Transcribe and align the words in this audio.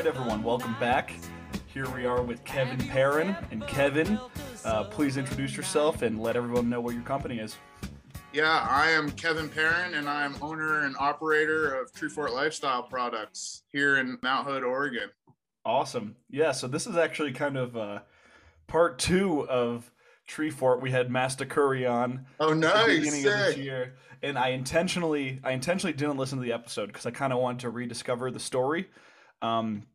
right, 0.00 0.06
everyone, 0.06 0.42
welcome 0.42 0.74
back. 0.80 1.12
Here 1.66 1.86
we 1.90 2.06
are 2.06 2.22
with 2.22 2.42
Kevin 2.46 2.78
Perrin. 2.88 3.36
And 3.50 3.66
Kevin, 3.66 4.18
uh, 4.64 4.84
please 4.84 5.18
introduce 5.18 5.54
yourself 5.54 6.00
and 6.00 6.18
let 6.18 6.36
everyone 6.36 6.70
know 6.70 6.80
what 6.80 6.94
your 6.94 7.02
company 7.02 7.38
is. 7.38 7.58
Yeah, 8.32 8.66
I 8.70 8.88
am 8.92 9.10
Kevin 9.10 9.50
Perrin, 9.50 9.92
and 9.92 10.08
I'm 10.08 10.36
owner 10.40 10.86
and 10.86 10.96
operator 10.98 11.78
of 11.78 11.92
Tree 11.92 12.08
Fort 12.08 12.32
Lifestyle 12.32 12.82
Products 12.82 13.64
here 13.72 13.98
in 13.98 14.16
Mount 14.22 14.46
Hood, 14.46 14.64
Oregon. 14.64 15.10
Awesome. 15.66 16.16
Yeah, 16.30 16.52
so 16.52 16.66
this 16.66 16.86
is 16.86 16.96
actually 16.96 17.32
kind 17.32 17.58
of 17.58 17.76
uh, 17.76 17.98
part 18.68 18.98
two 18.98 19.46
of 19.50 19.92
Tree 20.26 20.48
Fort. 20.48 20.80
We 20.80 20.92
had 20.92 21.10
Master 21.10 21.44
Curry 21.44 21.86
on. 21.86 22.24
Oh, 22.38 22.54
nice! 22.54 22.86
Beginning 22.86 23.22
Sick. 23.22 23.34
of 23.34 23.38
this 23.38 23.56
year, 23.58 23.96
and 24.22 24.38
I 24.38 24.48
intentionally, 24.48 25.40
I 25.44 25.50
intentionally 25.50 25.92
didn't 25.92 26.16
listen 26.16 26.38
to 26.38 26.44
the 26.44 26.54
episode 26.54 26.86
because 26.86 27.04
I 27.04 27.10
kind 27.10 27.34
of 27.34 27.38
wanted 27.38 27.60
to 27.60 27.68
rediscover 27.68 28.30
the 28.30 28.40
story. 28.40 28.88
Um, 29.42 29.86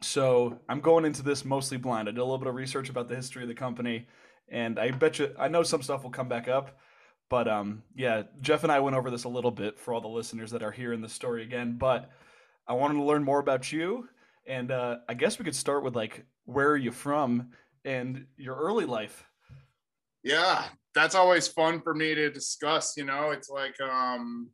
so 0.00 0.58
I'm 0.68 0.80
going 0.80 1.04
into 1.04 1.22
this 1.22 1.44
mostly 1.44 1.76
blind. 1.76 2.08
I 2.08 2.12
did 2.12 2.20
a 2.20 2.24
little 2.24 2.38
bit 2.38 2.48
of 2.48 2.54
research 2.54 2.88
about 2.88 3.08
the 3.08 3.16
history 3.16 3.42
of 3.42 3.48
the 3.48 3.54
company, 3.54 4.06
and 4.50 4.78
I 4.78 4.90
bet 4.90 5.18
you 5.18 5.34
I 5.38 5.48
know 5.48 5.62
some 5.62 5.82
stuff 5.82 6.02
will 6.02 6.10
come 6.10 6.28
back 6.28 6.48
up. 6.48 6.78
But 7.30 7.48
um, 7.48 7.82
yeah, 7.94 8.24
Jeff 8.40 8.62
and 8.62 8.72
I 8.72 8.80
went 8.80 8.96
over 8.96 9.10
this 9.10 9.24
a 9.24 9.28
little 9.28 9.50
bit 9.50 9.78
for 9.78 9.94
all 9.94 10.00
the 10.00 10.08
listeners 10.08 10.50
that 10.50 10.62
are 10.62 10.70
hearing 10.70 11.00
the 11.00 11.08
story 11.08 11.42
again. 11.42 11.76
But 11.78 12.10
I 12.66 12.74
wanted 12.74 12.94
to 12.94 13.04
learn 13.04 13.24
more 13.24 13.38
about 13.38 13.72
you, 13.72 14.08
and 14.46 14.70
uh, 14.70 14.98
I 15.08 15.14
guess 15.14 15.38
we 15.38 15.44
could 15.44 15.56
start 15.56 15.82
with 15.82 15.96
like 15.96 16.24
where 16.44 16.70
are 16.70 16.76
you 16.76 16.92
from 16.92 17.52
and 17.84 18.26
your 18.36 18.56
early 18.56 18.84
life. 18.84 19.24
Yeah, 20.22 20.64
that's 20.94 21.14
always 21.14 21.48
fun 21.48 21.80
for 21.80 21.94
me 21.94 22.14
to 22.14 22.30
discuss. 22.30 22.96
You 22.96 23.04
know, 23.04 23.30
it's 23.30 23.48
like 23.48 23.80
um, 23.80 24.50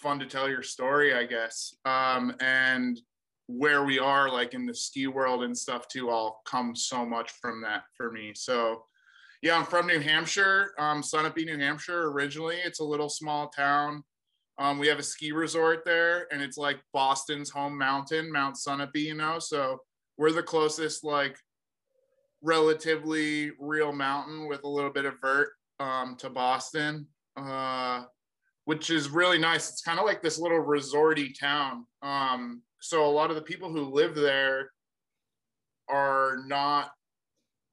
fun 0.00 0.18
to 0.18 0.26
tell 0.26 0.48
your 0.48 0.62
story, 0.62 1.14
I 1.14 1.24
guess. 1.24 1.74
Um, 1.84 2.34
and 2.40 2.98
where 3.46 3.84
we 3.84 3.98
are 3.98 4.30
like 4.30 4.54
in 4.54 4.66
the 4.66 4.74
ski 4.74 5.06
world 5.06 5.44
and 5.44 5.56
stuff 5.56 5.86
too 5.88 6.10
all 6.10 6.42
come 6.46 6.74
so 6.74 7.06
much 7.06 7.32
from 7.40 7.62
that 7.62 7.82
for 7.96 8.10
me. 8.10 8.32
So 8.34 8.82
yeah 9.42 9.56
i'm 9.56 9.64
from 9.64 9.86
new 9.86 10.00
hampshire. 10.00 10.72
Um 10.78 11.02
sunapee 11.02 11.46
new 11.46 11.58
hampshire 11.58 12.10
originally. 12.10 12.56
It's 12.56 12.80
a 12.80 12.84
little 12.84 13.08
small 13.08 13.48
town. 13.48 14.02
Um, 14.58 14.78
we 14.78 14.88
have 14.88 14.98
a 14.98 15.02
ski 15.02 15.32
resort 15.32 15.84
there 15.84 16.26
and 16.32 16.40
it's 16.40 16.56
like 16.56 16.80
boston's 16.92 17.50
home 17.50 17.76
mountain 17.76 18.32
mount 18.32 18.56
sunapee 18.56 19.02
you 19.02 19.14
know? 19.14 19.38
So 19.38 19.78
we're 20.16 20.32
the 20.32 20.42
closest 20.42 21.04
like 21.04 21.36
relatively 22.42 23.52
real 23.58 23.92
mountain 23.92 24.48
with 24.48 24.64
a 24.64 24.68
little 24.68 24.90
bit 24.90 25.04
of 25.04 25.14
vert 25.20 25.50
um, 25.78 26.16
to 26.18 26.30
boston 26.30 27.06
uh, 27.36 28.04
which 28.64 28.90
is 28.90 29.08
really 29.08 29.38
nice. 29.38 29.70
It's 29.70 29.80
kind 29.80 29.98
of 29.98 30.04
like 30.04 30.22
this 30.22 30.38
little 30.38 30.58
resorty 30.58 31.32
town. 31.38 31.86
Um, 32.02 32.62
so 32.80 33.04
a 33.04 33.10
lot 33.10 33.30
of 33.30 33.36
the 33.36 33.42
people 33.42 33.70
who 33.70 33.92
live 33.92 34.14
there 34.14 34.70
are 35.88 36.38
not 36.46 36.90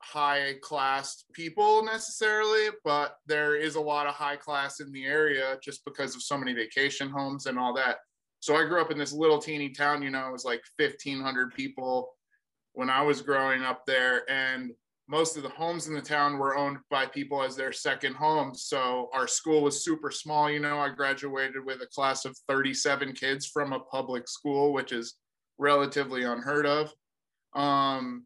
high 0.04 0.56
class 0.62 1.24
people 1.34 1.84
necessarily, 1.84 2.68
but 2.84 3.18
there 3.26 3.56
is 3.56 3.76
a 3.76 3.82
lot 3.82 4.06
of 4.06 4.14
high 4.14 4.36
class 4.36 4.80
in 4.80 4.92
the 4.92 5.06
area 5.06 5.58
just 5.64 5.84
because 5.86 6.16
of 6.16 6.22
so 6.22 6.38
many 6.38 6.54
vacation 6.54 7.10
homes 7.10 7.46
and 7.46 7.58
all 7.58 7.74
that. 7.74 7.98
So 8.42 8.56
I 8.56 8.66
grew 8.66 8.82
up 8.82 8.92
in 8.92 8.98
this 8.98 9.14
little 9.14 9.40
teeny 9.40 9.70
town, 9.70 10.04
you 10.04 10.10
know, 10.10 10.28
it 10.28 10.34
was 10.34 10.44
like 10.44 10.62
1500 10.78 11.54
people 11.54 12.10
when 12.74 12.90
I 12.90 13.02
was 13.02 13.22
growing 13.22 13.64
up 13.64 13.86
there 13.88 14.30
and 14.30 14.72
most 15.08 15.36
of 15.36 15.44
the 15.44 15.50
homes 15.50 15.88
in 15.88 15.94
the 15.94 16.02
town 16.02 16.38
were 16.38 16.56
owned 16.56 16.78
by 16.90 17.06
people 17.06 17.44
as 17.44 17.56
their 17.56 17.74
second 17.74 18.16
homes. 18.16 18.64
So 18.64 19.10
our 19.14 19.28
school 19.28 19.62
was 19.62 19.84
super 19.84 20.12
small. 20.12 20.50
You 20.50 20.60
know, 20.60 20.80
I 20.80 20.90
graduated 20.90 21.66
with 21.66 21.82
a 21.82 21.88
class 21.88 22.26
of 22.26 22.38
37 22.48 23.14
kids 23.14 23.48
from 23.48 23.74
a 23.74 23.80
public 23.80 24.28
school, 24.28 24.72
which 24.72 24.92
is 24.92 25.16
relatively 25.58 26.24
unheard 26.24 26.66
of. 26.66 26.94
Um, 27.54 28.26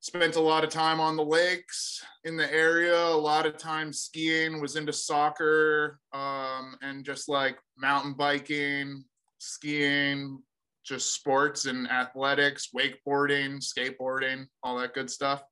spent 0.00 0.34
a 0.34 0.40
lot 0.40 0.64
of 0.64 0.70
time 0.70 0.98
on 0.98 1.16
the 1.16 1.24
lakes 1.24 2.04
in 2.24 2.36
the 2.36 2.52
area, 2.52 3.00
a 3.00 3.14
lot 3.14 3.46
of 3.46 3.56
time 3.56 3.92
skiing, 3.92 4.60
was 4.60 4.74
into 4.74 4.92
soccer 4.92 6.00
um, 6.12 6.76
and 6.82 7.04
just 7.04 7.28
like 7.28 7.56
mountain 7.78 8.14
biking, 8.14 9.04
skiing, 9.38 10.42
just 10.84 11.14
sports 11.14 11.66
and 11.66 11.88
athletics, 11.88 12.70
wakeboarding, 12.76 13.62
skateboarding, 13.62 14.46
all 14.64 14.76
that 14.76 14.92
good 14.92 15.08
stuff. 15.08 15.44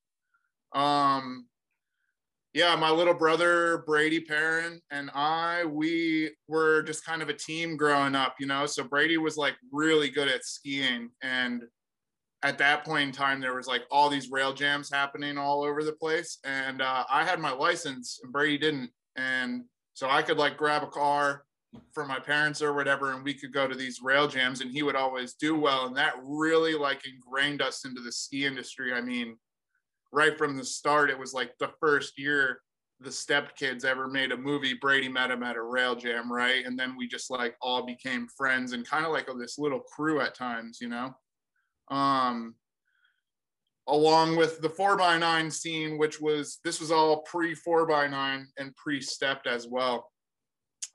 Um, 0.73 1.47
yeah, 2.53 2.75
my 2.75 2.91
little 2.91 3.15
brother 3.15 3.85
Brady 3.87 4.21
Perrin 4.21 4.81
and 4.91 5.11
I, 5.15 5.65
we 5.65 6.31
were 6.49 6.83
just 6.83 7.05
kind 7.05 7.23
of 7.23 7.29
a 7.29 7.35
team 7.35 7.77
growing 7.77 8.17
up, 8.17 8.35
you 8.41 8.47
know. 8.47 8.67
So 8.67 8.83
Brady 8.83 9.19
was 9.19 9.37
like 9.37 9.55
really 9.71 10.11
good 10.11 10.27
at 10.27 10.45
skiing, 10.45 11.11
and 11.23 11.63
at 12.43 12.59
that 12.59 12.85
point 12.85 13.09
in 13.09 13.13
time, 13.13 13.41
there 13.41 13.55
was 13.55 13.69
like 13.69 13.83
all 13.91 14.09
these 14.09 14.31
rail 14.31 14.53
jams 14.53 14.91
happening 14.91 15.39
all 15.39 15.63
over 15.63 15.85
the 15.85 15.93
place, 15.93 16.39
and 16.45 16.83
uh, 16.83 17.05
I 17.09 17.25
had 17.25 17.39
my 17.39 17.53
license, 17.53 18.19
and 18.23 18.33
Brady 18.33 18.59
didn't, 18.59 18.91
and 19.15 19.63
so 19.95 20.11
I 20.11 20.23
could 20.23 20.39
like 20.39 20.57
grab 20.57 20.83
a 20.83 20.89
car 20.89 21.45
for 21.93 22.05
my 22.05 22.19
parents 22.19 22.63
or 22.63 22.73
whatever, 22.73 23.13
and 23.13 23.23
we 23.23 23.35
could 23.35 23.53
go 23.53 23.69
to 23.69 23.77
these 23.77 24.01
rail 24.03 24.27
jams, 24.27 24.61
and 24.61 24.73
he 24.73 24.83
would 24.83 24.97
always 24.97 25.35
do 25.35 25.57
well, 25.57 25.87
and 25.87 25.97
that 25.97 26.15
really 26.25 26.75
like 26.75 27.03
ingrained 27.07 27.63
us 27.63 27.85
into 27.85 28.01
the 28.01 28.11
ski 28.11 28.45
industry. 28.45 28.93
I 28.93 29.01
mean 29.01 29.37
right 30.12 30.37
from 30.37 30.56
the 30.56 30.65
start, 30.65 31.10
it 31.10 31.19
was 31.19 31.32
like 31.32 31.53
the 31.59 31.71
first 31.81 32.19
year 32.19 32.60
the 33.00 33.10
step 33.10 33.56
kids 33.56 33.84
ever 33.84 34.06
made 34.06 34.31
a 34.31 34.37
movie 34.37 34.75
brady 34.75 35.09
met 35.09 35.31
him 35.31 35.43
at 35.43 35.56
a 35.56 35.62
rail 35.62 35.97
jam 35.97 36.31
right? 36.31 36.65
And 36.66 36.78
then 36.78 36.97
we 36.97 37.09
just 37.09 37.31
like 37.31 37.56
all 37.60 37.84
became 37.84 38.28
friends 38.37 38.72
and 38.72 38.87
kind 38.87 39.06
of 39.06 39.12
like 39.12 39.26
this 39.38 39.59
little 39.59 39.81
crew 39.81 40.21
at 40.21 40.34
times 40.34 40.78
you 40.81 40.88
know? 40.88 41.15
Um 41.88 42.54
along 43.88 44.37
with 44.37 44.60
the 44.60 44.69
4x9 44.69 45.50
scene 45.53 45.98
which 45.98 46.21
was 46.21 46.59
this 46.62 46.81
was 46.81 46.91
all 46.91 47.22
pre 47.22 47.54
4x9 47.54 48.44
and 48.59 48.77
pre 48.77 49.00
Stept 49.00 49.47
as 49.47 49.66
well. 49.66 50.10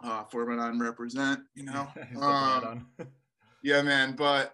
Uh 0.03 0.23
4x9 0.25 0.79
represent 0.79 1.39
you 1.55 1.63
know? 1.63 1.87
Um, 2.21 2.87
yeah 3.63 3.81
man 3.81 4.15
but 4.15 4.53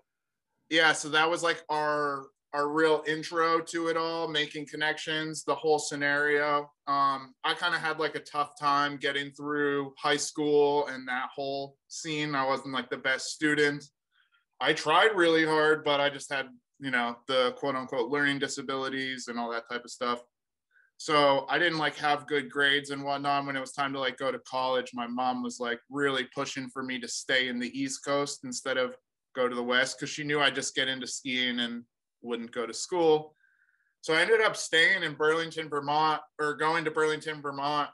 yeah 0.70 0.94
so 0.94 1.10
that 1.10 1.30
was 1.30 1.44
like 1.44 1.62
our 1.70 2.28
our 2.54 2.70
real 2.70 3.04
intro 3.08 3.62
to 3.62 3.88
it 3.88 3.98
all, 3.98 4.28
making 4.28 4.68
connections, 4.68 5.44
the 5.44 5.56
whole 5.56 5.80
scenario. 5.80 6.70
Um, 6.88 7.34
I 7.44 7.54
kind 7.56 7.74
of 7.74 7.82
had 7.82 8.00
like 8.00 8.16
a 8.16 8.20
tough 8.20 8.60
time 8.60 8.98
getting 8.98 9.32
through 9.32 9.94
high 9.98 10.18
school 10.18 10.88
and 10.88 11.08
that 11.08 11.30
whole 11.34 11.78
scene. 11.88 12.36
I 12.36 12.46
wasn't 12.46 12.74
like 12.74 12.90
the 12.90 12.98
best 12.98 13.28
student. 13.28 13.86
I 14.60 14.74
tried 14.74 15.16
really 15.16 15.46
hard, 15.46 15.84
but 15.86 16.02
I 16.02 16.10
just 16.10 16.32
had, 16.32 16.48
you 16.80 16.92
know, 16.92 17.16
the 17.28 17.54
quote 17.58 17.76
unquote 17.76 18.12
learning 18.12 18.40
disabilities 18.40 19.28
and 19.28 19.40
all 19.40 19.52
that 19.52 19.70
type 19.70 19.86
of 19.86 19.92
stuff. 19.92 20.22
So 20.98 21.48
I 21.50 21.58
didn't 21.58 21.80
like 21.80 21.96
have 21.96 22.28
good 22.28 22.52
grades 22.52 22.92
and 22.92 23.04
whatnot. 23.04 23.48
When 23.48 23.56
it 23.56 23.60
was 23.62 23.72
time 23.72 23.92
to 23.94 24.00
like 24.00 24.18
go 24.18 24.32
to 24.32 24.40
college, 24.40 24.92
my 24.94 25.08
mom 25.08 25.42
was 25.42 25.60
like 25.60 25.80
really 25.90 26.28
pushing 26.36 26.70
for 26.70 26.84
me 26.84 27.00
to 27.00 27.08
stay 27.08 27.48
in 27.48 27.60
the 27.60 27.72
East 27.80 28.06
Coast 28.06 28.42
instead 28.44 28.78
of 28.78 28.96
go 29.34 29.48
to 29.48 29.56
the 29.56 29.64
West 29.64 29.98
because 29.98 30.12
she 30.12 30.24
knew 30.24 30.40
I'd 30.40 30.54
just 30.54 30.76
get 30.76 30.88
into 30.88 31.08
skiing 31.08 31.62
and 31.62 31.84
wouldn't 32.22 32.52
go 32.52 32.66
to 32.66 32.74
school. 32.74 33.36
So 34.02 34.16
I 34.16 34.22
ended 34.22 34.42
up 34.42 34.58
staying 34.58 35.04
in 35.04 35.14
Burlington, 35.14 35.70
Vermont, 35.70 36.22
or 36.40 36.56
going 36.56 36.86
to 36.86 36.92
Burlington, 36.92 37.42
Vermont 37.42 37.90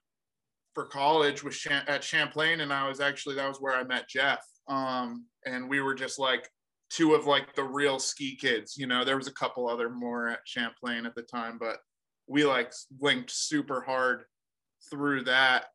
for 0.73 0.85
college 0.85 1.43
with 1.43 1.57
at 1.69 2.03
Champlain, 2.03 2.61
and 2.61 2.71
I 2.71 2.87
was 2.87 2.99
actually 2.99 3.35
that 3.35 3.47
was 3.47 3.59
where 3.59 3.75
I 3.75 3.83
met 3.83 4.07
Jeff. 4.07 4.45
Um, 4.67 5.25
and 5.45 5.69
we 5.69 5.81
were 5.81 5.95
just 5.95 6.19
like 6.19 6.49
two 6.89 7.13
of 7.13 7.25
like 7.25 7.55
the 7.55 7.63
real 7.63 7.99
ski 7.99 8.35
kids. 8.35 8.77
You 8.77 8.87
know, 8.87 9.03
there 9.03 9.17
was 9.17 9.27
a 9.27 9.33
couple 9.33 9.67
other 9.67 9.89
more 9.89 10.29
at 10.29 10.39
Champlain 10.45 11.05
at 11.05 11.15
the 11.15 11.23
time, 11.23 11.57
but 11.59 11.77
we 12.27 12.45
like 12.45 12.71
linked 12.99 13.31
super 13.31 13.81
hard 13.81 14.23
through 14.89 15.23
that. 15.23 15.65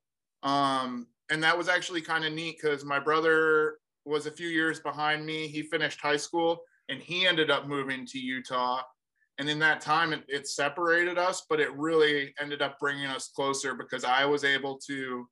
Um, 0.42 1.08
and 1.30 1.42
that 1.42 1.56
was 1.56 1.68
actually 1.68 2.00
kind 2.00 2.24
of 2.24 2.32
neat 2.32 2.58
because 2.60 2.84
my 2.84 2.98
brother 2.98 3.78
was 4.04 4.26
a 4.26 4.30
few 4.30 4.48
years 4.48 4.80
behind 4.80 5.24
me. 5.24 5.48
He 5.48 5.62
finished 5.62 6.00
high 6.00 6.16
school 6.16 6.62
and 6.88 7.00
he 7.00 7.26
ended 7.26 7.50
up 7.50 7.68
moving 7.68 8.06
to 8.06 8.18
Utah. 8.18 8.82
And 9.38 9.48
in 9.48 9.58
that 9.60 9.80
time, 9.80 10.12
it, 10.12 10.24
it 10.28 10.46
separated 10.46 11.18
us, 11.18 11.44
but 11.48 11.60
it 11.60 11.74
really 11.76 12.34
ended 12.40 12.62
up 12.62 12.78
bringing 12.78 13.06
us 13.06 13.30
closer 13.34 13.74
because 13.74 14.04
I 14.04 14.24
was 14.24 14.44
able 14.44 14.78
to 14.86 15.26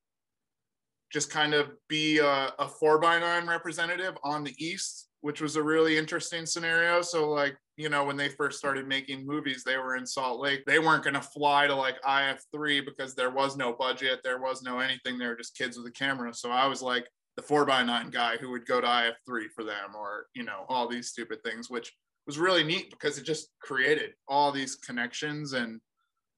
just 1.13 1.31
kind 1.31 1.55
of 1.55 1.71
be 1.89 2.19
a, 2.19 2.53
a 2.59 2.69
four 2.69 2.99
by 2.99 3.19
nine 3.19 3.47
representative 3.47 4.17
on 4.23 4.45
the 4.45 4.55
East, 4.65 5.09
which 5.21 5.41
was 5.41 5.57
a 5.57 5.63
really 5.63 5.99
interesting 5.99 6.47
scenario. 6.47 7.03
So, 7.03 7.29
like, 7.29 7.57
you 7.77 7.89
know, 7.89 8.05
when 8.05 8.17
they 8.17 8.29
first 8.29 8.59
started 8.59 8.87
making 8.87 9.27
movies, 9.27 9.65
they 9.65 9.77
were 9.77 9.97
in 9.97 10.07
Salt 10.07 10.41
Lake. 10.41 10.65
They 10.67 10.79
weren't 10.79 11.03
going 11.03 11.15
to 11.15 11.21
fly 11.21 11.67
to 11.67 11.75
like 11.75 12.01
IF3 12.03 12.85
because 12.85 13.15
there 13.15 13.31
was 13.31 13.57
no 13.57 13.73
budget, 13.73 14.21
there 14.23 14.41
was 14.41 14.63
no 14.63 14.79
anything. 14.79 15.19
They 15.19 15.27
were 15.27 15.37
just 15.37 15.57
kids 15.57 15.77
with 15.77 15.87
a 15.87 15.93
camera. 15.93 16.33
So 16.33 16.51
I 16.51 16.67
was 16.67 16.81
like, 16.83 17.09
the 17.41 17.47
four 17.47 17.65
by 17.65 17.83
nine 17.83 18.11
guy 18.11 18.37
who 18.37 18.51
would 18.51 18.67
go 18.67 18.81
to 18.81 18.87
IF3 18.87 19.51
for 19.55 19.65
them 19.65 19.97
or, 19.97 20.27
you 20.35 20.45
know, 20.45 20.67
all 20.69 20.87
these 20.87 21.09
stupid 21.09 21.43
things, 21.43 21.71
which 21.71 21.91
was 22.27 22.39
really 22.39 22.63
neat 22.63 22.91
because 22.91 23.17
it 23.17 23.25
just 23.25 23.49
created 23.63 24.11
all 24.29 24.53
these 24.53 24.77
connections 24.77 25.55
and 25.55 25.81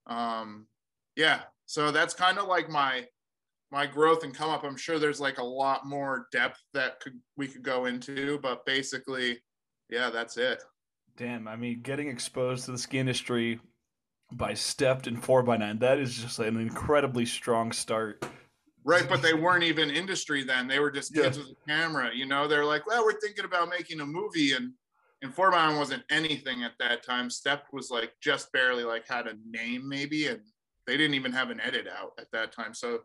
um 0.06 0.66
yeah, 1.16 1.40
so 1.66 1.90
that's 1.90 2.14
kind 2.14 2.38
of 2.38 2.46
like 2.46 2.69
my 2.69 3.04
my 3.70 3.87
growth 3.87 4.22
and 4.22 4.34
come 4.34 4.50
up. 4.50 4.64
I'm 4.64 4.76
sure 4.76 4.99
there's 4.99 5.20
like 5.20 5.38
a 5.38 5.44
lot 5.44 5.87
more 5.87 6.28
depth 6.31 6.60
that 6.72 7.00
could 7.00 7.19
we 7.37 7.49
could 7.49 7.62
go 7.62 7.87
into, 7.87 8.38
but 8.38 8.64
basically 8.64 9.43
yeah, 9.90 10.08
that's 10.08 10.37
it. 10.37 10.62
Damn, 11.16 11.49
I 11.49 11.56
mean, 11.56 11.81
getting 11.82 12.08
exposed 12.08 12.64
to 12.66 12.72
the 12.72 12.78
ski 12.78 12.99
industry 12.99 13.60
by 14.32 14.54
Stept 14.54 15.06
and 15.08 15.22
4x9, 15.22 15.81
that 15.81 15.99
is 15.99 16.16
just 16.16 16.38
an 16.38 16.56
incredibly 16.56 17.26
strong 17.26 17.70
start. 17.72 18.25
Right, 18.84 19.08
but 19.08 19.23
they 19.23 19.34
weren't 19.34 19.62
even 19.62 19.90
industry 19.90 20.43
then. 20.43 20.67
They 20.67 20.81
were 20.81 20.90
just 20.90 21.14
kids 21.14 21.37
yeah. 21.37 21.44
with 21.44 21.52
a 21.52 21.69
camera. 21.69 22.11
You 22.12 22.26
know, 22.26 22.49
they're 22.49 22.64
like, 22.64 22.87
well, 22.87 23.05
we're 23.05 23.20
thinking 23.20 23.44
about 23.44 23.69
making 23.69 24.00
a 24.00 24.06
movie. 24.06 24.52
And 24.52 24.73
and 25.23 25.34
4x9 25.34 25.79
wasn't 25.79 26.02
anything 26.11 26.64
at 26.64 26.73
that 26.81 27.05
time. 27.05 27.31
Stept 27.31 27.73
was 27.73 27.90
like 27.90 28.12
just 28.20 28.50
barely 28.52 28.82
like 28.82 29.06
had 29.08 29.29
a 29.29 29.34
name 29.49 29.88
maybe. 29.88 30.26
And 30.26 30.40
they 30.87 30.96
didn't 30.96 31.14
even 31.14 31.32
have 31.32 31.50
an 31.50 31.61
edit 31.61 31.87
out 31.87 32.11
at 32.19 32.26
that 32.32 32.52
time. 32.52 32.75
So 32.75 33.00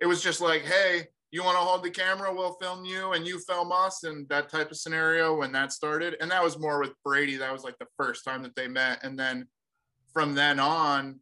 it 0.00 0.06
was 0.06 0.22
just 0.22 0.40
like, 0.40 0.62
hey, 0.62 1.08
you 1.30 1.44
want 1.44 1.56
to 1.56 1.62
hold 1.62 1.82
the 1.82 1.90
camera? 1.90 2.34
We'll 2.34 2.54
film 2.54 2.84
you 2.84 3.12
and 3.12 3.26
you 3.26 3.38
film 3.38 3.70
us 3.70 4.04
and 4.04 4.26
that 4.30 4.48
type 4.48 4.70
of 4.70 4.78
scenario 4.78 5.36
when 5.36 5.52
that 5.52 5.72
started. 5.72 6.16
And 6.20 6.30
that 6.30 6.42
was 6.42 6.58
more 6.58 6.80
with 6.80 6.92
Brady. 7.04 7.36
That 7.36 7.52
was 7.52 7.64
like 7.64 7.78
the 7.78 7.86
first 7.98 8.24
time 8.24 8.42
that 8.42 8.56
they 8.56 8.68
met. 8.68 9.04
And 9.04 9.18
then 9.18 9.46
from 10.12 10.34
then 10.34 10.58
on, 10.58 11.20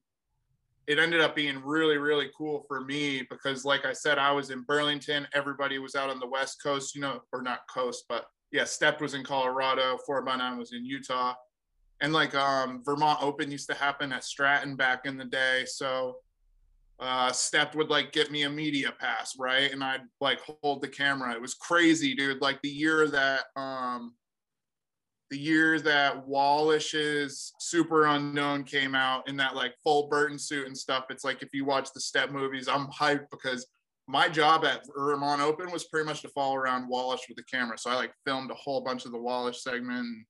it 0.87 0.99
ended 0.99 1.21
up 1.21 1.37
being 1.37 1.63
really, 1.63 1.99
really 1.99 2.31
cool 2.37 2.65
for 2.67 2.81
me 2.81 3.27
because, 3.31 3.65
like 3.65 3.85
I 3.85 3.93
said, 3.93 4.19
I 4.19 4.33
was 4.33 4.51
in 4.51 4.63
Burlington. 4.63 5.27
Everybody 5.35 5.79
was 5.79 5.95
out 5.95 6.11
on 6.11 6.19
the 6.19 6.27
West 6.27 6.63
Coast, 6.63 6.95
you 6.95 7.01
know, 7.01 7.21
or 7.33 7.43
not 7.43 7.61
coast, 7.73 8.05
but 8.09 8.27
yeah, 8.53 8.65
Step 8.65 9.01
was 9.01 9.15
in 9.15 9.23
Colorado, 9.23 9.97
4 10.07 10.23
by 10.23 10.37
9 10.37 10.59
was 10.59 10.73
in 10.73 10.85
Utah. 10.85 11.35
And 12.01 12.13
like 12.13 12.35
um, 12.35 12.83
Vermont 12.85 13.23
Open 13.23 13.51
used 13.51 13.69
to 13.69 13.77
happen 13.77 14.13
at 14.13 14.25
Stratton 14.25 14.75
back 14.75 15.07
in 15.07 15.17
the 15.17 15.25
day. 15.25 15.65
So 15.67 16.17
uh, 16.99 17.31
Step 17.33 17.75
would 17.75 17.91
like 17.91 18.13
get 18.13 18.31
me 18.31 18.43
a 18.43 18.51
media 18.51 18.93
pass, 18.99 19.35
right? 19.39 19.71
And 19.71 19.85
I'd 19.85 20.03
like 20.21 20.41
hold 20.63 20.83
the 20.83 20.89
camera. 20.89 21.35
It 21.35 21.41
was 21.41 21.55
crazy, 21.55 22.15
dude. 22.15 22.41
Like 22.41 22.61
the 22.63 22.71
year 22.71 23.07
that 23.09 23.45
um, 23.57 24.15
the 25.31 25.39
year 25.39 25.81
that 25.81 26.27
Wallisch's 26.27 27.53
Super 27.61 28.07
Unknown 28.07 28.65
came 28.65 28.95
out 28.95 29.29
in 29.29 29.37
that 29.37 29.55
like 29.55 29.75
full 29.83 30.09
Burton 30.09 30.39
suit 30.39 30.67
and 30.67 30.77
stuff. 30.77 31.05
It's 31.09 31.25
like 31.25 31.43
if 31.43 31.55
you 31.55 31.65
watch 31.65 31.93
the 31.93 32.01
Step 32.01 32.31
movies, 32.31 32.69
I'm 32.69 32.89
hyped 32.89 33.31
because 33.31 33.67
my 34.09 34.29
job 34.29 34.65
at 34.65 34.83
Vermont 34.97 35.41
Open 35.41 35.71
was 35.71 35.85
pretty 35.85 36.07
much 36.07 36.23
to 36.23 36.29
follow 36.29 36.57
around 36.57 36.91
Wallisch 36.91 37.29
with 37.29 37.37
the 37.37 37.45
camera. 37.45 37.79
So 37.79 37.91
I 37.91 37.95
like 37.95 38.13
filmed 38.27 38.51
a 38.51 38.55
whole 38.55 38.81
bunch 38.81 39.05
of 39.05 39.13
the 39.13 39.19
Wallish 39.19 39.63
segment. 39.63 40.27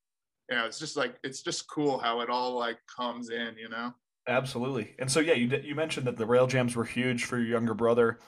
Yeah, 0.50 0.66
it's 0.66 0.78
just 0.78 0.96
like 0.96 1.16
it's 1.24 1.42
just 1.42 1.68
cool 1.70 1.98
how 1.98 2.20
it 2.20 2.28
all 2.28 2.58
like 2.58 2.78
comes 2.94 3.30
in, 3.30 3.56
you 3.56 3.70
know. 3.70 3.94
Absolutely. 4.28 4.94
And 4.98 5.10
so 5.10 5.20
yeah, 5.20 5.32
you 5.32 5.48
you 5.64 5.74
mentioned 5.74 6.06
that 6.06 6.18
the 6.18 6.26
rail 6.26 6.46
jams 6.46 6.76
were 6.76 6.84
huge 6.84 7.24
for 7.24 7.38
your 7.38 7.46
younger 7.46 7.74
brother. 7.74 8.18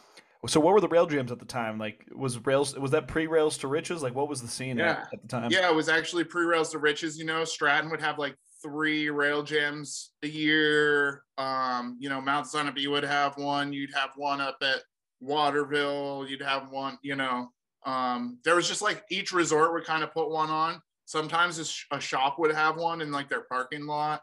So 0.48 0.58
what 0.58 0.74
were 0.74 0.80
the 0.80 0.88
rail 0.88 1.06
jams 1.06 1.30
at 1.30 1.38
the 1.38 1.44
time? 1.44 1.78
Like 1.78 2.04
was 2.14 2.44
rails 2.44 2.76
was 2.76 2.90
that 2.90 3.06
pre 3.06 3.28
rails 3.28 3.56
to 3.58 3.68
riches? 3.68 4.02
Like 4.02 4.14
what 4.14 4.28
was 4.28 4.42
the 4.42 4.48
scene 4.48 4.76
yeah. 4.76 4.90
at, 4.90 5.08
at, 5.12 5.22
the 5.22 5.28
time? 5.28 5.50
Yeah, 5.52 5.68
it 5.70 5.74
was 5.74 5.88
actually 5.88 6.24
pre 6.24 6.44
rails 6.44 6.70
to 6.70 6.78
riches. 6.78 7.16
You 7.16 7.24
know, 7.24 7.44
Stratton 7.44 7.90
would 7.90 8.00
have 8.00 8.18
like 8.18 8.36
three 8.60 9.08
rail 9.08 9.44
jams 9.44 10.10
a 10.24 10.28
year. 10.28 11.22
Um, 11.38 11.96
you 12.00 12.08
know, 12.08 12.20
Mount 12.20 12.46
Sunapee 12.46 12.90
would 12.90 13.04
have 13.04 13.36
one. 13.36 13.72
You'd 13.72 13.94
have 13.94 14.10
one 14.16 14.40
up 14.40 14.56
at 14.62 14.82
Waterville. 15.20 16.26
You'd 16.28 16.42
have 16.42 16.70
one. 16.72 16.98
You 17.02 17.14
know, 17.14 17.48
um, 17.86 18.38
there 18.44 18.56
was 18.56 18.66
just 18.66 18.82
like 18.82 19.04
each 19.10 19.30
resort 19.30 19.72
would 19.72 19.84
kind 19.84 20.02
of 20.02 20.12
put 20.12 20.28
one 20.28 20.50
on. 20.50 20.82
Sometimes 21.04 21.84
a 21.92 22.00
shop 22.00 22.38
would 22.40 22.54
have 22.54 22.76
one 22.76 23.00
in 23.00 23.12
like 23.12 23.28
their 23.28 23.42
parking 23.42 23.86
lot, 23.86 24.22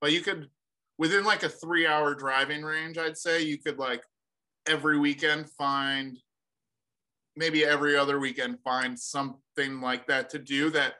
but 0.00 0.10
you 0.10 0.20
could 0.20 0.48
within 0.98 1.24
like 1.24 1.42
a 1.42 1.48
three 1.48 1.86
hour 1.86 2.14
driving 2.14 2.62
range, 2.62 2.98
I'd 2.98 3.16
say 3.16 3.42
you 3.42 3.58
could 3.58 3.78
like 3.78 4.02
every 4.66 4.98
weekend 4.98 5.48
find 5.50 6.16
maybe 7.36 7.64
every 7.64 7.96
other 7.96 8.18
weekend 8.18 8.58
find 8.62 8.98
something 8.98 9.80
like 9.80 10.06
that 10.06 10.30
to 10.30 10.38
do 10.38 10.70
that 10.70 10.94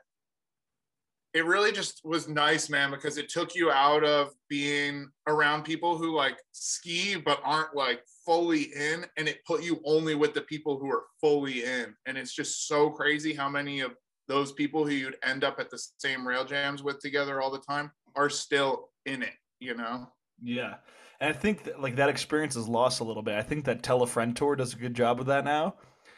it 1.33 1.45
really 1.45 1.71
just 1.71 2.01
was 2.03 2.27
nice 2.27 2.69
man 2.69 2.91
because 2.91 3.17
it 3.17 3.29
took 3.29 3.55
you 3.55 3.71
out 3.71 4.03
of 4.03 4.31
being 4.49 5.09
around 5.27 5.63
people 5.63 5.97
who 5.97 6.15
like 6.15 6.37
ski 6.51 7.15
but 7.15 7.39
aren't 7.43 7.75
like 7.75 8.01
fully 8.25 8.63
in 8.75 9.05
and 9.17 9.27
it 9.27 9.43
put 9.45 9.63
you 9.63 9.79
only 9.85 10.15
with 10.15 10.33
the 10.33 10.41
people 10.41 10.77
who 10.77 10.89
are 10.89 11.03
fully 11.19 11.63
in 11.63 11.93
and 12.05 12.17
it's 12.17 12.33
just 12.33 12.67
so 12.67 12.89
crazy 12.89 13.33
how 13.33 13.49
many 13.49 13.81
of 13.81 13.91
those 14.27 14.51
people 14.51 14.85
who 14.85 14.93
you'd 14.93 15.17
end 15.23 15.43
up 15.43 15.59
at 15.59 15.69
the 15.69 15.81
same 15.97 16.27
rail 16.27 16.45
jams 16.45 16.83
with 16.83 16.99
together 16.99 17.41
all 17.41 17.51
the 17.51 17.59
time 17.59 17.91
are 18.15 18.29
still 18.29 18.89
in 19.05 19.21
it 19.21 19.33
you 19.61 19.75
know? 19.75 20.09
Yeah. 20.43 20.75
And 21.21 21.29
I 21.29 21.33
think 21.33 21.63
that, 21.65 21.79
like 21.79 21.97
that 21.97 22.09
experience 22.09 22.55
is 22.55 22.67
lost 22.67 22.99
a 22.99 23.03
little 23.03 23.21
bit. 23.21 23.35
I 23.35 23.43
think 23.43 23.65
that 23.65 23.83
Tell 23.83 24.01
a 24.01 24.07
Friend 24.07 24.35
tour 24.35 24.55
does 24.55 24.73
a 24.73 24.77
good 24.77 24.95
job 24.95 25.19
of 25.19 25.27
that 25.27 25.45
now. 25.45 25.75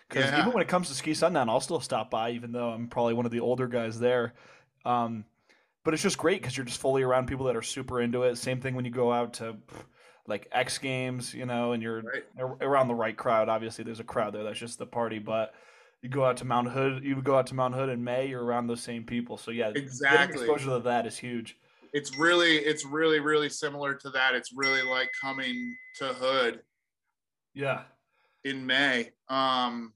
Because 0.08 0.32
yeah. 0.32 0.40
even 0.40 0.54
when 0.54 0.62
it 0.62 0.70
comes 0.70 0.88
to 0.88 0.96
Ski 0.96 1.14
Sundown, 1.14 1.50
I'll 1.50 1.60
still 1.60 1.82
stop 1.82 2.10
by, 2.10 2.32
even 2.32 2.54
though 2.54 2.70
I'm 2.70 2.88
probably 2.88 3.14
one 3.14 3.26
of 3.26 3.32
the 3.32 3.42
older 3.42 3.68
guys 3.68 4.00
there. 4.00 4.34
Um, 4.86 5.26
but 5.84 5.94
it's 5.94 6.02
just 6.02 6.18
great 6.18 6.42
because 6.42 6.56
you're 6.56 6.66
just 6.66 6.80
fully 6.80 7.04
around 7.04 7.28
people 7.28 7.48
that 7.48 7.58
are 7.58 7.62
super 7.62 8.02
into 8.02 8.24
it. 8.24 8.38
Same 8.38 8.62
thing 8.62 8.76
when 8.76 8.86
you 8.86 8.92
go 8.92 9.12
out 9.12 9.34
to 9.36 9.58
like 10.26 10.48
X 10.54 10.78
Games, 10.78 11.34
you 11.34 11.46
know, 11.46 11.74
and 11.74 11.84
you're 11.84 12.02
right. 12.02 12.24
around 12.62 12.88
the 12.88 12.96
right 12.96 13.18
crowd. 13.18 13.50
Obviously, 13.50 13.84
there's 13.84 14.00
a 14.00 14.06
crowd 14.06 14.34
there. 14.34 14.44
That's 14.44 14.60
just 14.60 14.80
the 14.80 14.86
party. 14.86 15.20
But 15.20 15.54
you 16.02 16.08
go 16.08 16.24
out 16.24 16.38
to 16.38 16.46
Mount 16.46 16.70
Hood, 16.70 17.04
you 17.04 17.22
go 17.22 17.38
out 17.38 17.48
to 17.48 17.56
Mount 17.56 17.76
Hood 17.76 17.90
in 17.90 18.02
May, 18.02 18.28
you're 18.28 18.44
around 18.44 18.68
those 18.68 18.82
same 18.82 19.04
people. 19.04 19.36
So 19.36 19.52
yeah, 19.52 19.72
exactly. 19.76 20.44
exposure 20.44 20.70
to 20.70 20.80
that 20.80 21.06
is 21.06 21.18
huge 21.18 21.58
it's 21.94 22.18
really 22.18 22.58
it's 22.58 22.86
really 22.86 23.20
really 23.20 23.50
similar 23.50 23.94
to 23.94 24.10
that. 24.10 24.34
It's 24.34 24.52
really 24.54 24.82
like 24.82 25.12
coming 25.20 25.76
to 25.98 26.08
hood. 26.08 26.62
Yeah. 27.54 27.84
In 28.44 28.66
may 28.66 29.12
um 29.30 29.94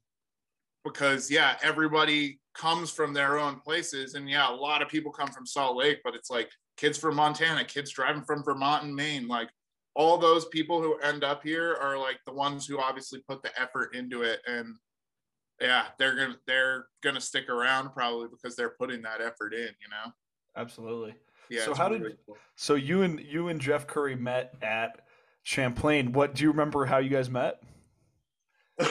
because 0.85 1.29
yeah 1.29 1.57
everybody 1.61 2.39
comes 2.53 2.91
from 2.91 3.13
their 3.13 3.39
own 3.39 3.59
places. 3.59 4.13
And 4.13 4.29
yeah 4.29 4.49
a 4.49 4.55
lot 4.55 4.81
of 4.81 4.89
people 4.89 5.11
come 5.11 5.29
from 5.29 5.45
salt 5.45 5.75
lake 5.75 5.99
but 6.03 6.15
it's 6.15 6.29
like 6.29 6.49
kids 6.77 6.97
from 6.97 7.15
montana 7.15 7.65
kids 7.65 7.91
driving 7.91 8.23
from 8.23 8.43
vermont 8.43 8.83
and 8.83 8.95
maine. 8.95 9.27
Like 9.27 9.49
all 9.95 10.19
those 10.19 10.45
people 10.45 10.79
who 10.79 10.99
end 10.99 11.23
up 11.23 11.41
here 11.41 11.75
are 11.81 11.97
like 11.97 12.19
the 12.27 12.33
ones 12.33 12.67
who 12.67 12.79
obviously 12.79 13.21
put 13.27 13.41
the 13.41 13.59
effort 13.59 13.95
into 13.95 14.21
it. 14.21 14.39
And 14.45 14.75
yeah 15.59 15.85
they're 15.97 16.15
gonna 16.15 16.37
they're 16.45 16.85
gonna 17.01 17.19
stick 17.19 17.49
around 17.49 17.89
probably 17.89 18.27
because 18.29 18.55
they're 18.55 18.75
putting 18.79 19.01
that 19.01 19.19
effort 19.19 19.55
in 19.55 19.69
you 19.81 19.89
know? 19.89 20.11
Absolutely 20.55 21.15
yeah. 21.49 21.65
So 21.65 21.73
how 21.73 21.89
did 21.89 22.03
cool. 22.25 22.37
so 22.55 22.75
you 22.75 23.01
and 23.01 23.19
you 23.19 23.47
and 23.49 23.59
Jeff 23.59 23.87
Curry 23.87 24.15
met 24.15 24.53
at 24.61 25.01
Champlain? 25.43 26.13
What 26.13 26.35
do 26.35 26.43
you 26.43 26.51
remember 26.51 26.85
how 26.85 26.97
you 26.97 27.09
guys 27.09 27.29
met? 27.29 27.61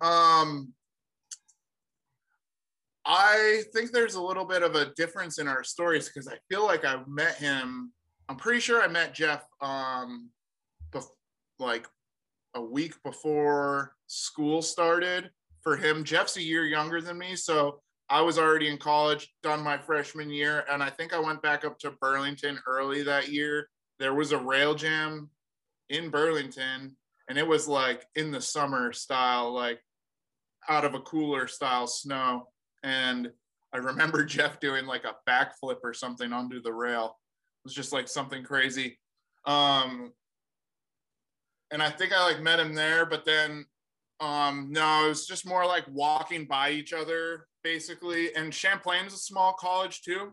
um, 0.00 0.72
I 3.06 3.62
think 3.72 3.92
there's 3.92 4.14
a 4.14 4.22
little 4.22 4.44
bit 4.44 4.62
of 4.62 4.74
a 4.74 4.92
difference 4.94 5.38
in 5.38 5.48
our 5.48 5.64
stories 5.64 6.08
because 6.08 6.28
I 6.28 6.36
feel 6.48 6.64
like 6.64 6.84
I 6.84 7.00
met 7.06 7.36
him. 7.36 7.92
I'm 8.28 8.36
pretty 8.36 8.60
sure 8.60 8.82
I 8.82 8.88
met 8.88 9.14
Jeff 9.14 9.44
um, 9.60 10.30
bef- 10.92 11.08
like 11.58 11.88
a 12.54 12.62
week 12.62 12.94
before 13.02 13.94
school 14.06 14.62
started. 14.62 15.30
For 15.62 15.76
him, 15.76 16.04
Jeff's 16.04 16.36
a 16.36 16.42
year 16.42 16.64
younger 16.64 17.00
than 17.00 17.18
me, 17.18 17.36
so 17.36 17.80
I 18.10 18.20
was 18.22 18.38
already 18.38 18.68
in 18.68 18.76
college, 18.76 19.32
done 19.40 19.62
my 19.62 19.78
freshman 19.78 20.30
year, 20.30 20.64
and 20.68 20.82
I 20.82 20.90
think 20.90 21.14
I 21.14 21.20
went 21.20 21.42
back 21.42 21.64
up 21.64 21.78
to 21.78 21.92
Burlington 21.92 22.58
early 22.66 23.04
that 23.04 23.28
year. 23.28 23.68
There 24.00 24.14
was 24.14 24.32
a 24.32 24.38
rail 24.38 24.74
jam 24.74 25.30
in 25.90 26.10
Burlington, 26.10 26.96
and 27.28 27.38
it 27.38 27.46
was 27.46 27.68
like 27.68 28.04
in 28.16 28.32
the 28.32 28.40
summer 28.40 28.92
style, 28.92 29.52
like 29.52 29.80
out 30.68 30.84
of 30.84 30.94
a 30.94 31.00
cooler 31.00 31.46
style 31.46 31.86
snow. 31.86 32.48
And 32.82 33.30
I 33.72 33.76
remember 33.76 34.24
Jeff 34.26 34.58
doing 34.58 34.86
like 34.86 35.04
a 35.04 35.14
backflip 35.28 35.78
or 35.84 35.94
something 35.94 36.32
onto 36.32 36.60
the 36.60 36.72
rail. 36.72 37.16
It 37.62 37.68
was 37.68 37.74
just 37.74 37.92
like 37.92 38.08
something 38.08 38.42
crazy. 38.42 38.98
Um, 39.46 40.12
and 41.70 41.80
I 41.80 41.90
think 41.90 42.12
I 42.12 42.24
like 42.24 42.42
met 42.42 42.58
him 42.58 42.74
there, 42.74 43.06
but 43.06 43.24
then 43.24 43.66
um, 44.18 44.66
no, 44.70 45.06
it 45.06 45.10
was 45.10 45.28
just 45.28 45.46
more 45.46 45.64
like 45.64 45.84
walking 45.88 46.46
by 46.46 46.70
each 46.70 46.92
other 46.92 47.46
basically. 47.62 48.34
And 48.34 48.52
Champlain's 48.52 49.14
a 49.14 49.18
small 49.18 49.52
college 49.54 50.02
too. 50.02 50.32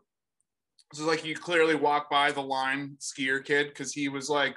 So 0.93 1.05
like 1.05 1.25
you 1.25 1.35
clearly 1.35 1.75
walk 1.75 2.09
by 2.09 2.31
the 2.31 2.41
line 2.41 2.97
skier 2.99 3.43
kid 3.43 3.69
because 3.69 3.93
he 3.93 4.09
was 4.09 4.29
like 4.29 4.55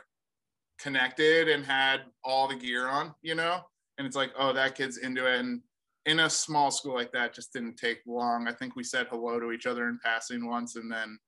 connected 0.79 1.49
and 1.49 1.65
had 1.65 2.03
all 2.25 2.49
the 2.49 2.57
gear 2.57 2.89
on, 2.89 3.15
you 3.23 3.35
know? 3.35 3.61
And 3.99 4.07
it's 4.07 4.17
like, 4.17 4.31
oh, 4.39 4.53
that 4.53 4.77
kid's 4.77 4.99
into 4.99 5.27
it. 5.27 5.41
And 5.41 5.61
in 6.07 6.21
a 6.21 6.31
small 6.31 6.71
school 6.71 6.95
like 6.95 7.13
that 7.13 7.35
just 7.35 7.53
didn't 7.53 7.77
take 7.77 7.99
long. 8.07 8.49
I 8.49 8.53
think 8.53 8.77
we 8.77 8.85
said 8.85 9.07
hello 9.11 9.39
to 9.39 9.53
each 9.53 9.67
other 9.67 9.89
in 9.89 9.99
passing 10.03 10.49
once 10.49 10.77
and 10.77 10.91
then 10.91 11.19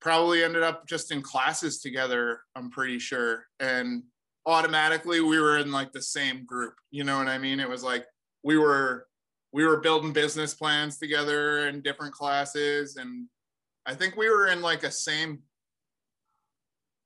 probably 0.00 0.44
ended 0.44 0.62
up 0.62 0.86
just 0.86 1.12
in 1.12 1.22
classes 1.22 1.80
together, 1.80 2.40
I'm 2.54 2.70
pretty 2.70 2.98
sure. 2.98 3.46
And 3.60 4.02
automatically 4.46 5.20
we 5.20 5.40
were 5.40 5.58
in 5.58 5.72
like 5.72 5.92
the 5.92 6.02
same 6.02 6.44
group. 6.44 6.74
You 6.90 7.04
know 7.04 7.16
what 7.16 7.28
I 7.28 7.38
mean? 7.38 7.60
It 7.60 7.68
was 7.68 7.82
like 7.82 8.04
we 8.42 8.58
were 8.58 9.06
we 9.54 9.64
were 9.64 9.78
building 9.78 10.12
business 10.12 10.52
plans 10.52 10.98
together 10.98 11.68
in 11.68 11.80
different 11.80 12.12
classes 12.12 12.96
and 12.96 13.26
i 13.86 13.94
think 13.94 14.16
we 14.16 14.28
were 14.28 14.48
in 14.48 14.60
like 14.60 14.82
a 14.82 14.90
same 14.90 15.38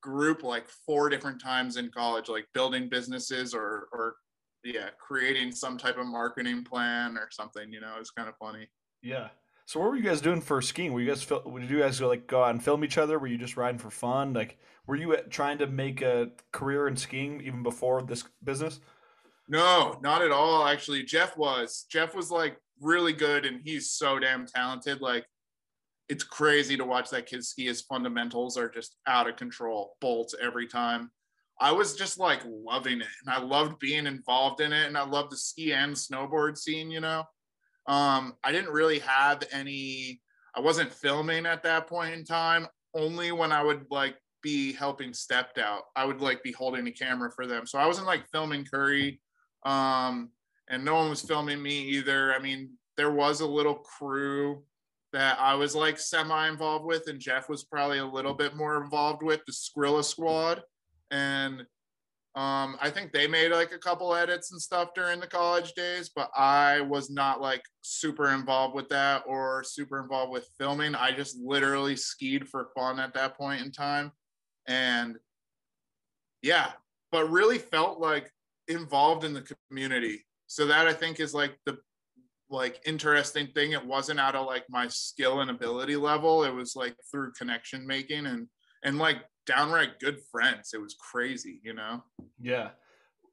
group 0.03 0.43
like 0.43 0.67
four 0.87 1.11
different 1.11 1.41
times 1.41 1.77
in 1.77 1.91
college 1.91 2.29
like 2.29 2.47
building 2.55 2.89
businesses 2.89 3.55
or 3.55 3.89
or 3.93 4.17
yeah 4.65 4.89
creating 4.99 5.53
some 5.53 5.77
type 5.77 5.99
of 5.99 6.07
marketing 6.07 6.65
plan 6.65 7.19
or 7.19 7.29
something 7.31 7.71
you 7.71 7.81
know 7.81 7.95
it's 8.01 8.11
kind 8.11 8.29
of 8.29 8.35
funny 8.37 8.67
yeah 9.03 9.29
So 9.67 9.81
what 9.81 9.91
were 9.91 9.97
you 9.97 10.03
guys 10.03 10.23
doing 10.23 10.41
for 10.41 10.63
skiing? 10.63 10.95
Were 10.95 11.01
you 11.03 11.07
guys 11.07 11.27
did 11.27 11.71
you 11.71 11.81
guys 11.81 12.01
go 12.01 12.09
like 12.09 12.27
go 12.27 12.43
out 12.43 12.53
and 12.53 12.65
film 12.65 12.83
each 12.85 12.97
other? 12.97 13.19
Were 13.19 13.27
you 13.27 13.37
just 13.37 13.59
riding 13.59 13.79
for 13.79 13.91
fun? 13.91 14.33
Like 14.33 14.57
were 14.87 14.97
you 14.97 15.15
trying 15.29 15.59
to 15.59 15.67
make 15.67 16.01
a 16.01 16.31
career 16.53 16.89
in 16.89 16.97
skiing 16.97 17.43
even 17.43 17.63
before 17.63 18.01
this 18.01 18.25
business? 18.43 18.81
No, 19.49 19.99
not 20.03 20.23
at 20.23 20.31
all. 20.31 20.67
Actually, 20.67 21.03
Jeff 21.05 21.37
was. 21.37 21.87
Jeff 21.91 22.15
was 22.15 22.31
like 22.31 22.59
really 22.81 23.15
good, 23.15 23.47
and 23.47 23.61
he's 23.65 23.91
so 23.91 24.19
damn 24.19 24.47
talented. 24.47 25.01
Like, 25.01 25.25
it's 26.09 26.25
crazy 26.25 26.77
to 26.77 26.85
watch 26.85 27.11
that 27.11 27.27
kid 27.27 27.45
ski. 27.45 27.67
His 27.67 27.83
fundamentals 27.83 28.57
are 28.59 28.69
just 28.69 28.97
out 29.07 29.29
of 29.29 29.37
control, 29.37 29.97
bolts 30.01 30.35
every 30.41 30.67
time. 30.67 31.11
I 31.61 31.73
was 31.73 31.97
just 31.97 32.19
like 32.19 32.41
loving 32.47 33.01
it, 33.01 33.09
and 33.25 33.35
I 33.35 33.41
loved 33.41 33.79
being 33.79 34.07
involved 34.07 34.61
in 34.61 34.73
it, 34.73 34.87
and 34.87 34.99
I 34.99 35.05
loved 35.05 35.33
the 35.33 35.37
ski 35.39 35.73
and 35.73 35.95
snowboard 35.95 36.59
scene. 36.59 36.91
You 36.91 37.01
know, 37.01 37.25
um, 37.87 38.35
I 38.45 38.53
didn't 38.53 38.73
really 38.73 38.99
have 39.01 39.43
any. 39.51 40.21
I 40.55 40.61
wasn't 40.61 40.93
filming 40.93 41.47
at 41.47 41.63
that 41.63 41.87
point 41.87 42.15
in 42.15 42.25
time. 42.25 42.67
Only 42.95 43.33
when 43.33 43.53
I 43.53 43.63
would 43.63 43.87
like 43.91 44.17
be 44.43 44.73
helping 44.73 45.15
Stept 45.15 45.59
out, 45.59 45.83
I 45.97 46.05
would 46.05 46.21
like 46.21 46.43
be 46.43 46.53
holding 46.53 46.87
a 46.87 46.93
camera 46.93 47.31
for 47.35 47.47
them. 47.47 47.67
So 47.67 47.79
I 47.79 47.87
wasn't 47.87 48.07
like 48.07 48.29
filming 48.31 48.65
Curry 48.65 49.21
um, 49.69 50.31
and 50.69 50.83
no 50.83 50.95
one 50.95 51.11
was 51.11 51.21
filming 51.21 51.63
me 51.63 51.79
either. 51.79 52.33
I 52.33 52.39
mean, 52.39 52.71
there 52.97 53.11
was 53.11 53.41
a 53.41 53.47
little 53.47 53.75
crew 53.75 54.63
that 55.13 55.39
I 55.39 55.55
was 55.55 55.75
like 55.75 55.99
semi 55.99 56.49
involved 56.49 56.87
with, 56.87 57.07
and 57.07 57.21
Jeff 57.21 57.51
was 57.51 57.65
probably 57.65 57.99
a 57.99 58.07
little 58.07 58.33
bit 58.33 58.57
more 58.57 58.83
involved 58.83 59.23
with 59.23 59.41
the 59.45 59.53
Skrilla 59.53 60.03
squad. 60.03 60.63
And 61.11 61.61
um, 62.35 62.79
I 62.81 62.91
think 62.91 63.13
they 63.13 63.27
made 63.27 63.53
like 63.53 63.73
a 63.73 63.79
couple 63.79 64.15
edits 64.15 64.53
and 64.53 64.61
stuff 64.61 64.95
during 64.95 65.21
the 65.21 65.27
college 65.27 65.75
days, 65.75 66.11
but 66.15 66.31
I 66.35 66.81
was 66.81 67.11
not 67.11 67.43
like 67.43 67.63
super 67.83 68.31
involved 68.31 68.75
with 68.75 68.89
that 68.89 69.25
or 69.27 69.63
super 69.65 70.01
involved 70.01 70.33
with 70.33 70.49
filming. 70.59 70.95
I 70.95 71.13
just 71.13 71.37
literally 71.39 71.97
skied 71.97 72.49
for 72.49 72.69
fun 72.75 73.01
at 73.01 73.13
that 73.15 73.37
point 73.37 73.63
in 73.63 73.71
time. 73.71 74.13
And 74.67 75.17
yeah, 76.41 76.73
but 77.13 77.31
really 77.31 77.59
felt 77.59 78.01
like 78.01 78.31
involved 78.69 79.25
in 79.25 79.35
the 79.35 79.45
community. 79.69 80.25
So 80.47 80.67
that 80.67 80.87
I 80.87 80.93
think 80.93 81.21
is 81.21 81.35
like 81.35 81.59
the 81.67 81.79
like 82.51 82.81
interesting 82.87 83.49
thing. 83.49 83.73
It 83.73 83.85
wasn't 83.85 84.21
out 84.21 84.35
of 84.35 84.47
like 84.47 84.65
my 84.69 84.89
skill 84.89 85.41
and 85.41 85.51
ability 85.51 85.97
level. 85.97 86.45
It 86.45 86.55
was 86.55 86.75
like 86.77 86.95
through 87.11 87.33
connection 87.33 87.87
making 87.87 88.27
and 88.27 88.47
and 88.85 88.99
like 88.99 89.19
downright 89.47 89.99
good 89.99 90.21
friends. 90.31 90.71
It 90.75 90.81
was 90.81 90.95
crazy, 90.95 91.61
you 91.63 91.75
know? 91.75 92.03
Yeah. 92.41 92.71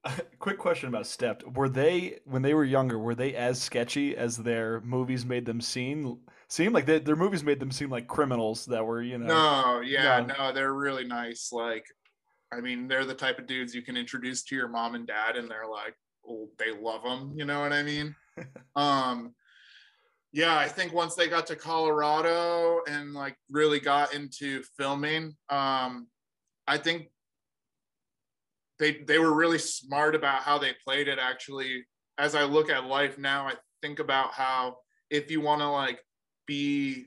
Quick 0.40 0.58
question 0.58 0.90
about 0.90 1.08
Stept. 1.08 1.44
Were 1.56 1.70
they 1.70 2.20
when 2.26 2.42
they 2.42 2.54
were 2.54 2.64
younger, 2.64 3.00
were 3.00 3.16
they 3.16 3.36
as 3.36 3.62
sketchy 3.62 4.16
as 4.16 4.38
their 4.38 4.82
movies 4.82 5.26
made 5.26 5.46
them 5.46 5.62
seem 5.62 6.20
seem 6.48 6.74
like 6.74 6.86
they, 6.86 7.00
their 7.00 7.16
movies 7.16 7.44
made 7.44 7.60
them 7.60 7.72
seem 7.72 7.90
like 7.90 8.08
criminals 8.08 8.66
that 8.68 8.86
were, 8.86 9.02
you 9.02 9.18
know? 9.18 9.26
No, 9.26 9.82
yeah, 9.82 10.20
no, 10.22 10.36
no 10.36 10.54
they're 10.54 10.74
really 10.74 11.06
nice. 11.06 11.52
Like 11.52 11.86
I 12.52 12.62
mean, 12.62 12.88
they're 12.88 13.06
the 13.06 13.14
type 13.14 13.40
of 13.40 13.48
dudes 13.48 13.74
you 13.74 13.82
can 13.82 13.98
introduce 13.98 14.44
to 14.44 14.56
your 14.56 14.68
mom 14.68 14.96
and 14.96 15.08
dad, 15.08 15.36
and 15.36 15.50
they're 15.50 15.68
like, 15.68 15.96
oh, 16.28 16.50
they 16.58 16.72
love 16.72 17.04
them. 17.04 17.34
You 17.36 17.46
know 17.46 17.60
what 17.60 17.74
I 17.74 17.84
mean? 17.84 18.16
um, 18.76 19.34
yeah, 20.32 20.58
I 20.58 20.68
think 20.68 20.94
once 20.94 21.16
they 21.16 21.28
got 21.28 21.48
to 21.48 21.56
Colorado 21.56 22.82
and 22.88 23.14
like 23.14 23.38
really 23.50 23.80
got 23.80 24.14
into 24.14 24.64
filming, 24.78 25.36
um, 25.50 26.08
I 26.68 26.78
think 26.78 27.08
they 28.80 29.04
they 29.08 29.20
were 29.20 29.34
really 29.34 29.60
smart 29.60 30.16
about 30.16 30.42
how 30.42 30.58
they 30.58 30.74
played 30.84 31.08
it. 31.08 31.20
Actually, 31.20 31.86
as 32.18 32.36
I 32.36 32.44
look 32.44 32.70
at 32.70 32.86
life 32.86 33.18
now, 33.18 33.48
I 33.48 33.54
think 33.82 34.00
about 34.00 34.34
how 34.34 34.78
if 35.10 35.32
you 35.32 35.40
want 35.40 35.62
to 35.62 35.70
like 35.70 36.00
be 36.46 37.06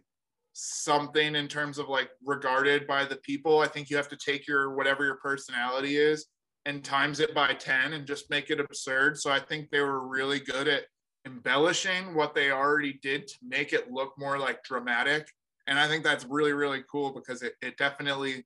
something 0.60 1.36
in 1.36 1.46
terms 1.46 1.78
of 1.78 1.88
like 1.88 2.10
regarded 2.24 2.84
by 2.86 3.04
the 3.04 3.16
people. 3.16 3.60
I 3.60 3.68
think 3.68 3.90
you 3.90 3.96
have 3.96 4.08
to 4.08 4.16
take 4.16 4.48
your 4.48 4.74
whatever 4.74 5.04
your 5.04 5.16
personality 5.16 5.96
is 5.96 6.26
and 6.66 6.82
times 6.82 7.20
it 7.20 7.32
by 7.32 7.54
10 7.54 7.92
and 7.92 8.06
just 8.06 8.28
make 8.28 8.50
it 8.50 8.58
absurd. 8.58 9.18
So 9.18 9.30
I 9.30 9.38
think 9.38 9.70
they 9.70 9.80
were 9.80 10.08
really 10.08 10.40
good 10.40 10.66
at 10.66 10.82
embellishing 11.24 12.12
what 12.12 12.34
they 12.34 12.50
already 12.50 12.98
did 13.02 13.28
to 13.28 13.34
make 13.46 13.72
it 13.72 13.92
look 13.92 14.14
more 14.18 14.36
like 14.36 14.64
dramatic. 14.64 15.28
And 15.68 15.78
I 15.78 15.86
think 15.86 16.02
that's 16.02 16.24
really, 16.24 16.52
really 16.52 16.82
cool 16.90 17.12
because 17.12 17.42
it, 17.42 17.54
it 17.62 17.76
definitely 17.76 18.44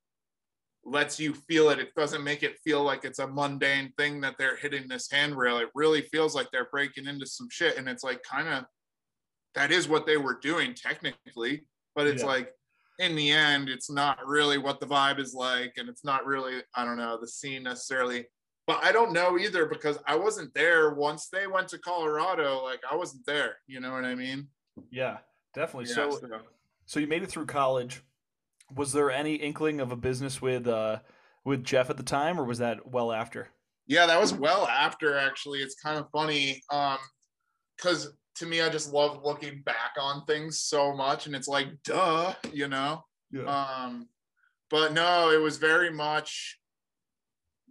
lets 0.84 1.18
you 1.18 1.32
feel 1.32 1.70
it. 1.70 1.78
It 1.78 1.94
doesn't 1.94 2.22
make 2.22 2.42
it 2.42 2.58
feel 2.62 2.82
like 2.82 3.06
it's 3.06 3.20
a 3.20 3.26
mundane 3.26 3.90
thing 3.96 4.20
that 4.20 4.34
they're 4.38 4.56
hitting 4.56 4.86
this 4.86 5.10
handrail. 5.10 5.58
It 5.58 5.70
really 5.74 6.02
feels 6.02 6.34
like 6.34 6.48
they're 6.52 6.68
breaking 6.70 7.06
into 7.06 7.24
some 7.24 7.48
shit. 7.50 7.78
And 7.78 7.88
it's 7.88 8.04
like 8.04 8.22
kind 8.22 8.48
of 8.48 8.64
that 9.54 9.72
is 9.72 9.88
what 9.88 10.06
they 10.06 10.18
were 10.18 10.38
doing 10.42 10.74
technically 10.74 11.64
but 11.94 12.06
it's 12.06 12.22
yeah. 12.22 12.28
like 12.28 12.52
in 12.98 13.16
the 13.16 13.30
end 13.30 13.68
it's 13.68 13.90
not 13.90 14.18
really 14.26 14.58
what 14.58 14.78
the 14.78 14.86
vibe 14.86 15.18
is 15.18 15.34
like 15.34 15.72
and 15.76 15.88
it's 15.88 16.04
not 16.04 16.26
really 16.26 16.60
i 16.74 16.84
don't 16.84 16.98
know 16.98 17.18
the 17.20 17.28
scene 17.28 17.62
necessarily. 17.62 18.24
But 18.66 18.84
i 18.84 18.92
don't 18.92 19.12
know 19.12 19.38
either 19.38 19.66
because 19.66 19.98
i 20.06 20.14
wasn't 20.14 20.54
there 20.54 20.94
once 20.94 21.28
they 21.28 21.46
went 21.46 21.68
to 21.68 21.78
colorado 21.78 22.62
like 22.62 22.80
i 22.90 22.94
wasn't 22.94 23.26
there 23.26 23.56
you 23.66 23.80
know 23.80 23.92
what 23.92 24.04
i 24.04 24.14
mean? 24.14 24.48
Yeah 24.90 25.18
definitely. 25.54 25.88
Yeah, 25.88 25.94
so, 25.94 26.10
so. 26.18 26.28
so 26.86 27.00
you 27.00 27.06
made 27.06 27.22
it 27.22 27.30
through 27.30 27.46
college. 27.46 28.02
Was 28.74 28.92
there 28.92 29.10
any 29.10 29.34
inkling 29.34 29.80
of 29.80 29.92
a 29.92 29.96
business 29.96 30.40
with 30.40 30.66
uh 30.66 31.00
with 31.44 31.64
jeff 31.64 31.90
at 31.90 31.96
the 31.96 32.02
time 32.02 32.40
or 32.40 32.44
was 32.44 32.58
that 32.58 32.86
well 32.90 33.12
after? 33.12 33.48
Yeah 33.86 34.06
that 34.06 34.20
was 34.20 34.32
well 34.32 34.66
after 34.66 35.16
actually. 35.16 35.60
It's 35.60 35.74
kind 35.74 35.98
of 35.98 36.08
funny 36.10 36.62
um 36.70 36.98
because 37.76 38.12
to 38.42 38.48
me, 38.48 38.60
I 38.60 38.68
just 38.68 38.92
love 38.92 39.22
looking 39.24 39.62
back 39.62 39.92
on 39.98 40.24
things 40.24 40.58
so 40.58 40.94
much, 40.94 41.26
and 41.26 41.34
it's 41.34 41.46
like, 41.46 41.68
duh, 41.84 42.34
you 42.52 42.66
know. 42.66 43.04
Yeah. 43.30 43.44
Um, 43.44 44.08
but 44.68 44.92
no, 44.92 45.30
it 45.30 45.40
was 45.40 45.58
very 45.58 45.90
much. 45.90 46.58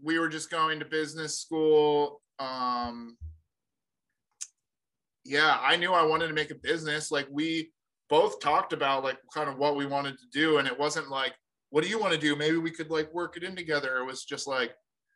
We 0.01 0.17
were 0.17 0.29
just 0.29 0.49
going 0.49 0.79
to 0.79 0.85
business 0.85 1.39
school. 1.39 2.21
Um, 2.39 3.17
yeah, 5.25 5.57
I 5.61 5.75
knew 5.75 5.93
I 5.93 6.03
wanted 6.03 6.29
to 6.29 6.33
make 6.33 6.51
a 6.51 6.55
business. 6.55 7.11
Like 7.11 7.27
we 7.29 7.71
both 8.09 8.39
talked 8.39 8.71
about 8.71 9.03
like 9.03 9.17
kind 9.33 9.49
of 9.49 9.57
what 9.57 9.75
we 9.75 9.85
wanted 9.85 10.17
to 10.19 10.25
do, 10.31 10.57
and 10.57 10.67
it 10.67 10.79
wasn't 10.79 11.09
like, 11.09 11.33
what 11.69 11.83
do 11.83 11.89
you 11.89 11.99
want 11.99 12.13
to 12.13 12.19
do? 12.19 12.35
Maybe 12.37 12.57
we 12.57 12.71
could 12.71 12.89
like 12.89 13.13
work 13.13 13.35
it 13.35 13.43
in 13.43 13.57
together. 13.57 13.97
It 13.97 14.05
was 14.05 14.23
just 14.23 14.47
like, 14.47 14.71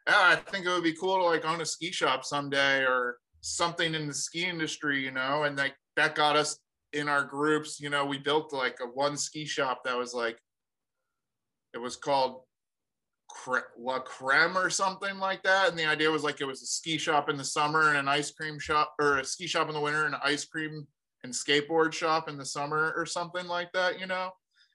yeah, 0.06 0.20
I 0.20 0.36
think 0.36 0.66
it 0.66 0.70
would 0.70 0.84
be 0.84 0.94
cool 0.94 1.18
to 1.18 1.24
like 1.24 1.46
own 1.46 1.62
a 1.62 1.66
ski 1.66 1.94
shop 1.94 2.26
someday, 2.26 2.82
or 2.82 3.20
something 3.46 3.94
in 3.94 4.08
the 4.08 4.14
ski 4.14 4.46
industry, 4.46 5.04
you 5.04 5.12
know, 5.12 5.44
and 5.44 5.56
like 5.56 5.76
that 5.96 6.16
got 6.16 6.36
us 6.36 6.58
in 6.94 7.08
our 7.08 7.24
groups. 7.24 7.80
You 7.80 7.92
know, 7.92 8.04
we 8.04 8.18
built 8.18 8.52
like 8.52 8.80
a 8.82 8.88
one 8.88 9.16
ski 9.16 9.46
shop 9.46 9.84
that 9.86 9.96
was 9.96 10.14
like, 10.14 10.40
it 11.74 11.78
was 11.78 11.96
called 11.96 12.42
La 13.78 14.00
Creme 14.00 14.58
or 14.58 14.72
something 14.72 15.20
like 15.20 15.44
that. 15.44 15.70
And 15.70 15.78
the 15.78 15.86
idea 15.86 16.10
was 16.10 16.24
like 16.24 16.42
it 16.42 16.46
was 16.46 16.64
a 16.64 16.66
ski 16.66 16.98
shop 16.98 17.30
in 17.30 17.38
the 17.38 17.44
summer 17.44 17.90
and 17.90 17.98
an 17.98 18.08
ice 18.08 18.32
cream 18.32 18.58
shop, 18.58 18.96
or 19.00 19.18
a 19.18 19.26
ski 19.26 19.46
shop 19.46 19.68
in 19.68 19.76
the 19.76 19.80
winter 19.80 20.06
and 20.06 20.16
an 20.16 20.22
ice 20.24 20.46
cream 20.46 20.88
and 21.24 21.32
skateboard 21.32 21.94
shop 21.94 22.28
in 22.28 22.38
the 22.38 22.46
summer 22.46 22.94
or 22.96 23.06
something 23.06 23.46
like 23.48 23.72
that, 23.74 24.00
you 24.00 24.08
know? 24.08 24.32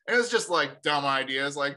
And 0.06 0.16
it's 0.16 0.30
just 0.30 0.48
like 0.48 0.82
dumb 0.82 1.04
ideas, 1.04 1.56
like 1.56 1.76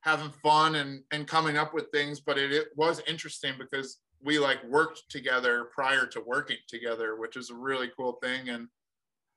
having 0.00 0.30
fun 0.42 0.74
and 0.74 1.02
and 1.12 1.28
coming 1.28 1.56
up 1.56 1.72
with 1.72 1.86
things. 1.92 2.20
But 2.20 2.36
it, 2.36 2.50
it 2.50 2.68
was 2.74 3.00
interesting 3.06 3.54
because 3.58 3.98
we 4.26 4.40
like 4.40 4.62
worked 4.64 5.04
together 5.08 5.68
prior 5.72 6.04
to 6.06 6.20
working 6.20 6.58
together, 6.68 7.16
which 7.16 7.36
is 7.36 7.50
a 7.50 7.54
really 7.54 7.90
cool 7.96 8.18
thing. 8.22 8.48
And 8.48 8.68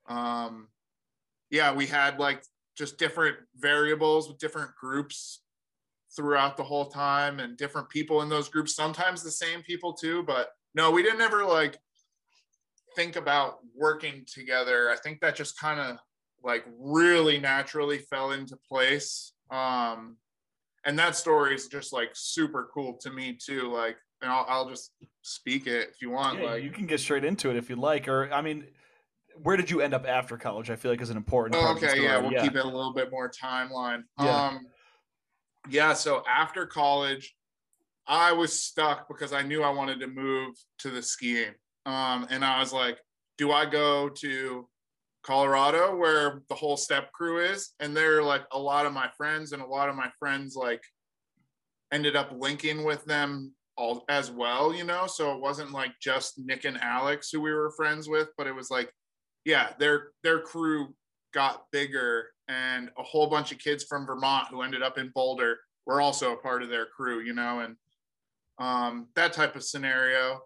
um, 0.10 0.67
yeah, 1.51 1.74
we 1.74 1.86
had 1.86 2.19
like 2.19 2.43
just 2.75 2.98
different 2.98 3.38
variables 3.55 4.27
with 4.27 4.39
different 4.39 4.72
groups 4.75 5.41
throughout 6.15 6.58
the 6.58 6.63
whole 6.63 6.88
time 6.88 7.39
and 7.39 7.55
different 7.55 7.88
people 7.89 8.24
in 8.24 8.29
those 8.29 8.50
groups, 8.50 8.75
sometimes 8.75 9.22
the 9.22 9.29
same 9.29 9.62
people 9.62 9.93
too. 9.93 10.24
But 10.24 10.50
no, 10.74 10.89
we 10.89 11.03
didn't 11.03 11.22
ever 11.22 11.46
like 11.46 11.77
think 12.96 13.15
about 13.15 13.60
working 13.75 14.25
together. 14.25 14.89
I 14.89 14.96
think 14.96 15.22
that 15.22 15.36
just 15.36 15.60
kind 15.60 15.79
of 15.79 15.98
like 16.43 16.65
really 16.79 17.39
naturally 17.39 18.00
fell 18.00 18.31
into 18.31 18.58
place. 18.67 19.34
Um, 19.51 20.17
and 20.86 20.98
that 20.98 21.15
story 21.15 21.53
is 21.53 21.67
just 21.67 21.93
like 21.93 22.10
super 22.13 22.69
cool 22.74 22.98
to 23.01 23.12
me 23.12 23.38
too. 23.39 23.72
Like 23.72 23.98
and 24.21 24.31
I'll, 24.31 24.45
I'll 24.47 24.69
just 24.69 24.91
speak 25.21 25.67
it 25.67 25.89
if 25.89 26.01
you 26.01 26.09
want. 26.09 26.39
Yeah, 26.39 26.51
like 26.51 26.63
you 26.63 26.71
can 26.71 26.85
get 26.85 26.99
straight 26.99 27.23
into 27.23 27.49
it 27.49 27.55
if 27.55 27.69
you 27.69 27.75
like. 27.75 28.07
Or 28.07 28.31
I 28.31 28.41
mean, 28.41 28.65
where 29.41 29.57
did 29.57 29.69
you 29.69 29.81
end 29.81 29.93
up 29.93 30.07
after 30.07 30.38
college? 30.38 30.69
I 30.69 30.75
feel 30.75 30.91
like 30.91 31.01
is 31.01 31.09
an 31.09 31.17
important. 31.17 31.61
Oh, 31.61 31.71
okay, 31.71 32.01
yeah, 32.03 32.17
we'll 32.17 32.31
yeah. 32.31 32.43
keep 32.43 32.55
it 32.55 32.63
a 32.63 32.67
little 32.67 32.93
bit 32.93 33.11
more 33.11 33.29
timeline. 33.29 34.03
Yeah. 34.19 34.47
Um, 34.47 34.67
yeah. 35.69 35.93
So 35.93 36.23
after 36.27 36.65
college, 36.65 37.35
I 38.07 38.31
was 38.31 38.61
stuck 38.61 39.07
because 39.07 39.33
I 39.33 39.41
knew 39.41 39.63
I 39.63 39.69
wanted 39.69 39.99
to 40.01 40.07
move 40.07 40.55
to 40.79 40.89
the 40.89 41.01
skiing, 41.01 41.53
um, 41.85 42.27
and 42.29 42.43
I 42.43 42.59
was 42.59 42.73
like, 42.73 42.97
do 43.38 43.51
I 43.51 43.65
go 43.65 44.09
to 44.09 44.67
Colorado 45.23 45.95
where 45.95 46.41
the 46.49 46.55
whole 46.55 46.77
step 46.77 47.11
crew 47.11 47.39
is? 47.39 47.73
And 47.79 47.95
they're 47.95 48.23
like 48.23 48.43
a 48.51 48.59
lot 48.59 48.85
of 48.85 48.93
my 48.93 49.09
friends, 49.15 49.53
and 49.53 49.61
a 49.61 49.67
lot 49.67 49.89
of 49.89 49.95
my 49.95 50.09
friends 50.19 50.55
like 50.55 50.81
ended 51.91 52.15
up 52.15 52.31
linking 52.38 52.83
with 52.83 53.03
them 53.05 53.53
all 53.79 54.03
as 54.09 54.29
well, 54.29 54.74
you 54.74 54.83
know. 54.83 55.07
So 55.07 55.33
it 55.33 55.41
wasn't 55.41 55.71
like 55.71 55.93
just 56.01 56.38
Nick 56.38 56.65
and 56.65 56.79
Alex 56.81 57.29
who 57.31 57.41
we 57.41 57.51
were 57.51 57.71
friends 57.71 58.07
with, 58.07 58.29
but 58.38 58.45
it 58.45 58.55
was 58.55 58.69
like, 58.69 58.91
yeah, 59.45 59.69
their 59.79 60.09
their 60.21 60.39
crew 60.39 60.93
got 61.33 61.65
bigger 61.71 62.27
and 62.48 62.89
a 62.98 63.03
whole 63.03 63.27
bunch 63.27 63.51
of 63.51 63.59
kids 63.59 63.83
from 63.83 64.05
Vermont 64.05 64.48
who 64.50 64.62
ended 64.62 64.81
up 64.81 64.98
in 64.98 65.12
Boulder 65.15 65.57
were 65.86 66.01
also 66.01 66.33
a 66.33 66.38
part 66.38 66.62
of 66.62 66.69
their 66.69 66.86
crew, 66.86 67.21
you 67.21 67.33
know, 67.33 67.59
and 67.59 67.75
um, 68.59 69.07
that 69.15 69.33
type 69.33 69.55
of 69.55 69.63
scenario. 69.63 70.41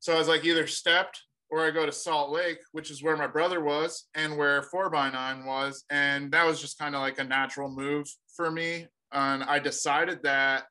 So 0.00 0.14
I 0.14 0.18
was 0.18 0.28
like, 0.28 0.44
either 0.44 0.66
Stept 0.66 1.22
or 1.50 1.64
I 1.64 1.70
go 1.70 1.84
to 1.84 1.92
Salt 1.92 2.30
Lake, 2.30 2.58
which 2.72 2.90
is 2.90 3.02
where 3.02 3.16
my 3.16 3.26
brother 3.26 3.62
was 3.62 4.08
and 4.14 4.36
where 4.36 4.62
4x9 4.62 5.44
was. 5.44 5.84
And 5.90 6.32
that 6.32 6.46
was 6.46 6.60
just 6.60 6.78
kind 6.78 6.94
of 6.94 7.02
like 7.02 7.18
a 7.18 7.24
natural 7.24 7.70
move 7.70 8.06
for 8.34 8.50
me. 8.50 8.86
And 9.12 9.42
I 9.44 9.58
decided 9.58 10.22
that, 10.22 10.64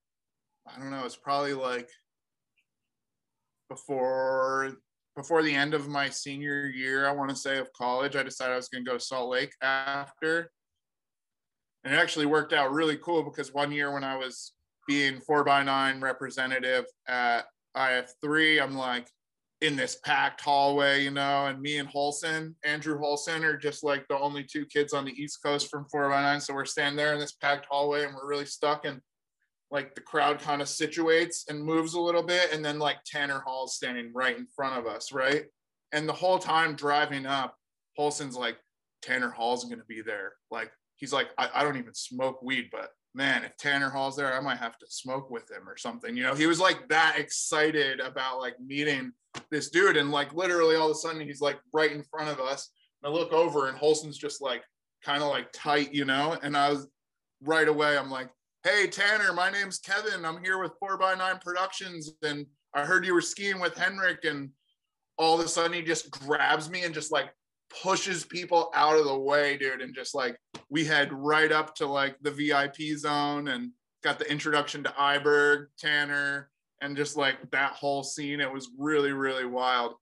I 0.75 0.79
don't 0.79 0.91
know, 0.91 1.05
it's 1.05 1.15
probably 1.15 1.53
like 1.53 1.89
before 3.69 4.71
before 5.15 5.43
the 5.43 5.53
end 5.53 5.73
of 5.73 5.89
my 5.89 6.09
senior 6.09 6.67
year, 6.67 7.05
I 7.05 7.11
want 7.11 7.29
to 7.29 7.35
say 7.35 7.57
of 7.57 7.73
college, 7.73 8.15
I 8.15 8.23
decided 8.23 8.53
I 8.53 8.55
was 8.55 8.69
going 8.69 8.85
to 8.85 8.89
go 8.89 8.97
to 8.97 9.03
Salt 9.03 9.29
Lake 9.29 9.53
after. 9.61 10.51
And 11.83 11.93
it 11.93 11.97
actually 11.97 12.25
worked 12.25 12.53
out 12.53 12.71
really 12.71 12.97
cool 12.97 13.23
because 13.23 13.53
one 13.53 13.71
year 13.71 13.93
when 13.93 14.03
I 14.03 14.15
was 14.15 14.53
being 14.87 15.19
4x9 15.19 16.01
representative 16.01 16.85
at 17.07 17.45
IF3, 17.75 18.61
I'm 18.61 18.75
like, 18.75 19.09
in 19.61 19.75
this 19.75 19.97
packed 20.05 20.39
hallway, 20.39 21.03
you 21.03 21.11
know, 21.11 21.47
and 21.47 21.61
me 21.61 21.79
and 21.79 21.89
Holson, 21.89 22.55
Andrew 22.63 22.97
Holson, 22.97 23.43
are 23.43 23.57
just 23.57 23.83
like 23.83 24.07
the 24.07 24.17
only 24.17 24.43
two 24.43 24.65
kids 24.65 24.93
on 24.93 25.03
the 25.03 25.11
East 25.11 25.43
Coast 25.43 25.69
from 25.69 25.85
4 25.91 26.09
by 26.09 26.21
9 26.21 26.39
So 26.39 26.53
we're 26.53 26.63
standing 26.65 26.95
there 26.95 27.13
in 27.13 27.19
this 27.19 27.33
packed 27.33 27.67
hallway 27.69 28.05
and 28.05 28.15
we're 28.15 28.29
really 28.29 28.45
stuck. 28.45 28.85
And 28.85 29.01
like 29.71 29.95
the 29.95 30.01
crowd 30.01 30.39
kind 30.39 30.61
of 30.61 30.67
situates 30.67 31.49
and 31.49 31.63
moves 31.63 31.93
a 31.93 31.99
little 31.99 32.23
bit. 32.23 32.53
And 32.53 32.63
then 32.63 32.79
like 32.79 32.97
Tanner 33.05 33.41
Hall's 33.45 33.75
standing 33.75 34.11
right 34.13 34.37
in 34.37 34.47
front 34.55 34.77
of 34.77 34.87
us, 34.87 35.11
right? 35.11 35.45
And 35.91 36.07
the 36.07 36.13
whole 36.13 36.39
time 36.39 36.75
driving 36.75 37.25
up, 37.25 37.55
Holson's 37.95 38.35
like, 38.35 38.57
Tanner 39.01 39.29
Hall's 39.29 39.63
to 39.65 39.77
be 39.87 40.01
there. 40.01 40.33
Like, 40.51 40.71
he's 40.95 41.13
like, 41.13 41.29
I, 41.37 41.49
I 41.53 41.63
don't 41.63 41.77
even 41.77 41.93
smoke 41.93 42.41
weed, 42.41 42.69
but 42.71 42.89
man, 43.13 43.43
if 43.43 43.55
Tanner 43.57 43.89
Hall's 43.89 44.15
there, 44.15 44.33
I 44.33 44.39
might 44.41 44.57
have 44.57 44.77
to 44.79 44.85
smoke 44.89 45.29
with 45.29 45.49
him 45.49 45.67
or 45.67 45.77
something. 45.77 46.15
You 46.15 46.23
know, 46.23 46.35
he 46.35 46.47
was 46.47 46.59
like 46.59 46.87
that 46.89 47.15
excited 47.17 47.99
about 47.99 48.39
like 48.39 48.59
meeting 48.59 49.11
this 49.51 49.69
dude. 49.69 49.97
And 49.97 50.11
like 50.11 50.33
literally 50.33 50.75
all 50.75 50.89
of 50.89 50.91
a 50.91 50.95
sudden 50.95 51.21
he's 51.21 51.41
like 51.41 51.59
right 51.73 51.91
in 51.91 52.03
front 52.03 52.29
of 52.29 52.39
us. 52.39 52.71
And 53.01 53.11
I 53.11 53.15
look 53.15 53.31
over 53.31 53.67
and 53.67 53.77
Holson's 53.77 54.17
just 54.17 54.41
like 54.41 54.63
kind 55.03 55.23
of 55.23 55.29
like 55.29 55.51
tight, 55.53 55.93
you 55.93 56.05
know? 56.05 56.37
And 56.41 56.55
I 56.55 56.69
was 56.69 56.87
right 57.41 57.67
away, 57.67 57.97
I'm 57.97 58.11
like, 58.11 58.29
hey 58.63 58.87
Tanner, 58.87 59.31
my 59.31 59.49
name's 59.49 59.79
Kevin. 59.79 60.25
I'm 60.25 60.43
here 60.43 60.61
with 60.61 60.73
4x9 60.83 61.41
Productions. 61.41 62.11
And 62.23 62.45
I 62.73 62.85
heard 62.85 63.05
you 63.05 63.13
were 63.13 63.21
skiing 63.21 63.59
with 63.59 63.77
Henrik. 63.77 64.25
And 64.25 64.49
all 65.17 65.39
of 65.39 65.45
a 65.45 65.47
sudden 65.47 65.73
he 65.73 65.81
just 65.81 66.11
grabs 66.11 66.69
me 66.69 66.83
and 66.83 66.93
just 66.93 67.11
like 67.11 67.29
pushes 67.81 68.25
people 68.25 68.69
out 68.75 68.97
of 68.97 69.05
the 69.05 69.17
way, 69.17 69.57
dude. 69.57 69.81
And 69.81 69.95
just 69.95 70.13
like 70.13 70.37
we 70.69 70.83
head 70.83 71.13
right 71.13 71.51
up 71.51 71.73
to 71.75 71.87
like 71.87 72.17
the 72.21 72.31
VIP 72.31 72.97
zone 72.97 73.47
and 73.47 73.71
got 74.03 74.19
the 74.19 74.29
introduction 74.29 74.83
to 74.83 74.89
Iberg, 74.89 75.67
Tanner, 75.77 76.49
and 76.81 76.97
just 76.97 77.15
like 77.15 77.37
that 77.51 77.73
whole 77.73 78.03
scene. 78.03 78.41
It 78.41 78.51
was 78.51 78.71
really, 78.77 79.13
really 79.13 79.45
wild. 79.45 79.93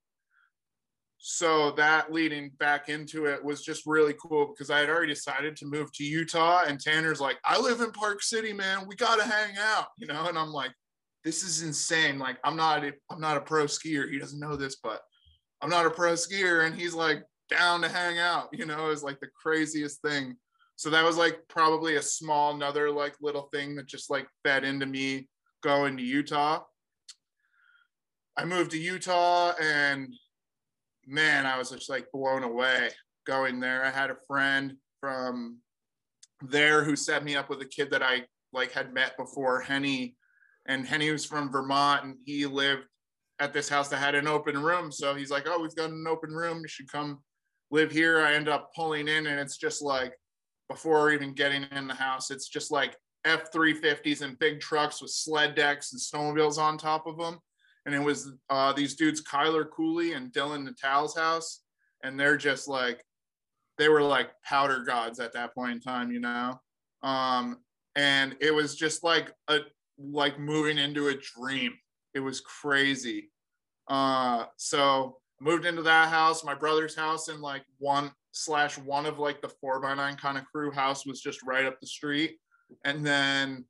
So 1.29 1.71
that 1.71 2.09
leading 2.09 2.51
back 2.57 2.87
into 2.87 3.25
it 3.25 3.43
was 3.43 3.61
just 3.61 3.85
really 3.85 4.13
cool 4.13 4.47
because 4.47 4.69
I 4.69 4.79
had 4.79 4.89
already 4.89 5.13
decided 5.13 5.57
to 5.57 5.65
move 5.65 5.91
to 5.91 6.05
Utah. 6.05 6.63
And 6.65 6.79
Tanner's 6.79 7.19
like, 7.19 7.37
I 7.43 7.59
live 7.59 7.81
in 7.81 7.91
Park 7.91 8.23
City, 8.23 8.53
man. 8.53 8.87
We 8.87 8.95
gotta 8.95 9.25
hang 9.25 9.57
out, 9.59 9.87
you 9.97 10.07
know. 10.07 10.29
And 10.29 10.39
I'm 10.39 10.53
like, 10.53 10.71
this 11.25 11.43
is 11.43 11.63
insane. 11.63 12.17
Like, 12.17 12.37
I'm 12.45 12.55
not, 12.55 12.85
a, 12.85 12.93
I'm 13.11 13.19
not 13.19 13.35
a 13.35 13.41
pro 13.41 13.65
skier. 13.65 14.09
He 14.09 14.19
doesn't 14.19 14.39
know 14.39 14.55
this, 14.55 14.77
but 14.81 15.01
I'm 15.61 15.69
not 15.69 15.85
a 15.85 15.89
pro 15.89 16.13
skier. 16.13 16.65
And 16.65 16.73
he's 16.73 16.93
like, 16.93 17.23
down 17.49 17.81
to 17.81 17.89
hang 17.89 18.19
out, 18.19 18.47
you 18.53 18.65
know, 18.65 18.89
is 18.91 19.03
like 19.03 19.19
the 19.19 19.27
craziest 19.27 20.01
thing. 20.01 20.37
So 20.77 20.89
that 20.91 21.03
was 21.03 21.17
like 21.17 21.41
probably 21.49 21.97
a 21.97 22.01
small, 22.01 22.55
another 22.55 22.89
like 22.89 23.15
little 23.21 23.49
thing 23.53 23.75
that 23.75 23.85
just 23.85 24.09
like 24.09 24.27
fed 24.45 24.63
into 24.63 24.85
me 24.85 25.27
going 25.61 25.97
to 25.97 26.03
Utah. 26.03 26.63
I 28.37 28.45
moved 28.45 28.71
to 28.71 28.79
Utah 28.79 29.51
and 29.61 30.13
man, 31.07 31.45
I 31.45 31.57
was 31.57 31.71
just 31.71 31.89
like 31.89 32.11
blown 32.11 32.43
away 32.43 32.89
going 33.25 33.59
there. 33.59 33.83
I 33.83 33.89
had 33.89 34.11
a 34.11 34.17
friend 34.27 34.73
from 34.99 35.57
there 36.41 36.83
who 36.83 36.95
set 36.95 37.23
me 37.23 37.35
up 37.35 37.49
with 37.49 37.61
a 37.61 37.65
kid 37.65 37.89
that 37.91 38.03
I 38.03 38.23
like 38.53 38.71
had 38.71 38.93
met 38.93 39.17
before, 39.17 39.61
Henny. 39.61 40.15
And 40.67 40.85
Henny 40.85 41.09
was 41.11 41.25
from 41.25 41.51
Vermont 41.51 42.03
and 42.03 42.15
he 42.25 42.45
lived 42.45 42.83
at 43.39 43.53
this 43.53 43.69
house 43.69 43.87
that 43.89 43.97
had 43.97 44.15
an 44.15 44.27
open 44.27 44.61
room. 44.61 44.91
So 44.91 45.15
he's 45.15 45.31
like, 45.31 45.45
Oh, 45.47 45.61
we've 45.61 45.75
got 45.75 45.89
an 45.89 46.05
open 46.07 46.31
room. 46.31 46.59
You 46.59 46.67
should 46.67 46.91
come 46.91 47.19
live 47.71 47.91
here. 47.91 48.19
I 48.21 48.33
end 48.33 48.49
up 48.49 48.71
pulling 48.75 49.07
in, 49.07 49.27
and 49.27 49.39
it's 49.39 49.57
just 49.57 49.81
like 49.81 50.13
before 50.69 51.11
even 51.11 51.33
getting 51.33 51.65
in 51.71 51.87
the 51.87 51.93
house, 51.93 52.31
it's 52.31 52.47
just 52.47 52.71
like 52.71 52.95
F 53.25 53.51
350s 53.51 54.21
and 54.21 54.39
big 54.39 54.59
trucks 54.59 55.01
with 55.01 55.11
sled 55.11 55.55
decks 55.55 55.93
and 55.93 56.01
snowmobiles 56.01 56.57
on 56.57 56.77
top 56.77 57.07
of 57.07 57.17
them. 57.17 57.39
And 57.87 57.95
it 57.95 57.99
was 57.99 58.33
uh, 58.49 58.73
these 58.73 58.95
dudes, 58.95 59.23
Kyler 59.23 59.67
Cooley 59.71 60.13
and 60.13 60.31
Dylan 60.31 60.65
Natal's 60.65 61.17
house. 61.17 61.61
And 62.03 62.19
they're 62.19 62.37
just 62.37 62.67
like, 62.67 63.01
they 63.77 63.89
were 63.89 64.03
like 64.03 64.29
powder 64.43 64.83
gods 64.83 65.19
at 65.19 65.33
that 65.33 65.55
point 65.55 65.71
in 65.71 65.79
time, 65.79 66.11
you 66.11 66.19
know? 66.19 66.59
Um, 67.01 67.59
and 67.95 68.35
it 68.41 68.53
was 68.53 68.75
just 68.75 69.03
like 69.03 69.31
a, 69.47 69.59
like 69.97 70.37
moving 70.37 70.77
into 70.77 71.07
a 71.07 71.15
dream. 71.15 71.73
It 72.13 72.19
was 72.19 72.41
crazy. 72.41 73.31
Uh, 73.87 74.45
so 74.57 75.17
moved 75.39 75.65
into 75.65 75.83
that 75.83 76.09
house 76.09 76.43
my 76.43 76.53
brother's 76.53 76.95
house 76.95 77.27
and 77.27 77.41
like 77.41 77.63
one 77.77 78.11
slash 78.31 78.77
one 78.79 79.05
of 79.05 79.19
like 79.19 79.41
the 79.41 79.49
four 79.61 79.79
by 79.79 79.93
nine 79.93 80.15
kind 80.15 80.37
of 80.37 80.45
crew 80.45 80.71
house 80.71 81.05
was 81.05 81.21
just 81.21 81.43
right 81.43 81.65
up 81.65 81.79
the 81.79 81.87
street 81.87 82.37
and 82.85 83.05
then 83.05 83.63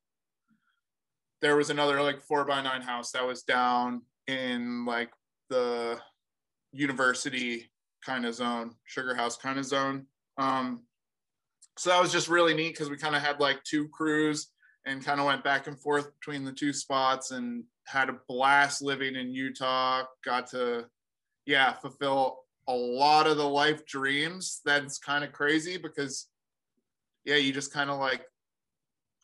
there 1.41 1.55
was 1.55 1.69
another 1.69 2.01
like 2.01 2.21
four 2.21 2.45
by 2.45 2.61
nine 2.61 2.81
house 2.81 3.11
that 3.11 3.25
was 3.25 3.43
down 3.43 4.01
in 4.27 4.85
like 4.85 5.09
the 5.49 5.99
university 6.73 7.69
kind 8.05 8.25
of 8.25 8.35
zone 8.35 8.75
sugar 8.85 9.15
house 9.15 9.37
kind 9.37 9.57
of 9.57 9.65
zone 9.65 10.05
um 10.37 10.83
so 11.77 11.89
that 11.89 12.01
was 12.01 12.11
just 12.11 12.27
really 12.27 12.53
neat 12.53 12.73
because 12.73 12.89
we 12.89 12.97
kind 12.97 13.15
of 13.15 13.21
had 13.21 13.39
like 13.39 13.63
two 13.63 13.87
crews 13.89 14.47
and 14.85 15.03
kind 15.03 15.19
of 15.19 15.25
went 15.25 15.43
back 15.43 15.67
and 15.67 15.79
forth 15.79 16.11
between 16.19 16.43
the 16.43 16.51
two 16.51 16.73
spots 16.73 17.31
and 17.31 17.63
had 17.85 18.09
a 18.09 18.17
blast 18.27 18.81
living 18.81 19.15
in 19.15 19.31
utah 19.31 20.03
got 20.23 20.47
to 20.47 20.85
yeah, 21.47 21.71
fulfill 21.73 22.39
a 22.67 22.75
lot 22.75 23.25
of 23.25 23.37
the 23.37 23.47
life 23.47 23.85
dreams. 23.87 24.61
That's 24.65 24.99
kind 24.99 25.23
of 25.23 25.31
crazy 25.31 25.77
because, 25.77 26.27
yeah, 27.23 27.37
you 27.37 27.53
just 27.53 27.73
kind 27.73 27.89
of 27.89 27.99
like, 27.99 28.21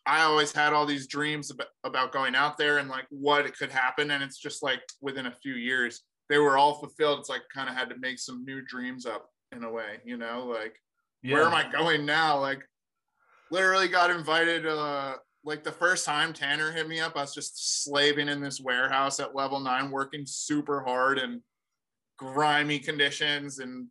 I 0.05 0.21
always 0.23 0.51
had 0.51 0.73
all 0.73 0.85
these 0.85 1.07
dreams 1.07 1.49
about, 1.51 1.67
about 1.83 2.11
going 2.11 2.35
out 2.35 2.57
there 2.57 2.79
and 2.79 2.89
like 2.89 3.05
what 3.09 3.45
it 3.45 3.57
could 3.57 3.71
happen. 3.71 4.11
And 4.11 4.21
it's 4.23 4.37
just 4.37 4.61
like 4.61 4.81
within 5.01 5.27
a 5.27 5.31
few 5.31 5.53
years, 5.53 6.01
they 6.29 6.37
were 6.37 6.57
all 6.57 6.75
fulfilled. 6.75 7.19
It's 7.19 7.29
like 7.29 7.43
kind 7.53 7.69
of 7.69 7.75
had 7.75 7.89
to 7.89 7.97
make 7.99 8.19
some 8.19 8.43
new 8.43 8.61
dreams 8.61 9.05
up 9.05 9.29
in 9.55 9.63
a 9.63 9.71
way, 9.71 9.99
you 10.03 10.17
know, 10.17 10.45
like 10.45 10.75
yeah. 11.21 11.35
where 11.35 11.43
am 11.43 11.53
I 11.53 11.69
going 11.71 12.05
now? 12.05 12.39
Like 12.39 12.61
literally 13.49 13.87
got 13.87 14.11
invited, 14.11 14.65
uh, 14.65 15.15
like 15.45 15.63
the 15.63 15.71
first 15.71 16.05
time 16.05 16.33
Tanner 16.33 16.71
hit 16.71 16.87
me 16.87 16.99
up, 16.99 17.15
I 17.15 17.21
was 17.21 17.33
just 17.33 17.83
slaving 17.83 18.29
in 18.29 18.41
this 18.41 18.59
warehouse 18.59 19.19
at 19.19 19.35
level 19.35 19.59
nine, 19.59 19.91
working 19.91 20.25
super 20.25 20.81
hard 20.81 21.17
and 21.17 21.41
grimy 22.17 22.79
conditions 22.79 23.59
and, 23.59 23.87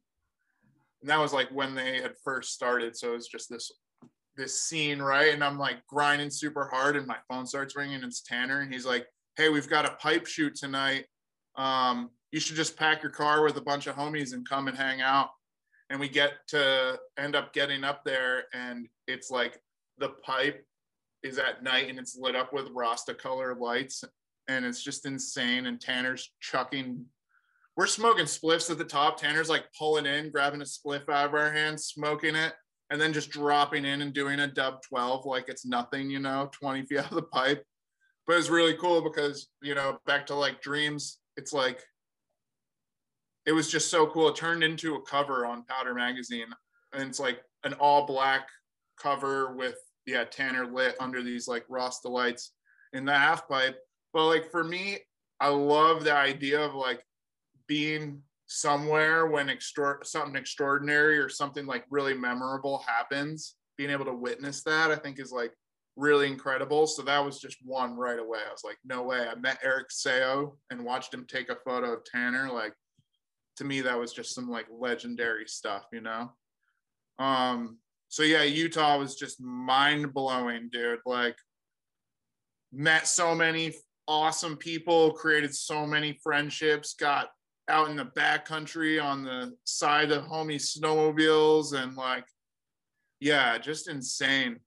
and 1.00 1.10
that 1.10 1.18
was 1.18 1.32
like 1.32 1.48
when 1.50 1.74
they 1.74 2.00
had 2.00 2.12
first 2.24 2.52
started 2.52 2.96
so 2.96 3.10
it 3.10 3.16
was 3.16 3.28
just 3.28 3.50
this 3.50 3.70
this 4.36 4.62
scene 4.62 5.00
right? 5.00 5.34
And 5.34 5.44
i'm 5.44 5.58
like 5.58 5.86
grinding 5.86 6.30
super 6.30 6.68
hard 6.72 6.96
and 6.96 7.06
my 7.06 7.18
phone 7.28 7.46
starts 7.46 7.76
ringing 7.76 8.02
it's 8.02 8.22
tanner 8.22 8.60
and 8.60 8.72
he's 8.72 8.86
like 8.86 9.06
hey 9.36 9.48
we've 9.48 9.68
got 9.68 9.86
a 9.86 9.96
pipe 9.96 10.26
shoot 10.26 10.54
tonight. 10.54 11.06
Um, 11.56 12.10
you 12.30 12.40
should 12.40 12.56
just 12.56 12.76
pack 12.76 13.02
your 13.02 13.12
car 13.12 13.42
with 13.42 13.56
a 13.56 13.62
bunch 13.62 13.86
of 13.86 13.96
homies 13.96 14.32
and 14.32 14.48
come 14.48 14.68
and 14.68 14.76
hang 14.76 15.00
out. 15.00 15.30
And 15.90 16.00
we 16.00 16.08
get 16.08 16.32
to 16.48 16.98
end 17.18 17.36
up 17.36 17.52
getting 17.52 17.84
up 17.84 18.04
there 18.04 18.44
and 18.54 18.88
it's 19.06 19.30
like 19.30 19.60
the 19.98 20.10
pipe 20.24 20.64
is 21.22 21.38
at 21.38 21.62
night 21.62 21.88
and 21.88 21.98
it's 21.98 22.16
lit 22.18 22.34
up 22.34 22.52
with 22.52 22.68
rasta 22.74 23.14
color 23.14 23.54
lights 23.54 24.02
and 24.48 24.64
it's 24.64 24.82
just 24.82 25.06
insane 25.06 25.66
and 25.66 25.80
tanner's 25.80 26.32
chucking 26.40 27.04
we're 27.74 27.86
smoking 27.86 28.26
spliffs 28.26 28.70
at 28.70 28.76
the 28.76 28.84
top. 28.84 29.18
Tanner's 29.18 29.48
like 29.48 29.64
pulling 29.78 30.04
in, 30.04 30.30
grabbing 30.30 30.60
a 30.60 30.64
spliff 30.64 31.08
out 31.08 31.28
of 31.28 31.34
our 31.34 31.50
hands, 31.50 31.86
smoking 31.86 32.34
it, 32.34 32.52
and 32.92 33.00
then 33.00 33.14
just 33.14 33.30
dropping 33.30 33.86
in 33.86 34.02
and 34.02 34.12
doing 34.12 34.40
a 34.40 34.46
dub 34.46 34.82
12 34.82 35.24
like 35.24 35.48
it's 35.48 35.64
nothing, 35.64 36.10
you 36.10 36.18
know, 36.18 36.50
20 36.52 36.84
feet 36.84 36.98
out 36.98 37.08
of 37.08 37.16
the 37.16 37.22
pipe. 37.22 37.64
But 38.26 38.36
it's 38.36 38.50
really 38.50 38.74
cool 38.74 39.00
because, 39.00 39.48
you 39.62 39.74
know, 39.74 39.98
back 40.06 40.26
to 40.26 40.34
like 40.34 40.60
dreams, 40.60 41.18
it's 41.38 41.54
like, 41.54 41.82
it 43.46 43.52
was 43.52 43.70
just 43.70 43.90
so 43.90 44.06
cool. 44.06 44.28
It 44.28 44.36
turned 44.36 44.62
into 44.62 44.94
a 44.94 45.02
cover 45.02 45.46
on 45.46 45.64
Powder 45.64 45.94
Magazine. 45.94 46.48
And 46.92 47.08
it's 47.08 47.18
like 47.18 47.40
an 47.64 47.72
all 47.80 48.06
black 48.06 48.46
cover 49.00 49.56
with, 49.56 49.78
yeah, 50.04 50.24
Tanner 50.24 50.66
lit 50.66 50.94
under 51.00 51.22
these 51.22 51.48
like 51.48 51.64
Rasta 51.70 52.08
lights 52.08 52.52
in 52.92 53.06
the 53.06 53.14
half 53.14 53.48
pipe. 53.48 53.78
But 54.12 54.26
like 54.26 54.50
for 54.50 54.62
me, 54.62 54.98
I 55.40 55.48
love 55.48 56.04
the 56.04 56.14
idea 56.14 56.60
of 56.60 56.74
like 56.74 57.02
being 57.66 58.20
somewhere 58.52 59.26
when 59.26 59.48
extra- 59.48 60.04
something 60.04 60.36
extraordinary 60.36 61.18
or 61.18 61.28
something 61.28 61.66
like 61.66 61.84
really 61.90 62.14
memorable 62.14 62.84
happens 62.86 63.56
being 63.78 63.90
able 63.90 64.04
to 64.04 64.14
witness 64.14 64.62
that 64.62 64.90
i 64.90 64.96
think 64.96 65.18
is 65.18 65.32
like 65.32 65.52
really 65.96 66.26
incredible. 66.26 66.86
So 66.86 67.02
that 67.02 67.24
was 67.24 67.38
just 67.38 67.58
one 67.64 67.96
right 67.96 68.18
away. 68.18 68.38
I 68.46 68.50
was 68.50 68.64
like 68.64 68.78
no 68.84 69.02
way. 69.02 69.26
I 69.28 69.34
met 69.34 69.58
eric 69.62 69.88
seo 69.90 70.56
and 70.70 70.84
watched 70.84 71.12
him 71.12 71.26
take 71.26 71.50
a 71.50 71.56
photo 71.64 71.92
of 71.94 72.04
tanner. 72.04 72.50
Like 72.50 72.74
to 73.58 73.64
me 73.64 73.80
that 73.82 73.98
was 73.98 74.12
just 74.12 74.34
some 74.34 74.48
like 74.48 74.66
legendary 74.70 75.46
stuff 75.46 75.84
you 75.92 76.00
know? 76.00 76.32
Um 77.18 77.78
so 78.08 78.22
yeah 78.22 78.42
utah 78.42 78.98
was 78.98 79.16
just 79.16 79.40
mind 79.40 80.12
blowing 80.14 80.70
dude. 80.72 81.00
Like 81.04 81.36
met 82.72 83.06
so 83.06 83.34
many 83.34 83.74
awesome 84.08 84.56
people 84.56 85.12
created 85.12 85.54
so 85.54 85.86
many 85.86 86.18
friendships 86.22 86.94
got 86.94 87.28
out 87.72 87.90
in 87.90 87.96
the 87.96 88.04
back 88.04 88.44
country 88.44 89.00
on 89.00 89.24
the 89.24 89.56
side 89.64 90.12
of 90.12 90.24
homie 90.24 90.56
snowmobiles 90.56 91.72
and 91.74 91.96
like 91.96 92.26
yeah 93.20 93.58
just 93.58 93.88
insane. 93.88 94.58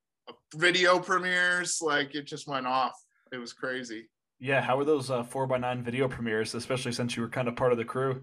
Video 0.56 1.00
premieres 1.00 1.82
like 1.82 2.16
it 2.16 2.26
just 2.26 2.48
went 2.48 2.66
off. 2.66 2.94
It 3.32 3.38
was 3.38 3.54
crazy. 3.54 4.10
Yeah, 4.40 4.60
how 4.62 4.76
were 4.76 4.86
those 4.86 5.10
uh, 5.10 5.24
four 5.24 5.48
by 5.48 5.58
nine 5.58 5.84
video 5.84 6.08
premieres, 6.08 6.56
especially 6.56 6.92
since 6.92 7.16
you 7.16 7.22
were 7.22 7.30
kind 7.30 7.48
of 7.48 7.56
part 7.56 7.72
of 7.72 7.78
the 7.78 7.86
crew? 7.86 8.22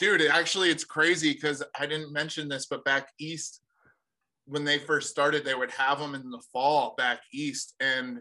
dude 0.00 0.22
it 0.22 0.30
actually 0.30 0.70
it's 0.70 0.84
crazy 0.84 1.32
because 1.32 1.62
i 1.78 1.86
didn't 1.86 2.12
mention 2.12 2.48
this 2.48 2.66
but 2.66 2.84
back 2.84 3.08
east 3.20 3.60
when 4.46 4.64
they 4.64 4.78
first 4.78 5.10
started 5.10 5.44
they 5.44 5.54
would 5.54 5.70
have 5.70 6.00
them 6.00 6.14
in 6.14 6.30
the 6.30 6.42
fall 6.52 6.94
back 6.96 7.20
east 7.32 7.74
and 7.78 8.20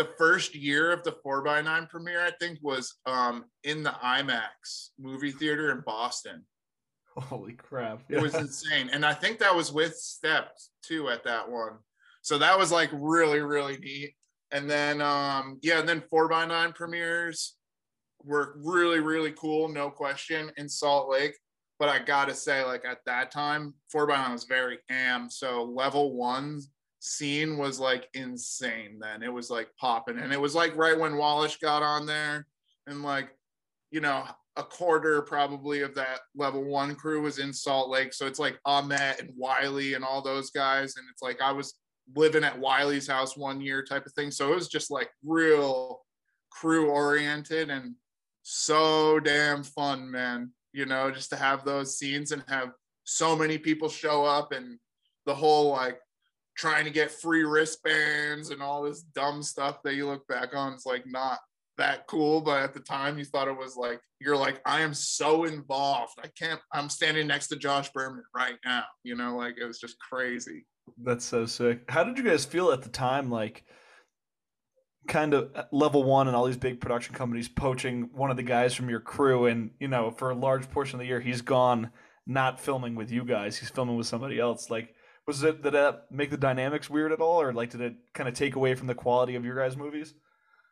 the 0.00 0.08
first 0.16 0.54
year 0.54 0.92
of 0.92 1.04
the 1.04 1.12
4x9 1.12 1.90
premiere 1.90 2.24
i 2.24 2.30
think 2.40 2.58
was 2.62 2.94
um 3.04 3.44
in 3.64 3.82
the 3.82 3.90
imax 4.02 4.88
movie 4.98 5.30
theater 5.30 5.70
in 5.72 5.82
boston. 5.84 6.46
Holy 7.18 7.52
crap! 7.52 8.00
it 8.08 8.22
was 8.22 8.34
insane. 8.46 8.88
And 8.94 9.04
i 9.04 9.12
think 9.12 9.38
that 9.38 9.54
was 9.54 9.70
with 9.70 9.94
steps 9.94 10.70
too 10.82 11.10
at 11.10 11.24
that 11.24 11.50
one. 11.50 11.72
So 12.22 12.38
that 12.38 12.58
was 12.58 12.72
like 12.72 12.88
really 12.94 13.40
really 13.40 13.76
neat. 13.76 14.14
And 14.52 14.70
then 14.70 15.02
um 15.02 15.58
yeah 15.60 15.80
and 15.80 15.88
then 15.88 16.02
4x9 16.10 16.74
premieres 16.74 17.56
were 18.24 18.54
really 18.56 19.00
really 19.00 19.32
cool 19.32 19.68
no 19.68 19.90
question 19.90 20.50
in 20.56 20.66
salt 20.66 21.10
lake. 21.10 21.34
But 21.78 21.90
i 21.90 21.98
gotta 21.98 22.34
say 22.34 22.64
like 22.64 22.86
at 22.86 23.04
that 23.04 23.30
time 23.30 23.74
4x9 23.94 24.32
was 24.32 24.44
very 24.44 24.78
am 24.88 25.28
so 25.28 25.64
level 25.64 26.14
one 26.16 26.62
scene 27.00 27.56
was 27.56 27.80
like 27.80 28.08
insane 28.14 28.98
then 29.00 29.22
it 29.22 29.32
was 29.32 29.50
like 29.50 29.68
popping 29.78 30.18
and 30.18 30.32
it 30.32 30.40
was 30.40 30.54
like 30.54 30.76
right 30.76 30.98
when 30.98 31.16
wallace 31.16 31.56
got 31.56 31.82
on 31.82 32.04
there 32.06 32.46
and 32.86 33.02
like 33.02 33.30
you 33.90 34.00
know 34.00 34.24
a 34.56 34.62
quarter 34.62 35.22
probably 35.22 35.80
of 35.80 35.94
that 35.94 36.20
level 36.34 36.64
one 36.64 36.94
crew 36.94 37.22
was 37.22 37.38
in 37.38 37.52
Salt 37.52 37.88
Lake. 37.88 38.12
So 38.12 38.26
it's 38.26 38.38
like 38.38 38.58
Ahmet 38.64 39.20
and 39.20 39.30
Wiley 39.36 39.94
and 39.94 40.04
all 40.04 40.22
those 40.22 40.50
guys. 40.50 40.96
And 40.96 41.06
it's 41.10 41.22
like 41.22 41.40
I 41.40 41.52
was 41.52 41.74
living 42.14 42.44
at 42.44 42.58
Wiley's 42.58 43.06
house 43.06 43.36
one 43.36 43.60
year 43.60 43.82
type 43.82 44.06
of 44.06 44.12
thing. 44.12 44.30
So 44.30 44.52
it 44.52 44.56
was 44.56 44.68
just 44.68 44.90
like 44.90 45.08
real 45.24 46.00
crew 46.50 46.90
oriented 46.90 47.70
and 47.70 47.94
so 48.42 49.20
damn 49.20 49.62
fun, 49.62 50.10
man. 50.10 50.50
You 50.72 50.86
know, 50.86 51.10
just 51.10 51.30
to 51.30 51.36
have 51.36 51.64
those 51.64 51.98
scenes 51.98 52.32
and 52.32 52.44
have 52.48 52.72
so 53.04 53.34
many 53.34 53.56
people 53.56 53.88
show 53.88 54.24
up 54.24 54.52
and 54.52 54.78
the 55.26 55.34
whole 55.34 55.70
like 55.70 55.98
trying 56.60 56.84
to 56.84 56.90
get 56.90 57.10
free 57.10 57.42
wristbands 57.42 58.50
and 58.50 58.62
all 58.62 58.82
this 58.82 59.00
dumb 59.00 59.42
stuff 59.42 59.82
that 59.82 59.94
you 59.94 60.06
look 60.06 60.26
back 60.28 60.50
on. 60.54 60.74
It's 60.74 60.84
like 60.84 61.04
not 61.06 61.38
that 61.78 62.06
cool, 62.06 62.42
but 62.42 62.62
at 62.62 62.74
the 62.74 62.80
time 62.80 63.18
you 63.18 63.24
thought 63.24 63.48
it 63.48 63.56
was 63.56 63.76
like 63.76 64.00
you're 64.20 64.36
like 64.36 64.60
I 64.66 64.82
am 64.82 64.92
so 64.92 65.44
involved. 65.44 66.18
I 66.22 66.28
can't. 66.38 66.60
I'm 66.72 66.90
standing 66.90 67.26
next 67.26 67.48
to 67.48 67.56
Josh 67.56 67.90
Berman 67.92 68.24
right 68.36 68.58
now. 68.64 68.84
You 69.02 69.16
know, 69.16 69.36
like 69.36 69.56
it 69.58 69.64
was 69.64 69.80
just 69.80 69.96
crazy. 69.98 70.66
That's 71.02 71.24
so 71.24 71.46
sick. 71.46 71.80
How 71.88 72.04
did 72.04 72.18
you 72.18 72.24
guys 72.24 72.44
feel 72.44 72.72
at 72.72 72.82
the 72.82 72.90
time? 72.90 73.30
Like, 73.30 73.64
kind 75.08 75.32
of 75.32 75.50
uh, 75.54 75.64
level 75.72 76.04
one 76.04 76.26
and 76.26 76.36
all 76.36 76.44
these 76.44 76.56
big 76.58 76.80
production 76.80 77.14
companies 77.14 77.48
poaching 77.48 78.10
one 78.12 78.30
of 78.30 78.36
the 78.36 78.42
guys 78.42 78.74
from 78.74 78.90
your 78.90 79.00
crew, 79.00 79.46
and 79.46 79.70
you 79.80 79.88
know, 79.88 80.10
for 80.10 80.30
a 80.30 80.34
large 80.34 80.68
portion 80.70 80.96
of 80.96 81.00
the 81.00 81.06
year, 81.06 81.20
he's 81.20 81.40
gone 81.40 81.90
not 82.26 82.60
filming 82.60 82.96
with 82.96 83.10
you 83.10 83.24
guys. 83.24 83.56
He's 83.56 83.70
filming 83.70 83.96
with 83.96 84.06
somebody 84.06 84.38
else. 84.38 84.68
Like, 84.68 84.94
was 85.30 85.44
it 85.44 85.62
did 85.62 85.74
that 85.74 86.10
make 86.10 86.30
the 86.30 86.36
dynamics 86.36 86.90
weird 86.90 87.12
at 87.12 87.20
all, 87.20 87.40
or 87.40 87.52
like 87.52 87.70
did 87.70 87.80
it 87.80 87.94
kind 88.14 88.28
of 88.28 88.34
take 88.34 88.56
away 88.56 88.74
from 88.74 88.88
the 88.88 88.94
quality 88.96 89.36
of 89.36 89.44
your 89.44 89.54
guys' 89.54 89.76
movies? 89.76 90.12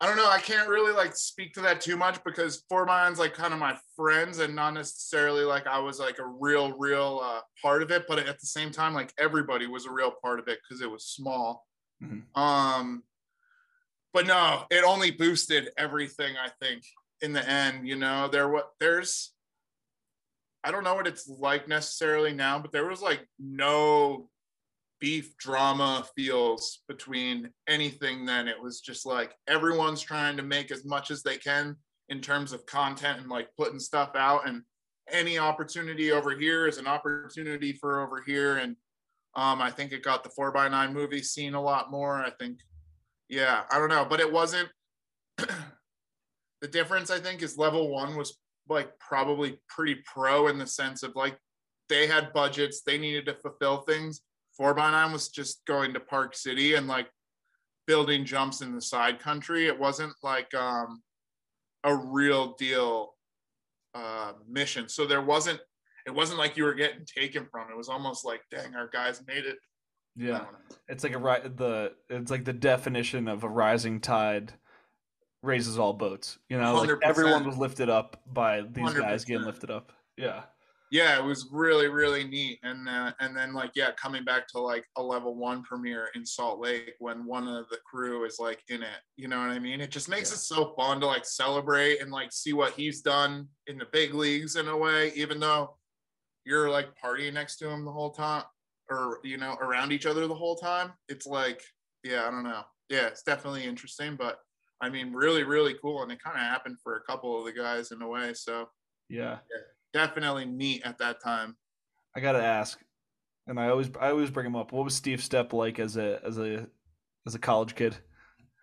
I 0.00 0.06
don't 0.06 0.16
know. 0.16 0.28
I 0.28 0.40
can't 0.40 0.68
really 0.68 0.92
like 0.92 1.14
speak 1.14 1.54
to 1.54 1.60
that 1.60 1.80
too 1.80 1.96
much 1.96 2.22
because 2.24 2.64
Four 2.68 2.84
Minds 2.84 3.20
like 3.20 3.34
kind 3.34 3.52
of 3.52 3.60
my 3.60 3.76
friends 3.94 4.40
and 4.40 4.56
not 4.56 4.74
necessarily 4.74 5.44
like 5.44 5.68
I 5.68 5.78
was 5.78 6.00
like 6.00 6.18
a 6.18 6.26
real, 6.26 6.76
real 6.76 7.20
uh, 7.22 7.40
part 7.62 7.82
of 7.82 7.92
it. 7.92 8.06
But 8.08 8.18
at 8.18 8.40
the 8.40 8.46
same 8.46 8.72
time, 8.72 8.94
like 8.94 9.12
everybody 9.16 9.68
was 9.68 9.86
a 9.86 9.92
real 9.92 10.12
part 10.20 10.40
of 10.40 10.48
it 10.48 10.58
because 10.62 10.82
it 10.82 10.90
was 10.90 11.06
small. 11.06 11.66
Mhm. 12.02 12.24
Um, 12.36 13.04
but 14.12 14.26
no, 14.26 14.64
it 14.70 14.82
only 14.82 15.12
boosted 15.12 15.70
everything. 15.78 16.34
I 16.36 16.50
think 16.60 16.82
in 17.22 17.32
the 17.32 17.48
end, 17.48 17.86
you 17.86 17.94
know, 17.94 18.26
there 18.26 18.48
what 18.48 18.70
there's. 18.80 19.32
I 20.64 20.72
don't 20.72 20.82
know 20.82 20.96
what 20.96 21.06
it's 21.06 21.28
like 21.28 21.68
necessarily 21.68 22.34
now, 22.34 22.58
but 22.58 22.72
there 22.72 22.86
was 22.86 23.00
like 23.00 23.26
no 23.38 24.28
beef 25.00 25.36
drama 25.38 26.04
feels 26.16 26.80
between 26.88 27.50
anything 27.68 28.26
then. 28.26 28.48
It 28.48 28.60
was 28.60 28.80
just 28.80 29.06
like 29.06 29.34
everyone's 29.46 30.02
trying 30.02 30.36
to 30.36 30.42
make 30.42 30.70
as 30.70 30.84
much 30.84 31.10
as 31.10 31.22
they 31.22 31.36
can 31.36 31.76
in 32.08 32.20
terms 32.20 32.52
of 32.52 32.66
content 32.66 33.20
and 33.20 33.28
like 33.28 33.48
putting 33.56 33.78
stuff 33.78 34.10
out. 34.16 34.48
And 34.48 34.62
any 35.10 35.38
opportunity 35.38 36.12
over 36.12 36.30
here 36.36 36.66
is 36.66 36.78
an 36.78 36.86
opportunity 36.86 37.72
for 37.72 38.00
over 38.00 38.22
here. 38.26 38.56
And 38.56 38.76
um, 39.38 39.62
i 39.62 39.70
think 39.70 39.92
it 39.92 40.02
got 40.02 40.24
the 40.24 40.30
4x9 40.30 40.92
movie 40.92 41.22
scene 41.22 41.54
a 41.54 41.62
lot 41.62 41.90
more 41.90 42.16
i 42.16 42.30
think. 42.30 42.60
Yeah 43.28 43.62
i 43.70 43.78
don't 43.78 43.88
know 43.88 44.06
but 44.08 44.20
it 44.20 44.30
wasn't 44.30 44.68
the 45.36 46.68
difference 46.68 47.10
i 47.10 47.18
think 47.18 47.42
is 47.42 47.56
level 47.56 47.90
one 47.90 48.16
was 48.16 48.36
like 48.68 48.98
probably 48.98 49.58
pretty 49.68 49.96
pro 50.04 50.48
in 50.48 50.58
the 50.58 50.66
sense 50.66 51.02
of 51.02 51.14
like 51.14 51.38
they 51.88 52.06
had 52.06 52.32
budgets 52.32 52.82
they 52.82 52.98
needed 52.98 53.26
to 53.26 53.34
fulfill 53.34 53.78
things 53.82 54.22
four 54.58 54.74
by 54.74 54.90
nine 54.90 55.12
was 55.12 55.28
just 55.28 55.64
going 55.66 55.94
to 55.94 56.00
Park 56.00 56.34
City 56.34 56.74
and 56.74 56.86
like 56.86 57.06
building 57.86 58.26
jumps 58.26 58.60
in 58.60 58.74
the 58.74 58.82
side 58.82 59.20
country. 59.20 59.66
It 59.66 59.78
wasn't 59.78 60.12
like 60.22 60.52
um, 60.54 61.00
a 61.84 61.96
real 61.96 62.54
deal 62.58 63.14
uh, 63.94 64.32
mission. 64.46 64.88
So 64.88 65.06
there 65.06 65.22
wasn't. 65.22 65.60
It 66.06 66.14
wasn't 66.14 66.38
like 66.38 66.56
you 66.56 66.64
were 66.64 66.74
getting 66.74 67.04
taken 67.04 67.46
from. 67.50 67.70
It 67.70 67.76
was 67.76 67.90
almost 67.90 68.24
like, 68.24 68.40
dang, 68.50 68.74
our 68.74 68.88
guys 68.88 69.22
made 69.26 69.44
it. 69.44 69.58
Yeah, 70.16 70.46
it's 70.88 71.04
like 71.04 71.12
a 71.12 71.18
ri- 71.18 71.48
the 71.54 71.92
it's 72.10 72.30
like 72.30 72.44
the 72.44 72.52
definition 72.52 73.28
of 73.28 73.44
a 73.44 73.48
rising 73.48 74.00
tide 74.00 74.52
raises 75.42 75.78
all 75.78 75.92
boats. 75.92 76.38
You 76.48 76.58
know, 76.58 76.76
like 76.76 76.88
100%. 76.88 76.98
everyone 77.02 77.46
was 77.46 77.56
lifted 77.56 77.88
up 77.88 78.20
by 78.26 78.62
these 78.62 78.94
guys 78.94 79.24
getting 79.24 79.46
lifted 79.46 79.70
up. 79.70 79.92
Yeah. 80.16 80.42
Yeah 80.90 81.18
it 81.18 81.24
was 81.24 81.48
really 81.52 81.88
really 81.88 82.24
neat. 82.24 82.58
And 82.62 82.88
uh, 82.88 83.12
and 83.20 83.36
then 83.36 83.52
like 83.52 83.72
yeah 83.74 83.90
coming 84.00 84.24
back 84.24 84.46
to 84.48 84.60
like 84.60 84.84
a 84.96 85.02
level 85.02 85.34
one 85.34 85.62
premiere 85.62 86.08
in 86.14 86.24
salt 86.24 86.60
lake 86.60 86.94
when 86.98 87.24
one 87.26 87.46
of 87.46 87.68
the 87.68 87.78
crew 87.90 88.24
is 88.24 88.38
like 88.38 88.62
in 88.68 88.82
it 88.82 89.00
you 89.16 89.28
know 89.28 89.38
what 89.38 89.50
i 89.50 89.58
mean? 89.58 89.80
It 89.80 89.90
just 89.90 90.08
makes 90.08 90.30
Yeah. 90.30 90.34
it 90.36 90.38
so 90.40 90.74
fun 90.76 91.00
to 91.00 91.06
like 91.06 91.24
celebrate 91.24 92.00
and 92.00 92.10
like 92.10 92.32
see 92.32 92.52
what 92.52 92.72
he's 92.72 93.02
done 93.02 93.48
in 93.66 93.78
the 93.78 93.86
big 93.92 94.14
leagues 94.14 94.56
in 94.56 94.68
a 94.68 94.76
way 94.76 95.12
even 95.14 95.38
though 95.40 95.76
you're 96.44 96.70
like 96.70 96.88
partying 97.02 97.34
next 97.34 97.56
to 97.58 97.68
him 97.68 97.84
the 97.84 97.92
whole 97.92 98.10
time 98.10 98.44
or 98.90 99.18
you 99.22 99.36
know 99.36 99.54
around 99.60 99.92
each 99.92 100.06
other 100.06 100.26
the 100.26 100.34
whole 100.34 100.56
time. 100.56 100.92
It's 101.08 101.26
like 101.26 101.62
yeah 102.04 102.26
i 102.26 102.30
don't 102.30 102.44
know. 102.44 102.62
Yeah 102.88 103.06
it's 103.08 103.22
definitely 103.22 103.64
interesting 103.64 104.16
but 104.16 104.38
i 104.80 104.88
mean 104.88 105.12
really 105.12 105.42
really 105.44 105.74
cool. 105.82 106.02
And 106.02 106.10
it 106.12 106.22
kind 106.22 106.36
of 106.36 106.42
happened 106.42 106.78
for 106.82 106.96
a 106.96 107.02
couple 107.02 107.38
of 107.38 107.44
the 107.44 107.52
guys 107.52 107.90
in 107.90 108.00
a 108.00 108.08
way 108.08 108.32
so 108.34 108.68
Yeah. 109.10 109.38
Definitely 109.98 110.46
neat 110.46 110.82
at 110.84 110.98
that 110.98 111.20
time 111.22 111.56
I 112.14 112.20
gotta 112.20 112.42
ask, 112.42 112.80
and 113.46 113.60
I 113.60 113.68
always 113.68 113.90
I 114.00 114.10
always 114.10 114.30
bring 114.30 114.46
him 114.46 114.56
up. 114.56 114.72
What 114.72 114.84
was 114.84 114.94
Steve 114.94 115.20
Stepp 115.20 115.52
like 115.52 115.78
as 115.78 115.96
a 115.96 116.20
as 116.24 116.38
a 116.38 116.66
as 117.26 117.34
a 117.34 117.38
college 117.38 117.74
kid? 117.74 117.96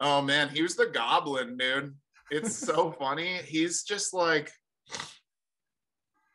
Oh 0.02 0.22
man, 0.22 0.50
he 0.50 0.62
was 0.62 0.76
the 0.76 0.88
goblin, 0.88 1.58
dude. 1.58 1.96
It's 2.32 2.56
so 2.56 2.92
funny. 3.00 3.38
He's 3.46 3.84
just 3.84 4.14
like 4.14 4.52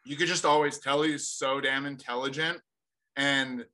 you 0.07 0.17
could 0.17 0.29
just 0.29 0.45
always 0.45 0.79
tell 0.79 1.03
he's 1.03 1.29
so 1.29 1.61
damn 1.61 1.87
intelligent. 1.87 2.59
And 3.17 3.65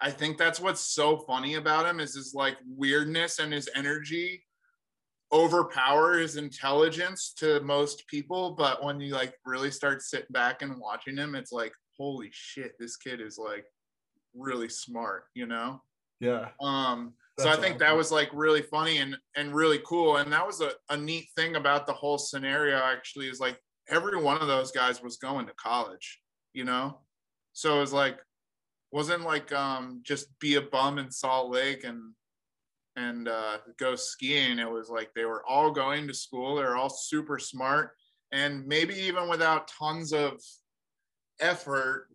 I 0.00 0.10
think 0.10 0.36
that's 0.36 0.60
what's 0.60 0.80
so 0.80 1.16
funny 1.16 1.54
about 1.54 1.86
him 1.86 2.00
is 2.00 2.14
his 2.14 2.34
like 2.34 2.56
weirdness 2.66 3.38
and 3.38 3.52
his 3.52 3.68
energy 3.74 4.42
overpower 5.32 6.18
his 6.18 6.36
intelligence 6.36 7.32
to 7.36 7.60
most 7.60 8.06
people. 8.08 8.52
But 8.52 8.82
when 8.82 9.00
you 9.00 9.14
like 9.14 9.34
really 9.44 9.70
start 9.70 10.02
sitting 10.02 10.26
back 10.30 10.62
and 10.62 10.80
watching 10.80 11.16
him, 11.16 11.34
it's 11.34 11.52
like, 11.52 11.72
holy 11.96 12.30
shit, 12.32 12.72
this 12.78 12.96
kid 12.96 13.20
is 13.20 13.38
like 13.38 13.64
really 14.34 14.68
smart, 14.68 15.24
you 15.34 15.46
know? 15.46 15.82
Yeah. 16.20 16.48
Um, 16.60 17.14
so 17.38 17.46
I 17.46 17.52
That's 17.52 17.62
think 17.62 17.78
that 17.78 17.96
was 17.96 18.12
like 18.12 18.28
really 18.34 18.62
funny 18.62 18.98
and 18.98 19.16
and 19.36 19.54
really 19.54 19.80
cool. 19.86 20.16
And 20.16 20.32
that 20.32 20.46
was 20.46 20.60
a, 20.60 20.72
a 20.90 20.96
neat 20.96 21.28
thing 21.36 21.56
about 21.56 21.86
the 21.86 21.92
whole 21.92 22.18
scenario 22.18 22.76
actually 22.76 23.28
is 23.28 23.40
like 23.40 23.58
every 23.88 24.20
one 24.20 24.40
of 24.40 24.48
those 24.48 24.72
guys 24.72 25.02
was 25.02 25.16
going 25.16 25.46
to 25.46 25.52
college, 25.54 26.20
you 26.52 26.64
know? 26.64 26.98
So 27.52 27.78
it 27.78 27.80
was 27.80 27.92
like, 27.92 28.18
wasn't 28.92 29.22
like 29.22 29.52
um 29.52 30.00
just 30.02 30.26
be 30.40 30.56
a 30.56 30.60
bum 30.60 30.98
in 30.98 31.10
Salt 31.10 31.50
Lake 31.50 31.84
and 31.84 32.12
and 32.96 33.28
uh, 33.28 33.58
go 33.78 33.94
skiing. 33.94 34.58
It 34.58 34.70
was 34.70 34.88
like 34.88 35.10
they 35.14 35.24
were 35.24 35.44
all 35.48 35.70
going 35.70 36.06
to 36.08 36.14
school. 36.14 36.56
They're 36.56 36.76
all 36.76 36.90
super 36.90 37.38
smart, 37.38 37.92
and 38.32 38.66
maybe 38.66 38.94
even 38.94 39.28
without 39.28 39.68
tons 39.68 40.12
of 40.12 40.40
effort, 41.40 42.08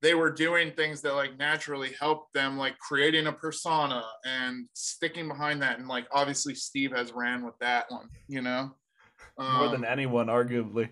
they 0.00 0.14
were 0.14 0.30
doing 0.30 0.72
things 0.72 1.00
that 1.02 1.14
like 1.14 1.38
naturally 1.38 1.92
helped 1.98 2.32
them, 2.32 2.56
like 2.56 2.78
creating 2.78 3.26
a 3.26 3.32
persona 3.32 4.04
and 4.24 4.68
sticking 4.74 5.28
behind 5.28 5.62
that. 5.62 5.78
And 5.78 5.88
like 5.88 6.06
obviously, 6.12 6.54
Steve 6.54 6.92
has 6.92 7.12
ran 7.12 7.44
with 7.44 7.58
that 7.60 7.86
one, 7.90 8.08
you 8.28 8.42
know, 8.42 8.70
more 9.38 9.66
um, 9.66 9.72
than 9.72 9.84
anyone, 9.84 10.26
arguably. 10.26 10.90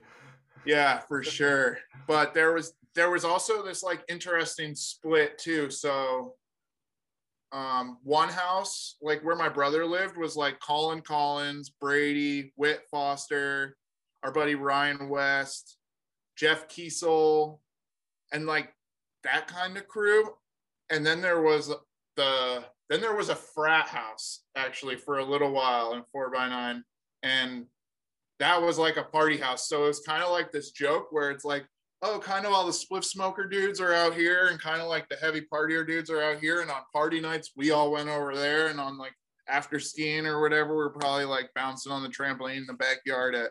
Yeah, 0.65 0.99
for 0.99 1.23
sure. 1.23 1.79
But 2.07 2.35
there 2.35 2.53
was 2.53 2.73
there 2.95 3.11
was 3.11 3.25
also 3.25 3.63
this 3.63 3.83
like 3.83 4.03
interesting 4.09 4.75
split 4.75 5.39
too. 5.39 5.71
So 5.71 6.35
um, 7.57 7.97
one 8.03 8.29
house, 8.29 8.97
like 9.01 9.25
where 9.25 9.35
my 9.35 9.49
brother 9.49 9.87
lived, 9.87 10.19
was 10.19 10.37
like 10.37 10.61
Colin 10.61 11.01
Collins, 11.01 11.71
Brady, 11.71 12.53
Whit 12.57 12.83
Foster, 12.91 13.79
our 14.23 14.31
buddy 14.31 14.55
Ryan 14.55 15.09
West, 15.09 15.79
Jeff 16.37 16.69
Kiesel, 16.69 17.59
and 18.31 18.45
like 18.45 18.75
that 19.25 19.47
kind 19.47 19.75
of 19.79 19.89
crew. 19.89 20.29
And 20.91 21.05
then 21.05 21.23
there 21.23 21.41
was 21.41 21.73
the 22.17 22.65
then 22.91 23.01
there 23.01 23.17
was 23.17 23.31
a 23.31 23.35
frat 23.35 23.89
house 23.89 24.45
actually 24.55 24.97
for 24.97 25.19
a 25.19 25.25
little 25.25 25.51
while 25.51 25.95
in 25.95 26.03
four 26.13 26.31
by 26.31 26.51
nine. 26.51 26.85
And 27.23 27.65
that 28.39 28.61
was 28.61 28.79
like 28.79 28.99
a 28.99 29.03
party 29.03 29.39
house. 29.39 29.67
So 29.67 29.85
it 29.85 29.89
was 29.89 30.01
kind 30.01 30.23
of 30.23 30.31
like 30.31 30.53
this 30.53 30.73
joke 30.73 31.09
where 31.11 31.31
it's 31.31 31.45
like, 31.45 31.65
oh, 32.03 32.19
kind 32.19 32.47
of 32.47 32.53
all 32.53 32.67
the 32.67 32.73
spliff 32.73 33.05
smoker 33.05 33.47
dudes 33.47 33.81
are 33.81 33.95
out 33.95 34.15
here, 34.15 34.49
and 34.49 34.61
kind 34.61 34.81
of 34.81 34.89
like 34.89 35.09
the 35.09 35.17
heavy 35.17 35.43
partier 35.53 35.87
dudes 35.87 36.11
are 36.11 36.23
out 36.23 36.39
here. 36.39 36.61
And 36.61 36.71
on 36.71 36.83
party 36.93 37.21
nights, 37.21 37.53
we 37.57 37.71
all 37.71 37.91
went 37.91 38.09
over 38.09 38.35
there, 38.35 38.69
and 38.69 38.81
on 38.81 38.99
like 38.99 39.15
after 39.49 39.79
skiing 39.79 40.27
or 40.27 40.41
whatever, 40.41 40.77
we're 40.77 40.91
probably 40.91 41.25
like 41.25 41.51
bouncing 41.55 41.93
on 41.93 42.03
the 42.03 42.09
trampoline 42.09 42.59
in 42.59 42.67
the 42.67 42.75
backyard 42.75 43.35
at 43.35 43.51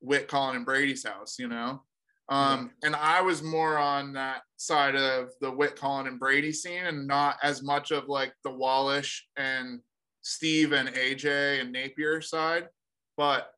Whit, 0.00 0.28
Colin, 0.28 0.56
and 0.56 0.64
Brady's 0.64 1.06
house, 1.06 1.38
you 1.38 1.48
know. 1.48 1.82
Um, 2.30 2.70
and 2.82 2.96
I 2.96 3.20
was 3.20 3.42
more 3.42 3.76
on 3.76 4.14
that 4.14 4.42
side 4.56 4.96
of 4.96 5.28
the 5.40 5.50
Whit, 5.50 5.76
Colin, 5.76 6.06
and 6.06 6.18
Brady 6.18 6.52
scene, 6.52 6.86
and 6.86 7.06
not 7.06 7.36
as 7.42 7.62
much 7.62 7.90
of 7.90 8.08
like 8.08 8.32
the 8.44 8.50
Wallisch 8.50 9.20
and 9.36 9.80
Steve 10.22 10.72
and 10.72 10.88
AJ 10.88 11.60
and 11.60 11.70
Napier 11.70 12.22
side. 12.22 12.68
But 13.16 13.53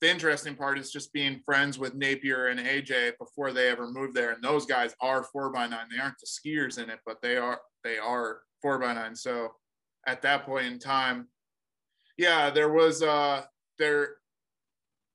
the 0.00 0.10
interesting 0.10 0.54
part 0.54 0.78
is 0.78 0.90
just 0.90 1.12
being 1.12 1.40
friends 1.44 1.78
with 1.78 1.94
Napier 1.94 2.48
and 2.48 2.60
AJ 2.60 3.12
before 3.18 3.52
they 3.52 3.68
ever 3.68 3.90
moved 3.90 4.14
there. 4.14 4.32
And 4.32 4.42
those 4.42 4.66
guys 4.66 4.94
are 5.00 5.24
four 5.24 5.50
by 5.50 5.66
nine. 5.66 5.86
They 5.90 6.00
aren't 6.00 6.18
the 6.20 6.26
skiers 6.26 6.82
in 6.82 6.90
it, 6.90 7.00
but 7.06 7.20
they 7.22 7.36
are 7.36 7.60
they 7.84 7.98
are 7.98 8.40
four 8.62 8.78
by 8.78 8.94
nine. 8.94 9.14
So 9.16 9.52
at 10.06 10.22
that 10.22 10.44
point 10.44 10.66
in 10.66 10.78
time, 10.78 11.28
yeah, 12.16 12.50
there 12.50 12.70
was 12.70 13.02
uh 13.02 13.42
there 13.78 14.16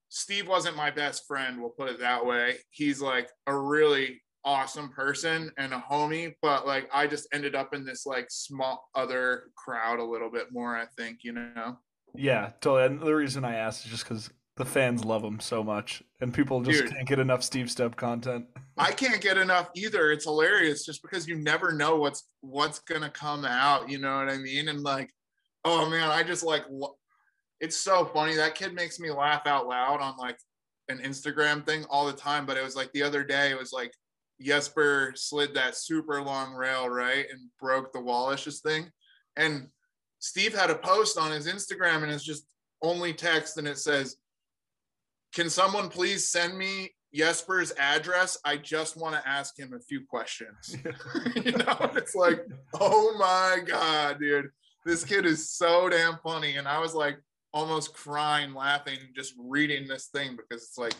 Steve 0.09 0.47
wasn't 0.47 0.77
my 0.77 0.91
best 0.91 1.25
friend, 1.27 1.59
we'll 1.59 1.71
put 1.71 1.89
it 1.89 1.99
that 1.99 2.23
way. 2.23 2.57
He's 2.69 3.01
like 3.01 3.29
a 3.47 3.57
really 3.57 4.21
awesome 4.45 4.89
person 4.89 5.51
and 5.57 5.73
a 5.73 5.83
homie, 5.89 6.33
but 6.41 6.67
like 6.67 6.89
I 6.93 7.07
just 7.07 7.27
ended 7.33 7.55
up 7.55 7.73
in 7.73 7.83
this 7.83 8.05
like 8.05 8.27
small 8.29 8.89
other 8.93 9.45
crowd 9.55 9.99
a 9.99 10.03
little 10.03 10.29
bit 10.29 10.51
more, 10.51 10.77
I 10.77 10.85
think, 10.97 11.19
you 11.23 11.31
know. 11.31 11.77
Yeah, 12.15 12.51
totally. 12.61 12.85
And 12.85 13.01
the 13.01 13.15
reason 13.15 13.43
I 13.43 13.55
asked 13.55 13.85
is 13.85 13.91
just 13.91 14.03
because 14.03 14.29
the 14.55 14.65
fans 14.65 15.03
love 15.03 15.23
him 15.23 15.39
so 15.39 15.63
much, 15.63 16.03
and 16.21 16.33
people 16.33 16.61
just 16.61 16.83
Dude, 16.83 16.91
can't 16.91 17.07
get 17.07 17.19
enough 17.19 17.43
Steve 17.43 17.67
Stepp 17.67 17.95
content. 17.95 18.45
I 18.77 18.91
can't 18.91 19.21
get 19.21 19.37
enough 19.37 19.69
either. 19.75 20.11
It's 20.11 20.25
hilarious, 20.25 20.85
just 20.85 21.01
because 21.01 21.27
you 21.27 21.35
never 21.35 21.71
know 21.71 21.95
what's 21.95 22.27
what's 22.41 22.79
gonna 22.79 23.09
come 23.09 23.45
out. 23.45 23.89
You 23.89 23.97
know 23.99 24.15
what 24.17 24.29
I 24.29 24.37
mean? 24.37 24.67
And 24.67 24.81
like, 24.81 25.11
oh 25.65 25.89
man, 25.89 26.09
I 26.09 26.23
just 26.23 26.43
like, 26.43 26.65
it's 27.59 27.77
so 27.77 28.05
funny. 28.05 28.35
That 28.35 28.55
kid 28.55 28.73
makes 28.73 28.99
me 28.99 29.09
laugh 29.11 29.47
out 29.47 29.67
loud 29.67 30.01
on 30.01 30.17
like 30.17 30.37
an 30.89 30.99
Instagram 30.99 31.65
thing 31.65 31.85
all 31.89 32.05
the 32.05 32.13
time. 32.13 32.45
But 32.45 32.57
it 32.57 32.63
was 32.63 32.75
like 32.75 32.91
the 32.91 33.03
other 33.03 33.23
day, 33.23 33.49
it 33.49 33.57
was 33.57 33.73
like 33.73 33.93
Jesper 34.39 35.13
slid 35.15 35.55
that 35.55 35.75
super 35.75 36.21
long 36.21 36.53
rail 36.53 36.89
right 36.89 37.25
and 37.31 37.49
broke 37.59 37.91
the 37.91 38.01
Wallisch's 38.01 38.61
thing, 38.61 38.91
and 39.35 39.67
Steve 40.19 40.55
had 40.55 40.69
a 40.69 40.75
post 40.75 41.17
on 41.17 41.31
his 41.31 41.47
Instagram 41.47 42.03
and 42.03 42.11
it's 42.11 42.23
just 42.23 42.45
only 42.81 43.13
text 43.13 43.57
and 43.57 43.67
it 43.67 43.77
says 43.77 44.15
can 45.33 45.49
someone 45.49 45.89
please 45.89 46.29
send 46.29 46.57
me 46.57 46.91
Jesper's 47.13 47.73
address? 47.77 48.37
I 48.45 48.57
just 48.57 48.95
want 48.95 49.15
to 49.15 49.27
ask 49.27 49.57
him 49.57 49.73
a 49.73 49.79
few 49.79 50.05
questions. 50.05 50.77
you 51.35 51.51
know, 51.51 51.91
it's 51.95 52.15
like, 52.15 52.45
oh 52.79 53.15
my 53.17 53.63
God, 53.65 54.19
dude, 54.19 54.49
this 54.85 55.03
kid 55.03 55.25
is 55.25 55.49
so 55.49 55.89
damn 55.89 56.19
funny. 56.23 56.55
And 56.57 56.67
I 56.67 56.79
was 56.79 56.93
like 56.93 57.17
almost 57.51 57.93
crying, 57.93 58.53
laughing, 58.53 58.97
just 59.15 59.33
reading 59.39 59.87
this 59.87 60.07
thing 60.07 60.35
because 60.35 60.63
it's 60.63 60.77
like, 60.77 60.95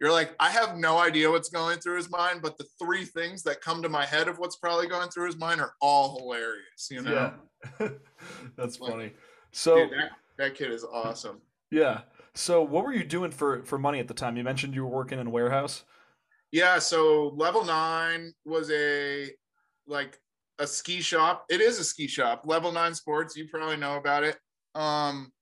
you're 0.00 0.12
like, 0.12 0.34
I 0.38 0.50
have 0.50 0.76
no 0.76 0.98
idea 0.98 1.28
what's 1.28 1.48
going 1.48 1.80
through 1.80 1.96
his 1.96 2.08
mind, 2.08 2.40
but 2.40 2.56
the 2.56 2.66
three 2.78 3.04
things 3.04 3.42
that 3.42 3.60
come 3.60 3.82
to 3.82 3.88
my 3.88 4.06
head 4.06 4.28
of 4.28 4.38
what's 4.38 4.54
probably 4.54 4.86
going 4.86 5.08
through 5.08 5.26
his 5.26 5.36
mind 5.36 5.60
are 5.60 5.72
all 5.80 6.20
hilarious, 6.20 6.88
you 6.88 7.02
know? 7.02 7.32
Yeah. 7.80 7.88
That's 8.56 8.78
like, 8.78 8.92
funny. 8.92 9.12
So 9.50 9.74
dude, 9.74 9.90
that, 9.90 10.10
that 10.36 10.54
kid 10.54 10.70
is 10.70 10.84
awesome. 10.84 11.40
Yeah. 11.72 12.02
So, 12.38 12.62
what 12.62 12.84
were 12.84 12.92
you 12.92 13.02
doing 13.02 13.32
for 13.32 13.64
for 13.64 13.78
money 13.78 13.98
at 13.98 14.06
the 14.06 14.14
time? 14.14 14.36
You 14.36 14.44
mentioned 14.44 14.72
you 14.72 14.84
were 14.84 14.96
working 14.96 15.18
in 15.18 15.26
a 15.26 15.30
warehouse. 15.30 15.82
Yeah, 16.52 16.78
so 16.78 17.32
Level 17.34 17.64
Nine 17.64 18.32
was 18.44 18.70
a 18.70 19.28
like 19.88 20.20
a 20.60 20.66
ski 20.66 21.00
shop. 21.00 21.46
It 21.50 21.60
is 21.60 21.80
a 21.80 21.84
ski 21.84 22.06
shop. 22.06 22.42
Level 22.44 22.70
Nine 22.70 22.94
Sports. 22.94 23.36
You 23.36 23.48
probably 23.48 23.76
know 23.76 23.96
about 23.96 24.22
it. 24.22 24.38
Um, 24.76 25.32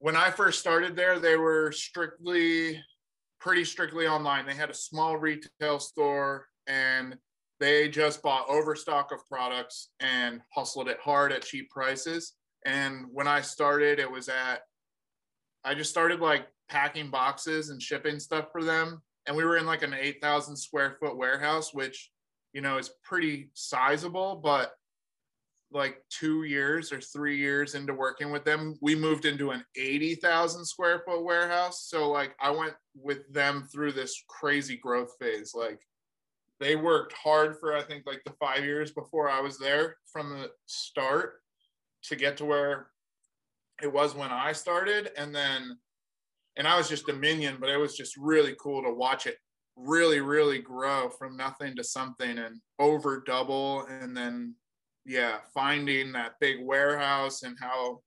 when 0.00 0.16
I 0.16 0.32
first 0.32 0.58
started 0.58 0.96
there, 0.96 1.20
they 1.20 1.36
were 1.36 1.70
strictly, 1.70 2.82
pretty 3.40 3.64
strictly 3.64 4.08
online. 4.08 4.46
They 4.46 4.54
had 4.54 4.70
a 4.70 4.74
small 4.74 5.16
retail 5.16 5.78
store, 5.78 6.46
and 6.66 7.16
they 7.60 7.88
just 7.88 8.20
bought 8.20 8.50
overstock 8.50 9.12
of 9.12 9.24
products 9.28 9.90
and 10.00 10.40
hustled 10.52 10.88
it 10.88 10.98
hard 11.00 11.30
at 11.30 11.42
cheap 11.42 11.70
prices. 11.70 12.32
And 12.66 13.06
when 13.12 13.28
I 13.28 13.42
started, 13.42 14.00
it 14.00 14.10
was 14.10 14.28
at 14.28 14.62
I 15.64 15.74
just 15.74 15.90
started 15.90 16.20
like 16.20 16.46
packing 16.68 17.10
boxes 17.10 17.70
and 17.70 17.80
shipping 17.80 18.18
stuff 18.20 18.46
for 18.52 18.62
them. 18.62 19.02
And 19.26 19.36
we 19.36 19.44
were 19.44 19.56
in 19.56 19.66
like 19.66 19.82
an 19.82 19.94
8,000 19.94 20.56
square 20.56 20.96
foot 21.00 21.16
warehouse, 21.16 21.72
which, 21.72 22.10
you 22.52 22.60
know, 22.60 22.76
is 22.78 22.90
pretty 23.02 23.50
sizable. 23.54 24.36
But 24.36 24.72
like 25.72 26.02
two 26.10 26.44
years 26.44 26.92
or 26.92 27.00
three 27.00 27.38
years 27.38 27.74
into 27.74 27.94
working 27.94 28.30
with 28.30 28.44
them, 28.44 28.76
we 28.80 28.94
moved 28.94 29.24
into 29.24 29.50
an 29.50 29.64
80,000 29.76 30.64
square 30.64 31.02
foot 31.06 31.24
warehouse. 31.24 31.86
So, 31.88 32.10
like, 32.10 32.34
I 32.40 32.50
went 32.50 32.74
with 32.94 33.30
them 33.32 33.66
through 33.72 33.92
this 33.92 34.22
crazy 34.28 34.76
growth 34.76 35.10
phase. 35.20 35.52
Like, 35.54 35.80
they 36.60 36.76
worked 36.76 37.12
hard 37.14 37.56
for, 37.58 37.76
I 37.76 37.82
think, 37.82 38.04
like 38.06 38.22
the 38.24 38.34
five 38.38 38.64
years 38.64 38.92
before 38.92 39.28
I 39.28 39.40
was 39.40 39.58
there 39.58 39.96
from 40.12 40.30
the 40.30 40.50
start 40.66 41.40
to 42.04 42.16
get 42.16 42.36
to 42.36 42.44
where 42.44 42.88
it 43.82 43.92
was 43.92 44.14
when 44.14 44.30
I 44.30 44.52
started, 44.52 45.10
and 45.16 45.34
then 45.34 45.78
and 46.56 46.68
I 46.68 46.76
was 46.76 46.88
just 46.88 47.08
a 47.08 47.12
minion, 47.12 47.56
but 47.58 47.68
it 47.68 47.76
was 47.76 47.96
just 47.96 48.16
really 48.16 48.54
cool 48.60 48.82
to 48.82 48.92
watch 48.92 49.26
it 49.26 49.38
really, 49.76 50.20
really 50.20 50.60
grow 50.60 51.08
from 51.08 51.36
nothing 51.36 51.74
to 51.76 51.82
something 51.84 52.38
and 52.38 52.60
over 52.78 53.22
double, 53.26 53.86
and 53.86 54.16
then 54.16 54.54
yeah, 55.04 55.38
finding 55.52 56.12
that 56.12 56.34
big 56.40 56.64
warehouse 56.64 57.42
and 57.42 57.56
how 57.60 58.00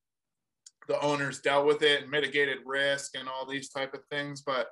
the 0.87 0.99
owners 1.01 1.41
dealt 1.41 1.67
with 1.67 1.83
it 1.83 2.03
and 2.03 2.11
mitigated 2.11 2.59
risk 2.65 3.11
and 3.17 3.27
all 3.27 3.45
these 3.45 3.69
type 3.69 3.93
of 3.93 3.99
things. 4.09 4.41
But 4.41 4.69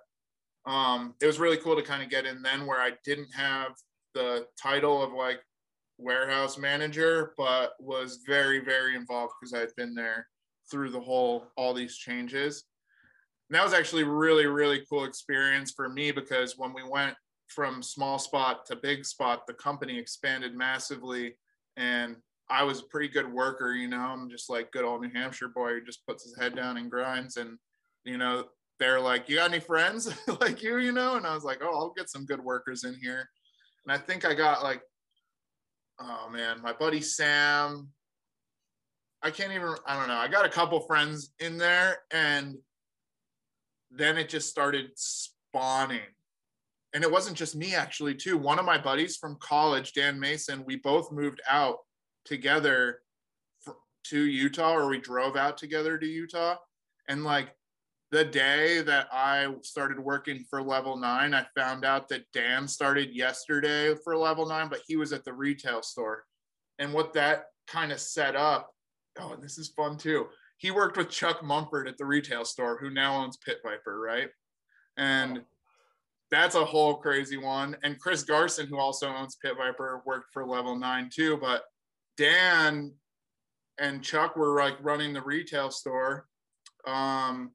um, 0.66 1.14
it 1.22 1.28
was 1.28 1.40
really 1.40 1.58
cool 1.58 1.76
to 1.76 1.84
kind 1.84 2.02
of 2.02 2.10
get 2.10 2.26
in 2.26 2.42
then 2.42 2.66
where 2.66 2.82
I 2.82 2.94
didn't 3.04 3.32
have 3.36 3.74
the 4.14 4.48
title 4.62 5.04
of 5.04 5.12
like 5.12 5.42
warehouse 5.98 6.58
manager, 6.58 7.34
but 7.38 7.74
was 7.80 8.22
very, 8.26 8.60
very 8.60 8.96
involved 8.96 9.34
because 9.40 9.54
I'd 9.54 9.76
been 9.76 9.94
there 9.94 10.28
through 10.70 10.92
the 10.92 11.00
whole 11.00 11.48
all 11.58 11.74
these 11.74 11.98
changes. 11.98 12.66
And 13.50 13.56
that 13.56 13.64
was 13.64 13.74
actually 13.74 14.04
really 14.04 14.46
really 14.46 14.84
cool 14.90 15.06
experience 15.06 15.72
for 15.76 15.90
me 15.90 16.12
because 16.12 16.58
when 16.58 16.74
we 16.74 16.84
went 16.84 17.16
from 17.48 17.84
small 17.84 18.18
spot 18.18 18.66
to 18.66 18.76
big 18.76 19.06
spot, 19.06 19.46
the 19.48 19.54
company 19.54 20.00
expanded 20.00 20.56
massively, 20.56 21.36
and 21.78 22.16
I 22.50 22.64
was 22.64 22.80
a 22.80 22.86
pretty 22.86 23.08
good 23.08 23.32
worker. 23.32 23.74
You 23.74 23.88
know, 23.88 24.00
I'm 24.00 24.30
just 24.30 24.50
like 24.50 24.72
good 24.72 24.86
old 24.86 25.02
New 25.02 25.12
Hampshire 25.14 25.50
boy 25.50 25.74
who 25.74 25.86
just 25.86 26.06
puts 26.08 26.24
his 26.24 26.38
head 26.38 26.56
down 26.56 26.78
and 26.78 26.90
grinds. 26.90 27.38
And 27.38 27.58
you 28.04 28.18
know, 28.18 28.46
they're 28.80 29.00
like, 29.00 29.30
"You 29.30 29.38
got 29.38 29.52
any 29.52 29.60
friends 29.60 30.12
like 30.42 30.64
you?" 30.64 30.78
You 30.78 30.92
know, 30.92 31.16
and 31.16 31.28
I 31.28 31.36
was 31.36 31.44
like, 31.44 31.60
"Oh, 31.62 31.76
I'll 31.76 31.94
get 31.96 32.10
some 32.10 32.26
good 32.26 32.44
workers 32.44 32.84
in 32.84 32.96
here." 32.96 33.30
And 33.86 33.94
I 33.94 33.98
think 34.00 34.26
I 34.26 34.34
got 34.34 34.64
like, 34.64 34.82
oh 36.00 36.30
man, 36.32 36.62
my 36.62 36.74
buddy 36.74 37.02
Sam, 37.02 37.90
I 39.24 39.32
can't 39.32 39.52
even, 39.54 39.76
I 39.88 39.98
don't 39.98 40.08
know. 40.08 40.18
I 40.18 40.28
got 40.28 40.46
a 40.46 40.50
couple 40.50 40.80
friends 40.82 41.34
in 41.40 41.58
there 41.58 41.98
and 42.12 42.56
then 43.92 44.18
it 44.18 44.30
just 44.30 44.50
started 44.50 44.92
spawning. 44.96 46.02
And 46.94 47.04
it 47.04 47.12
wasn't 47.12 47.38
just 47.38 47.56
me, 47.56 47.76
actually, 47.76 48.16
too. 48.16 48.38
One 48.38 48.60
of 48.60 48.66
my 48.66 48.78
buddies 48.78 49.18
from 49.18 49.38
college, 49.40 49.94
Dan 49.94 50.20
Mason, 50.20 50.64
we 50.66 50.78
both 50.78 51.12
moved 51.12 51.42
out 51.50 51.80
together 52.24 53.00
for, 53.62 53.76
to 54.06 54.22
Utah, 54.22 54.74
or 54.76 54.88
we 54.88 55.00
drove 55.00 55.36
out 55.36 55.58
together 55.58 55.98
to 55.98 56.06
Utah. 56.06 56.56
And 57.10 57.24
like 57.24 57.50
the 58.12 58.24
day 58.24 58.82
that 58.82 59.08
I 59.12 59.54
started 59.62 60.00
working 60.00 60.46
for 60.50 60.62
level 60.62 60.96
nine, 60.96 61.34
I 61.34 61.46
found 61.54 61.84
out 61.84 62.08
that 62.10 62.32
Dan 62.32 62.68
started 62.68 63.14
yesterday 63.14 63.94
for 64.04 64.16
level 64.16 64.46
nine, 64.46 64.70
but 64.70 64.82
he 64.88 64.96
was 64.96 65.12
at 65.12 65.26
the 65.26 65.34
retail 65.34 65.82
store. 65.82 66.24
And 66.80 66.94
what 66.94 67.14
that 67.14 67.46
kind 67.68 67.92
of 67.92 68.00
set 68.00 68.36
up, 68.36 68.72
oh, 69.20 69.36
this 69.42 69.58
is 69.58 69.70
fun 69.70 69.98
too. 69.98 70.28
He 70.58 70.72
worked 70.72 70.98
with 70.98 71.10
Chuck 71.10 71.44
Mumford 71.44 71.88
at 71.88 71.98
the 71.98 72.06
retail 72.06 72.46
store, 72.46 72.78
who 72.78 72.90
now 72.90 73.16
owns 73.16 73.38
Pit 73.38 73.58
Viper, 73.64 74.00
right? 74.00 74.30
And 74.98 75.42
that's 76.32 76.56
a 76.56 76.66
whole 76.66 76.96
crazy 76.96 77.38
one. 77.38 77.76
And 77.84 78.00
Chris 78.00 78.24
Gardner, 78.24 78.66
who 78.66 78.80
also 78.80 79.08
owns 79.08 79.36
Pit 79.36 79.54
Viper, 79.58 80.02
worked 80.06 80.32
for 80.34 80.46
level 80.46 80.78
nine 80.78 81.10
too. 81.14 81.38
But 81.38 81.64
Dan 82.18 82.94
and 83.78 84.04
Chuck 84.04 84.36
were 84.36 84.58
like 84.58 84.78
running 84.82 85.14
the 85.14 85.22
retail 85.22 85.70
store. 85.70 86.28
Um, 86.88 87.52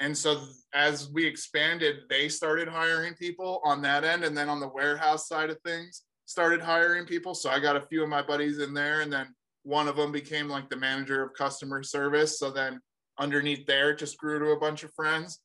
and 0.00 0.16
so 0.16 0.42
as 0.74 1.10
we 1.10 1.24
expanded 1.24 2.00
they 2.08 2.28
started 2.28 2.68
hiring 2.68 3.14
people 3.14 3.60
on 3.64 3.82
that 3.82 4.04
end 4.04 4.24
and 4.24 4.36
then 4.36 4.48
on 4.48 4.60
the 4.60 4.68
warehouse 4.68 5.28
side 5.28 5.50
of 5.50 5.58
things 5.60 6.02
started 6.26 6.60
hiring 6.60 7.06
people 7.06 7.34
so 7.34 7.50
i 7.50 7.58
got 7.58 7.76
a 7.76 7.86
few 7.86 8.02
of 8.02 8.08
my 8.08 8.22
buddies 8.22 8.58
in 8.58 8.74
there 8.74 9.00
and 9.00 9.12
then 9.12 9.34
one 9.66 9.88
of 9.88 9.96
them 9.96 10.12
became 10.12 10.48
like 10.48 10.70
the 10.70 10.76
manager 10.76 11.24
of 11.24 11.34
customer 11.34 11.82
service. 11.82 12.38
So 12.38 12.52
then 12.52 12.80
underneath 13.18 13.66
there 13.66 13.90
it 13.90 13.98
just 13.98 14.16
grew 14.16 14.38
to 14.38 14.52
a 14.52 14.60
bunch 14.60 14.84
of 14.84 14.94
friends. 14.94 15.40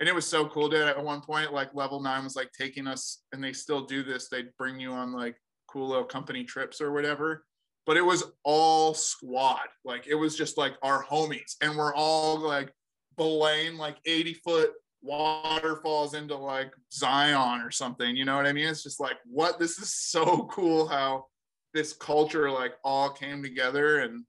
And 0.00 0.08
it 0.08 0.14
was 0.14 0.26
so 0.26 0.44
cool 0.46 0.68
dude. 0.68 0.88
At 0.88 1.02
one 1.02 1.20
point 1.20 1.52
like 1.52 1.72
level 1.72 2.00
nine 2.00 2.24
was 2.24 2.34
like 2.34 2.50
taking 2.50 2.88
us 2.88 3.22
and 3.32 3.42
they 3.42 3.52
still 3.52 3.86
do 3.86 4.02
this. 4.02 4.28
They'd 4.28 4.56
bring 4.58 4.80
you 4.80 4.90
on 4.90 5.12
like 5.12 5.36
cool 5.68 5.88
little 5.88 6.04
company 6.04 6.42
trips 6.42 6.80
or 6.80 6.90
whatever. 6.92 7.44
But 7.86 7.96
it 7.96 8.04
was 8.04 8.24
all 8.42 8.92
squad. 8.92 9.68
Like 9.84 10.08
it 10.08 10.16
was 10.16 10.36
just 10.36 10.58
like 10.58 10.74
our 10.82 11.04
homies. 11.04 11.54
And 11.60 11.76
we're 11.76 11.94
all 11.94 12.40
like 12.40 12.72
belaying 13.16 13.76
like 13.76 13.98
80 14.04 14.34
foot 14.34 14.72
waterfalls 15.00 16.14
into 16.14 16.34
like 16.34 16.72
Zion 16.92 17.60
or 17.60 17.70
something. 17.70 18.16
You 18.16 18.24
know 18.24 18.34
what 18.34 18.46
I 18.46 18.52
mean? 18.52 18.66
It's 18.66 18.82
just 18.82 18.98
like, 18.98 19.18
what? 19.26 19.60
This 19.60 19.78
is 19.78 19.94
so 19.94 20.48
cool 20.50 20.88
how 20.88 21.26
this 21.72 21.92
culture 21.92 22.50
like 22.50 22.74
all 22.84 23.10
came 23.10 23.42
together. 23.42 24.00
And 24.00 24.24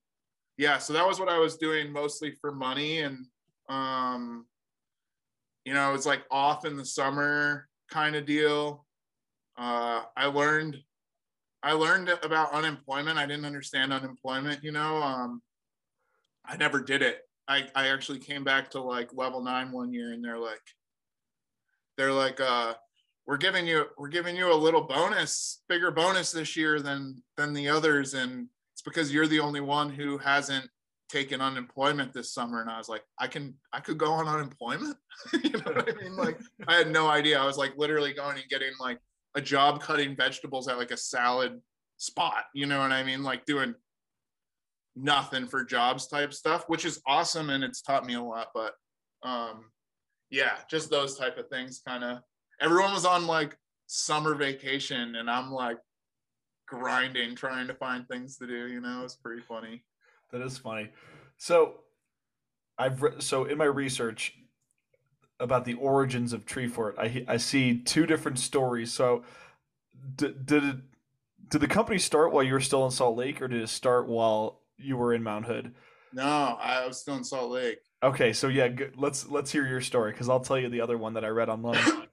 yeah, 0.58 0.78
so 0.78 0.94
that 0.94 1.08
was 1.08 1.20
what 1.20 1.30
I 1.30 1.40
was 1.40 1.58
doing 1.58 1.92
mostly 1.92 2.32
for 2.32 2.52
money. 2.52 3.00
And, 3.00 3.26
um, 3.70 4.46
you 5.66 5.74
know, 5.74 5.90
it 5.90 5.94
was 5.94 6.06
like 6.06 6.24
off 6.32 6.66
in 6.66 6.78
the 6.78 6.86
summer 6.86 7.68
kind 7.90 8.16
of 8.16 8.26
deal. 8.26 8.86
Uh, 9.58 10.04
I 10.16 10.26
learned, 10.26 10.78
I 11.64 11.74
learned 11.74 12.10
about 12.24 12.54
unemployment. 12.54 13.18
I 13.18 13.26
didn't 13.26 13.46
understand 13.46 13.94
unemployment, 13.94 14.64
you 14.64 14.72
know, 14.72 14.98
um, 14.98 15.42
I 16.46 16.58
never 16.58 16.82
did 16.82 17.02
it 17.02 17.22
I, 17.52 17.68
I 17.76 17.88
actually 17.90 18.20
came 18.20 18.46
back 18.46 18.70
to 18.72 18.82
like 18.82 19.10
level 19.14 19.44
nine 19.44 19.74
one 19.74 19.92
year 19.92 20.14
and 20.14 20.24
they're 20.24 20.40
like 20.40 20.62
they're 21.98 22.14
like 22.14 22.40
uh 22.40 22.76
we're 23.28 23.38
giving 23.38 23.68
you 23.68 23.86
we're 23.98 24.08
giving 24.08 24.36
you 24.36 24.52
a 24.52 24.56
little 24.56 24.82
bonus 24.82 25.62
bigger 25.70 25.92
bonus 25.92 26.32
this 26.32 26.56
year 26.56 26.80
than 26.82 27.22
than 27.38 27.54
the 27.54 27.70
others. 27.70 28.14
And 28.14 28.48
it's 28.74 28.82
because 28.82 29.14
you're 29.14 29.28
the 29.28 29.40
only 29.40 29.62
one 29.62 29.90
who 29.90 30.18
hasn't 30.18 30.68
taken 31.10 31.42
unemployment 31.42 32.14
this 32.14 32.34
summer. 32.34 32.62
And 32.62 32.70
i 32.70 32.78
was 32.78 32.90
like 32.90 33.04
i 33.20 33.28
can 33.28 33.54
i 33.74 33.80
could 33.80 33.98
go 33.98 34.12
on 34.12 34.28
unemployment? 34.28 34.98
You 35.44 35.52
know 35.52 35.72
what 35.74 35.90
i 35.90 36.02
mean? 36.02 36.16
Like 36.16 36.40
i 36.68 36.76
had 36.76 36.92
no 36.92 37.08
idea. 37.08 37.40
I 37.40 37.46
was 37.46 37.58
like 37.58 37.78
literally 37.78 38.14
going 38.14 38.38
and 38.38 38.50
getting 38.50 38.72
like 38.80 39.00
a 39.36 39.42
job 39.42 39.82
cutting 39.82 40.16
vegetables 40.16 40.68
at 40.68 40.78
like 40.78 40.92
a 40.92 40.98
salad 40.98 41.62
spot. 41.98 42.46
You 42.54 42.66
know 42.66 42.80
what 42.80 42.92
i 42.92 43.04
mean? 43.04 43.24
Like 43.24 43.46
doing 43.46 43.76
nothing 44.96 45.48
for 45.48 45.64
jobs 45.64 46.08
type 46.08 46.34
stuff, 46.34 46.66
which 46.68 46.86
is 46.86 47.02
awesome 47.08 47.50
and 47.50 47.64
it's 47.64 47.82
taught 47.82 48.06
me 48.06 48.16
a 48.16 48.22
lot. 48.22 48.48
But 48.54 48.74
um, 49.24 49.66
yeah, 50.30 50.54
just 50.70 50.90
those 50.90 51.18
type 51.18 51.38
of 51.38 51.50
things 51.50 51.82
kind 51.86 52.04
of 52.04 52.20
everyone 52.62 52.94
was 52.94 53.06
on 53.06 53.28
like 53.28 53.58
summer 53.88 54.36
vacation 54.36 55.16
and 55.16 55.30
I'm 55.30 55.52
like 55.52 55.78
grinding, 56.68 57.36
trying 57.36 57.68
to 57.68 57.74
find 57.74 58.08
things 58.08 58.38
to 58.38 58.48
do, 58.48 58.68
you 58.68 58.80
know, 58.80 59.02
it's 59.04 59.16
pretty 59.16 59.42
funny. 59.42 59.84
That 60.32 60.42
is 60.42 60.58
funny. 60.58 60.90
So 61.38 61.82
I've 62.78 63.02
re- 63.02 63.20
so 63.20 63.46
in 63.46 63.58
my 63.58 63.66
research 63.66 64.38
about 65.40 65.66
the 65.66 65.74
origins 65.74 66.34
of 66.34 66.46
Tree 66.46 66.68
Fort, 66.68 66.96
I 66.98 67.26
I 67.28 67.38
see 67.38 67.80
two 67.80 68.06
different 68.06 68.40
stories. 68.40 68.94
So 68.94 69.24
did 70.16 70.46
did 70.46 70.64
it, 70.64 70.78
did 71.50 71.62
the 71.62 71.68
company 71.68 72.00
start 72.00 72.32
while 72.32 72.44
you 72.44 72.54
were 72.54 72.62
still 72.62 72.86
in 72.86 72.92
Salt 72.92 73.18
Lake, 73.18 73.42
or 73.42 73.48
did 73.48 73.62
it 73.62 73.68
start 73.68 74.08
while 74.08 74.62
you 74.84 74.98
were 74.98 75.14
in 75.14 75.24
Mount 75.24 75.46
Hood. 75.46 75.74
No, 76.14 76.24
I 76.24 76.86
was 76.86 77.00
still 77.00 77.16
in 77.16 77.24
Salt 77.24 77.52
Lake. 77.52 77.80
Okay, 78.04 78.34
so 78.34 78.48
yeah, 78.48 78.68
good. 78.68 78.96
let's 78.98 79.30
let's 79.30 79.52
hear 79.52 79.66
your 79.66 79.82
story 79.82 80.12
because 80.12 80.30
I'll 80.30 80.40
tell 80.40 80.58
you 80.58 80.70
the 80.70 80.82
other 80.82 80.98
one 80.98 81.14
that 81.14 81.24
I 81.24 81.30
read 81.30 81.50
online. 81.50 81.78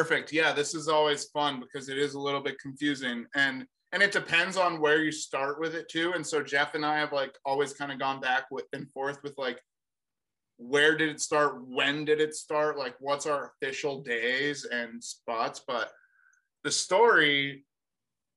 Perfect. 0.00 0.32
Yeah, 0.32 0.54
this 0.54 0.74
is 0.74 0.88
always 0.88 1.26
fun 1.26 1.60
because 1.60 1.90
it 1.90 1.98
is 1.98 2.14
a 2.14 2.18
little 2.18 2.40
bit 2.40 2.58
confusing 2.58 3.26
and 3.34 3.66
and 3.92 4.02
it 4.02 4.12
depends 4.12 4.56
on 4.56 4.80
where 4.80 5.02
you 5.02 5.12
start 5.12 5.60
with 5.60 5.74
it 5.74 5.90
too. 5.90 6.12
And 6.14 6.26
so 6.26 6.42
Jeff 6.42 6.74
and 6.74 6.86
I 6.86 6.96
have 6.98 7.12
like 7.12 7.36
always 7.44 7.74
kind 7.74 7.92
of 7.92 7.98
gone 7.98 8.18
back 8.18 8.44
with 8.50 8.64
and 8.72 8.90
forth 8.92 9.18
with 9.22 9.34
like 9.36 9.60
where 10.56 10.96
did 10.96 11.10
it 11.10 11.20
start? 11.20 11.60
When 11.66 12.06
did 12.06 12.18
it 12.18 12.34
start? 12.34 12.78
Like 12.78 12.94
what's 12.98 13.26
our 13.26 13.52
official 13.52 14.00
days 14.00 14.64
and 14.64 15.04
spots? 15.04 15.60
But 15.68 15.90
the 16.64 16.70
story, 16.70 17.66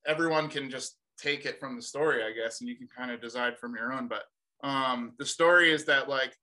everyone 0.06 0.50
can 0.50 0.70
just 0.70 0.98
take 1.18 1.46
it 1.46 1.62
from 1.62 1.78
the 1.78 1.82
story, 1.82 2.26
I 2.26 2.34
guess, 2.34 2.60
and 2.60 2.68
you 2.68 2.76
can 2.76 2.90
kind 2.90 3.10
of 3.10 3.22
decide 3.22 3.58
from 3.58 3.74
your 3.74 3.94
own. 3.94 4.10
But 4.10 4.24
um, 4.68 5.14
the 5.18 5.26
story 5.26 5.72
is 5.72 5.86
that 5.86 6.10
like 6.10 6.36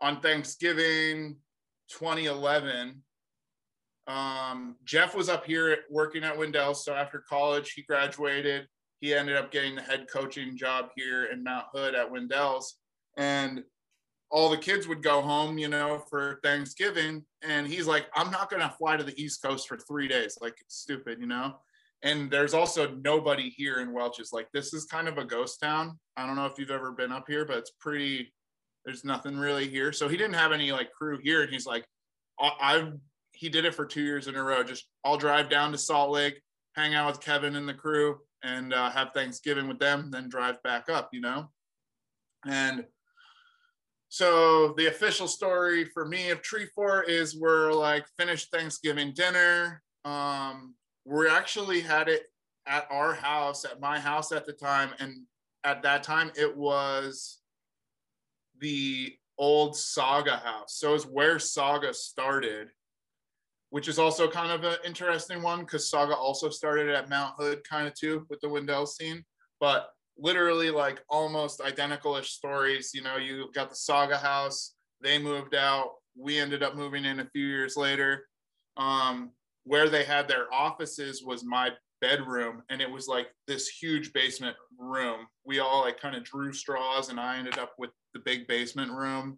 on 0.00 0.20
Thanksgiving 0.20 1.36
2011, 1.90 3.04
um, 4.08 4.76
Jeff 4.84 5.14
was 5.14 5.28
up 5.28 5.44
here 5.44 5.76
working 5.90 6.24
at 6.24 6.36
Windell. 6.36 6.74
So 6.74 6.94
after 6.94 7.22
college, 7.28 7.72
he 7.72 7.82
graduated. 7.82 8.66
He 9.00 9.14
ended 9.14 9.36
up 9.36 9.52
getting 9.52 9.76
the 9.76 9.82
head 9.82 10.06
coaching 10.12 10.56
job 10.56 10.88
here 10.96 11.26
in 11.26 11.44
Mount 11.44 11.66
Hood 11.72 11.94
at 11.94 12.10
Windells. 12.10 12.64
And 13.16 13.62
all 14.30 14.50
the 14.50 14.56
kids 14.56 14.88
would 14.88 15.02
go 15.02 15.20
home, 15.20 15.58
you 15.58 15.68
know, 15.68 16.02
for 16.10 16.40
Thanksgiving. 16.42 17.24
And 17.42 17.66
he's 17.66 17.86
like, 17.86 18.06
I'm 18.16 18.30
not 18.30 18.50
going 18.50 18.62
to 18.62 18.74
fly 18.76 18.96
to 18.96 19.04
the 19.04 19.20
East 19.22 19.42
Coast 19.42 19.68
for 19.68 19.76
three 19.76 20.08
days. 20.08 20.38
Like, 20.40 20.56
it's 20.60 20.76
stupid, 20.76 21.20
you 21.20 21.26
know? 21.26 21.54
and 22.02 22.30
there's 22.30 22.54
also 22.54 22.94
nobody 23.02 23.50
here 23.50 23.80
in 23.80 23.92
Welches. 23.92 24.32
Like 24.32 24.48
this 24.52 24.72
is 24.72 24.84
kind 24.84 25.08
of 25.08 25.18
a 25.18 25.24
ghost 25.24 25.60
town. 25.60 25.98
I 26.16 26.26
don't 26.26 26.36
know 26.36 26.46
if 26.46 26.58
you've 26.58 26.70
ever 26.70 26.92
been 26.92 27.12
up 27.12 27.24
here, 27.28 27.44
but 27.44 27.58
it's 27.58 27.72
pretty. 27.80 28.32
There's 28.84 29.04
nothing 29.04 29.36
really 29.36 29.68
here. 29.68 29.92
So 29.92 30.08
he 30.08 30.16
didn't 30.16 30.36
have 30.36 30.52
any 30.52 30.72
like 30.72 30.92
crew 30.92 31.18
here, 31.22 31.42
and 31.42 31.50
he's 31.50 31.66
like, 31.66 31.84
I've 32.40 32.92
he 33.38 33.48
did 33.48 33.64
it 33.64 33.74
for 33.74 33.86
two 33.86 34.02
years 34.02 34.26
in 34.26 34.34
a 34.34 34.42
row. 34.42 34.62
Just 34.62 34.86
I'll 35.04 35.16
drive 35.16 35.48
down 35.48 35.72
to 35.72 35.78
Salt 35.78 36.10
Lake, 36.10 36.40
hang 36.74 36.94
out 36.94 37.08
with 37.08 37.20
Kevin 37.20 37.56
and 37.56 37.68
the 37.68 37.74
crew, 37.74 38.18
and 38.42 38.74
uh, 38.74 38.90
have 38.90 39.12
Thanksgiving 39.12 39.68
with 39.68 39.78
them, 39.78 40.10
then 40.10 40.28
drive 40.28 40.62
back 40.62 40.88
up. 40.88 41.10
You 41.12 41.20
know, 41.20 41.50
and 42.46 42.84
so 44.08 44.74
the 44.76 44.86
official 44.86 45.28
story 45.28 45.84
for 45.84 46.06
me 46.06 46.30
of 46.30 46.42
Tree 46.42 46.66
Fort 46.74 47.08
is 47.08 47.38
we're 47.38 47.72
like 47.72 48.06
finished 48.18 48.50
Thanksgiving 48.50 49.12
dinner. 49.12 49.82
Um, 50.04 50.74
we 51.04 51.28
actually 51.28 51.80
had 51.80 52.08
it 52.08 52.24
at 52.66 52.86
our 52.90 53.14
house, 53.14 53.64
at 53.64 53.80
my 53.80 53.98
house 53.98 54.32
at 54.32 54.46
the 54.46 54.52
time. 54.52 54.90
And 54.98 55.22
at 55.64 55.82
that 55.82 56.02
time, 56.02 56.30
it 56.36 56.56
was 56.56 57.38
the 58.60 59.14
old 59.38 59.76
Saga 59.76 60.36
house. 60.36 60.74
So 60.74 60.94
it's 60.94 61.04
where 61.04 61.38
Saga 61.38 61.94
started, 61.94 62.68
which 63.70 63.88
is 63.88 63.98
also 63.98 64.28
kind 64.28 64.50
of 64.50 64.64
an 64.64 64.78
interesting 64.84 65.42
one 65.42 65.60
because 65.60 65.90
Saga 65.90 66.14
also 66.14 66.48
started 66.48 66.88
at 66.88 67.08
Mount 67.08 67.34
Hood, 67.38 67.62
kind 67.68 67.86
of 67.86 67.94
too, 67.94 68.26
with 68.30 68.40
the 68.40 68.48
Windell 68.48 68.86
scene. 68.86 69.24
But 69.60 69.90
literally, 70.16 70.70
like 70.70 71.02
almost 71.08 71.60
identical-ish 71.60 72.30
stories. 72.30 72.92
You 72.94 73.02
know, 73.02 73.16
you 73.16 73.50
got 73.54 73.70
the 73.70 73.76
Saga 73.76 74.16
house. 74.16 74.74
They 75.02 75.18
moved 75.18 75.54
out. 75.54 75.90
We 76.16 76.38
ended 76.38 76.62
up 76.62 76.74
moving 76.74 77.04
in 77.04 77.20
a 77.20 77.28
few 77.30 77.46
years 77.46 77.76
later. 77.76 78.26
Um, 78.76 79.32
where 79.64 79.88
they 79.88 80.04
had 80.04 80.28
their 80.28 80.52
offices 80.52 81.22
was 81.22 81.44
my 81.44 81.70
bedroom 82.00 82.62
and 82.70 82.80
it 82.80 82.90
was 82.90 83.06
like 83.08 83.28
this 83.46 83.68
huge 83.68 84.12
basement 84.12 84.56
room 84.78 85.26
we 85.44 85.58
all 85.58 85.82
like 85.82 86.00
kind 86.00 86.14
of 86.14 86.22
drew 86.22 86.52
straws 86.52 87.08
and 87.08 87.18
i 87.18 87.36
ended 87.36 87.58
up 87.58 87.72
with 87.76 87.90
the 88.14 88.20
big 88.20 88.46
basement 88.46 88.90
room 88.90 89.36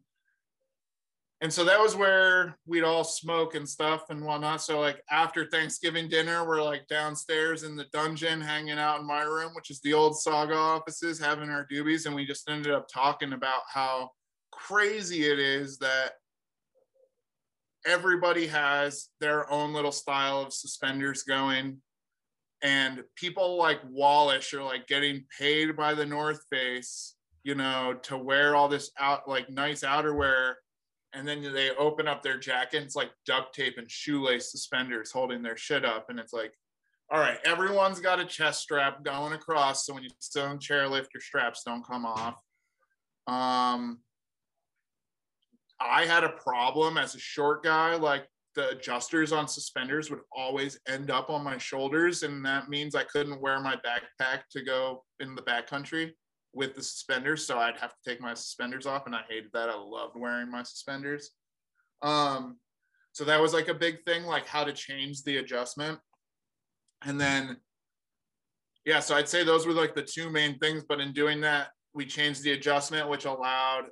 and 1.43 1.53
so 1.53 1.65
that 1.65 1.81
was 1.81 1.97
where 1.97 2.59
we'd 2.67 2.85
all 2.85 3.05
smoke 3.05 3.55
and 3.55 3.69
stuff 3.69 4.11
and 4.11 4.23
whatnot 4.25 4.61
so 4.61 4.81
like 4.81 5.03
after 5.11 5.47
thanksgiving 5.47 6.09
dinner 6.09 6.47
we're 6.47 6.63
like 6.63 6.87
downstairs 6.89 7.63
in 7.63 7.77
the 7.77 7.87
dungeon 7.93 8.41
hanging 8.41 8.79
out 8.79 9.01
in 9.01 9.07
my 9.07 9.23
room 9.23 9.53
which 9.55 9.71
is 9.71 9.81
the 9.81 9.93
old 9.93 10.19
saga 10.19 10.55
offices 10.55 11.19
having 11.19 11.51
our 11.51 11.67
doobies 11.73 12.07
and 12.07 12.15
we 12.15 12.25
just 12.25 12.49
ended 12.49 12.73
up 12.73 12.87
talking 12.93 13.33
about 13.33 13.63
how 13.73 14.11
crazy 14.53 15.27
it 15.27 15.39
is 15.39 15.79
that 15.79 16.13
everybody 17.87 18.47
has 18.47 19.09
their 19.21 19.51
own 19.51 19.73
little 19.73 19.93
style 19.93 20.41
of 20.41 20.53
suspenders 20.53 21.23
going 21.23 21.81
and 22.63 23.03
people 23.17 23.57
like 23.57 23.81
Wallisch 23.89 24.53
are 24.53 24.63
like 24.63 24.87
getting 24.87 25.25
paid 25.39 25.77
by 25.77 25.95
the 25.95 26.05
North 26.05 26.45
Face, 26.51 27.15
you 27.43 27.55
know, 27.55 27.95
to 28.03 28.19
wear 28.19 28.55
all 28.55 28.69
this 28.69 28.91
out 28.99 29.29
like 29.29 29.49
nice 29.49 29.83
outerwear. 29.83 30.55
And 31.13 31.27
then 31.27 31.43
they 31.43 31.71
open 31.71 32.07
up 32.07 32.23
their 32.23 32.39
jackets 32.39 32.95
like 32.95 33.11
duct 33.27 33.55
tape 33.55 33.79
and 33.79 33.91
shoelace 33.91 34.53
suspenders 34.53 35.11
holding 35.11 35.43
their 35.43 35.57
shit 35.57 35.85
up. 35.85 36.09
And 36.09 36.21
it's 36.21 36.33
like, 36.33 36.55
all 37.11 37.19
right, 37.19 37.39
everyone's 37.45 37.99
got 37.99 38.21
a 38.21 38.25
chest 38.25 38.61
strap 38.61 39.03
going 39.03 39.33
across. 39.33 39.85
So 39.85 39.95
when 39.95 40.05
you 40.05 40.11
sit 40.21 40.45
in 40.45 40.59
chairlift, 40.59 41.09
your 41.13 41.21
straps 41.21 41.65
don't 41.65 41.85
come 41.85 42.07
off. 42.07 42.37
Um, 43.27 43.99
I 45.81 46.05
had 46.05 46.23
a 46.23 46.29
problem 46.29 46.97
as 46.97 47.15
a 47.17 47.19
short 47.19 47.65
guy, 47.65 47.97
like 47.97 48.29
the 48.55 48.71
adjusters 48.71 49.33
on 49.33 49.49
suspenders 49.49 50.11
would 50.11 50.21
always 50.33 50.79
end 50.87 51.11
up 51.11 51.31
on 51.31 51.43
my 51.43 51.59
shoulders. 51.59 52.23
And 52.23 52.45
that 52.45 52.69
means 52.69 52.95
I 52.95 53.05
couldn't 53.05 53.41
wear 53.41 53.59
my 53.61 53.77
backpack 53.77 54.43
to 54.53 54.63
go 54.63 55.05
in 55.19 55.35
the 55.35 55.43
backcountry 55.43 56.13
with 56.53 56.75
the 56.75 56.83
suspenders. 56.83 57.47
So 57.47 57.59
I'd 57.59 57.79
have 57.79 57.91
to 57.91 58.11
take 58.11 58.21
my 58.21 58.35
suspenders 58.35 58.87
off. 58.87 59.07
And 59.07 59.15
I 59.15 59.23
hated 59.29 59.51
that. 59.53 59.69
I 59.69 59.77
loved 59.77 60.15
wearing 60.17 60.51
my 60.51 60.63
suspenders. 60.63 61.31
Um, 62.03 62.57
so 63.13 63.25
that 63.25 63.41
was 63.41 63.53
like 63.53 63.69
a 63.69 63.75
big 63.75 64.05
thing, 64.05 64.25
like 64.25 64.47
how 64.47 64.65
to 64.65 64.73
change 64.73 65.23
the 65.23 65.39
adjustment. 65.39 65.99
And 67.05 67.21
then, 67.21 67.57
yeah, 68.85 69.01
so 69.01 69.15
I'd 69.15 69.29
say 69.29 69.45
those 69.45 69.67
were 69.67 69.73
like 69.73 69.95
the 69.95 70.03
two 70.03 70.31
main 70.31 70.59
things. 70.59 70.85
But 70.89 71.01
in 71.01 71.13
doing 71.13 71.41
that, 71.43 71.69
we 71.95 72.07
changed 72.07 72.43
the 72.43 72.53
adjustment, 72.53 73.09
which 73.09 73.25
allowed 73.25 73.87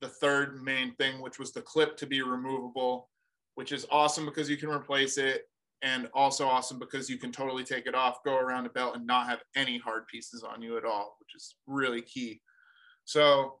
the 0.00 0.08
third 0.08 0.62
main 0.62 0.94
thing, 0.96 1.20
which 1.20 1.38
was 1.38 1.52
the 1.52 1.62
clip 1.62 1.96
to 1.98 2.06
be 2.06 2.22
removable, 2.22 3.08
which 3.54 3.72
is 3.72 3.86
awesome 3.90 4.24
because 4.24 4.48
you 4.48 4.56
can 4.56 4.70
replace 4.70 5.18
it 5.18 5.42
and 5.82 6.08
also 6.12 6.46
awesome 6.46 6.78
because 6.78 7.08
you 7.08 7.18
can 7.18 7.30
totally 7.30 7.64
take 7.64 7.86
it 7.86 7.94
off, 7.94 8.24
go 8.24 8.36
around 8.36 8.66
a 8.66 8.70
belt 8.70 8.96
and 8.96 9.06
not 9.06 9.28
have 9.28 9.40
any 9.54 9.78
hard 9.78 10.06
pieces 10.08 10.42
on 10.42 10.62
you 10.62 10.76
at 10.76 10.84
all, 10.84 11.16
which 11.20 11.34
is 11.34 11.54
really 11.66 12.02
key. 12.02 12.40
So 13.04 13.60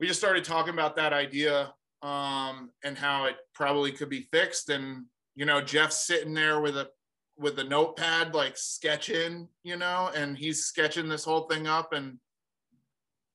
we 0.00 0.06
just 0.06 0.18
started 0.18 0.44
talking 0.44 0.74
about 0.74 0.96
that 0.96 1.12
idea 1.12 1.72
um, 2.02 2.70
and 2.84 2.96
how 2.96 3.26
it 3.26 3.36
probably 3.54 3.92
could 3.92 4.08
be 4.08 4.28
fixed. 4.32 4.68
And, 4.68 5.04
you 5.34 5.44
know, 5.44 5.60
Jeff's 5.60 6.06
sitting 6.06 6.34
there 6.34 6.60
with 6.60 6.76
a 6.76 6.88
with 7.36 7.58
a 7.60 7.64
notepad 7.64 8.34
like 8.34 8.56
sketching, 8.56 9.48
you 9.62 9.76
know, 9.76 10.10
and 10.14 10.36
he's 10.36 10.64
sketching 10.64 11.08
this 11.08 11.24
whole 11.24 11.42
thing 11.42 11.68
up 11.68 11.92
and 11.92 12.18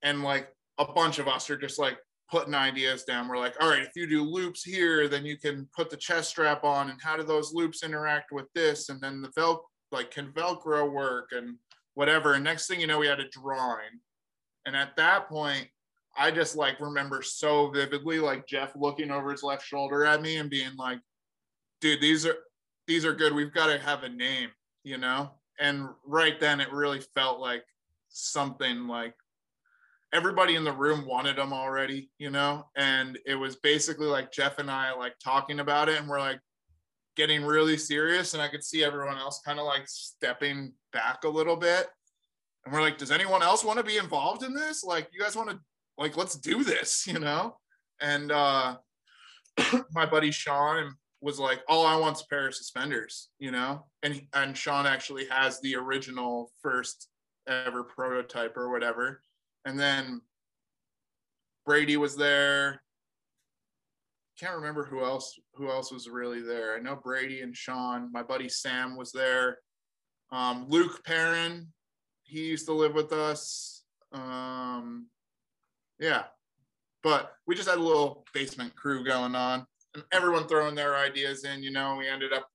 and 0.01 0.24
like 0.24 0.49
a 0.78 0.86
bunch 0.86 1.20
of 1.20 1.28
us 1.30 1.49
are 1.49 1.58
just 1.58 1.80
like 1.80 1.97
putting 2.34 2.56
ideas 2.56 3.04
down. 3.04 3.28
We're 3.28 3.38
like, 3.38 3.54
all 3.62 3.70
right, 3.70 3.84
if 3.84 3.92
you 3.96 4.08
do 4.08 4.24
loops 4.24 4.64
here, 4.64 5.08
then 5.08 5.24
you 5.24 5.38
can 5.38 5.70
put 5.72 5.92
the 5.92 5.98
chest 5.98 6.32
strap 6.32 6.64
on, 6.64 6.90
and 6.90 7.00
how 7.00 7.16
do 7.16 7.22
those 7.22 7.54
loops 7.54 7.84
interact 7.84 8.32
with 8.32 8.48
this? 8.56 8.90
And 8.90 9.00
then 9.00 9.22
the 9.22 9.30
vel 9.36 9.70
like 9.92 10.10
can 10.10 10.32
Velcro 10.32 10.92
work 10.92 11.30
and 11.32 11.58
whatever. 11.94 12.34
And 12.34 12.44
next 12.44 12.66
thing 12.66 12.82
you 12.82 12.88
know, 12.88 12.98
we 12.98 13.06
had 13.06 13.20
a 13.20 13.30
drawing. 13.30 14.00
And 14.66 14.76
at 14.76 14.96
that 14.98 15.30
point, 15.30 15.68
I 16.18 16.32
just 16.32 16.56
like 16.56 16.80
remember 16.80 17.22
so 17.22 17.70
vividly, 17.70 18.18
like 18.18 18.48
Jeff 18.48 18.72
looking 18.76 19.12
over 19.12 19.32
his 19.32 19.44
left 19.44 19.64
shoulder 19.64 20.04
at 20.04 20.24
me 20.24 20.38
and 20.38 20.50
being 20.50 20.76
like, 20.76 21.02
dude, 21.82 22.02
these 22.02 22.26
are 22.26 22.38
these 22.88 23.06
are 23.06 23.14
good. 23.14 23.36
We've 23.36 23.54
got 23.54 23.68
to 23.68 23.78
have 23.78 24.02
a 24.02 24.10
name, 24.10 24.50
you 24.84 24.98
know? 24.98 25.34
And 25.60 25.88
right 26.04 26.40
then 26.40 26.60
it 26.60 26.74
really 26.74 27.02
felt 27.14 27.40
like 27.40 27.64
something 28.10 28.88
like 28.88 29.14
everybody 30.14 30.55
in 30.55 30.64
the 30.64 30.72
room 30.72 31.05
wanted 31.05 31.38
them 31.38 31.51
already, 31.51 32.09
you 32.20 32.30
know, 32.30 32.68
and 32.78 33.18
it 33.26 33.36
was 33.36 33.55
basically 33.57 34.05
like 34.05 34.32
Jeff 34.32 34.59
and 34.59 34.70
I 34.70 34.93
like 34.93 35.16
talking 35.22 35.59
about 35.59 35.89
it, 35.89 35.99
and 35.99 36.07
we're 36.07 36.20
like 36.20 36.39
getting 37.18 37.43
really 37.43 37.78
serious, 37.78 38.34
and 38.34 38.41
I 38.41 38.47
could 38.47 38.64
see 38.64 38.84
everyone 38.84 39.18
else 39.18 39.41
kind 39.43 39.59
of 39.59 39.66
like 39.66 39.84
stepping 39.88 40.74
back 40.93 41.24
a 41.24 41.30
little 41.30 41.55
bit, 41.55 41.88
and 42.64 42.74
we're 42.74 42.82
like, 42.82 42.97
does 42.97 43.11
anyone 43.11 43.41
else 43.41 43.64
want 43.64 43.80
to 43.80 43.84
be 43.84 43.97
involved 43.97 44.43
in 44.43 44.53
this? 44.53 44.84
Like, 44.84 45.09
you 45.11 45.20
guys 45.20 45.36
want 45.36 45.49
to 45.49 45.59
like 45.97 46.16
let's 46.16 46.36
do 46.36 46.64
this, 46.64 47.05
you 47.07 47.20
know? 47.20 47.57
And 47.99 48.32
uh 48.32 48.78
my 49.91 50.05
buddy 50.05 50.32
Sean 50.32 50.95
was 51.22 51.39
like, 51.39 51.61
all 51.68 51.86
I 51.86 51.95
want's 51.95 52.22
a 52.22 52.28
pair 52.28 52.47
of 52.47 52.55
suspenders, 52.55 53.30
you 53.39 53.51
know? 53.51 53.86
And 54.03 54.22
and 54.34 54.55
Sean 54.55 54.86
actually 54.86 55.26
has 55.30 55.59
the 55.61 55.76
original 55.76 56.51
first 56.61 57.09
ever 57.47 57.84
prototype 57.84 58.55
or 58.55 58.70
whatever 58.70 59.22
and 59.66 59.80
then 59.80 60.22
Brady 61.66 61.97
was 61.97 62.16
there. 62.16 62.82
Can't 64.39 64.55
remember 64.55 64.84
who 64.84 65.03
else 65.03 65.39
who 65.53 65.70
else 65.70 65.91
was 65.91 66.09
really 66.09 66.41
there. 66.41 66.76
I 66.76 66.80
know 66.80 66.95
Brady 66.95 67.41
and 67.41 67.55
Sean. 67.55 68.11
My 68.11 68.24
buddy 68.24 68.49
Sam 68.49 68.97
was 68.97 69.11
there. 69.11 69.59
Um, 70.32 70.66
Luke 70.68 71.03
Perrin, 71.05 71.68
he 72.24 72.47
used 72.47 72.66
to 72.66 72.74
live 72.74 72.95
with 72.95 73.14
us. 73.14 73.84
Um, 74.11 75.07
yeah, 75.99 76.24
but 77.03 77.34
we 77.45 77.55
just 77.55 77.70
had 77.70 77.78
a 77.78 77.82
little 77.82 78.26
basement 78.34 78.76
crew 78.76 79.05
going 79.05 79.36
on, 79.36 79.66
and 79.93 80.03
everyone 80.11 80.47
throwing 80.47 80.76
their 80.76 80.95
ideas 80.95 81.45
in. 81.45 81.61
You 81.61 81.72
know, 81.72 81.95
we 81.95 82.07
ended 82.07 82.34
up 82.34 82.47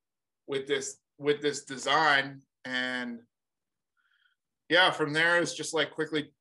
with 0.48 0.66
this 0.66 0.98
with 1.18 1.40
this 1.40 1.64
design, 1.64 2.42
and 2.64 3.20
yeah, 4.68 4.90
from 4.90 5.12
there 5.12 5.40
it's 5.40 5.54
just 5.54 5.72
like 5.72 5.92
quickly 5.92 6.32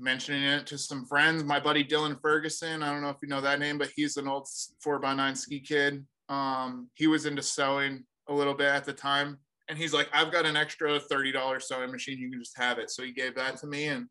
mentioning 0.00 0.42
it 0.42 0.66
to 0.66 0.78
some 0.78 1.04
friends. 1.04 1.44
My 1.44 1.60
buddy 1.60 1.84
Dylan 1.84 2.20
Ferguson, 2.20 2.82
I 2.82 2.92
don't 2.92 3.02
know 3.02 3.10
if 3.10 3.16
you 3.22 3.28
know 3.28 3.40
that 3.40 3.58
name, 3.58 3.78
but 3.78 3.90
he's 3.94 4.16
an 4.16 4.28
old 4.28 4.48
four 4.80 4.98
by 4.98 5.14
nine 5.14 5.34
ski 5.34 5.60
kid. 5.60 6.04
Um, 6.28 6.90
he 6.94 7.06
was 7.06 7.26
into 7.26 7.42
sewing 7.42 8.04
a 8.28 8.34
little 8.34 8.54
bit 8.54 8.68
at 8.68 8.84
the 8.84 8.92
time. 8.92 9.38
And 9.68 9.76
he's 9.76 9.92
like, 9.92 10.08
I've 10.12 10.32
got 10.32 10.46
an 10.46 10.56
extra 10.56 10.98
$30 10.98 11.62
sewing 11.62 11.90
machine. 11.90 12.18
You 12.18 12.30
can 12.30 12.40
just 12.40 12.56
have 12.56 12.78
it. 12.78 12.90
So 12.90 13.02
he 13.02 13.12
gave 13.12 13.34
that 13.34 13.58
to 13.58 13.66
me. 13.66 13.86
And 13.86 14.06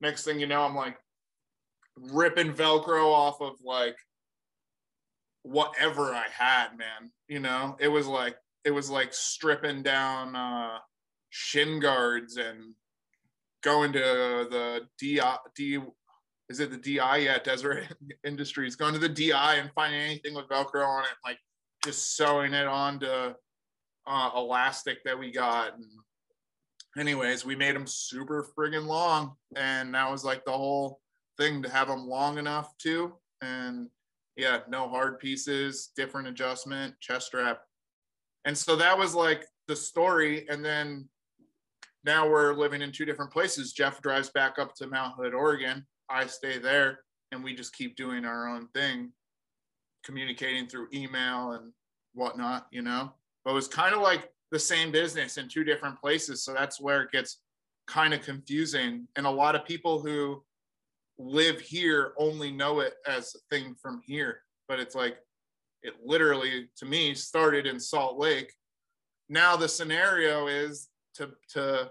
next 0.00 0.24
thing 0.24 0.40
you 0.40 0.46
know, 0.46 0.62
I'm 0.62 0.74
like 0.74 0.96
ripping 1.96 2.54
Velcro 2.54 3.12
off 3.12 3.40
of 3.40 3.54
like 3.62 3.96
whatever 5.42 6.14
I 6.14 6.24
had, 6.36 6.76
man. 6.78 7.10
You 7.28 7.40
know, 7.40 7.76
it 7.80 7.88
was 7.88 8.06
like, 8.06 8.36
it 8.64 8.70
was 8.70 8.88
like 8.88 9.12
stripping 9.12 9.82
down 9.82 10.34
uh, 10.34 10.78
shin 11.28 11.80
guards 11.80 12.36
and 12.38 12.74
going 13.64 13.92
to 13.92 13.98
the 14.50 14.82
DI, 15.00 15.36
D, 15.56 15.78
is 16.50 16.60
it 16.60 16.70
the 16.70 16.76
DI? 16.76 17.18
Yeah, 17.18 17.38
Desert 17.38 17.84
Industries. 18.24 18.76
Going 18.76 18.92
to 18.92 18.98
the 18.98 19.08
DI 19.08 19.54
and 19.56 19.70
finding 19.74 20.00
anything 20.00 20.34
with 20.34 20.48
Velcro 20.48 20.86
on 20.86 21.04
it, 21.04 21.16
like 21.24 21.38
just 21.84 22.16
sewing 22.16 22.52
it 22.52 22.66
onto 22.66 23.34
uh, 24.06 24.30
elastic 24.36 25.02
that 25.04 25.18
we 25.18 25.32
got. 25.32 25.74
And 25.76 25.86
anyways, 26.98 27.44
we 27.44 27.56
made 27.56 27.74
them 27.74 27.86
super 27.86 28.46
friggin' 28.56 28.86
long, 28.86 29.34
and 29.56 29.94
that 29.94 30.10
was 30.10 30.24
like 30.24 30.44
the 30.44 30.52
whole 30.52 31.00
thing 31.38 31.62
to 31.62 31.70
have 31.70 31.88
them 31.88 32.06
long 32.06 32.38
enough 32.38 32.76
too. 32.78 33.14
And 33.40 33.88
yeah, 34.36 34.60
no 34.68 34.88
hard 34.88 35.18
pieces, 35.18 35.90
different 35.96 36.28
adjustment, 36.28 36.94
chest 37.00 37.26
strap. 37.26 37.60
And 38.44 38.56
so 38.56 38.76
that 38.76 38.98
was 38.98 39.14
like 39.14 39.44
the 39.68 39.76
story. 39.76 40.46
And 40.48 40.64
then 40.64 41.08
now 42.04 42.28
we're 42.28 42.54
living 42.54 42.82
in 42.82 42.92
two 42.92 43.04
different 43.04 43.32
places. 43.32 43.72
Jeff 43.72 44.00
drives 44.02 44.30
back 44.30 44.58
up 44.58 44.74
to 44.76 44.86
Mount 44.86 45.14
Hood, 45.16 45.34
Oregon. 45.34 45.86
I 46.10 46.26
stay 46.26 46.58
there, 46.58 47.00
and 47.32 47.42
we 47.42 47.54
just 47.54 47.74
keep 47.74 47.96
doing 47.96 48.24
our 48.24 48.48
own 48.48 48.68
thing, 48.68 49.12
communicating 50.04 50.66
through 50.66 50.88
email 50.92 51.52
and 51.52 51.72
whatnot, 52.12 52.66
you 52.70 52.82
know. 52.82 53.12
But 53.44 53.52
it 53.52 53.54
was 53.54 53.68
kind 53.68 53.94
of 53.94 54.02
like 54.02 54.30
the 54.50 54.58
same 54.58 54.92
business 54.92 55.38
in 55.38 55.48
two 55.48 55.64
different 55.64 55.98
places. 55.98 56.44
So 56.44 56.52
that's 56.52 56.80
where 56.80 57.02
it 57.02 57.10
gets 57.10 57.40
kind 57.86 58.14
of 58.14 58.22
confusing. 58.22 59.08
And 59.16 59.26
a 59.26 59.30
lot 59.30 59.54
of 59.54 59.64
people 59.64 60.00
who 60.00 60.42
live 61.18 61.60
here 61.60 62.12
only 62.18 62.50
know 62.50 62.80
it 62.80 62.94
as 63.06 63.34
a 63.34 63.54
thing 63.54 63.74
from 63.80 64.00
here. 64.04 64.40
But 64.68 64.80
it's 64.80 64.94
like, 64.94 65.16
it 65.82 65.94
literally, 66.04 66.68
to 66.76 66.86
me, 66.86 67.14
started 67.14 67.66
in 67.66 67.78
Salt 67.78 68.18
Lake. 68.18 68.52
Now 69.28 69.56
the 69.56 69.68
scenario 69.68 70.46
is 70.46 70.88
to 71.14 71.30
to 71.50 71.90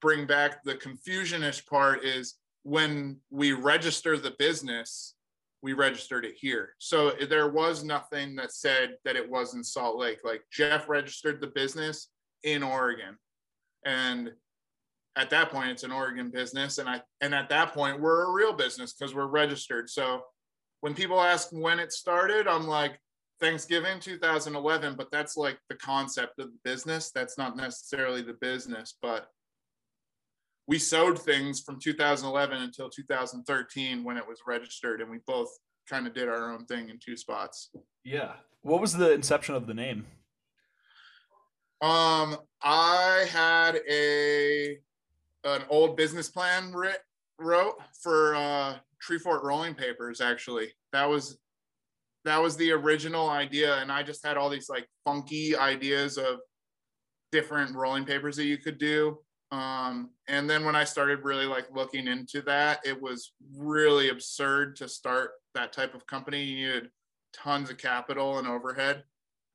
bring 0.00 0.26
back 0.26 0.62
the 0.64 0.74
confusionish 0.74 1.66
part 1.66 2.04
is 2.04 2.34
when 2.62 3.16
we 3.30 3.52
register 3.52 4.18
the 4.18 4.34
business 4.38 5.14
we 5.62 5.72
registered 5.72 6.24
it 6.24 6.36
here. 6.38 6.74
So 6.78 7.12
there 7.28 7.48
was 7.48 7.82
nothing 7.82 8.36
that 8.36 8.52
said 8.52 8.98
that 9.04 9.16
it 9.16 9.28
was 9.28 9.54
in 9.54 9.64
salt 9.64 9.98
lake. 9.98 10.18
Like 10.22 10.42
jeff 10.52 10.88
registered 10.88 11.40
the 11.40 11.48
business 11.48 12.08
in 12.44 12.62
oregon. 12.62 13.16
And 13.84 14.30
at 15.16 15.30
that 15.30 15.50
point 15.50 15.70
it's 15.70 15.82
an 15.82 15.90
oregon 15.90 16.30
business. 16.30 16.78
And 16.78 16.88
i 16.88 17.00
and 17.20 17.34
at 17.34 17.48
that 17.48 17.72
point 17.72 18.00
we're 18.00 18.26
a 18.26 18.32
real 18.32 18.52
business 18.52 18.92
because 18.92 19.14
we're 19.14 19.26
registered. 19.26 19.90
So 19.90 20.22
when 20.82 20.94
people 20.94 21.20
ask 21.20 21.48
when 21.50 21.80
it 21.80 21.92
started 21.92 22.46
i'm 22.46 22.68
like 22.68 23.00
Thanksgiving 23.40 24.00
2011, 24.00 24.94
but 24.96 25.10
that's 25.10 25.36
like 25.36 25.58
the 25.68 25.76
concept 25.76 26.38
of 26.38 26.46
the 26.52 26.58
business. 26.64 27.10
That's 27.10 27.36
not 27.36 27.56
necessarily 27.56 28.22
the 28.22 28.36
business, 28.40 28.96
but 29.02 29.28
we 30.66 30.78
sewed 30.78 31.18
things 31.18 31.60
from 31.60 31.78
2011 31.78 32.62
until 32.62 32.90
2013 32.90 34.02
when 34.02 34.16
it 34.16 34.26
was 34.26 34.40
registered, 34.46 35.00
and 35.00 35.10
we 35.10 35.18
both 35.26 35.48
kind 35.88 36.06
of 36.06 36.14
did 36.14 36.28
our 36.28 36.52
own 36.52 36.64
thing 36.66 36.88
in 36.88 36.98
two 36.98 37.16
spots. 37.16 37.70
Yeah. 38.04 38.32
What 38.62 38.80
was 38.80 38.94
the 38.94 39.12
inception 39.12 39.54
of 39.54 39.66
the 39.66 39.74
name? 39.74 40.06
Um, 41.80 42.36
I 42.62 43.26
had 43.30 43.80
a 43.88 44.78
an 45.44 45.62
old 45.68 45.96
business 45.96 46.28
plan 46.28 46.72
writ, 46.72 46.98
wrote 47.38 47.76
for 48.02 48.34
uh, 48.34 48.76
Tree 49.00 49.18
Fort 49.18 49.44
Rolling 49.44 49.74
Papers. 49.74 50.20
Actually, 50.20 50.68
that 50.92 51.08
was 51.08 51.38
that 52.26 52.42
was 52.42 52.56
the 52.56 52.72
original 52.72 53.30
idea, 53.30 53.76
and 53.76 53.90
I 53.90 54.02
just 54.02 54.26
had 54.26 54.36
all 54.36 54.50
these 54.50 54.68
like 54.68 54.86
funky 55.04 55.56
ideas 55.56 56.18
of 56.18 56.40
different 57.30 57.74
rolling 57.74 58.04
papers 58.04 58.36
that 58.36 58.46
you 58.46 58.58
could 58.58 58.78
do. 58.78 59.18
Um, 59.52 60.10
and 60.26 60.50
then 60.50 60.64
when 60.64 60.74
I 60.74 60.82
started 60.82 61.20
really 61.22 61.46
like 61.46 61.66
looking 61.72 62.08
into 62.08 62.42
that, 62.42 62.80
it 62.84 63.00
was 63.00 63.32
really 63.56 64.08
absurd 64.08 64.74
to 64.76 64.88
start 64.88 65.30
that 65.54 65.72
type 65.72 65.94
of 65.94 66.06
company. 66.08 66.42
You 66.42 66.66
needed 66.66 66.90
tons 67.32 67.70
of 67.70 67.78
capital 67.78 68.38
and 68.38 68.48
overhead, 68.48 69.04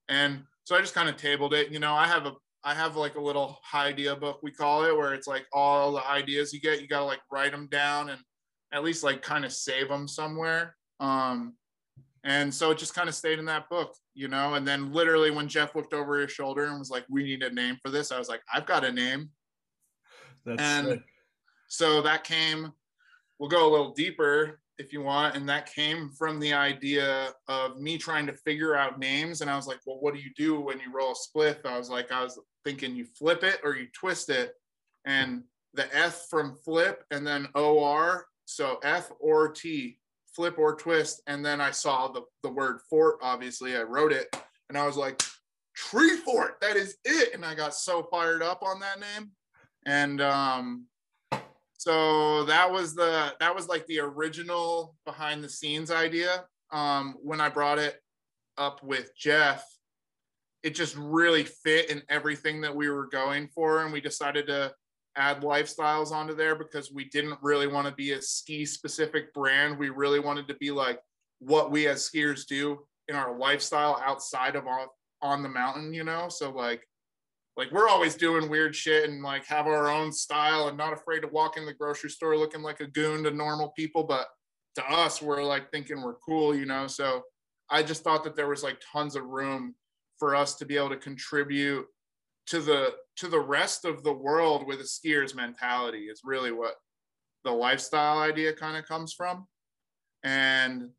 and 0.07 0.43
so 0.63 0.75
I 0.75 0.81
just 0.81 0.95
kind 0.95 1.09
of 1.09 1.17
tabled 1.17 1.53
it. 1.53 1.71
You 1.71 1.79
know, 1.79 1.93
I 1.93 2.07
have 2.07 2.25
a 2.25 2.35
I 2.63 2.73
have 2.73 2.95
like 2.95 3.15
a 3.15 3.21
little 3.21 3.59
idea 3.73 4.15
book 4.15 4.39
we 4.41 4.51
call 4.51 4.85
it, 4.85 4.95
where 4.95 5.13
it's 5.13 5.27
like 5.27 5.45
all 5.51 5.91
the 5.91 6.07
ideas 6.07 6.53
you 6.53 6.61
get, 6.61 6.81
you 6.81 6.87
gotta 6.87 7.03
like 7.03 7.21
write 7.29 7.51
them 7.51 7.67
down 7.67 8.09
and 8.09 8.21
at 8.71 8.83
least 8.85 9.03
like 9.03 9.21
kind 9.21 9.43
of 9.43 9.51
save 9.51 9.89
them 9.89 10.07
somewhere. 10.07 10.77
Um, 11.01 11.55
and 12.23 12.53
so 12.53 12.71
it 12.71 12.77
just 12.77 12.93
kind 12.93 13.09
of 13.09 13.15
stayed 13.15 13.39
in 13.39 13.45
that 13.45 13.69
book, 13.69 13.95
you 14.13 14.27
know. 14.27 14.53
And 14.53 14.67
then 14.67 14.93
literally 14.93 15.31
when 15.31 15.47
Jeff 15.47 15.75
looked 15.75 15.93
over 15.93 16.19
his 16.19 16.31
shoulder 16.31 16.65
and 16.65 16.77
was 16.77 16.91
like, 16.91 17.05
"We 17.09 17.23
need 17.23 17.43
a 17.43 17.51
name 17.51 17.77
for 17.81 17.89
this," 17.89 18.11
I 18.11 18.19
was 18.19 18.29
like, 18.29 18.41
"I've 18.53 18.65
got 18.65 18.85
a 18.85 18.91
name." 18.91 19.31
That's 20.45 20.61
and 20.61 20.87
sick. 20.87 21.03
so 21.67 22.01
that 22.01 22.23
came. 22.23 22.71
We'll 23.39 23.49
go 23.49 23.67
a 23.67 23.71
little 23.71 23.91
deeper 23.93 24.59
if 24.77 24.93
you 24.93 25.01
want, 25.01 25.35
and 25.35 25.49
that 25.49 25.73
came 25.73 26.09
from 26.09 26.39
the 26.39 26.53
idea 26.53 27.33
of 27.47 27.79
me 27.79 27.97
trying 27.97 28.27
to 28.27 28.33
figure 28.33 28.75
out 28.75 28.99
names. 28.99 29.41
And 29.41 29.49
I 29.49 29.55
was 29.55 29.67
like, 29.67 29.79
"Well, 29.85 29.99
what 29.99 30.13
do 30.13 30.19
you 30.19 30.31
do 30.35 30.59
when 30.59 30.79
you 30.79 30.91
roll 30.93 31.13
a 31.13 31.15
spliff?" 31.15 31.65
I 31.65 31.77
was 31.77 31.89
like, 31.89 32.11
I 32.11 32.23
was 32.23 32.39
thinking 32.63 32.95
you 32.95 33.05
flip 33.05 33.43
it 33.43 33.59
or 33.63 33.75
you 33.75 33.87
twist 33.93 34.29
it, 34.29 34.53
and 35.05 35.43
the 35.73 35.93
F 35.95 36.27
from 36.29 36.57
flip 36.63 37.03
and 37.11 37.25
then 37.25 37.47
OR, 37.55 38.27
so 38.45 38.79
F 38.83 39.11
or 39.19 39.49
T 39.49 40.00
flip 40.35 40.57
or 40.57 40.75
twist 40.75 41.21
and 41.27 41.45
then 41.45 41.59
i 41.59 41.71
saw 41.71 42.07
the, 42.07 42.21
the 42.43 42.49
word 42.49 42.79
fort 42.89 43.17
obviously 43.21 43.75
i 43.75 43.81
wrote 43.81 44.11
it 44.11 44.35
and 44.69 44.77
i 44.77 44.85
was 44.85 44.97
like 44.97 45.21
tree 45.75 46.17
fort 46.17 46.55
that 46.61 46.75
is 46.75 46.97
it 47.05 47.33
and 47.33 47.45
i 47.45 47.55
got 47.55 47.73
so 47.73 48.03
fired 48.03 48.41
up 48.43 48.61
on 48.63 48.79
that 48.79 48.99
name 48.99 49.31
and 49.85 50.21
um 50.21 50.85
so 51.77 52.43
that 52.45 52.71
was 52.71 52.93
the 52.93 53.33
that 53.39 53.55
was 53.55 53.67
like 53.67 53.85
the 53.87 53.99
original 53.99 54.95
behind 55.05 55.43
the 55.43 55.49
scenes 55.49 55.91
idea 55.91 56.45
um 56.71 57.15
when 57.21 57.41
i 57.41 57.49
brought 57.49 57.79
it 57.79 58.01
up 58.57 58.83
with 58.83 59.15
jeff. 59.17 59.65
It 60.63 60.75
just 60.75 60.95
really 60.95 61.43
fit 61.43 61.89
in 61.89 62.03
everything 62.07 62.61
that 62.61 62.75
we 62.75 62.89
were 62.89 63.07
going 63.07 63.47
for 63.47 63.83
and 63.83 63.91
we 63.91 63.99
decided 63.99 64.45
to 64.47 64.73
add 65.15 65.41
lifestyles 65.41 66.11
onto 66.11 66.35
there 66.35 66.55
because 66.55 66.91
we 66.91 67.05
didn't 67.05 67.37
really 67.41 67.67
want 67.67 67.87
to 67.87 67.93
be 67.93 68.13
a 68.13 68.21
ski 68.21 68.65
specific 68.65 69.33
brand. 69.33 69.77
We 69.77 69.89
really 69.89 70.19
wanted 70.19 70.47
to 70.47 70.55
be 70.55 70.71
like 70.71 70.99
what 71.39 71.71
we 71.71 71.87
as 71.87 72.09
skiers 72.09 72.45
do 72.45 72.79
in 73.07 73.15
our 73.15 73.37
lifestyle 73.37 74.01
outside 74.05 74.55
of 74.55 74.67
our, 74.67 74.87
on 75.21 75.43
the 75.43 75.49
mountain, 75.49 75.93
you 75.93 76.03
know? 76.03 76.29
So 76.29 76.51
like 76.51 76.87
like 77.57 77.71
we're 77.71 77.89
always 77.89 78.15
doing 78.15 78.49
weird 78.49 78.73
shit 78.73 79.09
and 79.09 79.21
like 79.21 79.45
have 79.45 79.67
our 79.67 79.89
own 79.89 80.11
style 80.11 80.69
and 80.69 80.77
not 80.77 80.93
afraid 80.93 81.19
to 81.19 81.27
walk 81.27 81.57
in 81.57 81.65
the 81.65 81.73
grocery 81.73 82.09
store 82.09 82.37
looking 82.37 82.61
like 82.61 82.79
a 82.79 82.87
goon 82.87 83.23
to 83.23 83.31
normal 83.31 83.73
people, 83.77 84.03
but 84.03 84.27
to 84.75 84.89
us 84.89 85.21
we're 85.21 85.43
like 85.43 85.69
thinking 85.69 86.01
we're 86.01 86.15
cool, 86.15 86.55
you 86.55 86.65
know? 86.65 86.87
So 86.87 87.23
I 87.69 87.83
just 87.83 88.03
thought 88.03 88.23
that 88.23 88.35
there 88.35 88.47
was 88.47 88.63
like 88.63 88.81
tons 88.91 89.15
of 89.15 89.25
room 89.25 89.75
for 90.17 90.35
us 90.35 90.55
to 90.55 90.65
be 90.65 90.77
able 90.77 90.89
to 90.89 90.97
contribute 90.97 91.85
to 92.47 92.59
the 92.59 92.93
to 93.17 93.27
the 93.27 93.39
rest 93.39 93.85
of 93.85 94.03
the 94.03 94.13
world 94.13 94.65
with 94.65 94.79
a 94.79 94.85
skier's 94.85 95.35
mentality 95.35 96.05
is 96.05 96.21
really 96.23 96.51
what 96.51 96.75
the 97.43 97.51
lifestyle 97.51 98.19
idea 98.19 98.53
kind 98.53 98.77
of 98.77 98.85
comes 98.85 99.13
from. 99.13 99.47
And 100.23 100.89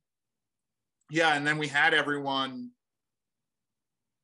yeah 1.11 1.35
and 1.35 1.47
then 1.47 1.59
we 1.59 1.69
had 1.69 1.95
everyone 1.95 2.71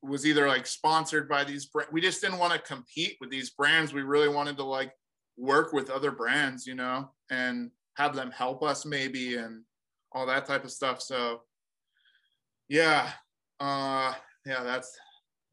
was 0.02 0.24
either 0.24 0.46
like 0.46 0.66
sponsored 0.66 1.28
by 1.28 1.44
these 1.44 1.66
brands. 1.66 1.92
we 1.92 2.00
just 2.00 2.20
didn't 2.20 2.38
want 2.38 2.52
to 2.52 2.58
compete 2.60 3.16
with 3.20 3.30
these 3.30 3.50
brands. 3.50 3.92
We 3.92 4.02
really 4.02 4.28
wanted 4.28 4.56
to 4.56 4.64
like 4.64 4.92
work 5.36 5.72
with 5.72 5.90
other 5.90 6.10
brands 6.10 6.66
you 6.66 6.74
know 6.74 7.10
and 7.30 7.70
have 7.96 8.14
them 8.14 8.30
help 8.30 8.62
us 8.62 8.84
maybe 8.84 9.36
and 9.36 9.62
all 10.12 10.26
that 10.26 10.46
type 10.46 10.64
of 10.64 10.70
stuff. 10.70 11.02
So 11.02 11.42
yeah 12.68 13.10
uh 13.60 14.14
yeah 14.46 14.62
that's 14.62 14.96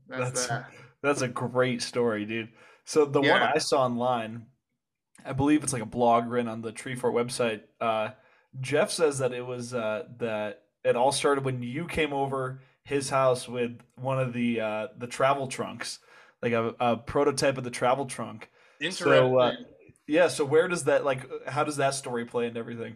that's, 0.07 0.31
That's 0.31 0.47
that 0.47 0.65
that's 1.05 1.21
a 1.21 1.27
great 1.27 1.81
story, 1.81 2.25
dude. 2.25 2.49
So 2.83 3.05
the 3.05 3.21
one 3.21 3.41
I 3.41 3.57
saw 3.57 3.83
online, 3.83 4.45
I 5.25 5.33
believe 5.33 5.63
it's 5.63 5.73
like 5.73 5.81
a 5.81 5.87
blog 5.87 6.27
written 6.27 6.47
on 6.47 6.61
the 6.61 6.71
Tree 6.71 6.95
Fort 6.95 7.13
website. 7.13 7.61
Uh, 7.81 8.09
Jeff 8.61 8.91
says 8.91 9.19
that 9.19 9.33
it 9.33 9.45
was 9.45 9.73
uh, 9.73 10.03
that 10.17 10.63
it 10.83 10.95
all 10.95 11.11
started 11.11 11.43
when 11.43 11.63
you 11.63 11.87
came 11.87 12.13
over 12.13 12.61
his 12.83 13.09
house 13.09 13.47
with 13.47 13.79
one 13.95 14.19
of 14.19 14.33
the 14.33 14.61
uh, 14.61 14.87
the 14.97 15.07
travel 15.07 15.47
trunks, 15.47 15.99
like 16.41 16.53
a, 16.53 16.75
a 16.79 16.97
prototype 16.97 17.57
of 17.57 17.63
the 17.63 17.71
travel 17.71 18.05
trunk. 18.05 18.49
interesting 18.79 19.07
So 19.07 19.39
uh, 19.39 19.53
yeah, 20.07 20.27
so 20.27 20.45
where 20.45 20.67
does 20.67 20.83
that 20.83 21.03
like? 21.03 21.27
How 21.47 21.63
does 21.63 21.77
that 21.77 21.95
story 21.95 22.25
play 22.25 22.45
into 22.47 22.59
everything? 22.59 22.95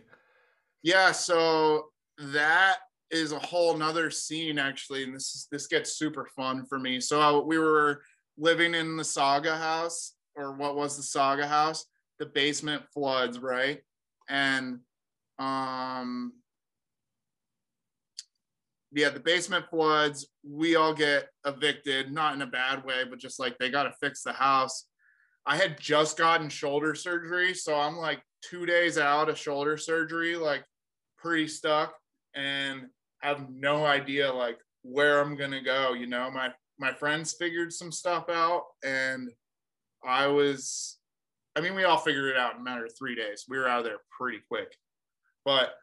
Yeah, 0.83 1.11
so 1.11 1.87
that 2.17 2.77
is 3.11 3.31
a 3.31 3.39
whole 3.39 3.75
nother 3.77 4.11
scene 4.11 4.59
actually, 4.59 5.03
and 5.03 5.15
this 5.15 5.35
is, 5.35 5.47
this 5.51 5.67
gets 5.67 5.93
super 5.93 6.27
fun 6.35 6.65
for 6.65 6.79
me. 6.79 6.99
So 6.99 7.21
uh, 7.21 7.41
we 7.41 7.57
were 7.57 8.03
living 8.37 8.73
in 8.75 8.97
the 8.97 9.03
Saga 9.03 9.55
house, 9.55 10.13
or 10.35 10.53
what 10.53 10.75
was 10.75 10.95
the 10.95 11.03
Saga 11.03 11.47
house? 11.47 11.85
The 12.19 12.25
basement 12.25 12.83
floods, 12.93 13.39
right? 13.39 13.79
And 14.29 14.79
um, 15.39 16.33
yeah, 18.91 19.09
the 19.09 19.19
basement 19.19 19.65
floods. 19.69 20.27
We 20.43 20.75
all 20.75 20.93
get 20.93 21.29
evicted, 21.45 22.11
not 22.11 22.35
in 22.35 22.41
a 22.41 22.47
bad 22.47 22.83
way, 22.83 23.03
but 23.09 23.19
just 23.19 23.39
like 23.39 23.57
they 23.57 23.69
got 23.69 23.83
to 23.83 23.93
fix 24.01 24.23
the 24.23 24.33
house. 24.33 24.85
I 25.45 25.57
had 25.57 25.79
just 25.79 26.17
gotten 26.17 26.49
shoulder 26.49 26.93
surgery, 26.95 27.53
so 27.53 27.75
I'm 27.75 27.97
like 27.97 28.21
two 28.41 28.65
days 28.65 28.97
out 28.97 29.29
of 29.29 29.37
shoulder 29.37 29.77
surgery, 29.77 30.35
like 30.35 30.63
pretty 31.17 31.47
stuck, 31.47 31.93
and 32.35 32.87
have 33.21 33.49
no 33.49 33.85
idea 33.85 34.31
like 34.31 34.59
where 34.83 35.21
I'm 35.21 35.35
gonna 35.35 35.61
go. 35.61 35.93
You 35.93 36.07
know, 36.07 36.29
my 36.31 36.53
my 36.77 36.93
friends 36.93 37.33
figured 37.33 37.73
some 37.73 37.91
stuff 37.91 38.29
out, 38.29 38.63
and 38.83 39.29
I 40.03 40.27
was, 40.27 40.97
I 41.55 41.61
mean, 41.61 41.75
we 41.75 41.83
all 41.83 41.97
figured 41.97 42.31
it 42.31 42.37
out 42.37 42.55
in 42.55 42.61
a 42.61 42.63
matter 42.63 42.85
of 42.85 42.97
three 42.97 43.15
days. 43.15 43.45
We 43.49 43.57
were 43.57 43.67
out 43.67 43.79
of 43.79 43.85
there 43.85 43.99
pretty 44.17 44.39
quick, 44.47 44.75
but 45.43 45.73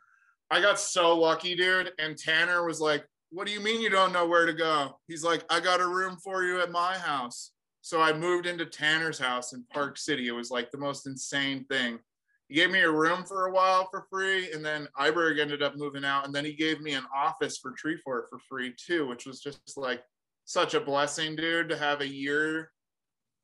I 0.50 0.60
got 0.60 0.80
so 0.80 1.16
lucky, 1.18 1.54
dude. 1.54 1.92
And 1.98 2.16
Tanner 2.16 2.64
was 2.64 2.80
like, 2.80 3.06
"What 3.30 3.46
do 3.46 3.52
you 3.52 3.60
mean 3.60 3.82
you 3.82 3.90
don't 3.90 4.12
know 4.12 4.26
where 4.26 4.46
to 4.46 4.54
go?" 4.54 4.98
He's 5.06 5.24
like, 5.24 5.44
"I 5.50 5.60
got 5.60 5.80
a 5.80 5.86
room 5.86 6.16
for 6.16 6.44
you 6.44 6.60
at 6.60 6.70
my 6.70 6.96
house." 6.96 7.52
So 7.82 8.00
I 8.00 8.12
moved 8.12 8.46
into 8.46 8.66
Tanner's 8.66 9.18
house 9.18 9.52
in 9.52 9.64
Park 9.72 9.96
City. 9.96 10.26
It 10.26 10.32
was 10.32 10.50
like 10.50 10.70
the 10.70 10.78
most 10.78 11.06
insane 11.06 11.64
thing. 11.66 12.00
He 12.48 12.54
gave 12.54 12.70
me 12.70 12.80
a 12.80 12.90
room 12.90 13.24
for 13.24 13.46
a 13.46 13.52
while 13.52 13.88
for 13.90 14.06
free, 14.08 14.52
and 14.52 14.64
then 14.64 14.86
Iberg 14.98 15.40
ended 15.40 15.62
up 15.62 15.76
moving 15.76 16.04
out, 16.04 16.26
and 16.26 16.34
then 16.34 16.44
he 16.44 16.52
gave 16.52 16.80
me 16.80 16.92
an 16.92 17.04
office 17.14 17.58
for 17.58 17.72
Tree 17.72 17.96
Fort 17.96 18.26
for 18.30 18.38
free 18.48 18.72
too, 18.76 19.06
which 19.08 19.26
was 19.26 19.40
just 19.40 19.76
like 19.76 20.02
such 20.44 20.74
a 20.74 20.80
blessing, 20.80 21.34
dude, 21.34 21.68
to 21.68 21.76
have 21.76 22.00
a 22.00 22.08
year 22.08 22.70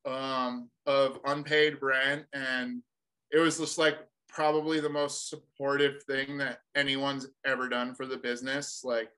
um, 0.04 0.70
of 0.86 1.18
unpaid 1.24 1.78
rent, 1.82 2.26
and 2.32 2.82
it 3.32 3.38
was 3.38 3.58
just 3.58 3.76
like 3.76 3.98
probably 4.28 4.80
the 4.80 4.88
most 4.88 5.28
supportive 5.28 6.02
thing 6.04 6.38
that 6.38 6.60
anyone's 6.74 7.26
ever 7.44 7.68
done 7.68 7.94
for 7.94 8.06
the 8.06 8.16
business. 8.16 8.82
Like, 8.84 9.10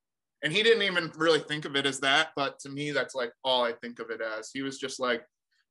and 0.43 0.53
he 0.53 0.63
didn't 0.63 0.83
even 0.83 1.13
really 1.17 1.39
think 1.41 1.67
of 1.67 1.77
it 1.77 1.87
as 1.87 2.01
that, 2.01 2.31
but 2.37 2.59
to 2.61 2.69
me, 2.69 2.91
that's 2.91 3.15
like 3.15 3.33
all 3.45 3.63
I 3.63 3.73
think 3.73 3.99
of 3.99 4.11
it 4.11 4.21
as. 4.21 4.51
He 4.53 4.63
was 4.63 4.79
just 4.79 4.99
like, 4.99 5.25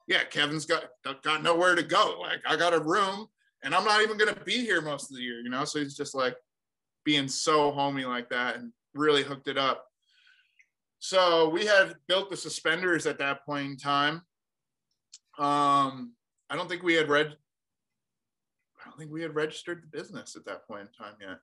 "Yeah, 0.07 0.23
Kevin's 0.23 0.65
got 0.65 0.85
got 1.23 1.41
nowhere 1.41 1.73
to 1.75 1.83
go. 1.83 2.19
Like, 2.19 2.41
I 2.47 2.55
got 2.55 2.73
a 2.73 2.79
room, 2.79 3.27
and 3.63 3.73
I'm 3.73 3.85
not 3.85 4.01
even 4.01 4.17
gonna 4.17 4.35
be 4.45 4.59
here 4.59 4.81
most 4.81 5.09
of 5.09 5.17
the 5.17 5.23
year, 5.23 5.39
you 5.41 5.49
know." 5.49 5.65
So 5.65 5.79
he's 5.79 5.95
just 5.95 6.15
like 6.15 6.35
being 7.03 7.27
so 7.27 7.71
homey 7.71 8.05
like 8.05 8.29
that, 8.29 8.55
and 8.55 8.71
really 8.93 9.23
hooked 9.23 9.47
it 9.47 9.57
up. 9.57 9.85
So 10.99 11.49
we 11.49 11.65
had 11.65 11.95
built 12.07 12.29
the 12.29 12.37
suspenders 12.37 13.05
at 13.05 13.19
that 13.19 13.45
point 13.45 13.67
in 13.67 13.77
time. 13.77 14.21
Um, 15.37 16.13
I 16.49 16.55
don't 16.55 16.69
think 16.69 16.83
we 16.83 16.93
had 16.93 17.09
read 17.09 17.35
I 18.83 18.89
don't 18.89 18.97
think 18.97 19.11
we 19.11 19.21
had 19.21 19.35
registered 19.35 19.81
the 19.83 19.97
business 19.97 20.35
at 20.35 20.45
that 20.45 20.67
point 20.67 20.81
in 20.81 21.05
time 21.05 21.15
yet. 21.21 21.39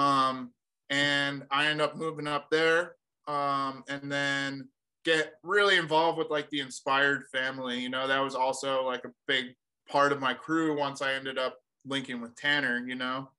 Um, 0.00 0.52
and 0.90 1.44
I 1.50 1.66
end 1.66 1.80
up 1.80 1.96
moving 1.96 2.28
up 2.28 2.50
there 2.50 2.94
um, 3.26 3.82
and 3.88 4.10
then 4.10 4.68
get 5.04 5.34
really 5.42 5.76
involved 5.76 6.18
with 6.18 6.30
like 6.30 6.48
the 6.50 6.60
inspired 6.60 7.24
family. 7.32 7.78
You 7.80 7.88
know, 7.88 8.06
that 8.06 8.20
was 8.20 8.34
also 8.34 8.84
like 8.84 9.04
a 9.04 9.12
big 9.26 9.56
part 9.88 10.12
of 10.12 10.20
my 10.20 10.34
crew 10.34 10.78
once 10.78 11.02
I 11.02 11.14
ended 11.14 11.38
up 11.38 11.58
linking 11.84 12.20
with 12.20 12.36
Tanner, 12.36 12.84
you 12.86 12.94
know. 12.94 13.30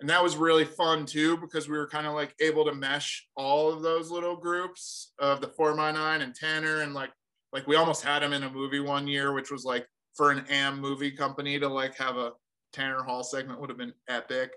and 0.00 0.10
that 0.10 0.22
was 0.22 0.36
really 0.36 0.64
fun 0.64 1.06
too 1.06 1.36
because 1.36 1.68
we 1.68 1.78
were 1.78 1.88
kind 1.88 2.06
of 2.06 2.14
like 2.14 2.34
able 2.40 2.64
to 2.64 2.74
mesh 2.74 3.28
all 3.36 3.72
of 3.72 3.82
those 3.82 4.10
little 4.10 4.36
groups 4.36 5.12
of 5.18 5.40
the 5.40 5.48
four 5.48 5.74
by 5.76 5.92
nine 5.92 6.22
and 6.22 6.34
Tanner 6.34 6.80
and 6.82 6.92
like 6.94 7.10
like 7.52 7.66
we 7.66 7.76
almost 7.76 8.02
had 8.02 8.22
him 8.22 8.32
in 8.32 8.44
a 8.44 8.50
movie 8.50 8.80
one 8.80 9.06
year, 9.06 9.32
which 9.32 9.50
was 9.50 9.64
like 9.64 9.86
for 10.14 10.30
an 10.30 10.44
AM 10.50 10.80
movie 10.80 11.10
company 11.10 11.58
to 11.58 11.68
like 11.68 11.96
have 11.96 12.16
a 12.16 12.32
Tanner 12.72 13.02
Hall 13.02 13.22
segment 13.22 13.60
would 13.60 13.70
have 13.70 13.78
been 13.78 13.94
epic. 14.08 14.52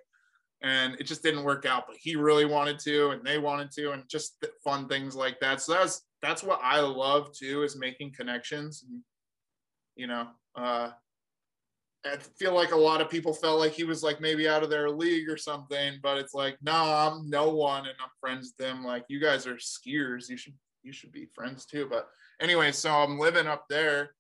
And 0.61 0.95
it 0.99 1.03
just 1.03 1.21
didn't 1.21 1.43
work 1.43 1.65
out, 1.65 1.85
but 1.85 1.97
he 1.99 2.15
really 2.15 2.45
wanted 2.45 2.79
to, 2.79 3.09
and 3.09 3.23
they 3.23 3.37
wanted 3.37 3.71
to, 3.73 3.91
and 3.91 4.07
just 4.09 4.43
fun 4.63 4.87
things 4.87 5.15
like 5.15 5.39
that. 5.41 5.61
So 5.61 5.73
that's 5.73 6.01
that's 6.21 6.43
what 6.43 6.59
I 6.63 6.79
love 6.79 7.33
too 7.33 7.63
is 7.63 7.77
making 7.77 8.13
connections. 8.13 8.83
And, 8.89 9.01
you 9.95 10.07
know, 10.07 10.27
uh, 10.55 10.91
I 12.05 12.17
feel 12.37 12.53
like 12.53 12.71
a 12.71 12.77
lot 12.77 13.01
of 13.01 13.09
people 13.09 13.33
felt 13.33 13.59
like 13.59 13.73
he 13.73 13.83
was 13.83 14.03
like 14.03 14.21
maybe 14.21 14.47
out 14.47 14.63
of 14.63 14.69
their 14.69 14.89
league 14.89 15.29
or 15.29 15.37
something, 15.37 15.99
but 16.03 16.17
it's 16.17 16.33
like, 16.33 16.57
no, 16.61 16.73
I'm 16.73 17.29
no 17.29 17.49
one, 17.49 17.85
and 17.85 17.95
I'm 18.01 18.09
friends 18.19 18.53
with 18.57 18.65
them. 18.65 18.83
Like 18.83 19.05
you 19.07 19.19
guys 19.19 19.47
are 19.47 19.55
skiers, 19.55 20.29
you 20.29 20.37
should 20.37 20.53
you 20.83 20.93
should 20.93 21.11
be 21.11 21.27
friends 21.33 21.65
too. 21.65 21.87
But 21.89 22.07
anyway, 22.39 22.71
so 22.71 22.91
I'm 22.91 23.17
living 23.19 23.47
up 23.47 23.65
there, 23.69 24.11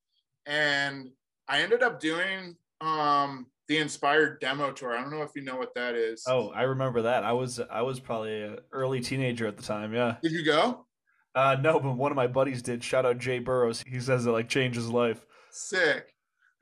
and 0.45 1.09
I 1.47 1.61
ended 1.61 1.83
up 1.83 1.99
doing 1.99 2.55
um 2.81 3.47
the 3.67 3.77
inspired 3.77 4.39
demo 4.39 4.71
tour. 4.71 4.95
I 4.95 5.01
don't 5.01 5.11
know 5.11 5.23
if 5.23 5.31
you 5.35 5.43
know 5.43 5.57
what 5.57 5.73
that 5.75 5.95
is. 5.95 6.23
Oh, 6.27 6.49
I 6.49 6.63
remember 6.63 7.03
that. 7.03 7.23
I 7.23 7.33
was 7.33 7.59
I 7.59 7.81
was 7.81 7.99
probably 7.99 8.41
an 8.41 8.57
early 8.71 8.99
teenager 8.99 9.47
at 9.47 9.57
the 9.57 9.63
time. 9.63 9.93
Yeah. 9.93 10.17
Did 10.21 10.31
you 10.31 10.43
go? 10.43 10.85
Uh, 11.33 11.57
no, 11.59 11.79
but 11.79 11.97
one 11.97 12.11
of 12.11 12.15
my 12.15 12.27
buddies 12.27 12.61
did. 12.61 12.83
Shout 12.83 13.05
out 13.05 13.17
Jay 13.17 13.39
Burrows. 13.39 13.83
He 13.85 13.99
says 13.99 14.25
it 14.25 14.31
like 14.31 14.47
changed 14.47 14.77
his 14.77 14.89
life. 14.89 15.25
Sick. 15.51 16.14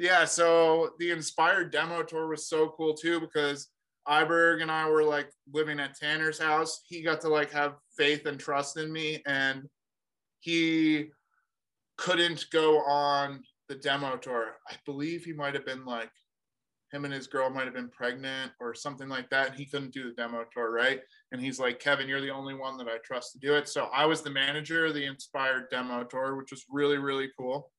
Yeah. 0.04 0.26
So 0.26 0.90
the 1.00 1.12
inspired 1.12 1.72
demo 1.72 2.04
tour 2.04 2.28
was 2.28 2.50
so 2.50 2.74
cool 2.76 2.94
too 2.94 3.22
because 3.22 3.70
Iberg 4.06 4.62
and 4.62 4.70
I 4.70 4.90
were 4.90 5.06
like 5.06 5.30
living 5.54 5.80
at 5.80 5.98
Tanner's 5.98 6.38
house. 6.38 6.82
He 6.90 7.02
got 7.02 7.22
to 7.22 7.30
like 7.30 7.52
have 7.52 7.76
faith 7.98 8.26
and 8.26 8.38
trust 8.38 8.76
in 8.76 8.92
me, 8.92 9.24
and 9.26 9.64
he 10.42 11.06
couldn't 11.98 12.48
go 12.52 12.80
on 12.80 13.44
the 13.70 13.76
demo 13.76 14.18
tour. 14.18 14.58
I 14.70 14.74
believe 14.86 15.24
he 15.24 15.32
might 15.32 15.54
have 15.54 15.66
been 15.66 15.86
like 15.86 16.12
him 16.92 17.06
and 17.06 17.14
his 17.14 17.28
girl 17.28 17.50
might 17.50 17.64
have 17.64 17.74
been 17.74 17.90
pregnant 17.90 18.52
or 18.60 18.74
something 18.74 19.08
like 19.08 19.30
that. 19.30 19.52
And 19.52 19.58
he 19.58 19.66
couldn't 19.66 19.94
do 19.94 20.04
the 20.04 20.22
demo 20.22 20.44
tour, 20.54 20.70
right? 20.70 21.00
And 21.32 21.40
he's 21.40 21.62
like, 21.62 21.80
Kevin, 21.80 22.10
you're 22.10 22.20
the 22.20 22.30
only 22.30 22.56
one 22.56 22.78
that 22.78 22.90
I 22.90 22.98
trust 23.06 23.32
to 23.32 23.40
do 23.40 23.56
it. 23.56 23.70
So 23.70 23.86
I 23.94 24.06
was 24.06 24.22
the 24.22 24.30
manager 24.30 24.86
of 24.86 24.96
the 24.96 25.06
Inspired 25.06 25.70
demo 25.72 26.04
tour, 26.04 26.36
which 26.36 26.52
was 26.52 26.66
really, 26.70 26.98
really 26.98 27.30
cool. 27.40 27.72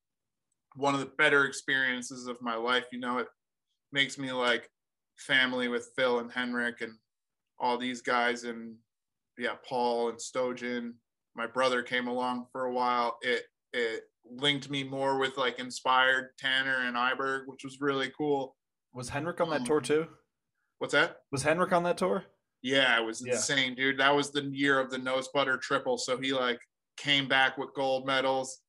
One 0.75 0.93
of 0.93 0.99
the 0.99 1.11
better 1.17 1.45
experiences 1.45 2.27
of 2.27 2.41
my 2.41 2.55
life. 2.55 2.85
You 2.91 2.99
know, 2.99 3.19
it 3.19 3.27
makes 3.91 4.17
me 4.17 4.31
like 4.31 4.69
family 5.17 5.67
with 5.67 5.91
Phil 5.95 6.19
and 6.19 6.31
Henrik 6.31 6.81
and 6.81 6.93
all 7.59 7.77
these 7.77 8.01
guys 8.01 8.43
and 8.43 8.75
yeah, 9.37 9.55
Paul 9.67 10.09
and 10.09 10.17
Stojan. 10.17 10.93
My 11.35 11.47
brother 11.47 11.81
came 11.81 12.07
along 12.07 12.47
for 12.51 12.65
a 12.65 12.73
while. 12.73 13.17
It 13.21 13.43
it 13.73 14.03
linked 14.25 14.69
me 14.69 14.83
more 14.83 15.19
with 15.19 15.37
like 15.37 15.59
inspired 15.59 16.29
Tanner 16.37 16.85
and 16.85 16.95
Iberg, 16.95 17.47
which 17.47 17.63
was 17.63 17.81
really 17.81 18.11
cool. 18.17 18.55
Was 18.93 19.09
Henrik 19.09 19.41
on 19.41 19.49
that 19.49 19.61
um, 19.61 19.65
tour 19.65 19.81
too? 19.81 20.07
What's 20.79 20.93
that? 20.93 21.17
Was 21.31 21.43
Henrik 21.43 21.73
on 21.73 21.83
that 21.83 21.97
tour? 21.97 22.23
Yeah, 22.61 22.99
it 22.99 23.05
was 23.05 23.21
insane, 23.21 23.69
yeah. 23.69 23.75
dude. 23.75 23.99
That 23.99 24.15
was 24.15 24.31
the 24.31 24.43
year 24.43 24.79
of 24.79 24.89
the 24.89 24.97
nose 24.97 25.29
butter 25.33 25.57
triple. 25.57 25.97
So 25.97 26.17
he 26.17 26.33
like 26.33 26.59
came 26.97 27.27
back 27.27 27.57
with 27.57 27.73
gold 27.75 28.07
medals. 28.07 28.61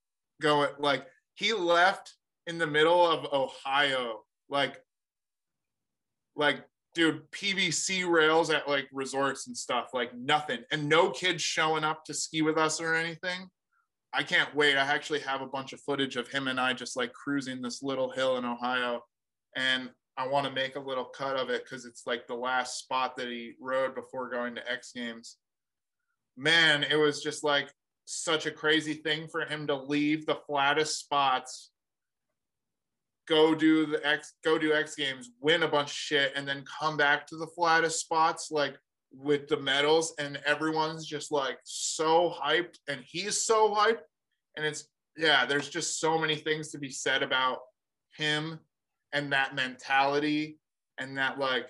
Going 0.43 0.69
like 0.79 1.07
he 1.37 1.53
left 1.53 2.15
in 2.47 2.59
the 2.59 2.67
middle 2.67 3.07
of 3.07 3.33
Ohio, 3.33 4.21
like 4.49 4.81
like 6.35 6.65
dude, 6.95 7.31
PVC 7.31 8.09
rails 8.09 8.51
at 8.51 8.69
like 8.69 8.89
resorts 8.93 9.47
and 9.47 9.57
stuff, 9.57 9.91
like 9.93 10.15
nothing, 10.17 10.61
and 10.73 10.89
no 10.89 11.11
kids 11.11 11.43
showing 11.43 11.85
up 11.85 12.05
to 12.07 12.15
ski 12.15 12.43
with 12.43 12.59
us 12.59 12.81
or 12.81 12.95
anything. 12.95 13.49
I 14.13 14.23
can't 14.23 14.55
wait. 14.55 14.77
I 14.77 14.95
actually 14.95 15.21
have 15.21 15.43
a 15.43 15.47
bunch 15.47 15.75
of 15.75 15.81
footage 15.81 16.17
of 16.17 16.29
him 16.29 16.49
and 16.49 16.59
I 16.59 16.73
just 16.73 16.97
like 16.97 17.13
cruising 17.13 17.61
this 17.61 17.83
little 17.83 18.11
hill 18.11 18.39
in 18.39 18.47
Ohio. 18.47 19.03
And 19.57 19.91
I 20.17 20.27
want 20.27 20.47
to 20.47 20.53
make 20.53 20.77
a 20.77 20.81
little 20.81 21.05
cut 21.05 21.37
of 21.37 21.51
it 21.51 21.65
because 21.65 21.85
it's 21.85 22.07
like 22.07 22.27
the 22.27 22.35
last 22.35 22.79
spot 22.79 23.17
that 23.17 23.27
he 23.29 23.53
rode 23.61 23.95
before 23.95 24.31
going 24.31 24.55
to 24.55 24.73
X 24.73 24.93
Games. 24.95 25.37
Man, 26.39 26.83
it 26.83 26.97
was 26.97 27.23
just 27.23 27.45
like 27.45 27.71
such 28.07 28.47
a 28.47 28.51
crazy 28.51 28.95
thing 28.95 29.29
for 29.29 29.43
him 29.43 29.67
to 29.67 29.75
leave 29.75 30.25
the 30.25 30.39
flattest 30.47 30.99
spots, 30.99 31.71
go 33.29 33.55
do 33.55 33.87
the 33.87 34.07
X, 34.07 34.35
go 34.45 34.59
do 34.59 34.73
X 34.73 34.95
Games, 34.95 35.31
win 35.41 35.65
a 35.65 35.69
bunch 35.69 35.91
of 35.91 35.97
shit, 35.97 36.33
and 36.35 36.49
then 36.49 36.65
come 36.65 36.97
back 36.97 37.27
to 37.27 37.37
the 37.37 37.49
flattest 37.49 38.01
spots 38.01 38.51
like 38.51 38.79
with 39.13 39.49
the 39.49 39.57
medals, 39.57 40.15
and 40.19 40.41
everyone's 40.47 41.07
just 41.07 41.31
like 41.33 41.59
so 41.65 42.33
hyped, 42.43 42.79
and 42.89 43.03
he's 43.05 43.41
so 43.41 43.75
hyped, 43.75 44.03
and 44.57 44.65
it's 44.65 44.89
yeah, 45.17 45.47
there's 45.47 45.69
just 45.69 45.99
so 45.99 46.19
many 46.19 46.37
things 46.37 46.71
to 46.71 46.79
be 46.79 46.91
said 46.91 47.23
about 47.23 47.61
him 48.17 48.59
and 49.13 49.33
that 49.33 49.55
mentality 49.55 50.59
and 50.99 51.17
that 51.17 51.39
like 51.39 51.69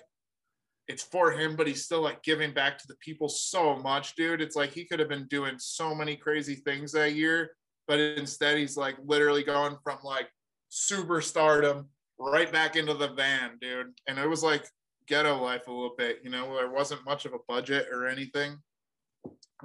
it's 0.87 1.03
for 1.03 1.31
him, 1.31 1.55
but 1.55 1.67
he's 1.67 1.83
still 1.83 2.01
like 2.01 2.23
giving 2.23 2.53
back 2.53 2.77
to 2.77 2.87
the 2.87 2.95
people 2.95 3.27
so 3.27 3.75
much, 3.75 4.15
dude. 4.15 4.41
It's 4.41 4.55
like 4.55 4.71
he 4.71 4.85
could 4.85 4.99
have 4.99 5.09
been 5.09 5.27
doing 5.27 5.55
so 5.57 5.93
many 5.93 6.15
crazy 6.15 6.55
things 6.55 6.91
that 6.93 7.13
year, 7.13 7.51
but 7.87 7.99
instead 7.99 8.57
he's 8.57 8.77
like 8.77 8.95
literally 9.03 9.43
going 9.43 9.75
from 9.83 9.99
like 10.03 10.29
superstardom 10.71 11.85
right 12.19 12.51
back 12.51 12.75
into 12.75 12.93
the 12.93 13.09
van, 13.09 13.57
dude. 13.59 13.93
And 14.07 14.17
it 14.17 14.27
was 14.27 14.43
like 14.43 14.65
ghetto 15.07 15.41
life 15.41 15.67
a 15.67 15.71
little 15.71 15.95
bit, 15.97 16.19
you 16.23 16.29
know, 16.29 16.55
there 16.55 16.71
wasn't 16.71 17.05
much 17.05 17.25
of 17.25 17.33
a 17.33 17.39
budget 17.47 17.87
or 17.91 18.07
anything. 18.07 18.57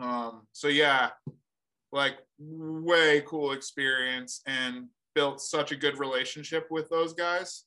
Um, 0.01 0.47
so 0.53 0.69
yeah, 0.69 1.11
like 1.93 2.17
way 2.39 3.23
cool 3.27 3.53
experience 3.53 4.41
and 4.47 4.87
built 5.15 5.41
such 5.41 5.73
a 5.73 5.77
good 5.77 5.99
relationship 5.99 6.67
with 6.71 6.89
those 6.89 7.13
guys. 7.13 7.65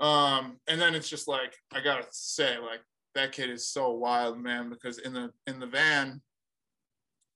Um, 0.00 0.58
and 0.68 0.80
then 0.80 0.94
it's 0.94 1.08
just 1.08 1.28
like 1.28 1.54
I 1.72 1.80
gotta 1.80 2.06
say, 2.10 2.58
like 2.58 2.80
that 3.14 3.32
kid 3.32 3.50
is 3.50 3.68
so 3.68 3.90
wild, 3.90 4.38
man. 4.38 4.70
Because 4.70 4.98
in 4.98 5.12
the 5.12 5.30
in 5.46 5.58
the 5.58 5.66
van, 5.66 6.20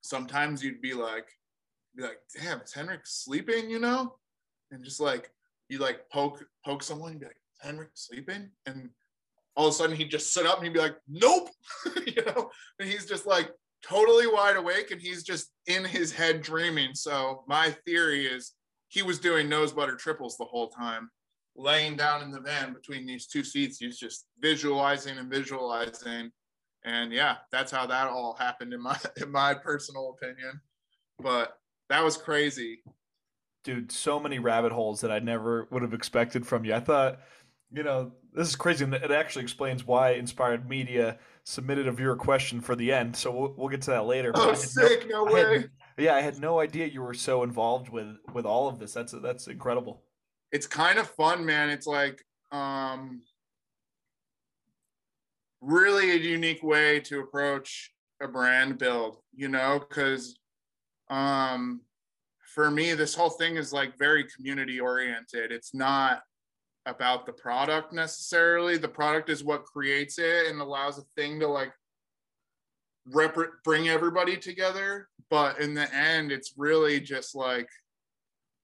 sometimes 0.02 0.62
you'd 0.62 0.80
be 0.80 0.94
like, 0.94 1.28
be 1.96 2.02
like, 2.02 2.18
damn, 2.40 2.60
is 2.60 2.72
Henrik 2.72 3.02
sleeping? 3.04 3.68
You 3.68 3.80
know, 3.80 4.16
and 4.70 4.84
just 4.84 5.00
like 5.00 5.30
you 5.68 5.78
like 5.78 6.08
poke 6.10 6.44
poke 6.64 6.82
someone, 6.82 7.18
be 7.18 7.26
like, 7.26 7.40
Henrik 7.60 7.90
sleeping, 7.94 8.50
and 8.66 8.90
all 9.56 9.68
of 9.68 9.72
a 9.72 9.76
sudden 9.76 9.96
he'd 9.96 10.10
just 10.10 10.32
sit 10.32 10.46
up 10.46 10.56
and 10.56 10.66
he'd 10.66 10.72
be 10.72 10.80
like, 10.80 10.96
nope, 11.08 11.50
you 12.06 12.24
know, 12.24 12.50
and 12.78 12.88
he's 12.88 13.06
just 13.06 13.26
like 13.26 13.50
totally 13.82 14.26
wide 14.26 14.56
awake 14.56 14.90
and 14.90 15.00
he's 15.00 15.22
just 15.22 15.50
in 15.66 15.84
his 15.84 16.12
head 16.12 16.40
dreaming. 16.42 16.94
So 16.94 17.44
my 17.46 17.70
theory 17.84 18.26
is 18.26 18.52
he 18.88 19.02
was 19.02 19.18
doing 19.18 19.48
nose 19.48 19.72
butter 19.72 19.96
triples 19.96 20.36
the 20.36 20.44
whole 20.44 20.68
time, 20.68 21.10
laying 21.56 21.96
down 21.96 22.22
in 22.22 22.30
the 22.30 22.40
van 22.40 22.72
between 22.72 23.06
these 23.06 23.26
two 23.26 23.44
seats. 23.44 23.78
He's 23.78 23.98
just 23.98 24.26
visualizing 24.40 25.18
and 25.18 25.30
visualizing. 25.30 26.30
And 26.84 27.12
yeah, 27.12 27.36
that's 27.50 27.70
how 27.70 27.86
that 27.86 28.08
all 28.08 28.36
happened 28.38 28.72
in 28.72 28.82
my 28.82 28.98
in 29.22 29.30
my 29.30 29.54
personal 29.54 30.16
opinion. 30.16 30.60
But 31.20 31.58
that 31.88 32.02
was 32.04 32.16
crazy. 32.16 32.82
Dude, 33.64 33.92
so 33.92 34.18
many 34.18 34.38
rabbit 34.40 34.72
holes 34.72 35.00
that 35.02 35.12
I 35.12 35.20
never 35.20 35.68
would 35.70 35.82
have 35.82 35.94
expected 35.94 36.44
from 36.44 36.64
you. 36.64 36.74
I 36.74 36.80
thought, 36.80 37.20
you 37.70 37.84
know, 37.84 38.12
this 38.32 38.48
is 38.48 38.56
crazy. 38.56 38.84
And 38.84 38.92
it 38.94 39.12
actually 39.12 39.42
explains 39.42 39.86
why 39.86 40.12
Inspired 40.12 40.68
Media 40.68 41.18
submitted 41.44 41.86
a 41.86 41.92
viewer 41.92 42.16
question 42.16 42.60
for 42.60 42.74
the 42.74 42.90
end. 42.90 43.14
So 43.14 43.30
we'll, 43.30 43.54
we'll 43.56 43.68
get 43.68 43.82
to 43.82 43.92
that 43.92 44.06
later. 44.06 44.32
Oh, 44.34 44.54
sick! 44.54 45.08
No, 45.08 45.24
no 45.24 45.32
way. 45.32 45.66
Yeah, 45.96 46.14
I 46.14 46.20
had 46.20 46.40
no 46.40 46.58
idea 46.58 46.86
you 46.86 47.02
were 47.02 47.14
so 47.14 47.44
involved 47.44 47.88
with 47.88 48.16
with 48.32 48.46
all 48.46 48.68
of 48.68 48.80
this. 48.80 48.92
That's 48.92 49.12
that's 49.12 49.46
incredible. 49.46 50.02
It's 50.52 50.66
kind 50.66 50.98
of 50.98 51.08
fun, 51.08 51.44
man. 51.44 51.70
It's 51.70 51.86
like 51.86 52.22
um 52.50 53.22
really 55.60 56.10
a 56.10 56.16
unique 56.16 56.62
way 56.62 57.00
to 57.00 57.20
approach 57.20 57.90
a 58.20 58.28
brand 58.28 58.78
build, 58.78 59.18
you 59.34 59.48
know, 59.48 59.80
cuz 59.80 60.38
um 61.10 61.80
for 62.54 62.70
me 62.70 62.92
this 62.92 63.14
whole 63.14 63.30
thing 63.30 63.56
is 63.56 63.72
like 63.72 63.98
very 63.98 64.24
community 64.24 64.78
oriented. 64.78 65.50
It's 65.50 65.74
not 65.74 66.22
about 66.84 67.26
the 67.26 67.32
product 67.32 67.92
necessarily. 67.92 68.76
The 68.76 68.88
product 68.88 69.30
is 69.30 69.44
what 69.44 69.64
creates 69.64 70.18
it 70.18 70.48
and 70.48 70.60
allows 70.60 70.98
a 70.98 71.04
thing 71.16 71.40
to 71.40 71.48
like 71.48 71.72
rep- 73.06 73.62
bring 73.64 73.88
everybody 73.88 74.36
together 74.36 75.08
but 75.32 75.58
in 75.58 75.74
the 75.74 75.92
end 75.94 76.30
it's 76.30 76.54
really 76.56 77.00
just 77.00 77.34
like 77.34 77.68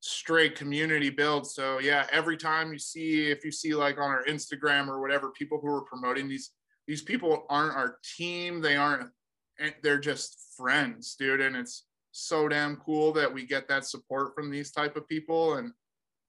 straight 0.00 0.54
community 0.54 1.10
build. 1.10 1.46
So 1.46 1.78
yeah 1.78 2.06
every 2.12 2.36
time 2.36 2.72
you 2.72 2.78
see 2.78 3.30
if 3.30 3.44
you 3.44 3.50
see 3.50 3.74
like 3.74 3.98
on 3.98 4.10
our 4.10 4.24
instagram 4.24 4.88
or 4.88 5.00
whatever 5.00 5.30
people 5.30 5.58
who 5.60 5.68
are 5.68 5.82
promoting 5.82 6.28
these 6.28 6.50
these 6.86 7.02
people 7.02 7.44
aren't 7.50 7.76
our 7.76 7.98
team. 8.16 8.60
They 8.60 8.76
aren't 8.76 9.10
they're 9.82 9.98
just 9.98 10.54
friends 10.56 11.16
dude. 11.18 11.40
And 11.40 11.56
it's 11.56 11.84
so 12.12 12.48
damn 12.48 12.76
cool 12.76 13.12
that 13.12 13.32
we 13.32 13.44
get 13.44 13.68
that 13.68 13.84
support 13.84 14.34
from 14.34 14.50
these 14.50 14.70
type 14.70 14.96
of 14.96 15.08
people. 15.08 15.54
And 15.54 15.72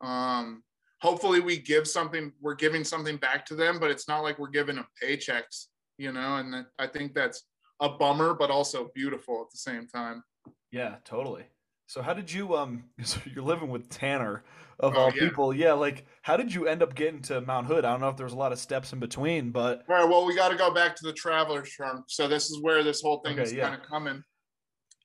um 0.01 0.63
hopefully 1.01 1.39
we 1.39 1.57
give 1.57 1.87
something 1.87 2.31
we're 2.41 2.55
giving 2.55 2.83
something 2.83 3.17
back 3.17 3.45
to 3.45 3.55
them 3.55 3.79
but 3.79 3.91
it's 3.91 4.07
not 4.07 4.21
like 4.21 4.37
we're 4.39 4.49
giving 4.49 4.75
them 4.75 4.87
paychecks 5.01 5.67
you 5.99 6.11
know? 6.11 6.37
And 6.37 6.65
i 6.79 6.87
think 6.87 7.13
that's 7.13 7.43
a 7.81 7.89
bummer 7.89 8.33
but 8.33 8.49
also 8.49 8.89
beautiful 8.95 9.41
at 9.41 9.51
the 9.51 9.57
same 9.57 9.87
time. 9.87 10.23
Yeah 10.71 10.95
totally 11.05 11.45
so 11.89 12.01
how 12.03 12.13
did 12.13 12.31
you 12.31 12.55
um 12.55 12.83
so 13.03 13.19
you're 13.33 13.43
living 13.43 13.69
with 13.69 13.89
tanner 13.89 14.43
of 14.79 14.93
Oh, 14.95 14.99
all 14.99 15.05
yeah. 15.13 15.27
people. 15.27 15.53
Yeah 15.53 15.73
like 15.73 16.05
how 16.21 16.37
did 16.37 16.53
you 16.53 16.67
end 16.67 16.81
up 16.83 16.95
getting 16.95 17.21
to 17.23 17.41
mount 17.41 17.67
hood? 17.67 17.83
I 17.83 17.91
don't 17.91 17.99
know 17.99 18.09
if 18.09 18.15
there 18.15 18.25
was 18.25 18.33
a 18.33 18.37
lot 18.37 18.53
of 18.53 18.59
steps 18.59 18.93
in 18.93 18.99
between 18.99 19.51
but 19.51 19.83
all 19.89 19.95
right 19.95 20.07
well 20.07 20.25
we 20.25 20.35
got 20.35 20.49
to 20.49 20.55
go 20.55 20.71
back 20.73 20.95
to 20.97 21.05
the 21.05 21.13
traveler's 21.13 21.69
trunk 21.69 22.05
so 22.07 22.27
this 22.27 22.49
is 22.49 22.61
where 22.61 22.83
this 22.83 23.01
whole 23.01 23.19
thing 23.25 23.33
Okay, 23.33 23.43
is 23.43 23.53
yeah. 23.53 23.69
kind 23.69 23.81
of 23.81 23.87
coming. 23.87 24.23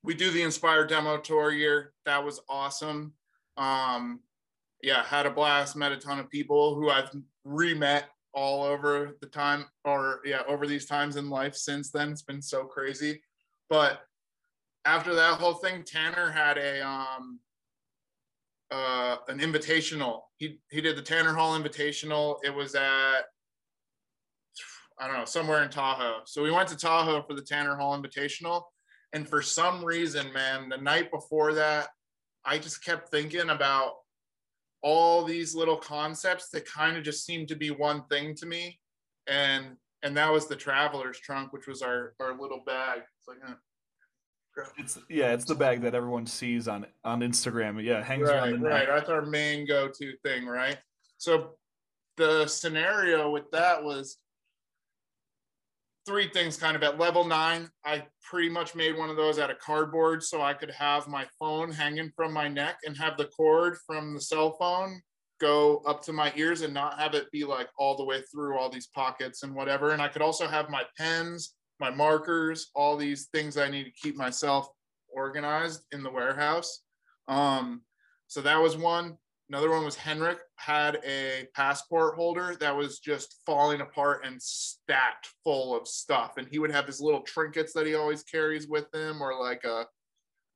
We 0.03 0.13
do 0.15 0.31
the 0.31 0.43
inspire 0.43 0.87
demo 0.87 1.17
tour 1.19 1.51
year. 1.51 1.95
That 2.05 2.23
was 2.23 2.41
awesome. 2.49 3.15
Um 3.57 4.21
yeah 4.83 5.03
had 5.03 5.25
a 5.27 5.31
blast 5.31 5.75
met 5.77 5.93
a 5.93 5.97
ton 5.97 6.19
of 6.19 6.29
people 6.29 6.75
who 6.75 6.91
i've 6.91 7.09
re-met 7.45 8.05
all 8.35 8.63
over 8.65 9.17
the 9.23 9.27
time 9.29 9.65
or 9.85 10.21
yeah 10.27 10.43
over 10.47 10.67
these 10.67 10.85
times 10.87 11.17
in 11.17 11.31
life 11.31 11.55
since 11.55 11.91
then. 11.91 12.11
It's 12.11 12.23
been 12.23 12.43
so 12.43 12.65
crazy. 12.65 13.23
But 13.71 14.01
after 14.85 15.15
that 15.15 15.39
whole 15.39 15.55
thing 15.55 15.83
tanner 15.85 16.31
had 16.31 16.59
a 16.59 16.87
um 16.87 17.39
uh 18.71 19.17
an 19.29 19.39
invitational. 19.39 20.23
He 20.37 20.59
he 20.71 20.81
did 20.81 20.97
the 20.97 21.03
tanner 21.03 21.35
hall 21.35 21.59
invitational. 21.59 22.39
It 22.43 22.55
was 22.55 22.75
at 22.75 23.23
i 24.99 25.07
don't 25.07 25.17
know 25.17 25.25
somewhere 25.25 25.63
in 25.63 25.71
tahoe. 25.71 26.21
So 26.27 26.43
we 26.43 26.51
went 26.51 26.69
to 26.71 26.77
tahoe 26.77 27.23
for 27.23 27.35
the 27.35 27.43
tanner 27.43 27.77
hall 27.77 28.01
invitational. 28.01 28.63
And 29.13 29.29
for 29.29 29.43
some 29.43 29.85
reason 29.85 30.33
man 30.33 30.69
the 30.69 30.79
night 30.79 31.11
before 31.11 31.55
that 31.55 31.89
i 32.45 32.59
just 32.59 32.85
kept 32.85 33.11
thinking 33.11 33.51
about 33.51 33.93
all 34.83 35.25
these 35.25 35.55
little 35.55 35.79
concepts 35.79 36.51
that 36.51 36.67
kind 36.67 36.97
of 36.97 37.03
just 37.03 37.25
seemed 37.25 37.49
to 37.49 37.57
be 37.57 37.71
one 37.71 38.05
thing 38.11 38.35
to 38.35 38.47
me. 38.47 38.79
And 39.27 39.77
and 40.03 40.15
that 40.19 40.31
was 40.31 40.47
the 40.47 40.57
traveler's 40.57 41.19
trunk 41.19 41.53
which 41.53 41.67
was 41.67 41.81
our 41.81 42.15
our 42.21 42.39
little 42.39 42.63
bag. 42.67 43.01
It's 43.19 43.29
like 43.29 43.39
uh, 43.49 43.55
it's 44.77 44.99
yeah 45.09 45.33
it's 45.33 45.45
the 45.45 45.55
bag 45.55 45.81
that 45.83 45.95
everyone 45.95 46.27
sees 46.27 46.69
on 46.69 46.87
on 47.05 47.21
instagram. 47.21 47.83
Yeah 47.83 47.99
it 47.99 48.05
hangs 48.05 48.29
around 48.29 48.53
right 48.53 48.61
the 48.61 48.69
right. 48.69 48.87
That's 48.87 49.09
our 49.09 49.23
main 49.23 49.67
go-to 49.67 50.15
thing 50.23 50.47
right? 50.47 50.79
So 51.19 51.51
the 52.17 52.47
scenario 52.47 53.31
with 53.31 53.51
that 53.53 53.83
was 53.83 54.19
three 56.07 56.29
things 56.29 56.57
kind 56.57 56.77
of 56.77 56.83
at 56.83 56.99
level 56.99 57.25
nine. 57.25 57.69
I 57.85 58.05
pretty 58.23 58.49
much 58.49 58.75
made 58.75 58.97
one 58.97 59.11
of 59.11 59.17
those 59.17 59.39
out 59.39 59.51
of 59.51 59.59
cardboard 59.59 60.23
so 60.23 60.41
i 60.43 60.55
could 60.55 60.71
have 60.71 61.07
my 61.07 61.27
phone 61.39 61.71
hanging 61.71 62.11
from 62.17 62.33
my 62.33 62.49
neck 62.49 62.77
and 62.87 62.97
have 62.97 63.17
the 63.17 63.27
cord 63.27 63.77
from 63.87 64.15
the 64.15 64.21
cell 64.21 64.57
phone 64.59 65.01
go 65.41 65.83
up 65.87 66.03
to 66.03 66.13
my 66.13 66.33
ears 66.37 66.63
and 66.63 66.73
not 66.73 66.99
have 66.99 67.15
it 67.15 67.31
be 67.31 67.45
like 67.45 67.69
all 67.79 67.97
the 67.97 68.05
way 68.05 68.23
through 68.33 68.57
all 68.59 68.71
these 68.71 68.89
pockets 68.95 69.43
and 69.43 69.55
whatever. 69.55 69.91
And 69.91 70.01
i 70.01 70.09
could 70.09 70.23
also 70.23 70.47
have 70.47 70.71
my 70.71 70.85
pens 70.97 71.55
my 71.81 71.91
markers 71.91 72.71
all 72.75 72.97
these 72.97 73.27
things 73.27 73.57
i 73.57 73.69
need 73.69 73.85
to 73.85 73.91
keep 73.91 74.17
myself 74.17 74.69
organized 75.09 75.83
in 75.93 76.03
the 76.03 76.11
warehouse 76.11 76.81
um 77.29 77.83
so 78.27 78.41
that 78.41 78.61
was 78.61 78.77
one 78.77 79.17
Another 79.51 79.71
one 79.71 79.85
was 79.85 79.95
Henrik 79.95 80.39
had 80.57 81.01
a 81.05 81.47
passport 81.55 82.15
holder 82.15 82.57
that 82.61 82.75
was 82.75 82.99
just 82.99 83.43
falling 83.45 83.83
apart 83.83 84.25
and 84.25 84.41
stacked 84.41 85.29
full 85.45 85.77
of 85.77 85.87
stuff. 85.87 86.39
And 86.39 86.49
he 86.49 86.59
would 86.59 86.73
have 86.73 86.87
his 86.87 87.01
little 87.01 87.21
trinkets 87.21 87.75
that 87.75 87.87
he 87.87 87.95
always 87.95 88.23
carries 88.23 88.67
with 88.67 88.93
him, 88.95 89.23
or 89.23 89.39
like 89.39 89.65
a 89.65 89.87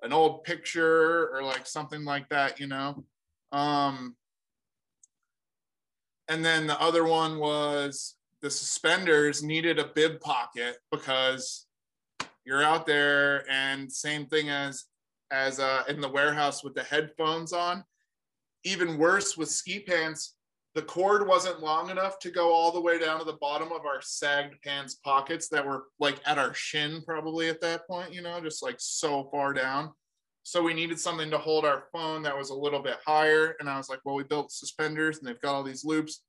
an 0.02 0.12
old 0.12 0.44
picture 0.44 1.28
or 1.34 1.42
like 1.42 1.66
something 1.66 2.04
like 2.04 2.28
that, 2.30 2.58
you 2.58 2.66
know. 2.66 3.04
Um 3.52 4.16
and 6.28 6.44
then 6.44 6.66
the 6.66 6.80
other 6.80 7.04
one 7.04 7.38
was 7.38 8.14
the 8.42 8.50
suspenders 8.50 9.42
needed 9.42 9.78
a 9.78 9.90
bib 9.94 10.20
pocket 10.20 10.76
because 10.90 11.66
you're 12.44 12.62
out 12.62 12.86
there 12.86 13.48
and 13.50 13.90
same 13.90 14.26
thing 14.26 14.48
as 14.48 14.84
as 15.30 15.60
uh, 15.60 15.82
in 15.88 16.00
the 16.00 16.08
warehouse 16.08 16.64
with 16.64 16.74
the 16.74 16.82
headphones 16.82 17.52
on. 17.52 17.84
Even 18.64 18.98
worse 18.98 19.36
with 19.36 19.50
ski 19.50 19.80
pants 19.80 20.36
the 20.78 20.82
cord 20.82 21.26
wasn't 21.26 21.60
long 21.60 21.90
enough 21.90 22.20
to 22.20 22.30
go 22.30 22.52
all 22.52 22.70
the 22.70 22.80
way 22.80 23.00
down 23.00 23.18
to 23.18 23.24
the 23.24 23.38
bottom 23.40 23.72
of 23.72 23.84
our 23.84 24.00
sagged 24.00 24.54
pants 24.62 24.94
pockets 24.96 25.48
that 25.48 25.66
were 25.66 25.86
like 25.98 26.20
at 26.24 26.38
our 26.38 26.54
shin 26.54 27.02
probably 27.04 27.48
at 27.48 27.60
that 27.60 27.84
point 27.88 28.12
you 28.12 28.22
know 28.22 28.40
just 28.40 28.62
like 28.62 28.76
so 28.78 29.28
far 29.32 29.52
down. 29.52 29.90
So 30.44 30.62
we 30.62 30.74
needed 30.74 31.00
something 31.00 31.30
to 31.30 31.38
hold 31.38 31.64
our 31.64 31.84
phone 31.92 32.22
that 32.22 32.36
was 32.36 32.50
a 32.50 32.54
little 32.54 32.80
bit 32.80 32.98
higher. 33.04 33.56
And 33.58 33.68
i 33.68 33.76
was 33.76 33.88
like 33.88 34.00
well 34.04 34.14
we 34.14 34.24
built 34.24 34.52
suspenders 34.52 35.18
and 35.18 35.26
they've 35.26 35.40
got 35.40 35.54
all 35.54 35.64
these 35.64 35.84
loops 35.84 36.22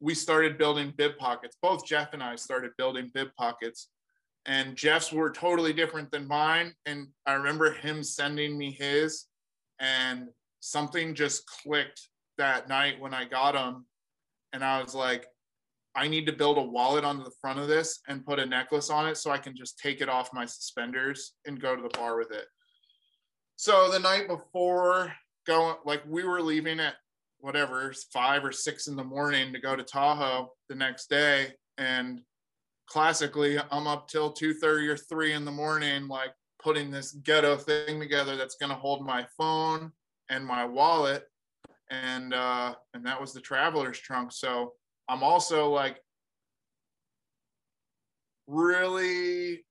we 0.00 0.14
started 0.14 0.58
building 0.58 0.92
bib 0.96 1.16
pockets 1.18 1.56
both 1.62 1.86
jeff 1.86 2.12
and 2.12 2.22
i 2.22 2.36
started 2.36 2.70
building 2.78 3.10
bib 3.14 3.28
pockets 3.36 3.88
and 4.46 4.76
jeff's 4.76 5.12
were 5.12 5.30
totally 5.30 5.72
different 5.72 6.10
than 6.10 6.26
mine 6.26 6.72
and 6.86 7.08
i 7.26 7.32
remember 7.32 7.72
him 7.72 8.02
sending 8.02 8.56
me 8.56 8.70
his 8.70 9.26
and 9.80 10.28
something 10.60 11.14
just 11.14 11.46
clicked 11.46 12.08
that 12.36 12.68
night 12.68 13.00
when 13.00 13.14
I 13.14 13.24
got 13.24 13.52
them. 13.52 13.86
And 14.52 14.64
I 14.64 14.82
was 14.82 14.94
like, 14.94 15.26
I 15.94 16.08
need 16.08 16.26
to 16.26 16.32
build 16.32 16.58
a 16.58 16.62
wallet 16.62 17.04
on 17.04 17.18
the 17.18 17.32
front 17.40 17.58
of 17.58 17.68
this 17.68 18.00
and 18.08 18.24
put 18.24 18.38
a 18.38 18.46
necklace 18.46 18.90
on 18.90 19.06
it 19.08 19.16
so 19.16 19.30
I 19.30 19.38
can 19.38 19.56
just 19.56 19.78
take 19.78 20.00
it 20.00 20.08
off 20.08 20.32
my 20.32 20.44
suspenders 20.44 21.32
and 21.46 21.60
go 21.60 21.74
to 21.74 21.82
the 21.82 21.88
bar 21.90 22.16
with 22.16 22.30
it. 22.30 22.46
So 23.56 23.90
the 23.90 23.98
night 23.98 24.28
before 24.28 25.12
going, 25.46 25.76
like 25.84 26.02
we 26.06 26.24
were 26.24 26.40
leaving 26.40 26.78
at 26.78 26.94
whatever, 27.40 27.92
five 28.12 28.44
or 28.44 28.52
six 28.52 28.88
in 28.88 28.96
the 28.96 29.04
morning 29.04 29.52
to 29.52 29.60
go 29.60 29.76
to 29.76 29.82
Tahoe 29.82 30.50
the 30.68 30.74
next 30.74 31.08
day. 31.08 31.48
And 31.76 32.20
classically, 32.88 33.58
I'm 33.70 33.86
up 33.86 34.08
till 34.08 34.32
2.30 34.32 34.88
or 34.88 34.96
3 34.96 35.32
in 35.34 35.44
the 35.44 35.52
morning, 35.52 36.08
like 36.08 36.32
putting 36.62 36.90
this 36.90 37.12
ghetto 37.12 37.56
thing 37.56 38.00
together 38.00 38.36
that's 38.36 38.56
going 38.56 38.70
to 38.70 38.76
hold 38.76 39.04
my 39.04 39.26
phone 39.36 39.92
and 40.28 40.44
my 40.44 40.64
wallet. 40.64 41.24
And 41.90 42.34
uh 42.34 42.74
and 42.92 43.06
that 43.06 43.20
was 43.20 43.32
the 43.32 43.40
traveler's 43.40 43.98
trunk. 43.98 44.32
So 44.32 44.74
i'm 45.08 45.22
also 45.22 45.70
like 45.70 45.96
really 48.46 49.64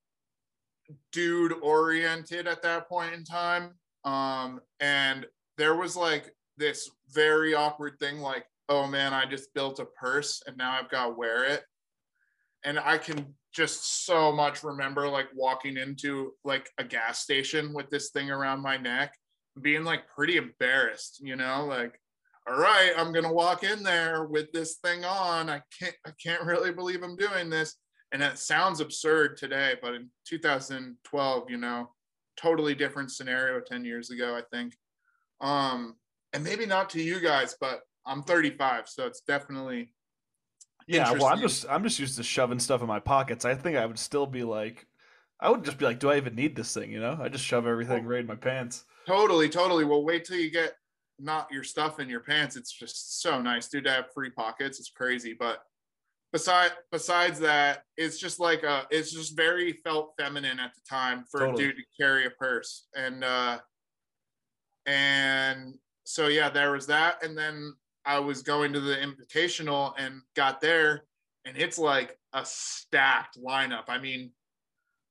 dude 1.12 1.54
oriented 1.62 2.48
at 2.48 2.64
that 2.64 2.90
point 2.90 3.14
in 3.14 3.24
time. 3.24 3.76
Um 4.04 4.62
and 4.80 5.28
there 5.58 5.76
was 5.76 5.96
like 5.96 6.34
this 6.58 6.90
very 7.12 7.54
awkward 7.54 8.00
thing 8.00 8.20
like 8.20 8.46
oh 8.70 8.86
man 8.88 9.14
i 9.14 9.26
just 9.26 9.54
built 9.54 9.80
a 9.80 9.86
purse 9.86 10.42
and 10.48 10.58
now 10.58 10.72
i've 10.72 10.90
got 10.90 11.08
to 11.08 11.14
wear 11.14 11.46
it. 11.46 11.64
And 12.64 12.80
i 12.80 12.98
can 12.98 13.34
just 13.54 14.06
so 14.06 14.32
much 14.32 14.64
remember 14.64 15.08
like 15.08 15.28
walking 15.34 15.78
into 15.78 16.34
like 16.44 16.70
a 16.78 16.84
gas 16.84 17.20
station 17.20 17.74
with 17.74 17.90
this 17.90 18.12
thing 18.12 18.30
around 18.30 18.62
my 18.62 18.78
neck 18.78 19.14
being 19.62 19.84
like 19.84 20.08
pretty 20.08 20.38
embarrassed 20.38 21.20
you 21.24 21.36
know 21.36 21.66
like 21.68 22.00
all 22.48 22.58
right 22.58 22.94
i'm 22.98 23.12
gonna 23.12 23.32
walk 23.32 23.64
in 23.64 23.82
there 23.84 24.26
with 24.26 24.52
this 24.52 24.76
thing 24.84 25.04
on. 25.04 25.50
I 25.50 25.62
can't 25.80 25.96
i 26.06 26.12
can't 26.24 26.44
really 26.44 26.72
believe 26.72 27.04
i'm 27.04 27.16
doing 27.16 27.50
this. 27.50 27.76
And 28.12 28.22
it 28.22 28.38
sounds 28.38 28.80
absurd 28.80 29.38
today 29.38 29.76
but 29.82 29.94
in 29.94 30.10
2012 30.28 31.50
you 31.50 31.58
know 31.58 31.90
totally 32.40 32.76
different 32.76 33.12
scenario 33.12 33.60
10 33.60 33.86
years 33.86 34.12
ago 34.12 34.36
i 34.36 34.44
think. 34.56 34.76
Um 35.42 35.96
and 36.38 36.44
maybe 36.44 36.68
not 36.68 36.90
to 36.92 37.02
you 37.02 37.20
guys 37.20 37.56
but 37.60 37.82
i'm 38.06 38.22
35 38.22 38.88
so 38.88 39.08
it's 39.08 39.22
definitely 39.22 39.92
yeah 40.88 41.12
well 41.14 41.26
i'm 41.26 41.42
just 41.42 41.66
i'm 41.68 41.84
just 41.84 41.98
used 41.98 42.16
to 42.18 42.24
shoving 42.24 42.60
stuff 42.60 42.82
in 42.82 42.88
my 42.88 43.00
pockets. 43.00 43.44
I 43.44 43.56
think 43.56 43.76
i 43.76 43.86
would 43.86 43.98
still 43.98 44.28
be 44.28 44.44
like 44.44 44.86
i 45.42 45.50
would 45.50 45.66
just 45.66 45.80
be 45.80 45.86
like 45.86 46.00
do 46.00 46.12
i 46.12 46.18
even 46.18 46.36
need 46.36 46.56
this 46.56 46.74
thing 46.74 46.92
you 46.92 47.00
know? 47.00 47.18
I 47.20 47.28
just 47.28 47.44
shove 47.44 47.66
everything 47.66 48.06
right 48.06 48.22
in 48.22 48.28
my 48.28 48.36
pants. 48.36 48.86
Totally 49.08 49.50
totally. 49.50 49.84
Well 49.84 50.04
wait 50.04 50.26
till 50.26 50.38
you 50.38 50.52
get 50.52 50.74
not 51.20 51.48
your 51.52 51.64
stuff 51.64 52.00
in 52.00 52.08
your 52.08 52.20
pants. 52.20 52.56
It's 52.56 52.72
just 52.72 53.22
so 53.22 53.42
nice 53.42 53.68
dude 53.68 53.86
to 53.86 53.92
have 53.92 54.14
free 54.14 54.30
pockets. 54.30 54.80
It's 54.80 54.92
crazy 54.92 55.36
but 55.38 55.64
beside 56.32 56.72
besides 56.92 57.40
that 57.40 57.84
it's 57.96 58.20
just 58.20 58.40
like 58.40 58.62
a 58.62 58.86
it's 58.92 59.12
just 59.12 59.36
very 59.36 59.74
felt 59.84 60.14
feminine 60.20 60.60
at 60.60 60.72
the 60.76 60.82
time 60.88 61.24
for 61.32 61.40
Totally. 61.40 61.64
a 61.64 61.68
dude 61.68 61.78
to 61.78 61.84
carry 62.00 62.28
a 62.28 62.30
purse. 62.30 62.88
And 62.96 63.24
uh 63.24 63.58
and 64.86 65.76
so 66.08 66.28
yeah 66.28 66.50
there 66.50 66.72
was 66.72 66.88
that. 66.88 67.24
And 67.24 67.38
then 67.38 67.74
i 68.06 68.18
was 68.18 68.42
going 68.42 68.72
to 68.72 68.80
the 68.80 68.96
invitational 68.96 69.94
and 69.98 70.22
got 70.36 70.62
there 70.62 71.04
and 71.44 71.58
it's 71.58 71.78
like 71.78 72.18
a 72.34 72.46
stacked 72.46 73.38
lineup. 73.46 73.84
I 73.90 73.98
mean 74.00 74.32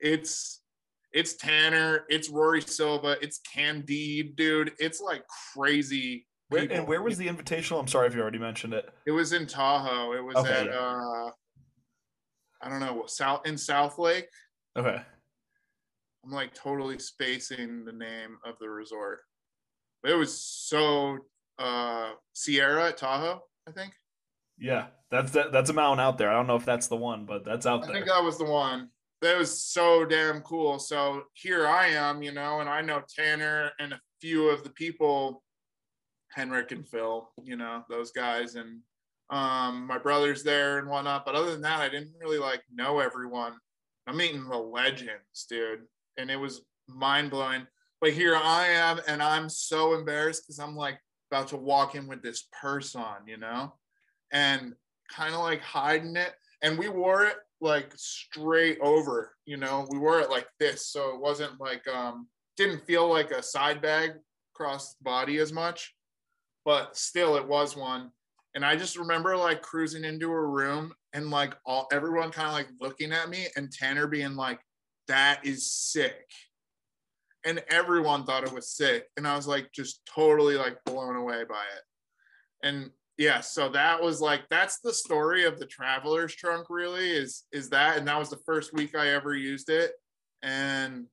it's 0.01 0.63
it's 1.13 1.35
tanner 1.35 2.05
it's 2.09 2.29
rory 2.29 2.63
silva 2.63 3.17
it's 3.21 3.41
candide 3.41 4.37
dude. 4.37 4.73
It's 4.79 5.01
like 5.01 5.23
crazy 5.55 6.27
where, 6.49 6.67
and 6.71 6.87
where 6.87 7.03
was 7.03 7.19
the 7.19 7.27
invitational? 7.27 7.81
I'm 7.81 7.89
sorry 7.89 8.07
if 8.07 8.15
you 8.15 8.21
already 8.21 8.39
mentioned 8.39 8.73
it. 8.73 8.89
It 9.05 9.11
was 9.11 9.33
in 9.33 9.47
tahoe. 9.47 10.13
It 10.13 10.25
was 10.25 10.37
Okay, 10.37 10.61
at 10.61 10.67
yeah. 10.67 10.73
uh 10.73 11.31
i 12.63 12.71
don't 12.71 12.81
know 12.81 13.05
south 13.07 13.47
in 13.47 13.59
south 13.59 13.99
lake 13.99 14.29
okay. 14.79 15.03
I'm 16.25 16.33
like 16.33 16.55
totally 16.55 16.99
spacing 16.99 17.85
the 17.85 17.93
name 17.93 18.39
of 18.47 18.55
the 18.61 18.69
resort 18.71 19.21
it 20.07 20.15
was 20.15 20.41
so 20.41 21.19
uh 21.59 22.11
sierra 22.33 22.89
at 22.89 22.97
tahoe 22.97 23.43
I 23.67 23.73
think. 23.73 23.93
Yeah, 24.59 24.87
that's 25.11 25.33
that, 25.33 25.53
that's 25.53 25.71
a 25.71 25.75
mountain 25.75 26.05
out 26.05 26.19
there. 26.19 26.31
I 26.31 26.35
don't 26.35 26.47
know 26.47 26.57
if 26.57 26.65
that's 26.65 26.87
the 26.87 26.97
one, 26.97 27.27
but 27.27 27.45
that's 27.45 27.67
out 27.67 27.83
I 27.83 27.87
there. 27.87 27.91
I 27.91 27.99
think 27.99 28.07
that 28.07 28.23
was 28.23 28.39
the 28.39 28.45
one. 28.45 28.89
That 29.23 29.39
was 29.39 29.63
so 29.63 30.05
damn 30.05 30.41
cool. 30.43 30.79
So 30.79 31.23
here 31.35 31.67
I 31.67 31.89
am, 31.89 32.23
you 32.23 32.33
know, 32.33 32.61
and 32.61 32.69
I 32.69 32.81
know 32.81 33.03
Tanner 33.09 33.73
and 33.79 33.93
a 33.93 34.01
few 34.21 34.49
of 34.49 34.63
the 34.63 34.71
people, 34.71 35.43
Henrik 36.33 36.71
and 36.73 36.87
Phil, 36.87 37.29
you 37.43 37.57
know, 37.57 37.83
those 37.89 38.13
guys, 38.13 38.55
and 38.55 38.81
um, 39.31 39.87
my 39.87 39.99
brother's 39.99 40.43
there 40.43 40.79
and 40.79 40.89
whatnot. 40.89 41.25
But 41.25 41.35
other 41.35 41.51
than 41.51 41.63
that, 41.63 41.81
I 41.81 41.89
didn't 41.89 42.15
really 42.21 42.39
like 42.39 42.63
know 42.73 43.01
everyone. 43.01 43.55
I'm 44.07 44.17
meeting 44.17 44.49
the 44.49 44.57
legends, 44.57 45.47
dude, 45.49 45.81
and 46.17 46.31
it 46.31 46.37
was 46.37 46.63
mind 46.89 47.31
blowing. 47.31 47.67
But 48.01 48.13
here 48.13 48.37
I 48.37 48.69
am, 48.69 49.01
and 49.09 49.23
I'm 49.23 49.49
so 49.49 49.95
embarrassed 49.95 50.45
because 50.47 50.59
I'm 50.59 50.77
like 50.77 50.99
about 51.31 51.49
to 51.49 51.57
walk 51.57 51.95
in 51.95 52.07
with 52.07 52.23
this 52.23 52.49
purse 52.53 52.95
on, 52.95 53.27
you 53.27 53.39
know, 53.39 53.75
and 54.33 54.75
kind 55.11 55.35
of 55.35 55.41
like 55.41 55.61
hiding 55.61 56.17
it. 56.17 56.35
And 56.63 56.79
we 56.79 56.89
wore 56.89 57.25
it 57.25 57.37
like 57.61 57.93
straight 57.97 58.79
over, 58.81 59.35
you 59.47 59.57
know, 59.57 59.87
we 59.91 59.99
wore 59.99 60.21
it 60.21 60.31
like 60.31 60.47
this. 60.61 60.89
So 60.89 61.15
it 61.15 61.21
wasn't 61.21 61.61
like, 61.61 61.87
um, 61.89 62.29
didn't 62.57 62.87
feel 62.87 63.09
like 63.09 63.31
a 63.31 63.43
side 63.43 63.81
bag 63.83 64.13
across 64.55 64.95
the 64.95 65.05
body 65.05 65.39
as 65.39 65.53
much, 65.53 65.95
but 66.65 66.97
still 66.97 67.37
it 67.37 67.47
was 67.47 67.77
one. 67.77 68.11
And 68.55 68.65
I 68.65 68.77
just 68.77 68.97
remember 68.97 69.37
like 69.37 69.61
cruising 69.61 70.05
into 70.05 70.31
a 70.31 70.47
room 70.47 70.95
and 71.13 71.31
like 71.31 71.55
all 71.67 71.87
everyone 71.93 72.31
kind 72.31 72.49
of 72.49 72.55
like 72.55 72.69
looking 72.81 73.13
at 73.13 73.29
me 73.29 73.49
and 73.57 73.71
Tanner 73.71 74.07
being 74.07 74.35
like, 74.35 74.61
that 75.09 75.45
is 75.45 75.71
sick. 75.71 76.27
And 77.47 77.63
everyone 77.71 78.25
thought 78.25 78.45
it 78.45 78.53
was 78.53 78.69
sick. 78.69 79.07
And 79.17 79.27
I 79.27 79.35
was 79.37 79.47
like 79.47 79.73
just 79.73 80.03
totally 80.13 80.57
like 80.57 80.77
blown 80.85 81.17
away 81.17 81.45
by 81.49 81.63
it. 81.63 82.67
And 82.67 82.91
yeah 83.19 83.41
so 83.41 83.69
that 83.69 84.03
was 84.03 84.21
like 84.21 84.43
that's 84.51 84.81
the 84.81 84.93
story 84.93 85.45
of 85.45 85.59
the 85.59 85.67
traveler's 85.67 86.35
trunk 86.35 86.67
really 86.69 87.11
is 87.11 87.45
is 87.53 87.71
that 87.71 87.97
and 87.97 88.07
that 88.07 88.19
was 88.19 88.31
the 88.31 88.41
first 88.45 88.73
week 88.75 88.95
i 88.95 89.09
ever 89.09 89.35
used 89.35 89.71
it 89.71 89.93
and 90.43 91.07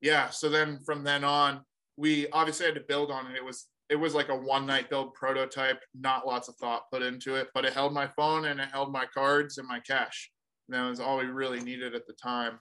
yeah 0.00 0.30
so 0.30 0.48
then 0.48 0.78
from 0.84 1.04
then 1.04 1.24
on 1.24 1.60
we 1.96 2.28
obviously 2.30 2.66
had 2.66 2.74
to 2.74 2.84
build 2.88 3.10
on 3.10 3.26
it 3.26 3.36
it 3.36 3.44
was 3.44 3.66
it 3.88 3.96
was 3.96 4.14
like 4.14 4.30
a 4.30 4.34
one 4.36 4.66
night 4.66 4.90
build 4.90 5.14
prototype 5.14 5.80
not 5.94 6.26
lots 6.26 6.48
of 6.48 6.56
thought 6.56 6.90
put 6.92 7.02
into 7.02 7.34
it 7.34 7.48
but 7.54 7.64
it 7.64 7.72
held 7.72 7.92
my 7.92 8.08
phone 8.16 8.46
and 8.46 8.58
it 8.58 8.68
held 8.72 8.90
my 8.90 9.04
cards 9.12 9.58
and 9.58 9.68
my 9.68 9.80
cash 9.80 10.30
and 10.68 10.76
that 10.76 10.88
was 10.88 11.00
all 11.00 11.18
we 11.18 11.26
really 11.26 11.60
needed 11.60 11.94
at 11.94 12.06
the 12.06 12.14
time 12.14 12.58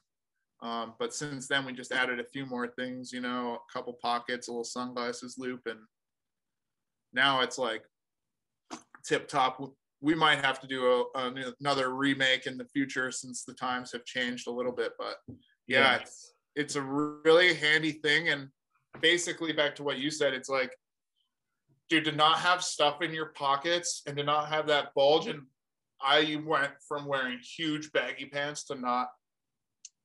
um, 0.65 0.93
but 0.99 1.13
since 1.13 1.47
then 1.47 1.65
we 1.65 1.73
just 1.73 1.91
added 1.91 2.19
a 2.19 2.25
few 2.25 2.45
more 2.45 2.67
things 2.67 3.11
you 3.11 3.21
know 3.21 3.55
a 3.55 3.73
couple 3.73 3.93
pockets 4.01 4.47
a 4.47 4.51
little 4.51 4.63
sunglasses 4.63 5.35
loop 5.37 5.61
and 5.65 5.79
now 7.13 7.41
it's 7.41 7.57
like 7.57 7.83
tip 9.05 9.27
top. 9.27 9.61
We 10.01 10.13
might 10.13 10.43
have 10.43 10.59
to 10.59 10.67
do 10.67 11.05
a, 11.15 11.19
a, 11.19 11.53
another 11.59 11.95
remake 11.95 12.45
in 12.45 12.57
the 12.57 12.65
future 12.65 13.11
since 13.11 13.43
the 13.43 13.53
times 13.53 13.91
have 13.93 14.05
changed 14.05 14.47
a 14.47 14.51
little 14.51 14.71
bit. 14.71 14.91
But 14.99 15.15
yeah, 15.67 15.79
yeah, 15.79 15.95
it's 15.95 16.33
it's 16.55 16.75
a 16.75 16.81
really 16.81 17.53
handy 17.53 17.93
thing. 17.93 18.29
And 18.29 18.49
basically, 19.01 19.53
back 19.53 19.75
to 19.75 19.83
what 19.83 19.97
you 19.97 20.11
said, 20.11 20.33
it's 20.33 20.49
like, 20.49 20.75
dude, 21.89 22.05
to 22.05 22.11
not 22.11 22.39
have 22.39 22.63
stuff 22.63 23.01
in 23.01 23.13
your 23.13 23.27
pockets 23.27 24.03
and 24.05 24.17
to 24.17 24.23
not 24.23 24.49
have 24.49 24.67
that 24.67 24.93
bulge. 24.93 25.27
And 25.27 25.43
I 26.01 26.41
went 26.45 26.73
from 26.87 27.07
wearing 27.07 27.39
huge 27.39 27.91
baggy 27.93 28.25
pants 28.25 28.65
to 28.65 28.75
not 28.75 29.07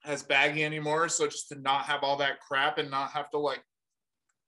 as 0.05 0.23
baggy 0.23 0.65
anymore. 0.65 1.09
So 1.09 1.27
just 1.27 1.49
to 1.49 1.61
not 1.61 1.85
have 1.85 2.03
all 2.03 2.17
that 2.19 2.41
crap 2.41 2.79
and 2.79 2.91
not 2.91 3.11
have 3.11 3.31
to 3.31 3.39
like 3.39 3.63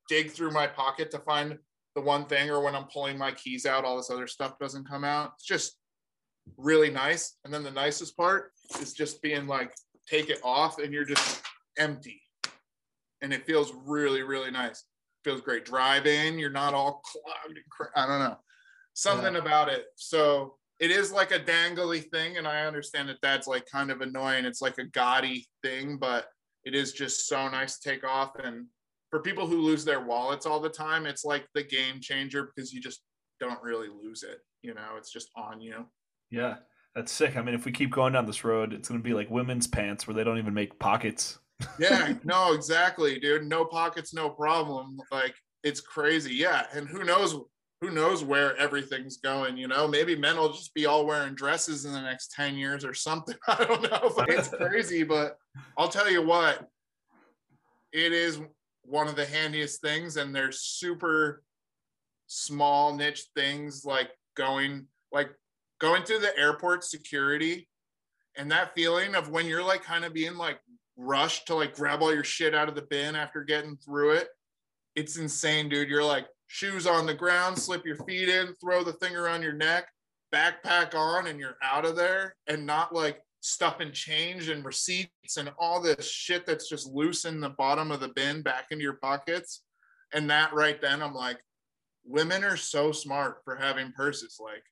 dig 0.09 0.31
through 0.31 0.51
my 0.51 0.67
pocket 0.67 1.11
to 1.11 1.19
find 1.19 1.59
the 1.95 2.01
one 2.01 2.25
thing 2.25 2.51
or 2.51 2.61
when 2.61 2.75
I'm 2.75 2.85
pulling 2.85 3.19
my 3.19 3.33
keys 3.33 3.67
out, 3.67 3.85
all 3.85 3.97
this 3.97 4.11
other 4.11 4.27
stuff 4.27 4.59
doesn't 4.59 4.89
come 4.89 5.05
out. 5.05 5.33
It's 5.37 5.47
just 5.47 5.77
really 6.57 6.91
nice. 6.91 7.37
And 7.45 7.53
then 7.53 7.63
the 7.63 7.71
nicest 7.71 8.17
part 8.17 8.53
is 8.81 8.95
just 8.95 9.23
being 9.23 9.47
like, 9.47 9.73
take 10.09 10.31
it 10.31 10.41
off 10.43 10.79
and 10.79 10.93
you're 10.93 11.05
just 11.05 11.43
empty. 11.79 12.21
And 13.21 13.33
it 13.33 13.47
feels 13.47 13.73
really, 13.87 14.23
really 14.23 14.51
nice. 14.51 14.85
Feels 15.23 15.41
great 15.41 15.65
driving. 15.65 16.39
You're 16.39 16.51
not 16.51 16.75
all 16.75 17.03
clogged 17.05 17.61
I 17.95 18.07
don't 18.07 18.19
know. 18.19 18.37
Something 18.95 19.35
yeah. 19.35 19.41
about 19.41 19.69
it. 19.69 19.85
So 19.97 20.57
it 20.83 20.91
is 20.91 21.11
like 21.13 21.31
a 21.31 21.39
dangly 21.39 22.05
thing. 22.11 22.37
And 22.37 22.47
I 22.47 22.67
understand 22.67 23.09
that 23.09 23.23
that's 23.23 23.47
like 23.47 23.65
kind 23.71 23.91
of 23.91 24.03
annoying. 24.03 24.45
It's 24.45 24.61
like 24.61 24.77
a 24.79 24.85
gaudy 24.85 25.47
thing, 25.63 25.97
but 25.97 26.27
it 26.65 26.75
is 26.75 26.93
just 26.93 27.27
so 27.27 27.49
nice 27.49 27.79
to 27.79 27.89
take 27.89 28.05
off 28.05 28.33
and 28.43 28.67
for 29.13 29.21
people 29.21 29.47
who 29.47 29.61
lose 29.61 29.85
their 29.85 30.01
wallets 30.01 30.47
all 30.47 30.59
the 30.59 30.71
time, 30.71 31.05
it's 31.05 31.23
like 31.23 31.47
the 31.55 31.63
game 31.63 32.01
changer 32.01 32.51
because 32.57 32.73
you 32.73 32.81
just 32.81 33.03
don't 33.39 33.63
really 33.63 33.89
lose 33.89 34.23
it. 34.23 34.39
You 34.63 34.73
know, 34.73 34.97
it's 34.97 35.13
just 35.13 35.29
on 35.37 35.61
you. 35.61 35.85
Yeah, 36.31 36.57
that's 36.95 37.13
sick. 37.13 37.37
I 37.37 37.43
mean, 37.43 37.55
if 37.55 37.67
we 37.67 37.73
keep 37.73 37.91
going 37.91 38.15
down 38.15 38.25
this 38.25 38.43
road, 38.43 38.73
it's 38.73 38.89
going 38.89 39.01
to 39.01 39.05
be 39.05 39.13
like 39.13 39.31
women's 39.31 39.67
pants 39.67 40.07
where 40.07 40.15
they 40.15 40.25
don't 40.25 40.39
even 40.39 40.55
make 40.55 40.79
pockets. 40.79 41.39
yeah, 41.79 42.15
no, 42.25 42.55
exactly, 42.55 43.21
dude. 43.21 43.47
No 43.47 43.67
pockets, 43.67 44.15
no 44.15 44.31
problem. 44.31 44.97
Like 45.11 45.35
it's 45.63 45.83
crazy. 45.83 46.35
Yeah, 46.35 46.65
and 46.73 46.89
who 46.89 47.05
knows? 47.05 47.37
Who 47.83 47.91
knows 47.91 48.23
where 48.23 48.57
everything's 48.57 49.17
going? 49.17 49.57
You 49.57 49.67
know, 49.67 49.89
maybe 49.89 50.15
men 50.15 50.37
will 50.37 50.53
just 50.53 50.73
be 50.73 50.87
all 50.87 51.05
wearing 51.05 51.35
dresses 51.35 51.85
in 51.85 51.93
the 51.93 52.01
next 52.01 52.31
ten 52.31 52.55
years 52.55 52.85
or 52.85 52.95
something. 52.95 53.35
I 53.49 53.65
don't 53.65 53.83
know. 53.83 54.15
It's 54.29 54.49
crazy. 54.57 55.03
But 55.03 55.37
I'll 55.77 55.89
tell 55.89 56.09
you 56.09 56.25
what, 56.25 56.69
it 57.93 58.13
is 58.13 58.41
one 58.85 59.09
of 59.09 59.17
the 59.17 59.27
handiest 59.27 59.81
things 59.81 60.17
and 60.17 60.35
they're 60.35 60.53
super 60.53 61.43
small 62.27 62.95
niche 62.95 63.27
things 63.37 63.85
like 63.85 64.11
going 64.37 64.87
like 65.13 65.31
going 65.81 66.03
through 66.03 66.19
the 66.19 66.37
airport 66.39 66.83
security 66.83 67.69
and 68.37 68.51
that 68.51 68.75
feeling 68.75 69.15
of 69.15 69.29
when 69.29 69.47
you're 69.47 69.63
like 69.63 69.83
kind 69.83 70.05
of 70.05 70.15
being 70.15 70.37
like 70.37 70.59
rushed 70.97 71.47
to 71.47 71.55
like 71.55 71.75
grab 71.75 72.03
all 72.03 72.15
your 72.15 72.25
shit 72.25 72.55
out 72.55 72.69
of 72.69 72.75
the 72.75 72.83
bin 72.83 73.15
after 73.15 73.45
getting 73.45 73.77
through 73.77 74.13
it 74.13 74.29
it's 74.95 75.17
insane 75.17 75.69
dude 75.69 75.89
you're 75.89 76.05
like 76.05 76.27
shoes 76.53 76.87
on 76.87 77.07
the 77.07 77.15
ground 77.15 77.59
slip 77.59 77.87
your 77.87 77.97
feet 78.05 78.29
in 78.29 78.55
throw 78.61 78.85
the 78.85 78.93
thing 78.93 79.17
around 79.17 79.43
your 79.43 79.55
neck 79.55 79.87
backpack 80.35 80.95
on 80.95 81.27
and 81.27 81.41
you're 81.41 81.57
out 81.63 81.87
of 81.87 81.97
there 81.97 82.35
and 82.47 82.67
not 82.67 82.95
like 82.95 83.23
stuff 83.41 83.81
and 83.81 83.93
change 83.93 84.49
and 84.51 84.63
receipts 84.65 85.37
and 85.39 85.51
all 85.59 85.81
this 85.81 86.09
shit 86.09 86.45
that's 86.45 86.69
just 86.69 86.87
loose 86.87 87.25
in 87.25 87.41
the 87.41 87.51
bottom 87.51 87.91
of 87.91 88.01
the 88.01 88.09
bin 88.09 88.43
back 88.43 88.67
into 88.71 88.83
your 88.83 88.95
pockets. 88.95 89.63
And 90.15 90.29
that 90.31 90.53
right 90.53 90.81
then, 90.81 91.03
I'm 91.03 91.15
like, 91.15 91.39
women 92.05 92.45
are 92.45 92.57
so 92.57 92.93
smart 92.93 93.39
for 93.45 93.57
having 93.57 93.93
purses. 93.93 94.39
Like, 94.39 94.63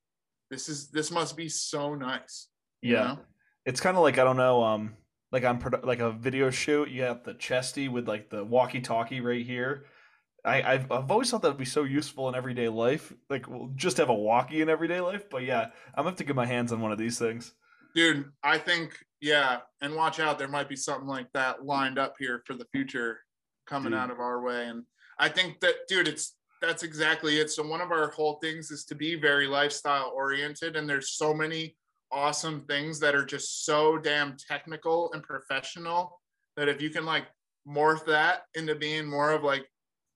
this 0.50 0.68
is 0.68 0.90
this 0.90 1.10
must 1.10 1.36
be 1.36 1.48
so 1.48 1.94
nice. 1.94 2.48
Yeah, 2.82 3.02
know? 3.02 3.18
it's 3.64 3.80
kind 3.80 3.96
of 3.96 4.02
like 4.02 4.18
I 4.18 4.24
don't 4.24 4.36
know, 4.36 4.62
um, 4.62 4.94
like 5.32 5.44
on 5.44 5.62
like 5.82 6.00
a 6.00 6.12
video 6.12 6.50
shoot, 6.50 6.90
you 6.90 7.02
have 7.02 7.24
the 7.24 7.34
chesty 7.34 7.88
with 7.88 8.06
like 8.06 8.28
the 8.28 8.44
walkie-talkie 8.44 9.20
right 9.20 9.44
here. 9.44 9.86
I, 10.44 10.62
I've, 10.62 10.90
I've 10.90 11.10
always 11.10 11.30
thought 11.30 11.42
that 11.42 11.48
would 11.48 11.58
be 11.58 11.64
so 11.64 11.84
useful 11.84 12.28
in 12.28 12.34
everyday 12.34 12.68
life. 12.68 13.12
Like, 13.28 13.48
we'll 13.48 13.70
just 13.74 13.98
have 13.98 14.08
a 14.08 14.14
walkie 14.14 14.62
in 14.62 14.68
everyday 14.68 15.00
life. 15.00 15.28
But 15.28 15.42
yeah, 15.44 15.64
I'm 15.94 16.04
gonna 16.04 16.10
have 16.10 16.16
to 16.16 16.24
get 16.24 16.36
my 16.36 16.46
hands 16.46 16.72
on 16.72 16.80
one 16.80 16.92
of 16.92 16.98
these 16.98 17.18
things 17.18 17.54
dude 17.94 18.24
i 18.42 18.56
think 18.58 18.96
yeah 19.20 19.58
and 19.80 19.94
watch 19.94 20.20
out 20.20 20.38
there 20.38 20.48
might 20.48 20.68
be 20.68 20.76
something 20.76 21.08
like 21.08 21.30
that 21.32 21.64
lined 21.64 21.98
up 21.98 22.14
here 22.18 22.42
for 22.46 22.54
the 22.54 22.66
future 22.72 23.18
coming 23.66 23.92
dude. 23.92 24.00
out 24.00 24.10
of 24.10 24.20
our 24.20 24.42
way 24.42 24.66
and 24.66 24.84
i 25.18 25.28
think 25.28 25.60
that 25.60 25.74
dude 25.88 26.08
it's 26.08 26.36
that's 26.62 26.82
exactly 26.82 27.38
it 27.38 27.50
so 27.50 27.66
one 27.66 27.80
of 27.80 27.90
our 27.90 28.10
whole 28.10 28.38
things 28.42 28.70
is 28.70 28.84
to 28.84 28.94
be 28.94 29.14
very 29.14 29.46
lifestyle 29.46 30.12
oriented 30.14 30.76
and 30.76 30.88
there's 30.88 31.10
so 31.10 31.32
many 31.32 31.76
awesome 32.12 32.60
things 32.62 32.98
that 32.98 33.14
are 33.14 33.24
just 33.24 33.64
so 33.64 33.96
damn 33.96 34.36
technical 34.36 35.10
and 35.12 35.22
professional 35.22 36.20
that 36.56 36.68
if 36.68 36.82
you 36.82 36.90
can 36.90 37.04
like 37.04 37.24
morph 37.66 38.04
that 38.04 38.42
into 38.54 38.74
being 38.74 39.06
more 39.06 39.32
of 39.32 39.42
like 39.42 39.66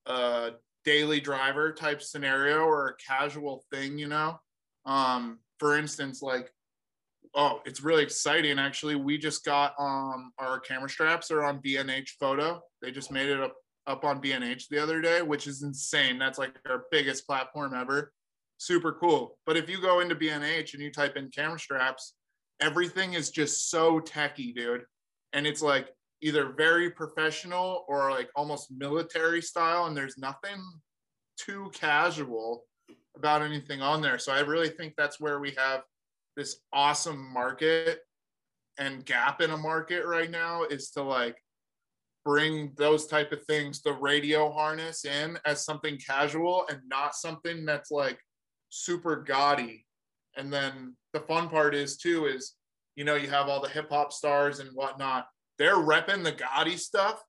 a 0.07 0.51
daily 0.85 1.21
driver 1.21 1.73
type 1.73 2.03
scenario 2.03 2.59
or 2.59 2.89
a 2.89 2.97
casual 2.97 3.65
thing 3.73 3.99
you 3.99 4.07
know 4.07 4.39
um 4.87 5.39
for 5.59 5.79
instance 5.79 6.21
like 6.23 6.51
oh, 7.35 7.61
it's 7.65 7.83
really 7.83 8.03
exciting. 8.03 8.59
Actually, 8.59 8.97
we 8.97 9.19
just 9.19 9.45
got 9.45 9.75
um 9.79 10.33
our 10.39 10.61
camera 10.61 10.89
straps 10.89 11.31
are 11.31 11.45
on 11.45 11.61
B&H 11.63 12.17
Photo. 12.19 12.61
They 12.83 12.91
just 12.91 13.11
made 13.11 13.29
it 13.29 13.41
up 13.41 13.55
up 13.87 14.05
on 14.05 14.21
B&H 14.21 14.69
the 14.69 14.83
other 14.83 15.03
day, 15.03 15.21
which 15.21 15.47
is 15.47 15.63
insane. 15.63 16.19
That's 16.19 16.39
like 16.39 16.59
our 16.69 16.85
biggest 16.91 17.27
platform 17.27 17.75
ever. 17.75 18.13
Super 18.57 18.93
cool. 18.93 19.37
But 19.45 19.59
if 19.59 19.69
you 19.69 19.81
go 19.81 20.01
into 20.01 20.15
B&H 20.15 20.73
and 20.73 20.83
you 20.83 20.91
type 20.91 21.17
in 21.17 21.29
camera 21.29 21.59
straps, 21.59 22.15
everything 22.61 23.13
is 23.13 23.31
just 23.31 23.71
so 23.71 24.01
techy, 24.01 24.55
dude. 24.55 24.85
And 25.35 25.47
it's 25.47 25.61
like 25.61 25.89
either 26.25 26.55
very 26.57 26.91
professional 26.91 27.85
or 27.87 28.11
like 28.11 28.31
almost 28.35 28.73
military 28.73 29.43
style, 29.43 29.85
and 29.85 29.95
there's 29.97 30.17
nothing 30.17 30.59
too 31.37 31.71
casual 31.75 32.65
about 33.15 33.43
anything 33.43 33.83
on 33.83 34.01
there. 34.01 34.19
So 34.19 34.33
I 34.33 34.41
really 34.41 34.71
think 34.71 34.95
that's 34.97 35.21
where 35.21 35.39
we 35.39 35.53
have 35.59 35.83
this 36.35 36.61
awesome 36.73 37.31
market 37.31 38.01
and 38.79 39.05
gap 39.05 39.43
in 39.43 39.51
a 39.51 39.57
market 39.57 40.07
right 40.07 40.31
now 40.31 40.65
is 40.65 40.91
to 40.93 41.03
like 41.03 41.37
bring 42.25 42.73
those 42.79 43.07
type 43.07 43.31
of 43.31 43.45
things 43.45 43.83
the 43.83 43.93
radio 43.93 44.51
harness 44.51 45.05
in 45.05 45.39
as 45.45 45.63
something 45.63 45.99
casual 45.99 46.65
and 46.71 46.81
not 46.89 47.15
something 47.15 47.67
that's 47.67 47.91
like 47.91 48.19
super 48.71 49.17
gaudy. 49.17 49.85
And 50.39 50.51
then 50.51 50.97
the 51.13 51.21
fun 51.21 51.51
part 51.51 51.75
is 51.75 51.99
too 51.99 52.25
is 52.25 52.55
you 52.97 53.05
know 53.05 53.15
you 53.15 53.29
have 53.29 53.49
all 53.49 53.61
the 53.61 53.69
hip 53.69 53.91
hop 53.91 54.11
stars 54.11 54.61
and 54.61 54.71
whatnot. 54.71 55.27
They're 55.59 55.77
repping 55.77 56.25
the 56.25 56.33
gaudy 56.33 56.77
stuff, 56.77 57.23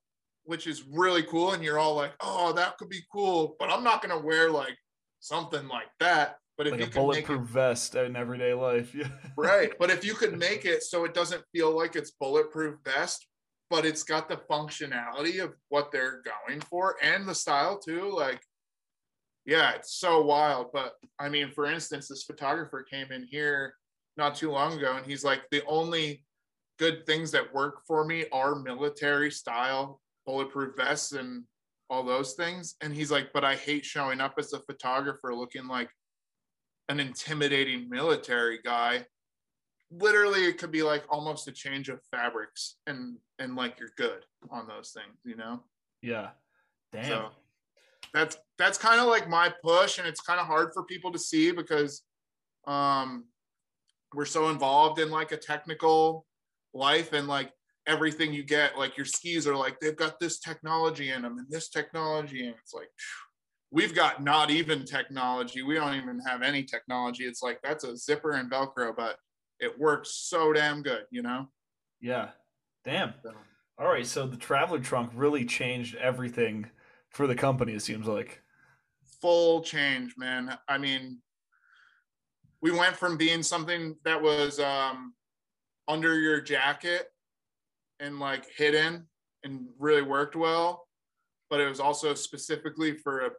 which 0.44 0.66
is 0.66 0.84
really 0.90 1.22
cool. 1.22 1.52
And 1.52 1.62
you're 1.62 1.78
all 1.78 1.94
like, 1.94 2.12
oh, 2.20 2.52
that 2.52 2.76
could 2.78 2.88
be 2.88 3.02
cool. 3.12 3.56
But 3.58 3.70
I'm 3.70 3.84
not 3.84 4.02
gonna 4.02 4.18
wear 4.18 4.50
like 4.50 4.76
something 5.20 5.68
like 5.68 5.88
that. 6.00 6.36
But 6.56 6.68
if 6.68 6.72
like 6.72 6.80
you 6.80 6.86
a 6.86 6.90
can 6.90 7.08
make 7.08 7.26
bulletproof 7.26 7.50
it, 7.50 7.52
vest 7.52 7.94
in 7.94 8.16
everyday 8.16 8.54
life. 8.54 8.94
Yeah. 8.94 9.08
right, 9.36 9.72
but 9.78 9.90
if 9.90 10.04
you 10.04 10.14
could 10.14 10.38
make 10.38 10.64
it 10.64 10.82
so 10.82 11.04
it 11.04 11.14
doesn't 11.14 11.44
feel 11.52 11.76
like 11.76 11.96
it's 11.96 12.12
bulletproof 12.12 12.76
vest, 12.84 13.26
but 13.68 13.84
it's 13.84 14.02
got 14.02 14.28
the 14.28 14.40
functionality 14.50 15.42
of 15.42 15.54
what 15.68 15.92
they're 15.92 16.22
going 16.22 16.60
for 16.60 16.96
and 17.02 17.28
the 17.28 17.34
style 17.34 17.78
too, 17.78 18.10
like 18.10 18.40
yeah, 19.46 19.72
it's 19.72 19.94
so 19.94 20.22
wild. 20.22 20.72
But 20.72 20.94
I 21.18 21.28
mean, 21.28 21.50
for 21.52 21.66
instance, 21.66 22.08
this 22.08 22.24
photographer 22.24 22.82
came 22.82 23.12
in 23.12 23.22
here 23.22 23.74
not 24.16 24.34
too 24.34 24.50
long 24.50 24.76
ago 24.76 24.96
and 24.96 25.06
he's 25.06 25.24
like, 25.24 25.42
the 25.50 25.62
only 25.66 26.24
good 26.78 27.06
things 27.06 27.30
that 27.32 27.54
work 27.54 27.80
for 27.86 28.04
me 28.04 28.26
are 28.32 28.54
military 28.54 29.30
style 29.30 30.00
bulletproof 30.26 30.76
vests 30.76 31.12
and 31.12 31.44
all 31.88 32.02
those 32.02 32.34
things. 32.34 32.74
And 32.80 32.92
he's 32.94 33.10
like, 33.10 33.32
but 33.32 33.44
I 33.44 33.54
hate 33.54 33.84
showing 33.84 34.20
up 34.20 34.34
as 34.38 34.52
a 34.52 34.60
photographer 34.60 35.34
looking 35.34 35.68
like 35.68 35.88
an 36.88 37.00
intimidating 37.00 37.88
military 37.88 38.58
guy. 38.64 39.06
Literally, 39.90 40.44
it 40.44 40.58
could 40.58 40.72
be 40.72 40.82
like 40.82 41.04
almost 41.08 41.46
a 41.46 41.52
change 41.52 41.88
of 41.88 42.00
fabrics 42.10 42.76
and 42.86 43.16
and 43.38 43.54
like 43.54 43.78
you're 43.78 43.90
good 43.96 44.24
on 44.50 44.66
those 44.66 44.90
things, 44.90 45.16
you 45.24 45.36
know? 45.36 45.62
Yeah. 46.02 46.30
Damn. 46.92 47.04
So 47.04 47.28
that's 48.12 48.36
that's 48.58 48.78
kind 48.78 49.00
of 49.00 49.06
like 49.06 49.28
my 49.28 49.52
push, 49.62 49.98
and 49.98 50.08
it's 50.08 50.20
kind 50.20 50.40
of 50.40 50.46
hard 50.46 50.70
for 50.74 50.82
people 50.84 51.12
to 51.12 51.18
see 51.18 51.52
because 51.52 52.02
um 52.66 53.26
we're 54.12 54.24
so 54.24 54.48
involved 54.48 54.98
in 54.98 55.10
like 55.10 55.30
a 55.30 55.36
technical 55.36 56.26
life 56.76 57.12
and 57.12 57.26
like 57.28 57.50
everything 57.86 58.32
you 58.32 58.42
get, 58.42 58.78
like 58.78 58.96
your 58.96 59.06
skis 59.06 59.46
are 59.46 59.56
like 59.56 59.78
they've 59.80 59.96
got 59.96 60.18
this 60.20 60.38
technology 60.38 61.10
in 61.10 61.22
them 61.22 61.38
and 61.38 61.46
this 61.48 61.68
technology, 61.68 62.46
and 62.46 62.54
it's 62.62 62.74
like 62.74 62.88
phew, 62.96 63.26
we've 63.70 63.94
got 63.94 64.22
not 64.22 64.50
even 64.50 64.84
technology. 64.84 65.62
We 65.62 65.74
don't 65.74 65.94
even 65.94 66.20
have 66.26 66.42
any 66.42 66.62
technology. 66.62 67.24
It's 67.24 67.42
like 67.42 67.60
that's 67.62 67.84
a 67.84 67.96
zipper 67.96 68.32
and 68.32 68.50
Velcro, 68.50 68.94
but 68.96 69.16
it 69.60 69.78
works 69.78 70.10
so 70.12 70.52
damn 70.52 70.82
good, 70.82 71.04
you 71.10 71.22
know? 71.22 71.48
yeah. 72.00 72.28
Damn. 72.84 73.14
So, 73.22 73.32
All 73.78 73.88
right. 73.88 74.06
So 74.06 74.26
the 74.26 74.36
traveler 74.36 74.78
trunk 74.78 75.10
really 75.14 75.44
changed 75.44 75.96
everything 75.96 76.70
for 77.10 77.26
the 77.26 77.34
company. 77.34 77.72
It 77.72 77.82
seems 77.82 78.06
like. 78.06 78.42
full 79.20 79.62
change, 79.62 80.14
man. 80.16 80.56
I 80.68 80.78
mean, 80.78 81.18
we 82.62 82.70
went 82.70 82.96
from 82.96 83.16
being 83.16 83.42
something 83.42 83.96
that 84.04 84.20
was 84.22 84.60
um, 84.60 85.14
under 85.88 86.18
your 86.18 86.40
jacket 86.40 87.06
and 88.00 88.18
like 88.18 88.46
hidden 88.56 89.06
and 89.44 89.66
really 89.78 90.02
worked 90.02 90.36
well, 90.36 90.86
but 91.50 91.60
it 91.60 91.68
was 91.68 91.80
also 91.80 92.14
specifically 92.14 92.96
for 92.96 93.26
a, 93.26 93.30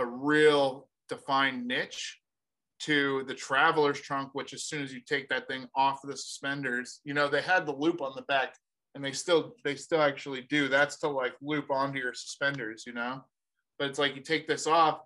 a 0.00 0.04
real 0.04 0.88
defined 1.08 1.66
niche 1.66 2.18
to 2.80 3.24
the 3.28 3.34
traveler's 3.34 4.00
trunk, 4.00 4.30
which 4.32 4.54
as 4.54 4.64
soon 4.64 4.82
as 4.82 4.92
you 4.92 5.00
take 5.06 5.28
that 5.28 5.46
thing 5.46 5.66
off 5.76 6.00
the 6.02 6.16
suspenders, 6.16 7.00
you 7.04 7.12
know, 7.12 7.28
they 7.28 7.42
had 7.42 7.66
the 7.66 7.76
loop 7.76 8.00
on 8.00 8.12
the 8.16 8.22
back 8.22 8.54
and 8.94 9.04
they 9.04 9.12
still 9.12 9.54
they 9.64 9.76
still 9.76 10.00
actually 10.00 10.42
do. 10.48 10.68
That's 10.68 10.98
to 11.00 11.08
like 11.08 11.34
loop 11.42 11.70
onto 11.70 11.98
your 11.98 12.14
suspenders, 12.14 12.84
you 12.86 12.92
know. 12.92 13.22
But 13.78 13.90
it's 13.90 13.98
like 13.98 14.16
you 14.16 14.22
take 14.22 14.48
this 14.48 14.66
off 14.66 15.00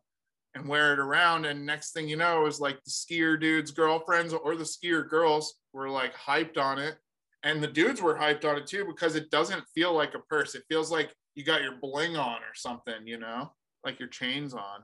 and 0.55 0.69
wear 0.69 0.93
it 0.93 0.99
around, 0.99 1.47
and 1.47 1.67
next 1.67 1.93
thing 1.93 2.09
you 2.09 2.17
know 2.17 2.47
is 2.47 2.61
like 2.61 2.83
the 2.85 2.91
skier 2.91 3.39
dudes' 3.39 3.71
girlfriends 3.71 4.33
or 4.33 4.57
the 4.57 4.65
skier 4.65 5.09
girls 5.09 5.55
were 5.73 5.89
like 5.89 6.15
hyped 6.15 6.59
on 6.59 6.79
it. 6.79 6.97
And 7.43 7.63
the 7.63 7.69
dudes 7.69 8.01
were 8.01 8.15
hyped 8.15 8.45
on 8.45 8.57
it 8.57 8.67
too 8.67 8.87
because 8.87 9.17
it 9.17 9.31
doesn't 9.31 9.65
feel 9.75 9.93
like 9.93 10.15
a 10.15 10.21
purse. 10.21 10.55
It 10.55 10.65
feels 10.69 10.91
like 10.91 11.15
you 11.35 11.45
got 11.45 11.63
your 11.63 11.77
bling 11.81 12.17
on 12.17 12.37
or 12.37 12.55
something, 12.55 13.07
you 13.07 13.19
know, 13.19 13.53
like 13.85 13.99
your 13.99 14.09
chains 14.09 14.55
on. 14.55 14.83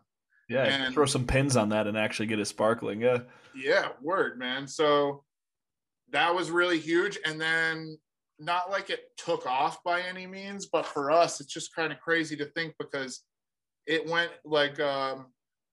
Yeah. 0.49 0.64
And- 0.64 0.93
throw 0.93 1.07
some 1.07 1.27
pins 1.27 1.57
on 1.57 1.71
that 1.71 1.87
and 1.87 1.97
actually 1.97 2.27
get 2.27 2.39
it 2.41 2.45
sparkling. 2.47 3.01
Yeah. 3.01 3.21
Yeah, 3.55 3.89
word, 4.03 4.39
man. 4.39 4.66
So 4.66 5.25
that 6.11 6.35
was 6.35 6.51
really 6.51 6.79
huge. 6.79 7.18
And 7.25 7.41
then 7.41 7.97
not 8.39 8.71
like 8.71 8.91
it 8.91 9.05
took 9.16 9.47
off 9.47 9.83
by 9.85 10.03
any 10.03 10.27
means, 10.27 10.66
but 10.66 10.85
for 10.85 11.11
us, 11.11 11.41
it's 11.41 11.53
just 11.53 11.75
kind 11.75 11.93
of 11.93 12.01
crazy 12.01 12.37
to 12.37 12.47
think 12.47 12.75
because 12.79 13.23
it 13.87 14.07
went 14.07 14.33
like 14.45 14.79
um 14.81 15.27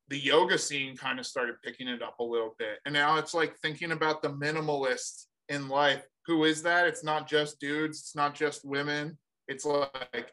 the 0.10 0.18
yoga 0.18 0.58
scene 0.58 0.96
kind 0.96 1.20
of 1.20 1.26
started 1.26 1.62
picking 1.64 1.88
it 1.88 2.02
up 2.02 2.20
a 2.20 2.24
little 2.24 2.56
bit. 2.58 2.80
And 2.86 2.94
now 2.94 3.18
it's 3.18 3.34
like 3.34 3.58
thinking 3.58 3.92
about 3.92 4.22
the 4.22 4.30
minimalist 4.30 5.26
in 5.50 5.68
life. 5.68 6.04
Who 6.26 6.44
is 6.44 6.62
that? 6.64 6.88
It's 6.88 7.04
not 7.04 7.28
just 7.28 7.60
dudes, 7.60 8.00
it's 8.00 8.16
not 8.16 8.36
just 8.36 8.66
women. 8.66 9.18
It's 9.48 9.66
like, 9.66 10.32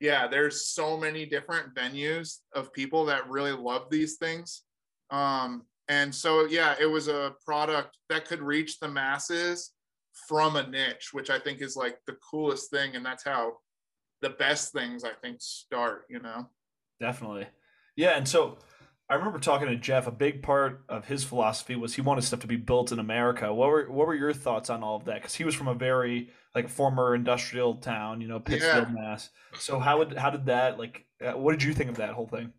yeah, 0.00 0.26
there's 0.26 0.66
so 0.66 0.96
many 0.96 1.26
different 1.26 1.74
venues 1.74 2.38
of 2.54 2.72
people 2.72 3.04
that 3.06 3.28
really 3.28 3.52
love 3.52 3.88
these 3.90 4.16
things. 4.16 4.62
Um, 5.10 5.62
and 5.88 6.12
so 6.12 6.46
yeah 6.46 6.74
it 6.80 6.86
was 6.86 7.06
a 7.06 7.32
product 7.44 7.96
that 8.08 8.26
could 8.26 8.42
reach 8.42 8.80
the 8.80 8.88
masses 8.88 9.70
from 10.26 10.56
a 10.56 10.66
niche 10.66 11.10
which 11.12 11.30
i 11.30 11.38
think 11.38 11.60
is 11.60 11.76
like 11.76 11.96
the 12.08 12.16
coolest 12.28 12.72
thing 12.72 12.96
and 12.96 13.06
that's 13.06 13.22
how 13.22 13.52
the 14.20 14.30
best 14.30 14.72
things 14.72 15.04
i 15.04 15.12
think 15.22 15.36
start 15.40 16.06
you 16.10 16.18
know 16.18 16.44
Definitely. 17.00 17.46
Yeah, 17.96 18.16
and 18.16 18.28
so 18.28 18.58
I 19.08 19.14
remember 19.14 19.38
talking 19.38 19.68
to 19.68 19.76
Jeff. 19.76 20.06
A 20.06 20.12
big 20.12 20.42
part 20.42 20.82
of 20.88 21.04
his 21.06 21.22
philosophy 21.22 21.76
was 21.76 21.94
he 21.94 22.00
wanted 22.00 22.24
stuff 22.24 22.40
to 22.40 22.46
be 22.46 22.56
built 22.56 22.90
in 22.90 22.98
America. 22.98 23.52
What 23.54 23.68
were 23.68 23.90
what 23.90 24.06
were 24.06 24.14
your 24.14 24.32
thoughts 24.32 24.68
on 24.68 24.82
all 24.82 24.96
of 24.96 25.04
that? 25.04 25.16
Because 25.16 25.34
he 25.34 25.44
was 25.44 25.54
from 25.54 25.68
a 25.68 25.74
very 25.74 26.30
like 26.54 26.68
former 26.68 27.14
industrial 27.14 27.76
town, 27.76 28.20
you 28.20 28.28
know, 28.28 28.40
Pittsfield, 28.40 28.92
Mass. 28.92 29.30
So 29.58 29.78
how 29.78 29.98
would 29.98 30.16
how 30.16 30.30
did 30.30 30.46
that 30.46 30.78
like? 30.78 31.06
Uh, 31.24 31.32
what 31.32 31.52
did 31.52 31.62
you 31.62 31.72
think 31.72 31.88
of 31.88 31.96
that 31.96 32.14
whole 32.14 32.26
thing? 32.26 32.52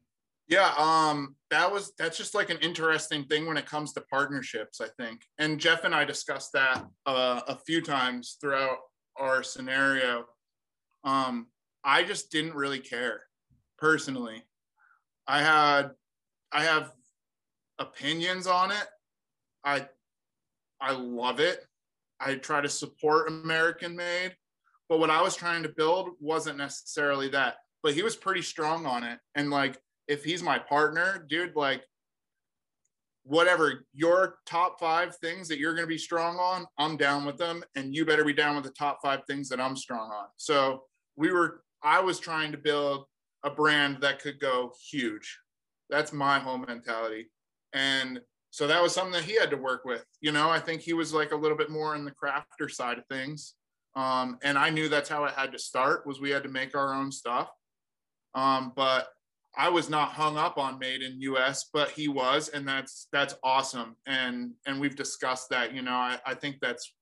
yeah 0.47 0.73
um 0.77 1.35
that 1.49 1.71
was 1.71 1.91
that's 1.97 2.17
just 2.17 2.33
like 2.33 2.49
an 2.49 2.57
interesting 2.57 3.23
thing 3.25 3.45
when 3.45 3.57
it 3.57 3.65
comes 3.65 3.93
to 3.93 4.01
partnerships 4.09 4.81
i 4.81 4.87
think 4.97 5.21
and 5.37 5.59
jeff 5.59 5.83
and 5.83 5.93
i 5.93 6.03
discussed 6.03 6.51
that 6.53 6.85
uh, 7.05 7.41
a 7.47 7.57
few 7.65 7.81
times 7.81 8.37
throughout 8.39 8.77
our 9.17 9.43
scenario 9.43 10.25
um 11.03 11.47
i 11.83 12.03
just 12.03 12.31
didn't 12.31 12.55
really 12.55 12.79
care 12.79 13.21
personally 13.77 14.43
i 15.27 15.41
had 15.41 15.91
i 16.51 16.63
have 16.63 16.93
opinions 17.79 18.47
on 18.47 18.71
it. 18.71 18.85
I 19.63 19.87
i 20.81 20.91
love 20.91 21.39
it. 21.39 21.65
I 22.19 22.35
try 22.35 22.61
to 22.61 22.69
support 22.69 23.29
american 23.29 23.95
made 23.95 24.35
but 24.89 24.99
what 24.99 25.09
i 25.09 25.21
was 25.21 25.35
trying 25.35 25.63
to 25.63 25.69
build 25.69 26.09
wasn't 26.19 26.57
necessarily 26.57 27.29
that 27.29 27.57
but 27.83 27.93
he 27.93 28.03
was 28.03 28.15
pretty 28.15 28.41
strong 28.41 28.85
on 28.85 29.03
it. 29.03 29.19
And 29.35 29.49
like 29.49 29.77
if 30.07 30.23
he's 30.23 30.43
my 30.43 30.57
partner 30.57 31.25
dude 31.29 31.55
like 31.55 31.83
whatever 33.23 33.85
your 33.93 34.39
top 34.45 34.79
five 34.79 35.15
things 35.17 35.47
that 35.47 35.59
you're 35.59 35.73
going 35.73 35.83
to 35.83 35.87
be 35.87 35.97
strong 35.97 36.37
on 36.37 36.65
i'm 36.77 36.95
down 36.95 37.25
with 37.25 37.37
them 37.37 37.61
and 37.75 37.93
you 37.93 38.05
better 38.05 38.23
be 38.23 38.33
down 38.33 38.55
with 38.55 38.63
the 38.63 38.71
top 38.71 38.99
five 39.01 39.21
things 39.27 39.49
that 39.49 39.59
i'm 39.59 39.75
strong 39.75 40.09
on. 40.11 40.27
So 40.37 40.83
we 41.15 41.31
were 41.31 41.61
i 41.83 41.99
was 41.99 42.19
trying 42.19 42.51
to 42.51 42.57
build 42.57 43.05
a 43.43 43.49
brand 43.49 43.97
that 44.01 44.21
could 44.21 44.39
go 44.39 44.73
huge 44.89 45.37
that's 45.89 46.13
my 46.13 46.39
whole 46.39 46.57
mentality 46.57 47.29
and 47.73 48.19
so 48.49 48.65
that 48.65 48.81
was 48.81 48.93
something 48.93 49.13
that 49.13 49.23
he 49.23 49.35
had 49.35 49.49
to 49.49 49.57
work 49.57 49.85
with 49.85 50.05
you 50.21 50.31
know 50.31 50.49
i 50.49 50.59
think 50.59 50.81
he 50.81 50.93
was 50.93 51.13
like 51.13 51.31
a 51.31 51.35
little 51.35 51.57
bit 51.57 51.69
more 51.69 51.95
in 51.95 52.05
the 52.05 52.11
crafter 52.11 52.69
side 52.69 52.97
of 52.97 53.05
things 53.07 53.53
um, 53.95 54.37
and 54.43 54.57
i 54.57 54.69
knew 54.69 54.89
that's 54.89 55.09
how 55.09 55.25
it 55.25 55.33
had 55.33 55.51
to 55.51 55.59
start 55.59 56.05
was 56.05 56.19
we 56.19 56.29
had 56.29 56.43
to 56.43 56.49
make 56.49 56.75
our 56.75 56.93
own 56.93 57.11
stuff 57.11 57.49
um, 58.35 58.71
but 58.75 59.07
I 59.57 59.69
was 59.69 59.89
not 59.89 60.09
hung 60.09 60.37
up 60.37 60.59
on 60.59 60.77
made 60.77 61.01
in 61.01 61.19
US, 61.21 61.69
but 61.73 61.89
he 61.89 62.07
was, 62.07 62.49
and 62.49 62.67
that's 62.67 63.07
that's 63.11 63.33
awesome. 63.43 63.95
And 64.05 64.51
and 64.67 64.79
we've 64.79 64.95
discussed 64.95 65.49
that. 65.49 65.73
You 65.73 65.81
know, 65.81 65.93
I, 65.93 66.19
I 66.25 66.35
think 66.35 66.57
that's 66.61 66.93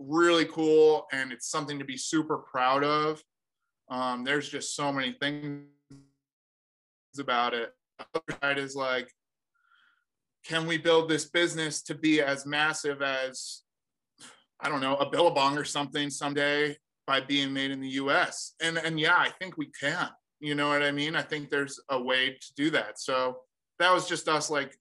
really 0.00 0.44
cool, 0.46 1.06
and 1.12 1.30
it's 1.30 1.48
something 1.48 1.78
to 1.78 1.84
be 1.84 1.96
super 1.96 2.38
proud 2.38 2.82
of. 2.82 3.22
Um, 3.88 4.24
there's 4.24 4.48
just 4.48 4.74
so 4.74 4.92
many 4.92 5.12
things 5.12 5.66
about 7.18 7.54
it. 7.54 7.72
The 7.98 8.06
other 8.14 8.38
side 8.42 8.58
is 8.58 8.74
like, 8.74 9.10
can 10.44 10.66
we 10.66 10.78
build 10.78 11.08
this 11.08 11.26
business 11.26 11.82
to 11.82 11.94
be 11.94 12.20
as 12.20 12.46
massive 12.46 13.02
as 13.02 13.62
I 14.60 14.68
don't 14.68 14.80
know 14.80 14.96
a 14.96 15.08
Billabong 15.08 15.56
or 15.56 15.64
something 15.64 16.10
someday 16.10 16.76
by 17.06 17.20
being 17.20 17.52
made 17.52 17.70
in 17.70 17.80
the 17.80 17.88
U.S. 17.90 18.54
And 18.60 18.78
and 18.78 18.98
yeah, 18.98 19.16
I 19.16 19.30
think 19.38 19.56
we 19.56 19.66
can. 19.66 20.08
You 20.40 20.54
know 20.54 20.68
what 20.68 20.82
I 20.82 20.92
mean? 20.92 21.16
I 21.16 21.22
think 21.22 21.50
there's 21.50 21.80
a 21.88 22.00
way 22.00 22.30
to 22.30 22.54
do 22.56 22.70
that. 22.70 23.00
So 23.00 23.38
that 23.78 23.92
was 23.92 24.08
just 24.08 24.28
us 24.28 24.50
like 24.50 24.76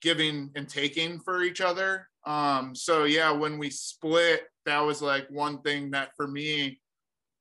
giving 0.00 0.50
and 0.56 0.68
taking 0.68 1.20
for 1.20 1.42
each 1.42 1.60
other. 1.60 2.08
Um, 2.26 2.74
so 2.74 3.04
yeah, 3.04 3.30
when 3.30 3.58
we 3.58 3.70
split, 3.70 4.44
that 4.66 4.80
was 4.80 5.02
like 5.02 5.28
one 5.30 5.62
thing 5.62 5.92
that 5.92 6.10
for 6.16 6.26
me, 6.26 6.80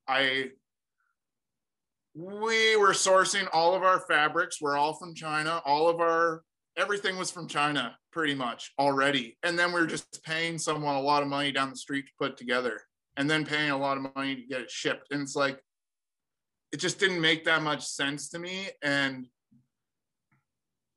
I 0.08 0.50
we 2.14 2.76
were 2.76 2.92
sourcing 2.92 3.48
all 3.54 3.74
of 3.74 3.84
our 3.84 4.00
fabrics. 4.02 4.62
We're 4.62 4.78
all 4.78 4.94
from 4.94 5.16
China. 5.16 5.62
All 5.66 5.88
of 5.88 6.00
our 6.00 6.44
everything 6.78 7.18
was 7.18 7.32
from 7.32 7.48
China 7.48 7.98
pretty 8.12 8.36
much 8.36 8.72
already. 8.80 9.38
And 9.44 9.58
then 9.58 9.74
we 9.74 9.82
are 9.82 9.88
just 9.88 10.24
paying 10.24 10.58
someone 10.58 10.96
a 10.96 11.02
lot 11.02 11.24
of 11.24 11.30
money 11.30 11.52
down 11.52 11.70
the 11.70 11.76
street 11.76 12.06
to 12.08 12.12
put 12.20 12.38
together 12.38 12.82
and 13.18 13.30
then 13.30 13.46
paying 13.46 13.72
a 13.72 13.78
lot 13.78 13.98
of 13.98 14.06
money 14.16 14.36
to 14.36 14.42
get 14.44 14.62
it 14.62 14.72
shipped. 14.72 15.12
And 15.12 15.22
it's 15.22 15.36
like, 15.36 15.62
it 16.72 16.78
just 16.78 17.00
didn't 17.00 17.20
make 17.20 17.44
that 17.46 17.62
much 17.62 17.86
sense 17.86 18.30
to 18.30 18.40
me. 18.40 18.70
And 18.82 19.28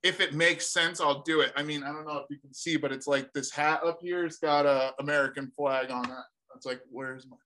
if 0.05 0.21
it 0.21 0.35
makes 0.35 0.71
sense, 0.71 1.01
I'll 1.01 1.23
do 1.23 1.41
it. 1.41 1.53
I 1.57 1.63
mean, 1.63 1.83
I 1.83 1.89
don't 1.89 2.07
know 2.07 2.19
if 2.19 2.27
you 2.31 2.39
can 2.39 2.55
see, 2.55 2.77
but 2.77 2.93
it's 2.93 3.07
like 3.07 3.33
this 3.33 3.51
hat 3.51 3.81
up 3.85 3.99
here. 4.01 4.25
It's 4.25 4.39
got 4.39 4.67
a 4.67 4.93
American 5.01 5.51
flag 5.57 5.91
on 5.91 6.05
it. 6.05 6.25
It's 6.55 6.67
like, 6.67 6.81
where's 6.91 7.27
my? 7.27 7.37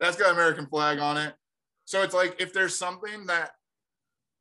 That's 0.00 0.16
got 0.16 0.32
American 0.32 0.66
flag 0.66 0.98
on 0.98 1.16
it. 1.16 1.34
So 1.84 2.02
it's 2.02 2.14
like 2.14 2.36
if 2.40 2.52
there's 2.52 2.76
something 2.76 3.26
that 3.26 3.50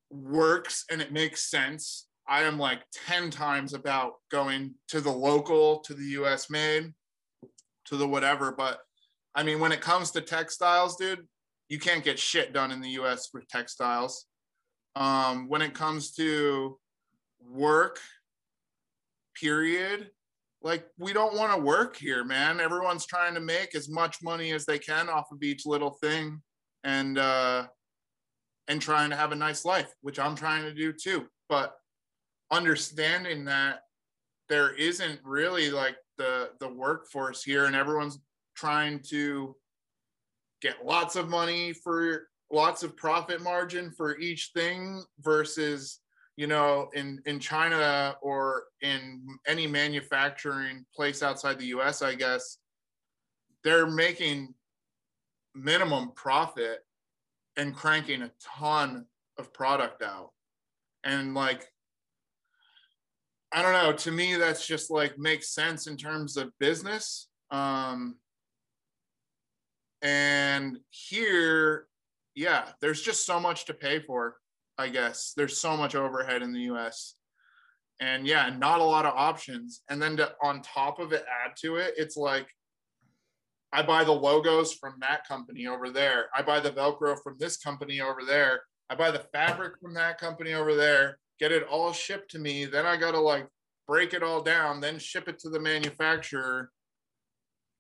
works 0.10 0.86
and 0.90 1.02
it 1.02 1.12
makes 1.12 1.50
sense, 1.50 2.08
I 2.28 2.44
am 2.44 2.58
like 2.60 2.84
10 3.08 3.32
times 3.32 3.74
about 3.74 4.14
going 4.32 4.76
to 4.90 5.02
the 5.02 5.12
local, 5.12 5.80
to 5.80 5.94
the 5.94 6.06
US 6.22 6.50
made, 6.50 6.94
to 7.86 7.98
the 7.98 8.08
whatever. 8.08 8.52
But 8.52 8.80
I 9.36 9.44
mean, 9.44 9.60
when 9.60 9.72
it 9.72 9.82
comes 9.82 10.12
to 10.12 10.22
textiles, 10.22 10.96
dude, 10.96 11.28
you 11.70 11.80
can't 11.80 12.04
get 12.04 12.20
shit 12.20 12.54
done 12.54 12.72
in 12.72 12.82
the 12.82 12.92
US 13.02 13.30
with 13.34 13.48
textiles. 13.48 14.26
Um, 14.96 15.50
when 15.50 15.62
it 15.62 15.74
comes 15.74 16.12
to 16.14 16.78
work, 17.42 18.00
period, 19.40 20.12
like 20.62 20.86
we 20.98 21.14
don't 21.14 21.38
want 21.38 21.54
to 21.54 21.62
work 21.62 21.96
here, 21.96 22.24
man. 22.24 22.60
Everyone's 22.60 23.06
trying 23.06 23.34
to 23.36 23.40
make 23.40 23.76
as 23.76 23.90
much 23.90 24.22
money 24.22 24.52
as 24.52 24.66
they 24.66 24.80
can 24.80 25.10
off 25.10 25.32
of 25.32 25.42
each 25.42 25.66
little 25.66 25.92
thing 25.92 26.42
and 26.84 27.18
uh 27.18 27.68
and 28.68 28.82
trying 28.82 29.10
to 29.10 29.16
have 29.16 29.32
a 29.32 29.36
nice 29.36 29.66
life, 29.66 29.92
which 30.02 30.20
I'm 30.20 30.36
trying 30.36 30.64
to 30.64 30.74
do 30.74 30.94
too. 30.94 31.28
But 31.48 31.76
understanding 32.52 33.46
that 33.46 33.82
there 34.48 34.74
isn't 34.74 35.20
really 35.24 35.70
like 35.70 35.96
the 36.18 36.52
the 36.60 36.70
workforce 36.70 37.44
here 37.44 37.66
and 37.66 37.76
everyone's 37.76 38.20
trying 38.56 39.00
to 39.10 39.56
get 40.62 40.86
lots 40.86 41.16
of 41.16 41.30
money 41.30 41.72
for 41.72 42.28
lots 42.52 42.84
of 42.84 42.98
profit 42.98 43.42
margin 43.42 43.92
for 43.92 44.18
each 44.18 44.52
thing 44.54 45.04
versus 45.22 46.00
you 46.40 46.48
know 46.48 46.90
in 46.94 47.22
in 47.26 47.38
china 47.40 48.16
or 48.22 48.64
in 48.82 49.22
any 49.46 49.68
manufacturing 49.68 50.86
place 50.96 51.22
outside 51.22 51.60
the 51.60 51.66
us 51.66 52.02
i 52.02 52.16
guess 52.16 52.60
they're 53.64 53.88
making 53.88 54.54
minimum 55.54 56.12
profit 56.16 56.80
and 57.58 57.76
cranking 57.76 58.22
a 58.22 58.32
ton 58.42 59.06
of 59.38 59.54
product 59.54 60.02
out. 60.02 60.32
And 61.04 61.34
like 61.34 61.68
i 63.52 63.62
don't 63.62 63.74
know 63.74 63.94
to 63.94 64.12
me 64.12 64.36
that's 64.36 64.66
just 64.66 64.92
like 64.92 65.18
makes 65.18 65.54
sense 65.54 65.88
in 65.88 65.98
terms 65.98 66.38
of 66.38 66.52
business. 66.60 67.28
Um 67.52 68.16
and 70.02 70.78
here 70.90 71.88
yeah, 72.36 72.70
there's 72.80 73.02
just 73.02 73.26
so 73.26 73.38
much 73.40 73.66
to 73.66 73.74
pay 73.74 74.00
for, 74.00 74.38
I 74.80 74.88
guess. 74.88 75.34
There's 75.36 75.58
so 75.58 75.76
much 75.76 75.94
overhead 75.94 76.42
in 76.42 76.54
the 76.54 76.72
US. 76.74 77.16
And 78.00 78.26
yeah, 78.26 78.50
not 78.58 78.80
a 78.80 78.84
lot 78.84 79.06
of 79.06 79.14
options. 79.14 79.82
And 79.90 80.02
then 80.02 80.16
to, 80.18 80.32
on 80.42 80.62
top 80.62 81.00
of 81.00 81.12
it, 81.12 81.26
add 81.46 81.52
to 81.64 81.76
it, 81.76 81.96
it's 81.98 82.16
like 82.16 82.48
I 83.74 83.84
buy 83.84 84.06
the 84.06 84.14
logos 84.14 84.74
from 84.74 84.96
that 85.02 85.28
company 85.28 85.68
over 85.68 85.90
there. 85.90 86.28
I 86.34 86.42
buy 86.42 86.62
the 86.62 86.72
Velcro 86.72 87.22
from 87.22 87.36
this 87.40 87.58
company 87.58 88.00
over 88.00 88.22
there. 88.26 88.62
I 88.90 88.96
buy 88.96 89.12
the 89.12 89.26
fabric 89.34 89.74
from 89.82 89.94
that 89.96 90.18
company 90.18 90.54
over 90.54 90.74
there, 90.74 91.20
get 91.40 91.52
it 91.52 91.68
all 91.68 91.92
shipped 91.92 92.32
to 92.32 92.40
me. 92.40 92.66
Then 92.66 92.86
I 92.86 92.96
got 92.96 93.12
to 93.12 93.20
like 93.20 93.48
break 93.86 94.14
it 94.14 94.24
all 94.24 94.42
down, 94.42 94.80
then 94.80 94.98
ship 94.98 95.28
it 95.28 95.40
to 95.40 95.50
the 95.50 95.60
manufacturer. 95.60 96.72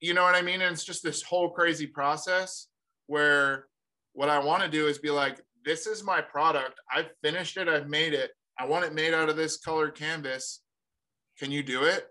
You 0.02 0.14
know 0.14 0.24
what 0.24 0.36
I 0.36 0.42
mean? 0.42 0.62
And 0.62 0.74
it's 0.74 0.84
just 0.84 1.02
this 1.02 1.24
whole 1.24 1.50
crazy 1.50 1.88
process 1.88 2.68
where 3.08 3.68
what 4.14 4.30
I 4.30 4.40
want 4.40 4.64
to 4.64 4.70
do 4.70 4.88
is 4.88 5.00
be 5.00 5.10
like, 5.10 5.40
this 5.66 5.88
is 5.88 6.04
my 6.04 6.22
product. 6.22 6.80
I've 6.94 7.10
finished 7.22 7.58
it. 7.58 7.68
I've 7.68 7.90
made 7.90 8.14
it. 8.14 8.32
I 8.58 8.66
want 8.66 8.86
it 8.86 8.94
made 8.94 9.14
out 9.14 9.30
of 9.30 9.36
this 9.36 9.58
colored 9.58 9.96
canvas. 9.96 10.62
Can 11.38 11.52
you 11.52 11.64
do 11.64 11.84
it? 11.84 12.08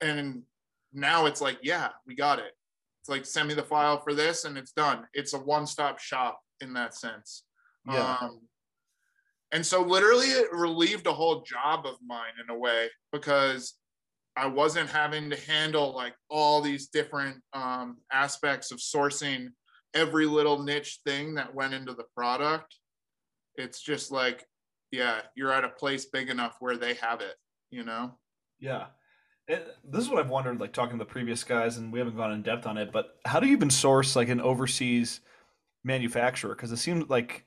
And 0.00 0.42
now 0.92 1.26
it's 1.26 1.40
like, 1.40 1.58
yeah, 1.62 1.88
we 2.06 2.14
got 2.14 2.38
it. 2.38 2.52
It's 3.00 3.08
like, 3.08 3.24
send 3.24 3.48
me 3.48 3.54
the 3.54 3.62
file 3.62 4.00
for 4.00 4.14
this 4.14 4.44
and 4.44 4.58
it's 4.58 4.72
done. 4.72 5.04
It's 5.14 5.32
a 5.32 5.38
one 5.38 5.66
stop 5.66 5.98
shop 5.98 6.40
in 6.60 6.72
that 6.74 6.94
sense. 6.94 7.44
Yeah. 7.86 8.16
Um, 8.20 8.40
and 9.52 9.64
so 9.64 9.82
literally 9.82 10.26
it 10.26 10.52
relieved 10.52 11.06
a 11.06 11.12
whole 11.12 11.42
job 11.42 11.86
of 11.86 11.96
mine 12.04 12.32
in 12.42 12.54
a 12.54 12.58
way 12.58 12.88
because 13.12 13.74
I 14.36 14.46
wasn't 14.46 14.90
having 14.90 15.30
to 15.30 15.40
handle 15.50 15.94
like 15.94 16.14
all 16.28 16.60
these 16.60 16.88
different 16.88 17.36
um, 17.54 17.98
aspects 18.12 18.70
of 18.70 18.78
sourcing 18.78 19.48
every 19.96 20.26
little 20.26 20.62
niche 20.62 21.00
thing 21.04 21.34
that 21.34 21.54
went 21.54 21.74
into 21.74 21.94
the 21.94 22.04
product. 22.14 22.76
It's 23.56 23.80
just 23.80 24.12
like, 24.12 24.46
yeah, 24.92 25.20
you're 25.34 25.52
at 25.52 25.64
a 25.64 25.70
place 25.70 26.04
big 26.04 26.28
enough 26.28 26.56
where 26.60 26.76
they 26.76 26.94
have 26.94 27.20
it, 27.20 27.34
you 27.70 27.84
know? 27.84 28.18
Yeah. 28.60 28.86
It, 29.48 29.66
this 29.84 30.02
is 30.04 30.10
what 30.10 30.18
I've 30.18 30.28
wondered, 30.28 30.60
like 30.60 30.72
talking 30.72 30.98
to 30.98 31.04
the 31.04 31.10
previous 31.10 31.42
guys, 31.42 31.78
and 31.78 31.92
we 31.92 31.98
haven't 31.98 32.16
gone 32.16 32.32
in 32.32 32.42
depth 32.42 32.66
on 32.66 32.76
it, 32.76 32.92
but 32.92 33.16
how 33.24 33.40
do 33.40 33.46
you 33.46 33.52
even 33.52 33.70
source 33.70 34.14
like 34.14 34.28
an 34.28 34.40
overseas 34.40 35.20
manufacturer? 35.84 36.54
Because 36.54 36.72
it 36.72 36.76
seems 36.78 37.08
like 37.08 37.44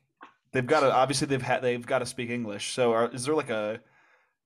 they've 0.51 0.65
got 0.65 0.79
to 0.79 0.91
obviously 0.91 1.27
they've 1.27 1.41
had 1.41 1.61
they've 1.61 1.85
got 1.85 1.99
to 1.99 2.05
speak 2.05 2.29
English. 2.29 2.73
So 2.73 2.93
are, 2.93 3.13
is 3.13 3.25
there 3.25 3.35
like 3.35 3.49
a 3.49 3.73
is 3.73 3.79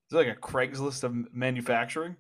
there 0.09 0.25
like 0.25 0.35
a 0.35 0.41
Craigslist 0.41 1.03
of 1.03 1.33
manufacturing? 1.33 2.15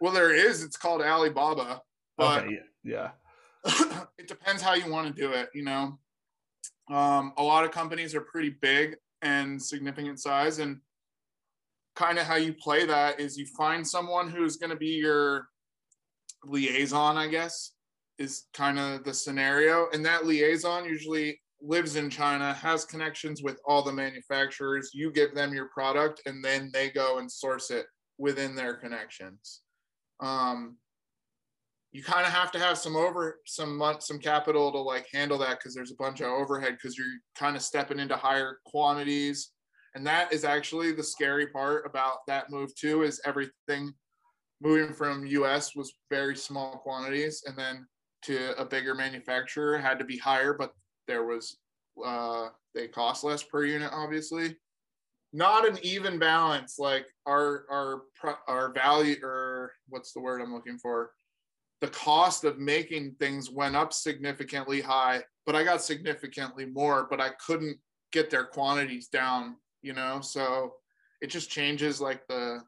Well, 0.00 0.12
there 0.12 0.34
is. 0.34 0.64
It's 0.64 0.76
called 0.76 1.02
Alibaba. 1.02 1.82
But 2.16 2.44
okay, 2.44 2.58
yeah. 2.82 3.10
it 4.18 4.28
depends 4.28 4.62
how 4.62 4.74
you 4.74 4.90
want 4.90 5.06
to 5.06 5.22
do 5.22 5.32
it. 5.32 5.48
You 5.54 5.64
know, 5.64 5.98
um, 6.90 7.32
a 7.36 7.42
lot 7.42 7.64
of 7.64 7.70
companies 7.70 8.14
are 8.14 8.20
pretty 8.20 8.50
big 8.60 8.96
and 9.22 9.60
significant 9.60 10.20
size, 10.20 10.58
and 10.58 10.80
kind 11.94 12.18
of 12.18 12.26
how 12.26 12.36
you 12.36 12.52
play 12.52 12.84
that 12.86 13.18
is 13.18 13.36
you 13.36 13.46
find 13.46 13.86
someone 13.86 14.30
who's 14.30 14.56
going 14.56 14.70
to 14.70 14.76
be 14.76 14.90
your 14.90 15.48
liaison, 16.44 17.16
I 17.16 17.26
guess, 17.26 17.72
is 18.18 18.44
kind 18.52 18.78
of 18.78 19.04
the 19.04 19.14
scenario. 19.14 19.88
And 19.92 20.04
that 20.04 20.26
liaison 20.26 20.84
usually 20.84 21.40
lives 21.60 21.96
in 21.96 22.10
China, 22.10 22.52
has 22.54 22.84
connections 22.84 23.42
with 23.42 23.58
all 23.66 23.82
the 23.82 23.92
manufacturers. 23.92 24.90
You 24.92 25.10
give 25.10 25.34
them 25.34 25.54
your 25.54 25.68
product, 25.68 26.22
and 26.26 26.44
then 26.44 26.70
they 26.72 26.90
go 26.90 27.18
and 27.18 27.30
source 27.30 27.70
it 27.70 27.86
within 28.18 28.54
their 28.54 28.74
connections. 28.74 29.62
Um, 30.20 30.76
you 31.92 32.02
kind 32.02 32.26
of 32.26 32.32
have 32.32 32.50
to 32.52 32.58
have 32.58 32.76
some 32.76 32.96
over 32.96 33.40
some 33.46 33.76
month 33.76 34.02
some 34.02 34.18
capital 34.18 34.70
to 34.72 34.78
like 34.78 35.06
handle 35.12 35.38
that 35.38 35.58
because 35.58 35.74
there's 35.74 35.92
a 35.92 35.96
bunch 35.96 36.20
of 36.20 36.26
overhead 36.26 36.72
because 36.72 36.98
you're 36.98 37.06
kind 37.34 37.56
of 37.56 37.62
stepping 37.62 37.98
into 37.98 38.16
higher 38.16 38.58
quantities. 38.66 39.52
And 39.94 40.06
that 40.06 40.32
is 40.32 40.44
actually 40.44 40.92
the 40.92 41.02
scary 41.02 41.46
part 41.46 41.86
about 41.86 42.18
that 42.26 42.50
move 42.50 42.74
too 42.74 43.02
is 43.02 43.20
everything 43.24 43.94
moving 44.60 44.92
from 44.92 45.26
us 45.26 45.74
was 45.74 45.94
very 46.10 46.36
small 46.36 46.78
quantities 46.78 47.42
and 47.46 47.56
then 47.56 47.86
to 48.22 48.58
a 48.60 48.64
bigger 48.64 48.94
manufacturer 48.94 49.78
had 49.78 49.98
to 49.98 50.04
be 50.04 50.16
higher 50.16 50.54
but 50.54 50.72
there 51.06 51.24
was 51.24 51.58
uh 52.04 52.48
they 52.74 52.88
cost 52.88 53.24
less 53.24 53.42
per 53.42 53.64
unit 53.64 53.90
obviously. 53.92 54.56
Not 55.32 55.68
an 55.68 55.78
even 55.82 56.18
balance 56.18 56.78
like 56.78 57.06
our 57.26 57.64
our 57.70 58.02
our 58.48 58.72
value 58.72 59.16
or 59.22 59.72
what's 59.88 60.12
the 60.12 60.20
word 60.20 60.40
i'm 60.40 60.54
looking 60.54 60.78
for 60.78 61.10
the 61.80 61.88
cost 61.88 62.44
of 62.44 62.58
making 62.58 63.16
things 63.18 63.50
went 63.50 63.76
up 63.76 63.92
significantly 63.92 64.80
high, 64.80 65.22
but 65.44 65.54
I 65.54 65.62
got 65.62 65.82
significantly 65.82 66.64
more, 66.64 67.06
but 67.10 67.20
I 67.20 67.30
couldn't 67.44 67.78
get 68.12 68.30
their 68.30 68.44
quantities 68.44 69.08
down, 69.08 69.56
you 69.82 69.92
know? 69.92 70.20
So 70.20 70.74
it 71.20 71.28
just 71.28 71.50
changes 71.50 72.00
like 72.00 72.26
the, 72.28 72.60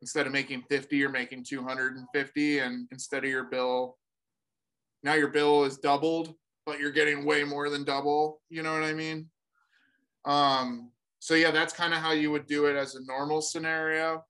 instead 0.00 0.26
of 0.26 0.32
making 0.32 0.64
50, 0.68 0.96
you're 0.96 1.10
making 1.10 1.44
250. 1.44 2.58
And 2.58 2.88
instead 2.90 3.24
of 3.24 3.30
your 3.30 3.44
bill, 3.44 3.98
now 5.02 5.14
your 5.14 5.28
bill 5.28 5.64
is 5.64 5.78
doubled, 5.78 6.34
but 6.66 6.80
you're 6.80 6.90
getting 6.90 7.24
way 7.24 7.44
more 7.44 7.70
than 7.70 7.84
double. 7.84 8.40
You 8.50 8.62
know 8.62 8.72
what 8.72 8.82
I 8.82 8.92
mean? 8.92 9.28
Um, 10.24 10.90
so 11.20 11.34
yeah, 11.34 11.52
that's 11.52 11.72
kind 11.72 11.94
of 11.94 12.00
how 12.00 12.12
you 12.12 12.32
would 12.32 12.46
do 12.46 12.66
it 12.66 12.76
as 12.76 12.96
a 12.96 13.04
normal 13.04 13.40
scenario. 13.40 14.24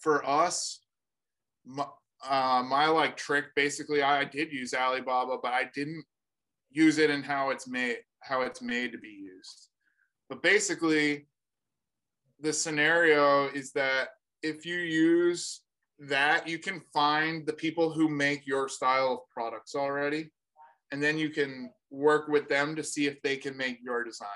For 0.00 0.24
us, 0.28 0.80
uh, 2.26 2.62
my 2.66 2.86
like 2.86 3.16
trick 3.16 3.46
basically 3.54 4.02
I 4.02 4.24
did 4.24 4.52
use 4.52 4.74
Alibaba, 4.74 5.36
but 5.42 5.52
I 5.52 5.70
didn't 5.74 6.04
use 6.70 6.98
it 6.98 7.10
in 7.10 7.22
how 7.22 7.50
it's 7.50 7.68
made 7.68 7.98
how 8.20 8.42
it's 8.42 8.62
made 8.62 8.92
to 8.92 8.98
be 8.98 9.08
used. 9.08 9.68
But 10.28 10.42
basically, 10.42 11.28
the 12.40 12.52
scenario 12.52 13.48
is 13.48 13.72
that 13.72 14.08
if 14.42 14.66
you 14.66 14.78
use 14.78 15.62
that, 16.00 16.46
you 16.46 16.58
can 16.58 16.80
find 16.92 17.46
the 17.46 17.52
people 17.52 17.90
who 17.90 18.08
make 18.08 18.46
your 18.46 18.68
style 18.68 19.12
of 19.12 19.30
products 19.32 19.74
already, 19.74 20.30
and 20.92 21.02
then 21.02 21.18
you 21.18 21.30
can 21.30 21.70
work 21.90 22.28
with 22.28 22.48
them 22.48 22.76
to 22.76 22.84
see 22.84 23.06
if 23.06 23.20
they 23.22 23.36
can 23.36 23.56
make 23.56 23.78
your 23.82 24.04
design. 24.04 24.28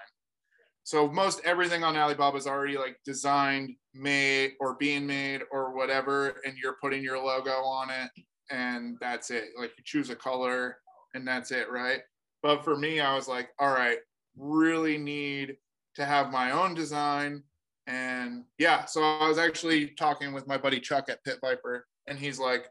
so 0.84 1.08
most 1.08 1.40
everything 1.44 1.84
on 1.84 1.96
Alibaba 1.96 2.36
is 2.36 2.46
already 2.46 2.76
like 2.76 2.96
designed, 3.04 3.70
made, 3.94 4.52
or 4.60 4.74
being 4.74 5.06
made, 5.06 5.42
or 5.50 5.74
whatever, 5.74 6.40
and 6.44 6.56
you're 6.56 6.76
putting 6.80 7.02
your 7.02 7.18
logo 7.18 7.50
on 7.50 7.90
it, 7.90 8.10
and 8.50 8.96
that's 9.00 9.30
it. 9.30 9.50
Like 9.58 9.72
you 9.76 9.84
choose 9.84 10.10
a 10.10 10.16
color, 10.16 10.78
and 11.14 11.26
that's 11.26 11.50
it, 11.50 11.70
right? 11.70 12.00
But 12.42 12.64
for 12.64 12.76
me, 12.76 13.00
I 13.00 13.14
was 13.14 13.28
like, 13.28 13.50
all 13.58 13.70
right, 13.70 13.98
really 14.36 14.98
need 14.98 15.56
to 15.96 16.04
have 16.04 16.32
my 16.32 16.50
own 16.52 16.74
design. 16.74 17.42
And 17.86 18.44
yeah, 18.58 18.84
so 18.84 19.02
I 19.02 19.28
was 19.28 19.38
actually 19.38 19.88
talking 19.88 20.32
with 20.32 20.46
my 20.46 20.56
buddy 20.56 20.80
Chuck 20.80 21.08
at 21.08 21.22
Pit 21.24 21.38
Viper, 21.40 21.86
and 22.06 22.18
he's 22.18 22.38
like, 22.38 22.66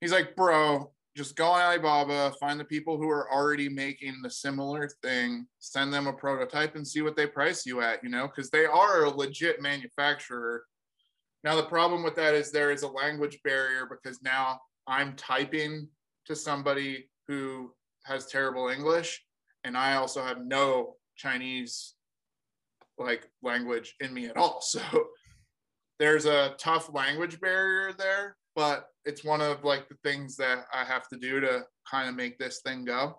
he's 0.00 0.12
like, 0.12 0.34
bro, 0.34 0.90
just 1.16 1.36
go 1.36 1.46
on 1.46 1.60
Alibaba, 1.60 2.32
find 2.38 2.58
the 2.58 2.64
people 2.64 2.96
who 2.96 3.08
are 3.08 3.30
already 3.32 3.68
making 3.68 4.22
the 4.22 4.30
similar 4.30 4.88
thing, 5.02 5.46
send 5.58 5.92
them 5.92 6.06
a 6.06 6.12
prototype 6.12 6.76
and 6.76 6.86
see 6.86 7.02
what 7.02 7.16
they 7.16 7.26
price 7.26 7.66
you 7.66 7.80
at, 7.80 8.02
you 8.04 8.10
know, 8.10 8.28
because 8.28 8.50
they 8.50 8.64
are 8.64 9.04
a 9.04 9.10
legit 9.10 9.60
manufacturer. 9.60 10.64
Now, 11.42 11.56
the 11.56 11.64
problem 11.64 12.04
with 12.04 12.14
that 12.16 12.34
is 12.34 12.52
there 12.52 12.70
is 12.70 12.82
a 12.82 12.88
language 12.88 13.40
barrier 13.42 13.88
because 13.90 14.22
now 14.22 14.60
I'm 14.86 15.16
typing 15.16 15.88
to 16.26 16.36
somebody 16.36 17.10
who 17.26 17.72
has 18.04 18.26
terrible 18.26 18.68
English, 18.68 19.24
and 19.64 19.76
I 19.76 19.94
also 19.94 20.22
have 20.22 20.44
no 20.44 20.96
Chinese 21.16 21.94
like 22.98 23.28
language 23.42 23.94
in 24.00 24.14
me 24.14 24.26
at 24.26 24.36
all. 24.36 24.62
So 24.70 24.80
there's 25.98 26.24
a 26.24 26.54
tough 26.56 26.92
language 26.94 27.40
barrier 27.40 27.92
there, 27.92 28.36
but 28.60 28.88
it's 29.06 29.24
one 29.24 29.40
of 29.40 29.64
like 29.64 29.88
the 29.88 29.96
things 30.04 30.36
that 30.36 30.66
I 30.70 30.84
have 30.84 31.08
to 31.08 31.16
do 31.16 31.40
to 31.40 31.62
kind 31.90 32.10
of 32.10 32.14
make 32.14 32.38
this 32.38 32.60
thing 32.60 32.84
go. 32.84 33.18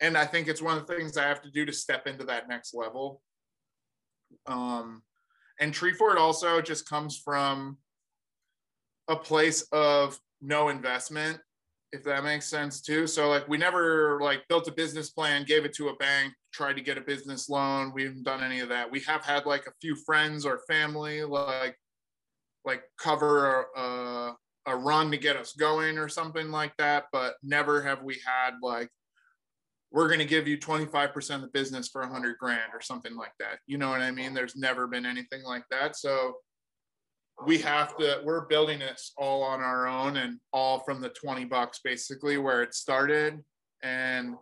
And 0.00 0.18
I 0.18 0.26
think 0.26 0.48
it's 0.48 0.60
one 0.60 0.76
of 0.76 0.84
the 0.84 0.92
things 0.92 1.16
I 1.16 1.28
have 1.28 1.40
to 1.42 1.52
do 1.52 1.64
to 1.64 1.72
step 1.72 2.08
into 2.08 2.24
that 2.24 2.48
next 2.48 2.74
level. 2.74 3.22
Um, 4.48 5.02
and 5.60 5.72
Tree 5.72 5.92
Fort 5.92 6.18
also 6.18 6.60
just 6.60 6.88
comes 6.88 7.16
from 7.16 7.78
a 9.06 9.14
place 9.14 9.62
of 9.70 10.18
no 10.40 10.68
investment, 10.68 11.38
if 11.92 12.02
that 12.02 12.24
makes 12.24 12.46
sense 12.46 12.80
too. 12.80 13.06
So 13.06 13.28
like 13.28 13.46
we 13.46 13.58
never 13.58 14.18
like 14.20 14.48
built 14.48 14.66
a 14.66 14.72
business 14.72 15.10
plan, 15.10 15.44
gave 15.44 15.64
it 15.64 15.74
to 15.74 15.90
a 15.90 15.96
bank, 15.98 16.32
tried 16.52 16.74
to 16.74 16.82
get 16.82 16.98
a 16.98 17.02
business 17.02 17.48
loan. 17.48 17.92
We 17.94 18.02
haven't 18.02 18.24
done 18.24 18.42
any 18.42 18.58
of 18.58 18.68
that. 18.70 18.90
We 18.90 18.98
have 19.02 19.24
had 19.24 19.46
like 19.46 19.68
a 19.68 19.74
few 19.80 19.94
friends 19.94 20.44
or 20.44 20.58
family 20.66 21.22
like 21.22 21.78
like 22.64 22.82
cover 22.98 23.66
a, 23.76 24.32
a 24.66 24.76
run 24.76 25.10
to 25.10 25.16
get 25.16 25.36
us 25.36 25.52
going 25.52 25.98
or 25.98 26.08
something 26.08 26.50
like 26.50 26.76
that, 26.78 27.06
but 27.12 27.34
never 27.42 27.82
have 27.82 28.02
we 28.02 28.18
had 28.24 28.54
like 28.62 28.88
we're 29.90 30.08
going 30.08 30.20
to 30.20 30.24
give 30.24 30.48
you 30.48 30.56
25% 30.56 31.34
of 31.34 31.40
the 31.42 31.48
business 31.48 31.88
for 31.88 32.00
100 32.00 32.38
grand 32.38 32.72
or 32.72 32.80
something 32.80 33.14
like 33.14 33.34
that. 33.38 33.58
You 33.66 33.76
know 33.76 33.90
what 33.90 34.00
I 34.00 34.10
mean? 34.10 34.32
There's 34.32 34.56
never 34.56 34.86
been 34.86 35.04
anything 35.04 35.42
like 35.42 35.64
that. 35.70 35.96
So 35.96 36.36
we 37.46 37.58
have 37.58 37.96
to 37.96 38.20
we're 38.24 38.46
building 38.46 38.78
this 38.78 39.12
all 39.16 39.42
on 39.42 39.60
our 39.60 39.86
own 39.86 40.16
and 40.16 40.38
all 40.52 40.80
from 40.80 41.00
the 41.00 41.08
20 41.08 41.44
bucks 41.46 41.80
basically 41.82 42.36
where 42.36 42.62
it 42.62 42.74
started 42.74 43.40
and 43.82 44.36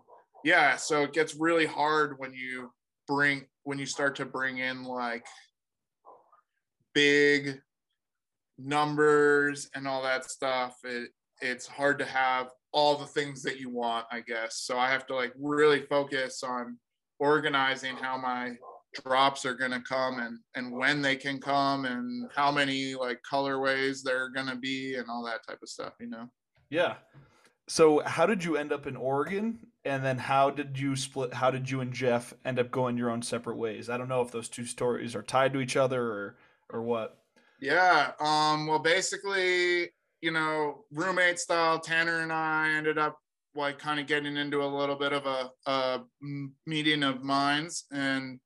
yeah 0.45 0.77
so 0.77 1.03
it 1.03 1.13
gets 1.13 1.35
really 1.35 1.67
hard 1.67 2.19
when 2.19 2.35
you 2.35 2.71
bring 3.07 3.47
when 3.63 3.79
you 3.79 3.87
start 3.87 4.17
to 4.17 4.25
bring 4.25 4.59
in 4.59 4.85
like 4.85 5.25
big 6.95 7.61
numbers 8.63 9.69
and 9.75 9.87
all 9.87 10.03
that 10.03 10.25
stuff 10.25 10.77
it 10.85 11.11
it's 11.43 11.67
hard 11.67 11.99
to 11.99 12.05
have 12.05 12.49
all 12.73 12.97
the 12.97 13.07
things 13.07 13.43
that 13.43 13.59
you 13.59 13.71
want 13.71 14.07
i 14.13 14.21
guess. 14.21 14.63
So 14.63 14.79
i 14.79 14.89
have 14.89 15.07
to 15.07 15.15
like 15.15 15.33
really 15.39 15.83
focus 15.87 16.43
on 16.43 16.79
organizing 17.19 17.97
how 17.97 18.17
my 18.17 18.53
drops 18.95 19.45
are 19.45 19.55
going 19.55 19.71
to 19.71 19.81
come 19.81 20.19
and 20.19 20.39
and 20.57 20.73
when 20.73 21.01
they 21.01 21.15
can 21.15 21.39
come 21.39 21.85
and 21.85 22.29
how 22.35 22.51
many 22.51 22.95
like 22.95 23.21
colorways 23.31 24.03
they're 24.03 24.31
going 24.31 24.49
to 24.49 24.57
be 24.57 24.97
and 24.97 25.09
all 25.09 25.25
that 25.25 25.47
type 25.47 25.59
of 25.63 25.69
stuff 25.69 25.93
you 26.01 26.09
know? 26.09 26.29
Yeah. 26.71 26.95
So 27.69 28.03
how 28.05 28.27
did 28.27 28.43
you 28.43 28.57
end 28.57 28.73
up 28.73 28.87
in 28.87 28.97
oregon? 28.97 29.67
And 29.85 30.05
then 30.05 30.19
how 30.19 30.51
did 30.51 30.79
you 30.79 30.97
split 30.97 31.35
how 31.35 31.51
did 31.51 31.71
you 31.71 31.81
and 31.81 31.93
jeff 31.93 32.35
end 32.45 32.59
up 32.59 32.71
going 32.71 32.97
your 32.97 33.11
own 33.11 33.23
separate 33.23 33.57
ways? 33.57 33.89
I 33.89 33.97
don't 33.97 34.09
know 34.09 34.23
if 34.23 34.33
those 34.33 34.49
two 34.49 34.65
stories 34.65 35.15
are 35.15 35.23
tied 35.23 35.53
to 35.53 35.61
each 35.61 35.77
other 35.77 36.03
or 36.03 36.37
or 36.71 36.83
what 36.83 37.20
yeah 37.61 38.13
um 38.21 38.67
well 38.67 38.79
basically 38.79 39.91
you 40.21 40.31
know 40.31 40.85
roommate 40.93 41.39
style 41.39 41.79
tanner 41.79 42.21
and 42.21 42.33
i 42.33 42.71
ended 42.71 42.99
up 42.99 43.19
like 43.55 43.79
kind 43.79 43.99
of 43.99 44.07
getting 44.07 44.37
into 44.37 44.63
a 44.63 44.67
little 44.67 44.95
bit 44.95 45.13
of 45.13 45.27
a, 45.27 45.51
a 45.67 46.01
meeting 46.67 47.03
of 47.03 47.23
minds 47.23 47.85
and 47.93 48.39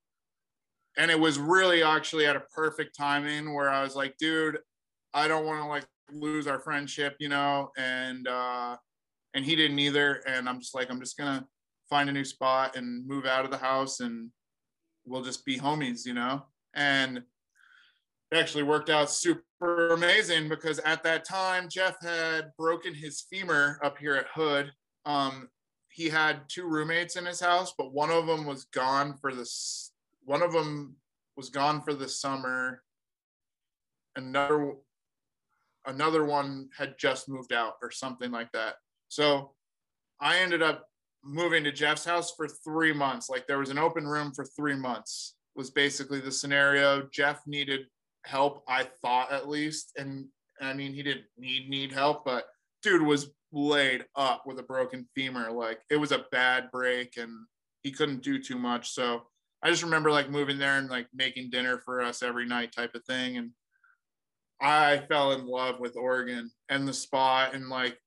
and 0.97 1.11
it 1.11 1.19
was 1.19 1.39
really 1.39 1.83
actually 1.83 2.27
at 2.27 2.37
a 2.37 2.43
perfect 2.55 2.97
timing 2.97 3.53
where 3.53 3.69
I 3.69 3.83
was 3.83 3.97
like, 3.97 4.17
dude, 4.17 4.59
I 5.13 5.29
don't 5.29 5.47
want 5.47 5.63
to 5.63 5.69
like 5.69 5.85
lose 6.13 6.47
our 6.47 6.61
friendship, 6.61 7.17
you 7.19 7.29
know, 7.29 7.71
and 7.77 8.29
uh 8.29 8.77
and 9.35 9.45
he 9.45 9.57
didn't 9.57 9.79
either. 9.79 10.23
And 10.27 10.49
I'm 10.49 10.61
just 10.61 10.75
like, 10.75 10.91
I'm 10.91 11.01
just 11.01 11.19
gonna 11.19 11.47
find 11.91 12.09
a 12.09 12.13
new 12.13 12.25
spot 12.25 12.77
and 12.77 13.07
move 13.07 13.27
out 13.27 13.45
of 13.45 13.51
the 13.51 13.59
house 13.59 14.01
and 14.01 14.31
we'll 15.05 15.23
just 15.23 15.45
be 15.45 15.59
homies, 15.59 16.07
you 16.07 16.15
know. 16.15 16.45
And 16.75 17.23
actually 18.37 18.63
worked 18.63 18.91
out 18.91 19.11
super 19.11 19.89
amazing 19.89 20.49
because 20.49 20.79
at 20.81 21.03
that 21.03 21.25
time 21.25 21.69
Jeff 21.69 21.97
had 22.01 22.53
broken 22.59 22.95
his 22.95 23.27
femur 23.31 23.79
up 23.83 23.99
here 23.99 24.15
at 24.15 24.27
Hood. 24.35 24.73
Um, 25.05 25.49
he 25.89 26.09
had 26.09 26.41
two 26.49 26.67
roommates 26.67 27.17
in 27.17 27.27
his 27.27 27.41
house, 27.41 27.73
but 27.77 27.93
one 27.93 28.11
of 28.11 28.27
them 28.27 28.47
was 28.47 28.65
gone 28.67 29.17
for 29.21 29.35
the 29.35 29.49
one 30.25 30.43
of 30.43 30.53
them 30.53 30.97
was 31.37 31.51
gone 31.51 31.83
for 31.83 31.95
the 31.95 32.09
summer. 32.09 32.83
Another 34.17 34.75
another 35.87 36.25
one 36.25 36.69
had 36.77 36.95
just 36.99 37.29
moved 37.29 37.53
out 37.53 37.75
or 37.83 37.91
something 37.91 38.31
like 38.31 38.51
that. 38.53 38.77
So 39.09 39.53
I 40.21 40.39
ended 40.39 40.63
up 40.63 40.89
moving 41.23 41.65
to 41.65 41.73
Jeff's 41.73 42.05
house 42.05 42.33
for 42.35 42.49
three 42.49 42.93
months. 42.93 43.29
Like 43.29 43.47
there 43.47 43.59
was 43.59 43.71
an 43.71 43.79
open 43.79 44.07
room 44.07 44.33
for 44.33 44.45
three 44.45 44.77
months 44.77 45.35
was 45.55 45.71
basically 45.71 46.21
the 46.21 46.33
scenario. 46.33 47.09
Jeff 47.13 47.43
needed 47.47 47.87
help, 48.25 48.63
I 48.69 48.85
thought 49.03 49.33
at 49.33 49.49
least. 49.49 49.93
And 49.97 50.27
I 50.61 50.73
mean, 50.73 50.93
he 50.93 51.03
didn't 51.03 51.25
need 51.37 51.69
need 51.69 51.93
help, 51.93 52.25
but 52.25 52.45
dude 52.83 53.03
was 53.03 53.31
laid 53.53 54.05
up 54.17 54.45
with 54.47 54.59
a 54.59 54.63
broken 54.63 55.07
femur. 55.15 55.51
Like 55.51 55.81
it 55.91 55.97
was 55.97 56.13
a 56.13 56.27
bad 56.33 56.71
break 56.71 57.17
and 57.17 57.31
he 57.83 57.93
couldn't 57.93 58.23
do 58.23 58.43
too 58.43 58.59
much. 58.59 58.91
So 58.91 59.23
I 59.63 59.71
just 59.71 59.83
remember 59.83 60.11
like 60.11 60.31
moving 60.31 60.59
there 60.59 60.77
and 60.79 60.91
like 60.91 61.07
making 61.15 61.51
dinner 61.51 61.79
for 61.79 62.03
us 62.03 62.23
every 62.23 62.47
night 62.47 62.73
type 62.73 62.95
of 62.95 63.05
thing. 63.05 63.37
And 63.37 63.51
I 64.61 64.99
fell 65.09 65.33
in 65.33 65.47
love 65.47 65.81
with 65.81 65.97
Oregon 65.97 66.51
and 66.69 66.87
the 66.87 66.93
spot 66.93 67.55
and 67.55 67.69
like 67.69 67.99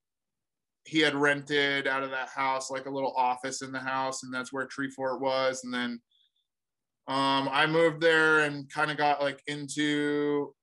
he 0.84 1.00
had 1.00 1.14
rented 1.14 1.86
out 1.86 2.02
of 2.02 2.10
that 2.10 2.28
house 2.28 2.70
like 2.70 2.86
a 2.86 2.90
little 2.90 3.12
office 3.16 3.60
in 3.60 3.72
the 3.72 3.78
house 3.78 4.22
and 4.22 4.32
that's 4.32 4.52
where 4.52 4.66
Tree 4.66 4.90
Fort 4.90 5.20
was. 5.20 5.64
And 5.64 5.72
then 5.72 6.00
um, 7.08 7.48
I 7.50 7.66
moved 7.66 8.02
there 8.02 8.40
and 8.40 8.70
kind 8.70 8.90
of 8.90 8.98
got 8.98 9.22
like 9.22 9.42
into 9.46 10.54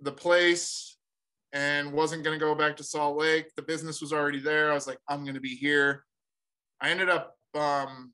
the 0.00 0.10
place 0.10 0.98
and 1.52 1.92
wasn't 1.92 2.24
going 2.24 2.38
to 2.38 2.44
go 2.44 2.56
back 2.56 2.76
to 2.76 2.84
Salt 2.84 3.16
Lake. 3.16 3.46
The 3.56 3.62
business 3.62 4.00
was 4.00 4.12
already 4.12 4.40
there. 4.40 4.70
I 4.70 4.74
was 4.74 4.88
like, 4.88 4.98
I'm 5.08 5.22
going 5.22 5.36
to 5.36 5.40
be 5.40 5.54
here. 5.54 6.04
I 6.80 6.90
ended 6.90 7.08
up 7.08 7.36
um, 7.54 8.12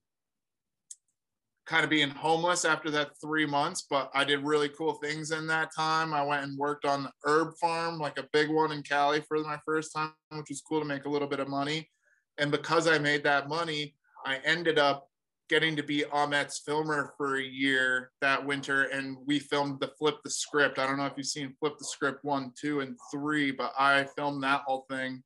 kind 1.67 1.83
of 1.83 1.89
being 1.89 2.11
homeless 2.11 2.67
after 2.67 2.91
that 2.91 3.13
three 3.23 3.47
months, 3.47 3.87
but 3.89 4.11
I 4.15 4.25
did 4.25 4.45
really 4.45 4.69
cool 4.69 4.95
things 4.95 5.31
in 5.31 5.47
that 5.47 5.71
time. 5.75 6.13
I 6.13 6.23
went 6.23 6.45
and 6.45 6.59
worked 6.59 6.85
on 6.85 7.05
the 7.05 7.11
herb 7.25 7.55
farm, 7.59 7.99
like 7.99 8.19
a 8.19 8.29
big 8.35 8.51
one 8.51 8.73
in 8.73 8.83
Cali 8.83 9.23
for 9.23 9.39
my 9.39 9.59
first 9.65 9.95
time, 9.97 10.13
which 10.31 10.51
was 10.51 10.61
cool 10.61 10.81
to 10.81 10.87
make 10.87 11.07
a 11.07 11.11
little 11.11 11.29
bit 11.29 11.41
of 11.41 11.49
money. 11.49 11.89
And 12.37 12.51
because 12.51 12.87
I 12.87 12.99
made 12.99 13.25
that 13.25 13.49
money, 13.49 13.95
I 14.27 14.41
ended 14.45 14.79
up 14.79 15.09
getting 15.49 15.77
to 15.77 15.83
be 15.83 16.05
Ahmet's 16.13 16.61
filmer 16.65 17.13
for 17.17 17.37
a 17.37 17.43
year 17.43 18.11
that 18.21 18.45
winter. 18.45 18.85
And 18.85 19.17
we 19.27 19.39
filmed 19.39 19.81
the 19.81 19.93
Flip 19.99 20.17
the 20.25 20.31
Script. 20.31 20.79
I 20.79 20.87
don't 20.87 20.97
know 20.97 21.07
if 21.07 21.15
you've 21.17 21.27
seen 21.27 21.55
Flip 21.61 21.75
the 21.79 21.85
Script 21.85 22.25
one, 22.25 22.53
two, 22.59 22.81
and 22.81 22.97
three, 23.13 23.51
but 23.51 23.73
I 23.79 24.07
filmed 24.17 24.43
that 24.43 24.63
whole 24.67 24.87
thing 24.89 25.23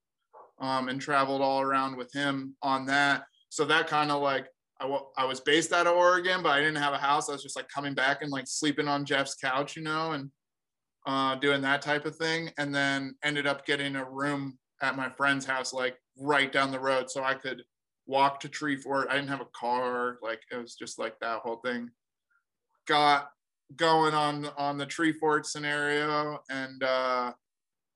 um, 0.59 0.89
and 0.89 1.01
traveled 1.01 1.43
all 1.43 1.61
around 1.61 1.97
with 1.97 2.13
him 2.13 2.57
on 2.63 2.87
that. 2.87 3.25
So 3.51 3.65
that 3.67 3.87
kind 3.87 4.11
of 4.11 4.23
like 4.23 4.49
I, 4.81 4.85
w- 4.85 5.07
I 5.17 5.25
was 5.25 5.41
based 5.41 5.73
out 5.73 5.87
of 5.87 5.95
Oregon, 5.95 6.43
but 6.43 6.51
I 6.51 6.61
didn't 6.61 6.83
have 6.83 6.93
a 6.93 6.99
house. 6.99 7.29
I 7.29 7.33
was 7.33 7.43
just 7.43 7.57
like 7.57 7.69
coming 7.69 7.95
back 7.95 8.23
and 8.23 8.31
like 8.31 8.47
sleeping 8.47 8.89
on 8.89 9.05
Jeff's 9.05 9.35
couch, 9.35 9.77
you 9.77 9.83
know, 9.83 10.13
and 10.13 10.31
uh, 11.07 11.37
doing 11.37 11.63
that 11.63 11.83
type 11.83 12.05
of 12.05 12.17
thing. 12.17 12.51
And 12.59 12.75
then 12.75 13.15
ended 13.23 13.47
up 13.47 13.65
getting 13.65 13.97
a 13.97 14.09
room 14.09 14.59
at 14.83 14.97
my 14.97 15.09
friend's 15.09 15.47
house, 15.47 15.73
like 15.73 15.97
right 16.19 16.53
down 16.53 16.73
the 16.73 16.81
road. 16.81 17.11
So 17.11 17.23
I 17.25 17.35
could 17.35 17.63
walk 18.07 18.41
to 18.41 18.49
Tree 18.49 18.77
Fort. 18.77 19.09
I 19.11 19.15
didn't 19.15 19.29
have 19.29 19.41
a 19.41 19.49
car. 19.59 20.19
Like 20.23 20.41
it 20.51 20.57
was 20.57 20.75
just 20.75 20.99
like 20.99 21.19
that 21.21 21.41
whole 21.41 21.57
thing. 21.57 21.91
Got 22.87 23.29
going 23.75 24.15
on 24.15 24.49
on 24.57 24.79
the 24.79 24.87
Tree 24.87 25.13
Fort 25.13 25.47
scenario 25.47 26.39
and 26.51 26.83
uh, 26.83 27.33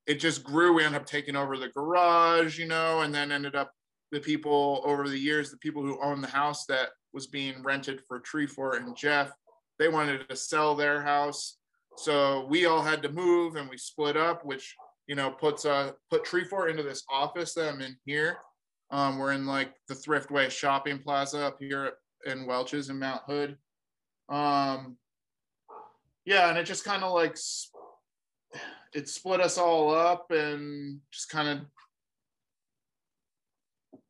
it 0.05 0.15
just 0.15 0.43
grew. 0.43 0.73
We 0.73 0.83
ended 0.83 1.01
up 1.01 1.07
taking 1.07 1.35
over 1.35 1.57
the 1.57 1.69
garage, 1.69 2.59
you 2.59 2.67
know, 2.67 3.01
and 3.01 3.13
then 3.13 3.31
ended 3.31 3.55
up 3.55 3.71
the 4.11 4.19
people 4.19 4.81
over 4.83 5.07
the 5.07 5.17
years, 5.17 5.51
the 5.51 5.57
people 5.57 5.81
who 5.81 6.01
own 6.01 6.21
the 6.21 6.27
house 6.27 6.65
that 6.65 6.89
was 7.13 7.27
being 7.27 7.63
rented 7.63 8.01
for 8.07 8.19
Tree 8.19 8.47
Fort 8.47 8.81
and 8.81 8.95
Jeff, 8.95 9.31
they 9.79 9.87
wanted 9.87 10.27
to 10.27 10.35
sell 10.35 10.75
their 10.75 11.01
house. 11.01 11.57
So 11.97 12.45
we 12.49 12.65
all 12.65 12.81
had 12.81 13.01
to 13.03 13.11
move 13.11 13.55
and 13.55 13.69
we 13.69 13.77
split 13.77 14.17
up, 14.17 14.45
which 14.45 14.75
you 15.07 15.15
know 15.15 15.31
puts 15.31 15.65
uh 15.65 15.91
put 16.09 16.23
Tree 16.23 16.43
Fort 16.43 16.69
into 16.69 16.83
this 16.83 17.03
office 17.09 17.53
that 17.53 17.73
I'm 17.73 17.81
in 17.81 17.97
here. 18.05 18.37
Um, 18.91 19.17
we're 19.17 19.31
in 19.31 19.45
like 19.45 19.73
the 19.87 19.93
Thriftway 19.93 20.49
shopping 20.51 20.99
plaza 20.99 21.45
up 21.45 21.57
here 21.59 21.93
in 22.25 22.45
Welches 22.45 22.89
in 22.89 22.99
Mount 22.99 23.21
Hood. 23.25 23.57
Um, 24.29 24.97
yeah, 26.25 26.49
and 26.49 26.57
it 26.57 26.65
just 26.65 26.83
kind 26.83 27.03
of 27.03 27.13
like 27.13 27.37
it 28.93 29.07
split 29.07 29.39
us 29.39 29.57
all 29.57 29.93
up 29.95 30.31
and 30.31 30.99
just 31.11 31.29
kind 31.29 31.47
of 31.47 31.59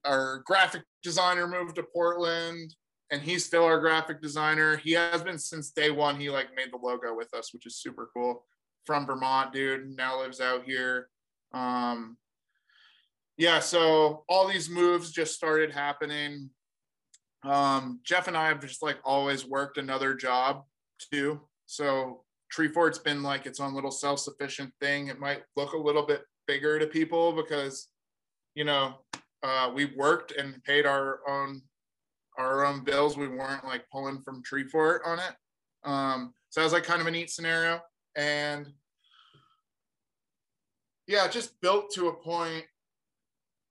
our 0.03 0.39
graphic 0.45 0.81
designer 1.03 1.47
moved 1.47 1.75
to 1.75 1.83
Portland 1.83 2.75
and 3.11 3.21
he's 3.21 3.45
still 3.45 3.65
our 3.65 3.79
graphic 3.79 4.21
designer. 4.21 4.77
He 4.77 4.93
has 4.93 5.21
been 5.21 5.37
since 5.37 5.69
day 5.69 5.91
one. 5.91 6.19
He 6.19 6.29
like 6.29 6.55
made 6.55 6.71
the 6.71 6.77
logo 6.77 7.15
with 7.15 7.33
us, 7.33 7.53
which 7.53 7.65
is 7.65 7.75
super 7.75 8.09
cool. 8.13 8.45
From 8.85 9.05
Vermont, 9.05 9.53
dude, 9.53 9.95
now 9.95 10.19
lives 10.19 10.41
out 10.41 10.63
here. 10.63 11.09
Um, 11.53 12.17
yeah, 13.41 13.57
so 13.57 14.23
all 14.30 14.47
these 14.47 14.69
moves 14.69 15.11
just 15.11 15.34
started 15.34 15.72
happening. 15.72 16.51
Um, 17.43 17.99
Jeff 18.03 18.27
and 18.27 18.38
I 18.38 18.47
have 18.47 18.61
just 18.61 18.84
like 18.84 18.97
always 19.03 19.47
worked 19.47 19.80
another 19.80 20.13
job 20.13 20.63
too. 21.11 21.41
So 21.65 22.23
Tree 22.51 22.68
Fort's 22.68 22.99
been 22.99 23.23
like 23.23 23.47
its 23.47 23.59
own 23.59 23.73
little 23.73 23.89
self-sufficient 23.89 24.72
thing. 24.80 25.07
It 25.07 25.19
might 25.19 25.41
look 25.55 25.73
a 25.73 25.77
little 25.77 26.05
bit 26.05 26.22
bigger 26.45 26.77
to 26.77 26.85
people 26.85 27.31
because, 27.31 27.88
you 28.53 28.63
know, 28.63 28.99
uh, 29.41 29.72
we 29.73 29.85
worked 29.85 30.34
and 30.34 30.63
paid 30.63 30.85
our 30.85 31.22
own 31.27 31.63
our 32.38 32.63
own 32.63 32.84
bills. 32.84 33.18
We 33.18 33.27
weren't 33.27 33.65
like 33.65 33.89
pulling 33.91 34.22
from 34.22 34.43
Tree 34.43 34.65
Fort 34.65 35.01
on 35.03 35.18
it. 35.18 35.34
Um, 35.84 36.35
so 36.51 36.59
that 36.59 36.65
was 36.65 36.73
like 36.73 36.84
kind 36.84 37.01
of 37.01 37.07
a 37.07 37.11
neat 37.11 37.31
scenario. 37.31 37.81
And 38.15 38.72
yeah, 41.07 41.27
just 41.27 41.59
built 41.59 41.89
to 41.95 42.09
a 42.09 42.13
point 42.13 42.65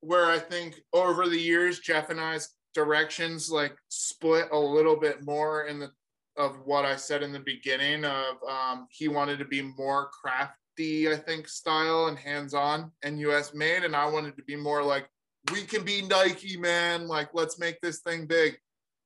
where 0.00 0.26
I 0.26 0.38
think 0.38 0.80
over 0.92 1.28
the 1.28 1.38
years, 1.38 1.80
Jeff 1.80 2.10
and 2.10 2.20
I's 2.20 2.48
directions 2.74 3.50
like 3.50 3.76
split 3.88 4.48
a 4.52 4.58
little 4.58 4.96
bit 4.96 5.24
more 5.24 5.64
in 5.64 5.78
the 5.80 5.90
of 6.36 6.56
what 6.64 6.84
I 6.84 6.96
said 6.96 7.22
in 7.22 7.32
the 7.32 7.40
beginning 7.40 8.04
of 8.04 8.36
um, 8.48 8.86
he 8.90 9.08
wanted 9.08 9.38
to 9.40 9.44
be 9.44 9.62
more 9.62 10.08
crafty, 10.08 11.12
I 11.12 11.16
think, 11.16 11.48
style 11.48 12.06
and 12.06 12.18
hands-on 12.18 12.92
and 13.02 13.20
US 13.20 13.52
made. 13.52 13.84
And 13.84 13.94
I 13.94 14.08
wanted 14.08 14.36
to 14.36 14.42
be 14.44 14.56
more 14.56 14.82
like 14.82 15.06
we 15.52 15.62
can 15.62 15.84
be 15.84 16.02
Nike, 16.02 16.56
man. 16.56 17.08
Like, 17.08 17.30
let's 17.34 17.58
make 17.58 17.80
this 17.80 18.00
thing 18.00 18.26
big. 18.26 18.56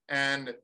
And 0.09 0.55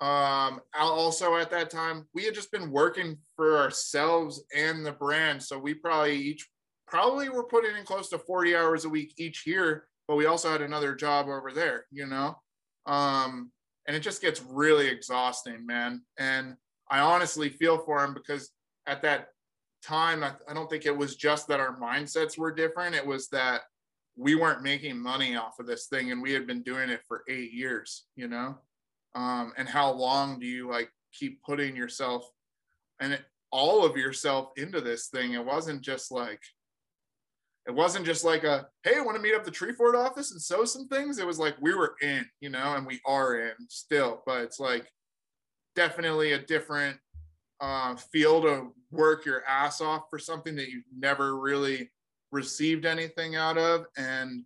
um, 0.00 0.60
also 0.78 1.36
at 1.36 1.50
that 1.50 1.70
time, 1.70 2.06
we 2.14 2.24
had 2.24 2.34
just 2.34 2.52
been 2.52 2.70
working 2.70 3.18
for 3.36 3.58
ourselves 3.58 4.42
and 4.56 4.84
the 4.86 4.92
brand. 4.92 5.42
So 5.42 5.58
we 5.58 5.74
probably 5.74 6.16
each 6.16 6.48
probably 6.90 7.28
were 7.28 7.44
putting 7.44 7.76
in 7.76 7.84
close 7.84 8.08
to 8.10 8.18
40 8.18 8.56
hours 8.56 8.84
a 8.84 8.88
week 8.88 9.14
each 9.18 9.46
year, 9.46 9.86
but 10.06 10.16
we 10.16 10.26
also 10.26 10.50
had 10.50 10.62
another 10.62 10.94
job 10.94 11.26
over 11.28 11.52
there, 11.52 11.86
you 11.90 12.06
know? 12.06 12.36
Um, 12.86 13.50
and 13.86 13.96
it 13.96 14.00
just 14.00 14.22
gets 14.22 14.42
really 14.42 14.88
exhausting, 14.88 15.66
man. 15.66 16.02
And 16.18 16.56
I 16.90 17.00
honestly 17.00 17.48
feel 17.48 17.78
for 17.78 18.04
him 18.04 18.14
because 18.14 18.50
at 18.86 19.02
that 19.02 19.28
time, 19.82 20.24
I, 20.24 20.32
I 20.48 20.54
don't 20.54 20.68
think 20.68 20.86
it 20.86 20.96
was 20.96 21.16
just 21.16 21.48
that 21.48 21.60
our 21.60 21.78
mindsets 21.78 22.38
were 22.38 22.52
different. 22.52 22.94
It 22.94 23.06
was 23.06 23.28
that 23.28 23.62
we 24.18 24.34
weren't 24.34 24.62
making 24.62 24.98
money 24.98 25.36
off 25.36 25.60
of 25.60 25.66
this 25.66 25.86
thing 25.86 26.10
and 26.10 26.20
we 26.20 26.32
had 26.32 26.46
been 26.46 26.62
doing 26.62 26.90
it 26.90 27.00
for 27.06 27.22
eight 27.28 27.52
years 27.52 28.04
you 28.16 28.26
know 28.28 28.58
um, 29.14 29.52
and 29.56 29.68
how 29.68 29.90
long 29.90 30.38
do 30.38 30.46
you 30.46 30.68
like 30.68 30.90
keep 31.14 31.40
putting 31.42 31.76
yourself 31.76 32.28
and 33.00 33.12
it, 33.14 33.22
all 33.50 33.86
of 33.86 33.96
yourself 33.96 34.50
into 34.56 34.80
this 34.80 35.06
thing 35.06 35.32
it 35.32 35.44
wasn't 35.44 35.80
just 35.80 36.10
like 36.10 36.40
it 37.68 37.74
wasn't 37.74 38.06
just 38.06 38.24
like 38.24 38.44
a 38.44 38.66
hey 38.82 38.96
i 38.96 39.00
want 39.00 39.14
to 39.14 39.22
meet 39.22 39.34
up 39.34 39.44
the 39.44 39.50
Tree 39.50 39.72
Fort 39.72 39.94
office 39.94 40.32
and 40.32 40.40
sew 40.40 40.64
some 40.64 40.88
things? 40.88 41.18
It 41.18 41.26
was 41.26 41.38
like 41.38 41.54
we 41.60 41.74
were 41.74 41.94
in 42.00 42.24
you 42.40 42.48
know 42.48 42.74
and 42.74 42.86
we 42.86 43.00
are 43.06 43.40
in 43.40 43.52
still 43.68 44.22
but 44.26 44.40
it's 44.40 44.58
like 44.58 44.90
definitely 45.76 46.32
a 46.32 46.38
different 46.38 46.96
uh, 47.60 47.94
field 47.96 48.44
to 48.44 48.72
work 48.90 49.26
your 49.26 49.44
ass 49.44 49.80
off 49.80 50.04
for 50.08 50.18
something 50.18 50.56
that 50.56 50.70
you've 50.70 50.84
never 50.96 51.38
really 51.38 51.90
received 52.32 52.86
anything 52.86 53.36
out 53.36 53.58
of 53.58 53.84
and 53.96 54.44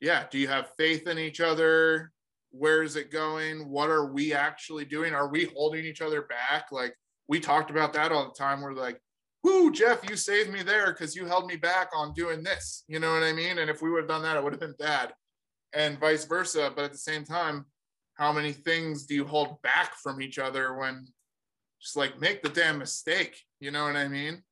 yeah 0.00 0.24
do 0.30 0.38
you 0.38 0.48
have 0.48 0.70
faith 0.78 1.06
in 1.08 1.18
each 1.18 1.40
other? 1.40 2.12
Where 2.50 2.82
is 2.82 2.96
it 2.96 3.10
going? 3.10 3.68
What 3.68 3.88
are 3.88 4.12
we 4.12 4.34
actually 4.34 4.84
doing? 4.84 5.14
Are 5.14 5.28
we 5.28 5.46
holding 5.56 5.84
each 5.84 6.02
other 6.02 6.22
back? 6.22 6.66
Like 6.70 6.94
we 7.28 7.40
talked 7.40 7.70
about 7.70 7.94
that 7.94 8.12
all 8.12 8.26
the 8.26 8.38
time. 8.38 8.60
We're 8.60 8.74
like 8.74 9.00
whoo 9.42 9.72
jeff 9.72 10.08
you 10.08 10.16
saved 10.16 10.50
me 10.50 10.62
there 10.62 10.92
because 10.92 11.16
you 11.16 11.26
held 11.26 11.46
me 11.46 11.56
back 11.56 11.90
on 11.94 12.12
doing 12.14 12.42
this. 12.42 12.84
You 12.88 12.98
know 12.98 13.12
what 13.12 13.22
i 13.22 13.32
mean? 13.32 13.58
And 13.58 13.70
if 13.70 13.82
we 13.82 13.90
would 13.90 14.02
have 14.02 14.08
done 14.08 14.22
that 14.22 14.36
it 14.36 14.42
would 14.42 14.52
have 14.52 14.60
been 14.60 14.74
bad. 14.78 15.12
And 15.74 15.98
vice 15.98 16.24
versa. 16.26 16.72
But 16.74 16.84
at 16.84 16.92
the 16.92 16.98
same 16.98 17.24
time 17.24 17.66
how 18.14 18.32
many 18.32 18.52
things 18.52 19.06
do 19.06 19.14
you 19.14 19.24
hold 19.24 19.60
back 19.62 19.94
from 20.02 20.20
each 20.20 20.38
other 20.38 20.76
when 20.76 21.06
just 21.80 21.96
like 21.96 22.20
make 22.20 22.42
the 22.42 22.48
damn 22.48 22.78
mistake? 22.78 23.36
You 23.60 23.70
know 23.70 23.84
what 23.84 23.96
i 23.96 24.08
mean? 24.08 24.42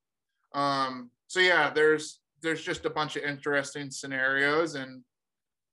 Um 0.55 1.11
so 1.31 1.39
yeah, 1.39 1.71
there's 1.71 2.21
there's 2.43 2.63
just 2.63 2.85
a 2.85 2.91
bunch 2.91 3.17
of 3.17 3.23
interesting 3.23 3.91
scenarios, 3.91 4.75
and 4.75 5.03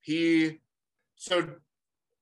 he 0.01 0.59
so 1.15 1.47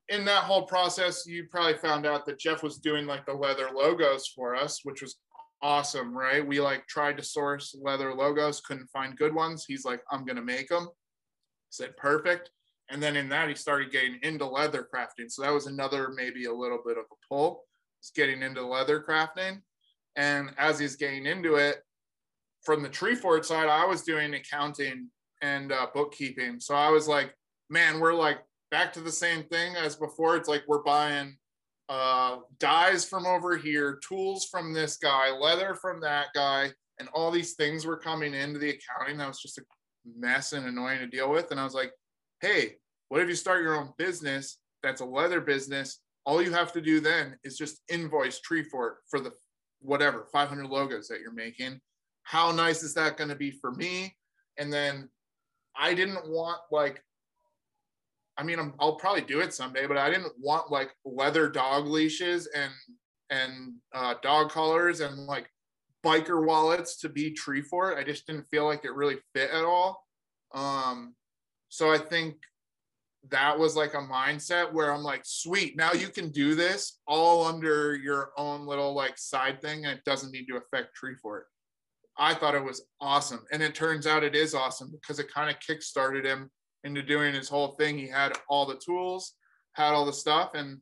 in 0.08 0.24
that 0.26 0.44
whole 0.44 0.64
process, 0.64 1.26
you 1.26 1.48
probably 1.50 1.74
found 1.74 2.06
out 2.06 2.26
that 2.28 2.40
Jeff 2.40 2.62
was 2.62 2.78
doing 2.78 3.06
like 3.08 3.26
the 3.26 3.34
leather 3.34 3.70
logos 3.74 4.28
for 4.28 4.56
us, 4.56 4.82
which 4.84 5.02
was 5.02 5.18
awesome, 5.62 6.16
right? 6.16 6.46
We 6.46 6.60
like 6.60 6.88
tried 6.88 7.18
to 7.18 7.24
source 7.24 7.76
leather 7.82 8.14
logos, 8.14 8.62
couldn't 8.62 8.88
find 8.88 9.18
good 9.18 9.34
ones. 9.34 9.66
He's 9.68 9.86
like, 9.86 10.02
I'm 10.12 10.26
gonna 10.26 10.42
make 10.42 10.70
them. 10.70 10.88
Said 11.70 11.98
perfect. 11.98 12.52
And 12.90 13.02
then 13.02 13.16
in 13.16 13.30
that, 13.30 13.50
he 13.50 13.56
started 13.56 13.92
getting 13.92 14.20
into 14.22 14.46
leather 14.46 14.88
crafting. 14.94 15.30
So 15.30 15.42
that 15.42 15.54
was 15.54 15.66
another 15.66 16.10
maybe 16.16 16.46
a 16.46 16.54
little 16.54 16.80
bit 16.86 16.98
of 16.98 17.06
a 17.12 17.16
pull. 17.28 17.64
He's 18.00 18.12
getting 18.12 18.44
into 18.44 18.66
leather 18.66 19.04
crafting. 19.08 19.62
And 20.16 20.52
as 20.58 20.80
he's 20.80 20.96
getting 20.96 21.26
into 21.26 21.56
it, 21.56 21.78
from 22.64 22.82
the 22.82 22.90
tree 22.90 23.16
fort 23.16 23.46
side, 23.46 23.70
I 23.70 23.86
was 23.86 24.04
doing 24.04 24.34
accounting 24.34 25.10
and 25.42 25.72
uh, 25.72 25.88
bookkeeping. 25.94 26.60
So 26.60 26.76
I 26.76 26.90
was 26.90 27.08
like, 27.08 27.34
man, 27.70 28.00
we're 28.00 28.14
like 28.14 28.40
back 28.72 28.94
to 28.94 29.02
the 29.02 29.12
same 29.12 29.44
thing 29.44 29.76
as 29.76 29.96
before. 29.96 30.36
It's 30.36 30.50
like 30.50 30.64
we're 30.68 30.84
buying 30.84 31.38
uh, 31.90 32.38
dyes 32.60 33.06
from 33.06 33.26
over 33.26 33.58
here, 33.58 34.00
tools 34.08 34.48
from 34.50 34.74
this 34.74 34.98
guy, 34.98 35.32
leather 35.32 35.76
from 35.76 36.02
that 36.02 36.28
guy, 36.34 36.72
and 37.00 37.10
all 37.14 37.32
these 37.32 37.54
things 37.54 37.86
were 37.86 37.98
coming 37.98 38.34
into 38.34 38.60
the 38.60 38.72
accounting. 38.72 39.18
That 39.18 39.28
was 39.28 39.42
just 39.42 39.58
a 39.58 39.64
mess 40.18 40.54
and 40.54 40.66
annoying 40.66 41.00
to 41.00 41.08
deal 41.08 41.30
with. 41.30 41.52
And 41.52 41.60
I 41.60 41.64
was 41.64 41.74
like, 41.74 41.92
hey, 42.42 42.76
what 43.10 43.22
if 43.22 43.30
you 43.30 43.36
start 43.36 43.62
your 43.62 43.76
own 43.76 43.92
business 43.98 44.60
that's 44.82 45.02
a 45.02 45.06
leather 45.06 45.42
business? 45.42 46.00
All 46.26 46.42
you 46.42 46.52
have 46.54 46.72
to 46.74 46.82
do 46.82 47.00
then 47.00 47.38
is 47.44 47.58
just 47.58 47.82
invoice 47.90 48.40
Tree 48.40 48.64
Fort 48.64 48.98
for 49.10 49.20
the 49.20 49.32
whatever 49.82 50.26
500 50.32 50.68
logos 50.68 51.08
that 51.10 51.20
you're 51.22 51.32
making 51.32 51.80
how 52.26 52.52
nice 52.52 52.84
is 52.84 52.94
that 52.96 53.18
going 53.18 53.30
to 53.30 53.36
be 53.36 53.52
for 53.52 53.72
me? 53.72 54.14
And 54.58 54.74
then 54.74 55.10
I 55.78 55.94
didn't 55.94 56.28
want 56.28 56.60
like, 56.72 57.02
I 58.38 58.44
mean, 58.44 58.60
i 58.60 58.86
will 58.86 58.96
probably 58.96 59.22
do 59.22 59.40
it 59.40 59.54
someday, 59.54 59.88
but 59.88 59.98
I 59.98 60.10
didn't 60.10 60.34
want 60.40 60.72
like 60.72 60.92
leather 61.06 61.50
dog 61.50 61.88
leashes 61.88 62.48
and 62.48 62.72
and 63.30 63.74
uh, 63.94 64.16
dog 64.22 64.52
collars 64.52 65.00
and 65.00 65.18
like 65.26 65.50
biker 66.06 66.46
wallets 66.46 66.98
to 66.98 67.10
be 67.10 67.32
Tree 67.32 67.62
Fort. 67.62 67.98
I 67.98 68.04
just 68.04 68.28
didn't 68.28 68.48
feel 68.52 68.66
like 68.66 68.86
it 68.86 68.94
really 68.94 69.18
fit 69.34 69.50
at 69.52 69.66
all. 69.66 70.04
Um, 70.54 71.16
so 71.70 71.92
I 71.92 71.98
think 71.98 72.36
that 73.30 73.58
was 73.58 73.76
like 73.76 73.96
a 73.96 73.98
mindset 73.98 74.72
where 74.72 74.94
I'm 74.94 75.02
like, 75.02 75.22
sweet, 75.24 75.76
now 75.76 75.94
you 75.94 76.10
can 76.10 76.30
do 76.30 76.54
this 76.54 77.00
all 77.08 77.46
under 77.46 77.96
your 77.96 78.32
own 78.38 78.68
little 78.68 78.94
like 78.94 79.18
side 79.18 79.62
thing, 79.62 79.86
and 79.86 79.98
it 79.98 80.04
doesn't 80.06 80.32
need 80.32 80.46
to 80.48 80.58
affect 80.58 80.96
Tree 80.96 81.16
Fort. 81.16 81.48
I 82.18 82.34
thought 82.34 82.56
it 82.56 82.64
was 82.64 82.86
awesome. 83.02 83.44
And 83.52 83.62
it 83.62 83.76
turns 83.76 84.08
out 84.08 84.24
it 84.24 84.36
is 84.36 84.54
awesome 84.54 84.92
because 84.92 85.20
it 85.20 85.34
kind 85.34 85.50
of 85.50 85.58
kickstarted 85.60 86.26
him 86.26 86.50
into 86.86 87.02
doing 87.02 87.34
his 87.34 87.50
whole 87.50 87.70
thing. 87.70 87.98
He 87.98 88.08
had 88.08 88.34
all 88.48 88.66
the 88.66 88.80
tools, 88.84 89.34
had 89.74 89.94
all 89.94 90.06
the 90.06 90.14
stuff. 90.14 90.52
And 90.54 90.80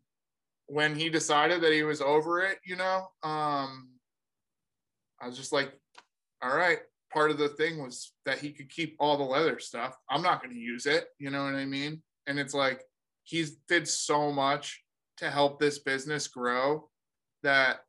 when 0.68 0.96
he 0.96 1.10
decided 1.10 1.62
that 1.62 1.72
he 1.72 1.84
was 1.84 2.02
over 2.02 2.42
it, 2.42 2.60
you 2.66 2.76
know, 2.76 3.08
um, 3.24 3.90
I 5.20 5.28
was 5.28 5.38
just 5.38 5.54
like, 5.54 5.72
all 6.44 6.56
right. 6.56 6.80
Part 7.12 7.30
of 7.30 7.38
the 7.38 7.50
thing 7.50 7.82
was 7.82 8.12
that 8.26 8.40
he 8.40 8.52
could 8.52 8.70
keep 8.70 8.96
all 9.00 9.18
the 9.18 9.24
leather 9.24 9.60
stuff. 9.60 9.96
I'm 10.10 10.24
not 10.24 10.42
going 10.42 10.54
to 10.54 10.60
use 10.60 10.88
it. 10.88 11.06
You 11.20 11.30
know 11.30 11.44
what 11.44 11.54
I 11.54 11.66
mean? 11.66 12.02
And 12.26 12.40
it's 12.40 12.56
like 12.56 12.82
he's 13.24 13.58
did 13.68 13.88
so 13.88 14.32
much 14.32 14.84
to 15.18 15.30
help 15.30 15.60
this 15.60 15.78
business 15.78 16.28
grow 16.28 16.90
that 17.44 17.82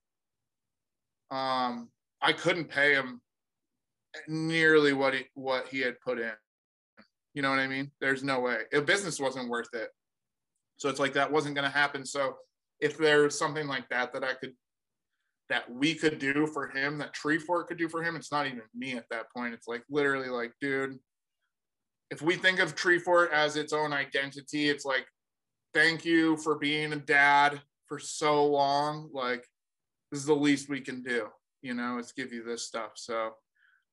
um 1.31 1.89
I 2.21 2.35
couldn't 2.35 2.67
pay 2.67 2.93
him 2.93 3.23
nearly 4.29 4.93
what 4.93 5.15
he 5.15 5.25
what 5.33 5.69
he 5.69 5.81
had 5.81 5.99
put 6.01 6.19
in. 6.19 6.33
You 7.35 7.43
know 7.43 7.51
what 7.51 7.59
I 7.59 7.67
mean? 7.67 7.91
There's 8.01 8.23
no 8.23 8.41
way. 8.41 8.59
A 8.73 8.81
business 8.81 9.21
wasn't 9.21 9.49
worth 9.49 9.73
it. 9.75 9.91
So 10.77 10.89
it's 10.89 11.01
like 11.01 11.13
that 11.15 11.31
wasn't 11.31 11.55
going 11.55 11.71
to 11.71 11.77
happen. 11.77 12.05
So 12.05 12.37
if 12.81 12.97
there's 12.97 13.39
something 13.39 13.67
like 13.67 13.89
that 13.91 14.13
that 14.13 14.25
I 14.25 14.35
could 14.35 14.55
that 15.51 15.71
we 15.71 15.95
could 15.95 16.19
do 16.19 16.47
for 16.47 16.69
him, 16.69 16.99
that 16.99 17.13
Tree 17.13 17.39
Fort 17.39 17.69
could 17.69 17.77
do 17.77 17.89
for 17.89 18.03
him. 18.03 18.17
It's 18.17 18.33
not 18.33 18.47
even 18.47 18.63
me 18.75 18.95
at 18.95 19.05
that 19.11 19.27
point. 19.35 19.53
It's 19.53 19.69
like 19.69 19.83
literally 19.91 20.29
like, 20.29 20.53
dude, 20.61 20.99
if 22.11 22.23
we 22.23 22.37
think 22.37 22.61
of 22.61 22.75
Tree 22.75 22.99
Fort 22.99 23.31
as 23.33 23.57
its 23.57 23.73
own 23.73 23.93
identity, 23.93 24.71
it's 24.71 24.85
like, 24.85 25.07
thank 25.75 26.05
you 26.05 26.37
for 26.39 26.57
being 26.57 26.93
a 26.93 26.97
dad 26.97 27.61
for 27.89 27.99
so 27.99 28.47
long. 28.47 29.11
Like, 29.13 29.47
this 30.11 30.21
is 30.21 30.27
the 30.27 30.35
least 30.35 30.69
we 30.69 30.81
can 30.81 31.03
do, 31.03 31.29
you 31.61 31.75
know, 31.75 31.99
it's 31.99 32.13
give 32.13 32.33
you 32.33 32.43
this 32.43 32.67
stuff. 32.67 32.93
So, 32.95 33.33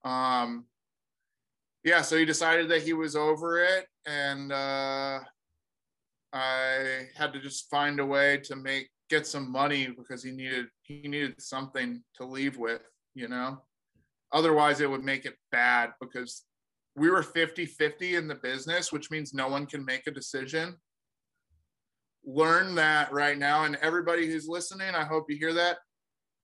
um, 0.05 0.65
yeah, 1.83 2.01
so 2.01 2.17
he 2.17 2.25
decided 2.25 2.69
that 2.69 2.83
he 2.83 2.93
was 2.93 3.15
over 3.15 3.63
it, 3.63 3.85
and 4.05 4.51
uh, 4.51 5.19
I 6.33 7.07
had 7.15 7.33
to 7.33 7.39
just 7.39 7.69
find 7.69 7.99
a 7.99 8.05
way 8.05 8.37
to 8.43 8.55
make 8.55 8.89
get 9.09 9.27
some 9.27 9.51
money 9.51 9.87
because 9.87 10.23
he 10.23 10.31
needed 10.31 10.67
he 10.83 11.01
needed 11.07 11.35
something 11.39 12.01
to 12.15 12.25
leave 12.25 12.57
with, 12.57 12.81
you 13.13 13.27
know. 13.27 13.61
Otherwise, 14.31 14.79
it 14.79 14.89
would 14.89 15.03
make 15.03 15.25
it 15.25 15.35
bad 15.51 15.91
because 15.99 16.43
we 16.95 17.09
were 17.09 17.23
50 17.23 17.65
50 17.65 18.15
in 18.15 18.27
the 18.27 18.35
business, 18.35 18.91
which 18.91 19.11
means 19.11 19.33
no 19.33 19.47
one 19.47 19.65
can 19.65 19.83
make 19.83 20.07
a 20.07 20.11
decision. 20.11 20.75
Learn 22.23 22.75
that 22.75 23.11
right 23.11 23.37
now. 23.37 23.63
And 23.63 23.75
everybody 23.81 24.27
who's 24.27 24.47
listening, 24.47 24.93
I 24.93 25.03
hope 25.03 25.25
you 25.29 25.37
hear 25.37 25.53
that. 25.53 25.77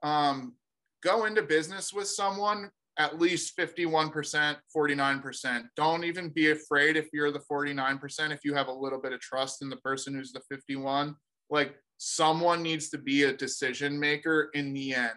Um, 0.04 0.56
go 1.04 1.26
into 1.26 1.44
business 1.44 1.94
with 1.94 2.08
someone 2.08 2.70
at 2.98 3.20
least 3.20 3.56
51%, 3.58 4.58
49%. 4.76 5.64
Don't 5.76 6.04
even 6.04 6.30
be 6.30 6.52
afraid 6.52 6.98
if 6.98 7.08
you're 7.14 7.32
the 7.32 7.42
49%, 7.52 8.32
if 8.32 8.40
you 8.44 8.56
have 8.56 8.68
a 8.68 8.74
little 8.74 9.00
bit 9.00 9.14
of 9.14 9.20
trust 9.20 9.62
in 9.62 9.70
the 9.70 9.78
person 9.78 10.16
who's 10.16 10.32
the 10.32 10.42
51. 10.50 11.16
Like 11.50 11.76
someone 11.98 12.64
needs 12.64 12.90
to 12.90 12.98
be 12.98 13.24
a 13.24 13.34
decision 13.34 14.00
maker 14.00 14.50
in 14.54 14.74
the 14.74 14.96
end 14.96 15.14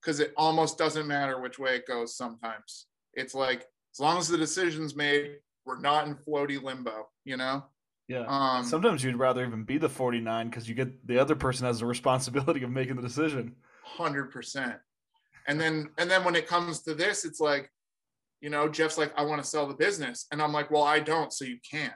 because 0.00 0.20
it 0.20 0.32
almost 0.36 0.78
doesn't 0.78 1.06
matter 1.06 1.40
which 1.40 1.58
way 1.58 1.76
it 1.76 1.86
goes 1.86 2.16
sometimes. 2.16 2.86
It's 3.14 3.34
like 3.34 3.66
as 3.94 4.00
long 4.00 4.18
as 4.18 4.28
the 4.28 4.38
decision's 4.38 4.94
made, 4.94 5.36
we're 5.66 5.80
not 5.80 6.06
in 6.06 6.14
floaty 6.14 6.62
limbo, 6.62 7.08
you 7.24 7.36
know? 7.36 7.64
Yeah. 8.08 8.24
Um, 8.26 8.64
Sometimes 8.64 9.04
you'd 9.04 9.16
rather 9.16 9.44
even 9.44 9.64
be 9.64 9.78
the 9.78 9.88
49 9.88 10.48
because 10.48 10.68
you 10.68 10.74
get 10.74 11.06
the 11.06 11.18
other 11.18 11.36
person 11.36 11.66
has 11.66 11.80
the 11.80 11.86
responsibility 11.86 12.62
of 12.62 12.70
making 12.70 12.96
the 12.96 13.02
decision. 13.02 13.54
100% 13.96 14.78
and 15.50 15.60
then 15.60 15.90
and 15.98 16.08
then 16.08 16.22
when 16.24 16.36
it 16.36 16.46
comes 16.46 16.80
to 16.82 16.94
this 16.94 17.24
it's 17.24 17.40
like 17.40 17.68
you 18.40 18.48
know 18.48 18.68
jeff's 18.68 18.96
like 18.96 19.12
i 19.16 19.22
want 19.22 19.42
to 19.42 19.48
sell 19.48 19.66
the 19.66 19.74
business. 19.74 20.26
And 20.30 20.40
i'm 20.40 20.52
like 20.52 20.70
well 20.70 20.84
i 20.84 21.00
don't 21.00 21.32
so 21.32 21.44
you 21.44 21.58
can't. 21.68 21.92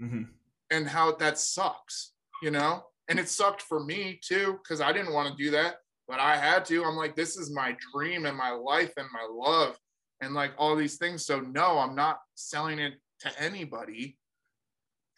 Mm-hmm. 0.00 0.22
and 0.70 0.88
how 0.88 1.14
that 1.16 1.38
sucks 1.38 2.12
you 2.42 2.50
know? 2.50 2.84
And 3.08 3.18
it 3.18 3.28
sucked 3.28 3.60
for 3.60 3.84
me 3.84 4.18
too 4.26 4.58
because 4.62 4.80
i 4.80 4.92
didn't 4.92 5.12
want 5.12 5.28
to 5.28 5.44
do 5.44 5.50
that 5.50 5.76
but 6.08 6.18
i 6.18 6.36
had 6.36 6.64
to. 6.66 6.84
I'm 6.84 6.96
like 6.96 7.14
this 7.14 7.36
is 7.36 7.54
my 7.54 7.76
dream 7.92 8.24
and 8.24 8.36
my 8.36 8.50
life 8.50 8.92
and 8.96 9.06
my 9.12 9.28
love 9.30 9.76
and 10.22 10.32
like 10.32 10.52
all 10.56 10.74
these 10.74 10.96
things 10.96 11.26
so 11.26 11.40
no 11.40 11.78
i'm 11.78 11.94
not 11.94 12.18
selling 12.34 12.78
it 12.78 12.94
to 13.20 13.30
anybody. 13.38 14.16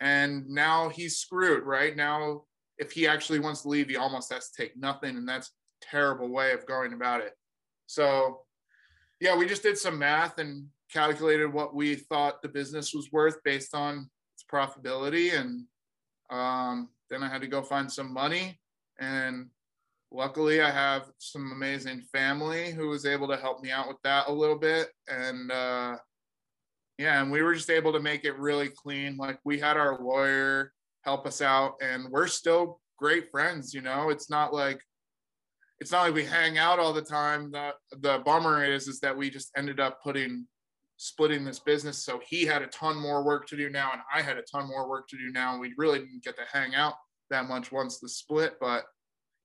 And 0.00 0.48
now 0.48 0.88
he's 0.88 1.18
screwed 1.18 1.62
right? 1.62 1.94
Now 1.94 2.42
if 2.78 2.90
he 2.90 3.06
actually 3.06 3.38
wants 3.38 3.62
to 3.62 3.68
leave 3.68 3.88
he 3.88 3.96
almost 3.96 4.32
has 4.32 4.50
to 4.50 4.62
take 4.62 4.76
nothing 4.76 5.16
and 5.16 5.28
that's 5.28 5.52
terrible 5.80 6.28
way 6.28 6.52
of 6.52 6.66
going 6.66 6.92
about 6.92 7.20
it 7.20 7.34
so, 7.92 8.40
yeah, 9.20 9.36
we 9.36 9.46
just 9.46 9.62
did 9.62 9.76
some 9.76 9.98
math 9.98 10.38
and 10.38 10.66
calculated 10.90 11.52
what 11.52 11.74
we 11.74 11.94
thought 11.94 12.40
the 12.40 12.48
business 12.48 12.94
was 12.94 13.12
worth 13.12 13.36
based 13.44 13.74
on 13.74 14.08
its 14.34 14.44
profitability. 14.50 15.38
And 15.38 15.66
um, 16.30 16.88
then 17.10 17.22
I 17.22 17.28
had 17.28 17.42
to 17.42 17.48
go 17.48 17.60
find 17.60 17.92
some 17.92 18.10
money. 18.10 18.58
And 18.98 19.48
luckily, 20.10 20.62
I 20.62 20.70
have 20.70 21.10
some 21.18 21.52
amazing 21.52 22.00
family 22.00 22.72
who 22.72 22.88
was 22.88 23.04
able 23.04 23.28
to 23.28 23.36
help 23.36 23.62
me 23.62 23.70
out 23.70 23.88
with 23.88 23.98
that 24.04 24.28
a 24.28 24.32
little 24.32 24.58
bit. 24.58 24.88
And 25.06 25.52
uh, 25.52 25.98
yeah, 26.96 27.20
and 27.20 27.30
we 27.30 27.42
were 27.42 27.54
just 27.54 27.68
able 27.68 27.92
to 27.92 28.00
make 28.00 28.24
it 28.24 28.38
really 28.38 28.70
clean. 28.70 29.18
Like 29.18 29.38
we 29.44 29.58
had 29.58 29.76
our 29.76 30.00
lawyer 30.00 30.72
help 31.02 31.26
us 31.26 31.42
out, 31.42 31.74
and 31.82 32.08
we're 32.08 32.26
still 32.26 32.80
great 32.98 33.30
friends. 33.30 33.74
You 33.74 33.82
know, 33.82 34.08
it's 34.08 34.30
not 34.30 34.54
like 34.54 34.80
it's 35.82 35.90
not 35.90 36.02
like 36.02 36.14
we 36.14 36.24
hang 36.24 36.58
out 36.58 36.78
all 36.78 36.92
the 36.92 37.02
time. 37.02 37.50
The 37.50 37.72
the 37.98 38.22
bummer 38.24 38.64
is 38.64 38.86
is 38.86 39.00
that 39.00 39.16
we 39.16 39.28
just 39.30 39.50
ended 39.56 39.80
up 39.80 40.00
putting 40.00 40.46
splitting 40.96 41.44
this 41.44 41.58
business. 41.58 42.04
So 42.04 42.20
he 42.24 42.44
had 42.44 42.62
a 42.62 42.68
ton 42.68 42.96
more 42.96 43.24
work 43.24 43.48
to 43.48 43.56
do 43.56 43.68
now, 43.68 43.90
and 43.90 44.00
I 44.14 44.22
had 44.22 44.38
a 44.38 44.42
ton 44.42 44.68
more 44.68 44.88
work 44.88 45.08
to 45.08 45.18
do 45.18 45.32
now. 45.32 45.58
We 45.58 45.74
really 45.76 45.98
didn't 45.98 46.22
get 46.22 46.36
to 46.36 46.44
hang 46.52 46.76
out 46.76 46.94
that 47.30 47.48
much 47.48 47.72
once 47.72 47.98
the 47.98 48.08
split. 48.08 48.58
But 48.60 48.84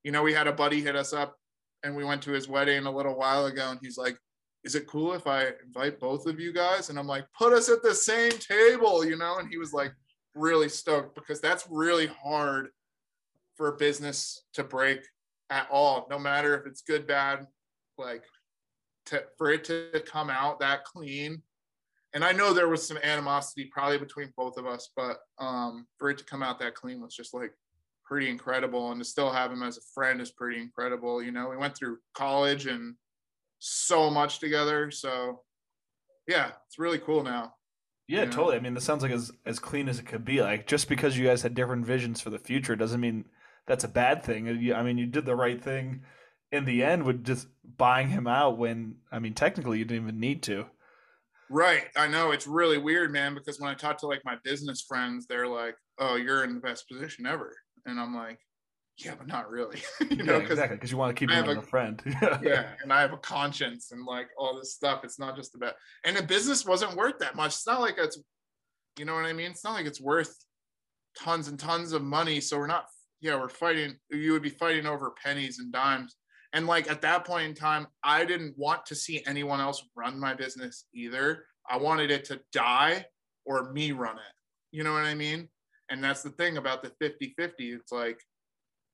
you 0.03 0.11
know, 0.11 0.21
we 0.21 0.31
had 0.31 0.45
a 0.45 0.53
buddy 0.53 0.79
hit 0.79 0.95
us 0.95 1.11
up, 1.11 1.35
and 1.81 1.95
we 1.95 2.05
went 2.05 2.21
to 2.23 2.31
his 2.31 2.47
wedding 2.47 2.85
a 2.85 2.95
little 2.95 3.17
while 3.17 3.47
ago, 3.47 3.71
and 3.71 3.79
he's 3.81 3.97
like, 3.97 4.15
"Is 4.63 4.75
it 4.75 4.85
cool 4.85 5.15
if 5.15 5.25
I 5.25 5.53
invite 5.65 5.99
both 5.99 6.27
of 6.27 6.39
you 6.39 6.53
guys?" 6.53 6.91
And 6.91 6.99
I'm 6.99 7.07
like, 7.07 7.25
"Put 7.35 7.51
us 7.51 7.67
at 7.67 7.81
the 7.81 7.95
same 7.95 8.33
table," 8.33 9.03
you 9.03 9.17
know. 9.17 9.39
And 9.39 9.49
he 9.49 9.57
was 9.57 9.73
like, 9.73 9.91
really 10.35 10.69
stoked 10.69 11.15
because 11.15 11.41
that's 11.41 11.67
really 11.67 12.05
hard 12.05 12.67
for 13.55 13.69
a 13.69 13.77
business 13.77 14.43
to 14.53 14.63
break 14.63 14.99
at 15.49 15.67
all, 15.71 16.07
no 16.09 16.19
matter 16.19 16.57
if 16.57 16.65
it's 16.65 16.81
good, 16.81 17.07
bad, 17.07 17.47
like 17.97 18.23
to, 19.07 19.23
for 19.37 19.51
it 19.51 19.63
to 19.65 20.03
come 20.05 20.29
out 20.29 20.59
that 20.59 20.83
clean. 20.83 21.41
And 22.13 22.23
I 22.23 22.31
know 22.31 22.53
there 22.53 22.69
was 22.69 22.87
some 22.87 22.97
animosity 23.03 23.69
probably 23.71 23.97
between 23.97 24.33
both 24.35 24.57
of 24.57 24.65
us, 24.65 24.89
but 24.95 25.17
um, 25.39 25.87
for 25.97 26.09
it 26.09 26.17
to 26.17 26.23
come 26.23 26.41
out 26.41 26.59
that 26.59 26.75
clean 26.75 27.01
was 27.01 27.15
just 27.15 27.33
like 27.33 27.51
pretty 28.05 28.29
incredible. 28.29 28.91
And 28.91 29.01
to 29.01 29.05
still 29.05 29.31
have 29.31 29.51
him 29.51 29.63
as 29.63 29.77
a 29.77 29.81
friend 29.93 30.21
is 30.21 30.31
pretty 30.31 30.59
incredible. 30.59 31.21
You 31.21 31.31
know, 31.31 31.49
we 31.49 31.57
went 31.57 31.75
through 31.75 31.97
college 32.13 32.65
and 32.65 32.95
so 33.59 34.09
much 34.09 34.39
together. 34.39 34.89
So 34.91 35.41
yeah, 36.27 36.51
it's 36.67 36.79
really 36.79 36.99
cool 36.99 37.23
now. 37.23 37.53
Yeah, 38.07 38.21
you 38.21 38.25
know? 38.25 38.31
totally. 38.31 38.55
I 38.55 38.59
mean, 38.59 38.73
this 38.73 38.83
sounds 38.83 39.03
like 39.03 39.11
as 39.11 39.31
as 39.45 39.59
clean 39.59 39.89
as 39.89 39.99
it 39.99 40.05
could 40.05 40.25
be. 40.25 40.41
Like 40.41 40.65
just 40.65 40.89
because 40.89 41.17
you 41.17 41.25
guys 41.25 41.41
had 41.41 41.55
different 41.55 41.85
visions 41.85 42.21
for 42.21 42.29
the 42.29 42.39
future 42.39 42.75
doesn't 42.75 43.01
mean 43.01 43.25
that's 43.67 43.83
a 43.83 43.89
bad 43.89 44.23
thing. 44.23 44.47
I 44.73 44.81
mean, 44.81 44.97
you 44.97 45.05
did 45.05 45.25
the 45.25 45.35
right 45.35 45.61
thing 45.61 46.01
in 46.51 46.65
the 46.65 46.83
end 46.83 47.03
with 47.03 47.23
just 47.23 47.47
buying 47.77 48.09
him 48.09 48.25
out 48.25 48.57
when 48.57 48.95
I 49.11 49.19
mean, 49.19 49.33
technically, 49.33 49.77
you 49.79 49.85
didn't 49.85 50.03
even 50.03 50.19
need 50.19 50.41
to. 50.43 50.65
Right. 51.49 51.85
I 51.95 52.07
know 52.07 52.31
it's 52.31 52.47
really 52.47 52.77
weird, 52.77 53.11
man, 53.11 53.33
because 53.33 53.59
when 53.59 53.69
I 53.69 53.73
talk 53.73 53.97
to 53.99 54.07
like 54.07 54.21
my 54.25 54.35
business 54.43 54.83
friends, 54.87 55.27
they're 55.27 55.47
like, 55.47 55.75
"Oh, 55.99 56.15
you're 56.15 56.43
in 56.43 56.55
the 56.55 56.59
best 56.59 56.87
position 56.89 57.25
ever," 57.25 57.53
and 57.85 57.99
I'm 57.99 58.15
like, 58.15 58.39
"Yeah, 58.97 59.15
but 59.17 59.27
not 59.27 59.49
really." 59.49 59.81
you 60.09 60.23
know, 60.23 60.37
yeah, 60.37 60.43
exactly 60.43 60.77
because 60.77 60.91
you 60.91 60.97
want 60.97 61.15
to 61.15 61.19
keep 61.19 61.29
him 61.29 61.43
as 61.43 61.55
a, 61.55 61.59
a 61.59 61.63
friend. 61.63 62.01
yeah, 62.41 62.73
and 62.81 62.91
I 62.91 63.01
have 63.01 63.13
a 63.13 63.17
conscience 63.17 63.91
and 63.91 64.05
like 64.05 64.27
all 64.37 64.57
this 64.57 64.73
stuff. 64.73 65.01
It's 65.03 65.19
not 65.19 65.35
just 65.35 65.55
about 65.55 65.73
and 66.05 66.15
the 66.15 66.23
business 66.23 66.65
wasn't 66.65 66.95
worth 66.95 67.19
that 67.19 67.35
much. 67.35 67.53
It's 67.53 67.67
not 67.67 67.81
like 67.81 67.95
it's, 67.97 68.19
you 68.97 69.05
know 69.05 69.13
what 69.13 69.25
I 69.25 69.33
mean? 69.33 69.51
It's 69.51 69.63
not 69.63 69.73
like 69.73 69.85
it's 69.85 70.01
worth 70.01 70.35
tons 71.17 71.47
and 71.47 71.59
tons 71.59 71.93
of 71.93 72.01
money. 72.01 72.41
So 72.41 72.57
we're 72.57 72.67
not 72.67 72.87
yeah, 73.21 73.39
we're 73.39 73.49
fighting. 73.49 73.95
You 74.09 74.33
would 74.33 74.41
be 74.41 74.49
fighting 74.49 74.85
over 74.85 75.13
pennies 75.23 75.59
and 75.59 75.71
dimes. 75.71 76.15
And 76.53 76.67
like 76.67 76.89
at 76.89 77.01
that 77.01 77.25
point 77.25 77.45
in 77.45 77.53
time, 77.53 77.87
I 78.03 78.25
didn't 78.25 78.57
want 78.57 78.85
to 78.87 78.95
see 78.95 79.23
anyone 79.25 79.59
else 79.59 79.83
run 79.95 80.19
my 80.19 80.33
business 80.33 80.85
either. 80.93 81.45
I 81.69 81.77
wanted 81.77 82.11
it 82.11 82.25
to 82.25 82.39
die 82.53 83.05
or 83.45 83.71
me 83.71 83.91
run 83.91 84.17
it. 84.17 84.33
You 84.71 84.83
know 84.83 84.93
what 84.93 85.03
I 85.03 85.13
mean? 85.13 85.49
And 85.89 86.03
that's 86.03 86.21
the 86.21 86.29
thing 86.31 86.57
about 86.57 86.83
the 86.83 86.91
50 87.01 87.33
50. 87.37 87.71
It's 87.71 87.91
like, 87.91 88.19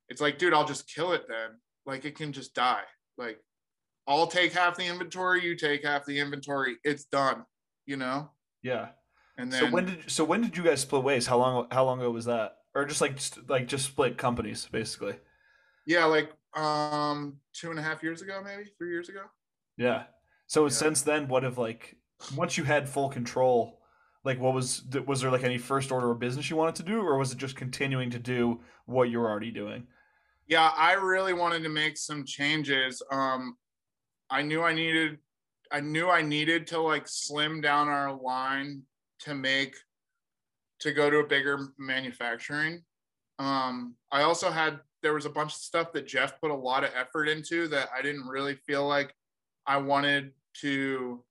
it's 0.09 0.21
like, 0.21 0.37
dude, 0.37 0.53
I'll 0.53 0.65
just 0.65 0.93
kill 0.93 1.13
it 1.13 1.23
then. 1.27 1.59
Like 1.85 2.05
it 2.05 2.15
can 2.15 2.31
just 2.31 2.53
die. 2.53 2.83
Like 3.17 3.39
I'll 4.07 4.27
take 4.27 4.53
half 4.53 4.77
the 4.77 4.85
inventory, 4.85 5.43
you 5.43 5.55
take 5.55 5.85
half 5.85 6.05
the 6.05 6.19
inventory. 6.19 6.77
It's 6.83 7.05
done, 7.05 7.43
you 7.85 7.97
know? 7.97 8.31
Yeah. 8.61 8.89
And 9.37 9.51
then, 9.51 9.61
so 9.61 9.71
when 9.71 9.85
did 9.85 10.11
so 10.11 10.23
when 10.23 10.41
did 10.41 10.55
you 10.55 10.63
guys 10.63 10.81
split 10.81 11.03
ways? 11.03 11.25
How 11.25 11.37
long 11.37 11.67
how 11.71 11.85
long 11.85 11.99
ago 11.99 12.11
was 12.11 12.25
that? 12.25 12.53
Or 12.75 12.85
just 12.85 13.01
like 13.01 13.15
just, 13.15 13.49
like 13.49 13.67
just 13.67 13.85
split 13.85 14.17
companies 14.17 14.67
basically. 14.71 15.15
Yeah, 15.85 16.05
like 16.05 16.31
um 16.55 17.37
two 17.53 17.69
and 17.69 17.79
a 17.79 17.81
half 17.81 18.03
years 18.03 18.21
ago, 18.21 18.41
maybe 18.43 18.69
three 18.77 18.89
years 18.89 19.09
ago. 19.09 19.21
Yeah. 19.77 20.03
So 20.47 20.63
yeah. 20.63 20.69
since 20.69 21.01
then, 21.01 21.27
what 21.27 21.43
if 21.43 21.57
like 21.57 21.97
once 22.35 22.57
you 22.57 22.63
had 22.63 22.87
full 22.89 23.09
control, 23.09 23.79
like 24.23 24.39
what 24.39 24.53
was 24.53 24.83
was 25.05 25.21
there 25.21 25.31
like 25.31 25.43
any 25.43 25.57
first 25.57 25.91
order 25.91 26.11
of 26.11 26.19
business 26.19 26.49
you 26.49 26.55
wanted 26.55 26.75
to 26.75 26.83
do, 26.83 27.01
or 27.01 27.17
was 27.17 27.31
it 27.31 27.37
just 27.37 27.55
continuing 27.55 28.09
to 28.11 28.19
do 28.19 28.61
what 28.85 29.09
you're 29.09 29.29
already 29.29 29.51
doing? 29.51 29.87
Yeah, 30.47 30.71
I 30.75 30.93
really 30.93 31.33
wanted 31.33 31.63
to 31.63 31.69
make 31.69 31.97
some 31.97 32.25
changes. 32.25 33.01
Um, 33.11 33.57
I 34.29 34.41
knew 34.41 34.61
I 34.61 34.73
needed, 34.73 35.19
I 35.71 35.79
knew 35.79 36.09
I 36.09 36.21
needed 36.21 36.67
to 36.67 36.81
like 36.81 37.07
slim 37.07 37.61
down 37.61 37.87
our 37.87 38.13
line 38.13 38.83
to 39.19 39.33
make 39.33 39.75
to 40.83 40.93
go 40.93 41.09
to 41.09 41.17
a 41.17 41.27
bigger 41.27 41.69
manufacturing. 41.77 42.83
Um, 43.39 43.95
I 44.11 44.21
also 44.21 44.51
had 44.51 44.79
there 45.01 45.13
was 45.13 45.25
a 45.25 45.29
bunch 45.29 45.51
of 45.53 45.59
stuff 45.59 45.91
that 45.93 46.07
Jeff 46.07 46.39
put 46.39 46.51
a 46.51 46.55
lot 46.55 46.85
of 46.85 46.91
effort 46.95 47.27
into 47.27 47.67
that 47.69 47.89
I 47.97 48.01
didn't 48.01 48.27
really 48.27 48.55
feel 48.55 48.87
like 48.87 49.13
I 49.65 49.77
wanted 49.77 50.31
to 50.61 51.23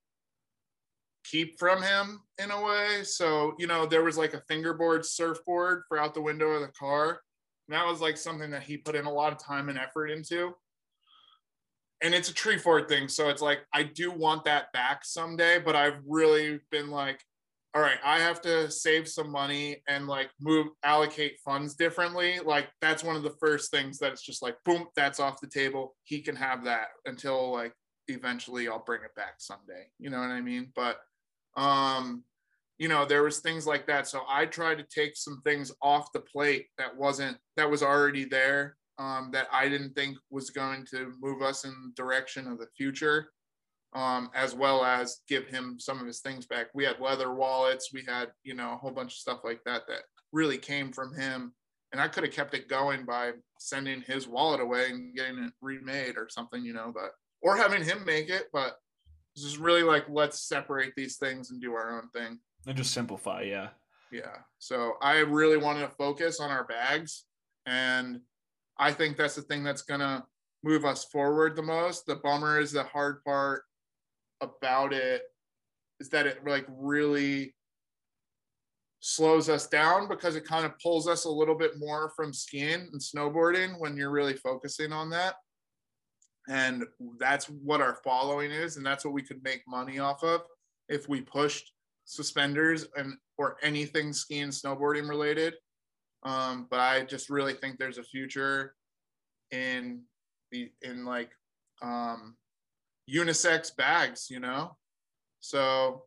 keep 1.23 1.57
from 1.57 1.81
him 1.81 2.21
in 2.37 2.51
a 2.51 2.61
way. 2.61 3.03
So, 3.03 3.55
you 3.57 3.65
know, 3.65 3.85
there 3.85 4.03
was 4.03 4.17
like 4.17 4.33
a 4.33 4.43
fingerboard 4.47 5.05
surfboard 5.05 5.83
for 5.87 5.97
out 5.97 6.13
the 6.13 6.21
window 6.21 6.49
of 6.51 6.61
the 6.61 6.73
car. 6.77 7.21
And 7.67 7.75
that 7.75 7.87
was 7.87 8.01
like 8.01 8.17
something 8.17 8.51
that 8.51 8.63
he 8.63 8.77
put 8.77 8.95
in 8.95 9.05
a 9.05 9.11
lot 9.11 9.31
of 9.31 9.39
time 9.39 9.69
and 9.69 9.79
effort 9.79 10.07
into. 10.07 10.53
and 12.03 12.13
it's 12.13 12.29
a 12.29 12.33
Tree 12.33 12.57
Fort 12.57 12.89
thing. 12.89 13.07
So 13.07 13.29
it's 13.29 13.41
like 13.41 13.59
I 13.73 13.83
do 13.83 14.11
want 14.11 14.43
that 14.43 14.71
back 14.73 15.05
someday, 15.05 15.59
but 15.59 15.75
I've 15.75 16.01
really 16.05 16.59
been 16.69 16.91
like, 16.91 17.21
all 17.75 17.81
right, 17.81 17.97
I 18.03 18.19
have 18.19 18.39
to 18.41 18.69
save 18.69 19.07
some 19.07 19.31
money 19.31 19.81
and 19.87 20.07
like 20.07 20.29
move 20.39 20.67
allocate 20.83 21.39
funds 21.43 21.73
differently. 21.73 22.39
Like 22.39 22.67
that's 22.81 23.03
one 23.03 23.15
of 23.15 23.23
the 23.23 23.35
first 23.39 23.71
things 23.71 23.97
that's 23.97 24.21
just 24.21 24.43
like 24.43 24.55
boom, 24.63 24.87
that's 24.95 25.19
off 25.19 25.41
the 25.41 25.47
table. 25.47 25.95
He 26.03 26.21
can 26.21 26.35
have 26.35 26.63
that 26.65 26.89
until 27.05 27.51
like 27.51 27.73
eventually 28.07 28.67
I'll 28.67 28.83
bring 28.83 29.01
it 29.03 29.15
back 29.15 29.35
someday. 29.39 29.87
You 29.97 30.11
know 30.11 30.19
what 30.19 30.29
I 30.29 30.41
mean? 30.41 30.71
But 30.75 30.97
um 31.55 32.23
you 32.77 32.87
know 32.87 33.05
there 33.05 33.23
was 33.23 33.39
things 33.39 33.67
like 33.67 33.85
that 33.87 34.07
so 34.07 34.21
i 34.27 34.45
tried 34.45 34.77
to 34.77 34.83
take 34.83 35.15
some 35.15 35.41
things 35.43 35.71
off 35.81 36.11
the 36.11 36.19
plate 36.19 36.67
that 36.77 36.95
wasn't 36.95 37.37
that 37.55 37.69
was 37.69 37.83
already 37.83 38.25
there 38.25 38.75
um, 38.99 39.29
that 39.31 39.47
i 39.51 39.67
didn't 39.69 39.93
think 39.93 40.17
was 40.29 40.49
going 40.49 40.85
to 40.85 41.13
move 41.21 41.41
us 41.41 41.65
in 41.65 41.71
the 41.71 41.91
direction 41.95 42.47
of 42.47 42.59
the 42.59 42.67
future 42.75 43.29
um, 43.95 44.29
as 44.33 44.55
well 44.55 44.83
as 44.83 45.21
give 45.27 45.47
him 45.47 45.77
some 45.79 45.99
of 45.99 46.07
his 46.07 46.19
things 46.19 46.45
back 46.45 46.67
we 46.73 46.83
had 46.83 46.99
leather 46.99 47.33
wallets 47.33 47.91
we 47.93 48.03
had 48.07 48.29
you 48.43 48.53
know 48.53 48.73
a 48.73 48.77
whole 48.77 48.91
bunch 48.91 49.13
of 49.13 49.17
stuff 49.17 49.39
like 49.43 49.59
that 49.65 49.83
that 49.87 50.01
really 50.31 50.57
came 50.57 50.91
from 50.91 51.13
him 51.15 51.53
and 51.91 52.01
i 52.01 52.07
could 52.07 52.23
have 52.23 52.33
kept 52.33 52.53
it 52.53 52.69
going 52.69 53.05
by 53.05 53.31
sending 53.59 54.01
his 54.01 54.27
wallet 54.27 54.59
away 54.59 54.89
and 54.89 55.15
getting 55.15 55.43
it 55.43 55.53
remade 55.61 56.17
or 56.17 56.27
something 56.29 56.65
you 56.65 56.73
know 56.73 56.91
but 56.93 57.11
or 57.41 57.55
having 57.55 57.83
him 57.83 58.03
make 58.05 58.29
it 58.29 58.45
but 58.51 58.77
this 59.35 59.45
is 59.45 59.57
really 59.57 59.83
like 59.83 60.05
let's 60.09 60.47
separate 60.47 60.93
these 60.95 61.17
things 61.17 61.51
and 61.51 61.61
do 61.61 61.73
our 61.73 61.97
own 61.97 62.09
thing 62.09 62.39
and 62.65 62.77
just 62.77 62.93
simplify, 62.93 63.41
yeah. 63.41 63.69
Yeah. 64.11 64.37
So 64.59 64.93
I 65.01 65.19
really 65.19 65.57
wanted 65.57 65.81
to 65.81 65.95
focus 65.95 66.39
on 66.39 66.51
our 66.51 66.63
bags. 66.63 67.25
And 67.65 68.21
I 68.77 68.91
think 68.91 69.17
that's 69.17 69.35
the 69.35 69.41
thing 69.41 69.63
that's 69.63 69.81
going 69.81 69.99
to 69.99 70.23
move 70.63 70.85
us 70.85 71.05
forward 71.05 71.55
the 71.55 71.63
most. 71.63 72.05
The 72.05 72.15
bummer 72.17 72.59
is 72.59 72.71
the 72.71 72.83
hard 72.83 73.23
part 73.23 73.63
about 74.43 74.93
it 74.93 75.23
is 75.99 76.09
that 76.09 76.27
it 76.27 76.45
like 76.45 76.65
really 76.69 77.55
slows 78.99 79.49
us 79.49 79.67
down 79.67 80.07
because 80.07 80.35
it 80.35 80.45
kind 80.45 80.65
of 80.65 80.77
pulls 80.79 81.07
us 81.07 81.25
a 81.25 81.29
little 81.29 81.55
bit 81.55 81.77
more 81.77 82.11
from 82.15 82.33
skiing 82.33 82.89
and 82.91 83.01
snowboarding 83.01 83.79
when 83.79 83.97
you're 83.97 84.11
really 84.11 84.35
focusing 84.35 84.93
on 84.93 85.09
that. 85.09 85.35
And 86.47 86.83
that's 87.19 87.45
what 87.45 87.81
our 87.81 87.97
following 88.03 88.51
is. 88.51 88.77
And 88.77 88.85
that's 88.85 89.05
what 89.05 89.13
we 89.13 89.21
could 89.21 89.43
make 89.43 89.61
money 89.67 89.99
off 89.99 90.23
of 90.23 90.41
if 90.89 91.07
we 91.07 91.21
pushed 91.21 91.73
suspenders 92.05 92.85
and 92.95 93.13
or 93.37 93.57
anything 93.63 94.13
skiing 94.13 94.49
snowboarding 94.49 95.07
related 95.07 95.53
um, 96.23 96.67
but 96.69 96.79
i 96.79 97.03
just 97.03 97.29
really 97.29 97.53
think 97.53 97.77
there's 97.77 97.97
a 97.97 98.03
future 98.03 98.75
in 99.51 100.01
the 100.51 100.69
in 100.81 101.05
like 101.05 101.31
um, 101.81 102.35
unisex 103.09 103.75
bags 103.75 104.27
you 104.29 104.39
know 104.39 104.75
so 105.39 106.03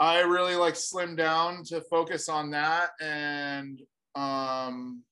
i 0.00 0.20
really 0.20 0.54
like 0.56 0.76
slim 0.76 1.14
down 1.14 1.62
to 1.62 1.80
focus 1.82 2.28
on 2.28 2.50
that 2.50 2.90
and 3.00 3.80
um, 4.14 5.02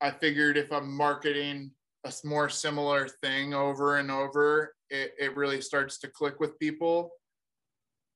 i 0.00 0.10
figured 0.10 0.56
if 0.56 0.72
i'm 0.72 0.96
marketing 0.96 1.70
a 2.04 2.12
more 2.24 2.48
similar 2.48 3.08
thing 3.22 3.54
over 3.54 3.96
and 3.96 4.10
over 4.10 4.74
it, 4.90 5.14
it 5.18 5.36
really 5.36 5.60
starts 5.60 5.98
to 5.98 6.08
click 6.08 6.38
with 6.38 6.58
people 6.58 7.10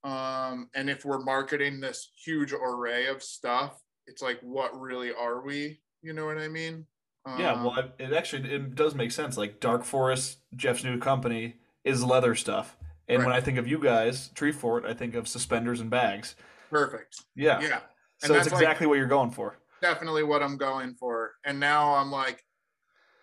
um, 0.04 0.68
and 0.74 0.88
if 0.88 1.04
we're 1.04 1.20
marketing 1.20 1.80
this 1.80 2.10
huge 2.24 2.52
array 2.52 3.06
of 3.06 3.22
stuff, 3.22 3.78
it's 4.06 4.22
like, 4.22 4.38
what 4.42 4.78
really 4.78 5.12
are 5.12 5.42
we? 5.42 5.80
You 6.02 6.12
know 6.12 6.26
what 6.26 6.38
I 6.38 6.48
mean? 6.48 6.86
Um, 7.28 7.40
yeah, 7.40 7.62
well, 7.62 7.90
it 7.98 8.12
actually 8.12 8.50
it 8.52 8.74
does 8.74 8.94
make 8.94 9.12
sense. 9.12 9.36
Like 9.36 9.60
Dark 9.60 9.84
Forest, 9.84 10.38
Jeff's 10.56 10.84
new 10.84 10.98
company 10.98 11.56
is 11.84 12.04
leather 12.04 12.34
stuff, 12.34 12.76
and 13.08 13.18
right. 13.18 13.26
when 13.26 13.34
I 13.34 13.40
think 13.40 13.58
of 13.58 13.66
you 13.66 13.78
guys, 13.78 14.28
Tree 14.28 14.52
Fort, 14.52 14.84
I 14.84 14.94
think 14.94 15.14
of 15.14 15.28
suspenders 15.28 15.80
and 15.80 15.90
bags. 15.90 16.34
Perfect. 16.70 17.22
Yeah. 17.34 17.60
Yeah. 17.60 17.80
So 18.18 18.34
it's 18.34 18.46
exactly 18.46 18.86
like, 18.86 18.90
what 18.90 18.98
you're 18.98 19.06
going 19.06 19.30
for. 19.30 19.58
Definitely 19.80 20.24
what 20.24 20.42
I'm 20.42 20.56
going 20.56 20.94
for. 20.94 21.32
And 21.44 21.60
now 21.60 21.94
I'm 21.94 22.10
like, 22.10 22.42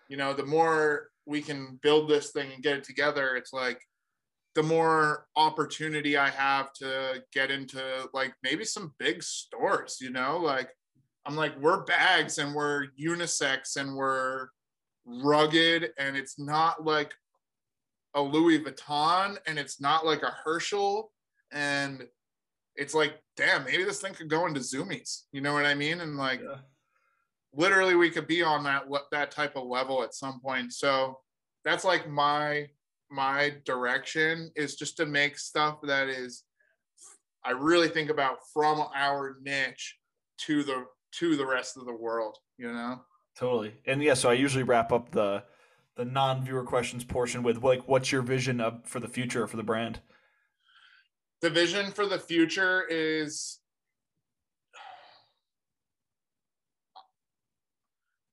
you 0.08 0.16
know, 0.16 0.32
the 0.32 0.46
more 0.46 1.10
we 1.26 1.42
can 1.42 1.78
build 1.82 2.08
this 2.08 2.30
thing 2.30 2.52
and 2.52 2.62
get 2.62 2.78
it 2.78 2.84
together, 2.84 3.36
it's 3.36 3.52
like 3.52 3.80
the 4.54 4.62
more 4.62 5.26
opportunity 5.36 6.16
I 6.16 6.30
have 6.30 6.72
to 6.74 7.22
get 7.32 7.50
into 7.50 8.08
like 8.14 8.34
maybe 8.42 8.64
some 8.64 8.94
big 8.98 9.22
stores, 9.22 9.98
you 10.00 10.10
know, 10.10 10.38
like 10.38 10.70
I'm 11.26 11.36
like, 11.36 11.58
we're 11.60 11.84
bags 11.84 12.38
and 12.38 12.54
we're 12.54 12.86
unisex 13.00 13.76
and 13.76 13.96
we're 13.96 14.48
rugged 15.04 15.90
and 15.98 16.16
it's 16.16 16.38
not 16.38 16.84
like 16.84 17.14
a 18.14 18.22
Louis 18.22 18.60
Vuitton 18.60 19.36
and 19.46 19.58
it's 19.58 19.80
not 19.80 20.06
like 20.06 20.22
a 20.22 20.34
Herschel 20.44 21.12
and 21.52 22.06
it's 22.76 22.94
like, 22.94 23.14
damn, 23.36 23.64
maybe 23.64 23.84
this 23.84 24.00
thing 24.00 24.14
could 24.14 24.30
go 24.30 24.46
into 24.46 24.60
Zumiez. 24.60 25.22
You 25.32 25.40
know 25.40 25.52
what 25.52 25.66
I 25.66 25.74
mean? 25.74 26.00
And 26.00 26.16
like, 26.16 26.40
yeah. 26.40 26.58
literally, 27.52 27.94
we 27.94 28.10
could 28.10 28.26
be 28.26 28.42
on 28.42 28.64
that 28.64 28.84
that 29.10 29.30
type 29.30 29.56
of 29.56 29.66
level 29.66 30.02
at 30.02 30.14
some 30.14 30.40
point. 30.40 30.72
So 30.72 31.18
that's 31.64 31.84
like 31.84 32.08
my 32.08 32.68
my 33.10 33.54
direction 33.64 34.50
is 34.56 34.76
just 34.76 34.96
to 34.98 35.06
make 35.06 35.38
stuff 35.38 35.78
that 35.82 36.08
is 36.08 36.44
I 37.44 37.52
really 37.52 37.88
think 37.88 38.10
about 38.10 38.38
from 38.52 38.84
our 38.94 39.36
niche 39.42 39.96
to 40.38 40.62
the 40.62 40.84
to 41.12 41.36
the 41.36 41.46
rest 41.46 41.76
of 41.76 41.86
the 41.86 41.94
world, 41.94 42.36
you 42.58 42.72
know? 42.72 43.00
Totally. 43.38 43.74
And 43.86 44.02
yeah, 44.02 44.14
so 44.14 44.30
I 44.30 44.34
usually 44.34 44.64
wrap 44.64 44.92
up 44.92 45.10
the 45.10 45.44
the 45.96 46.04
non-viewer 46.04 46.64
questions 46.64 47.04
portion 47.04 47.42
with 47.42 47.62
like 47.62 47.88
what's 47.88 48.12
your 48.12 48.22
vision 48.22 48.60
of 48.60 48.84
for 48.84 49.00
the 49.00 49.08
future 49.08 49.46
for 49.46 49.56
the 49.56 49.62
brand? 49.62 50.00
The 51.40 51.50
vision 51.50 51.90
for 51.90 52.06
the 52.06 52.18
future 52.18 52.84
is 52.88 53.58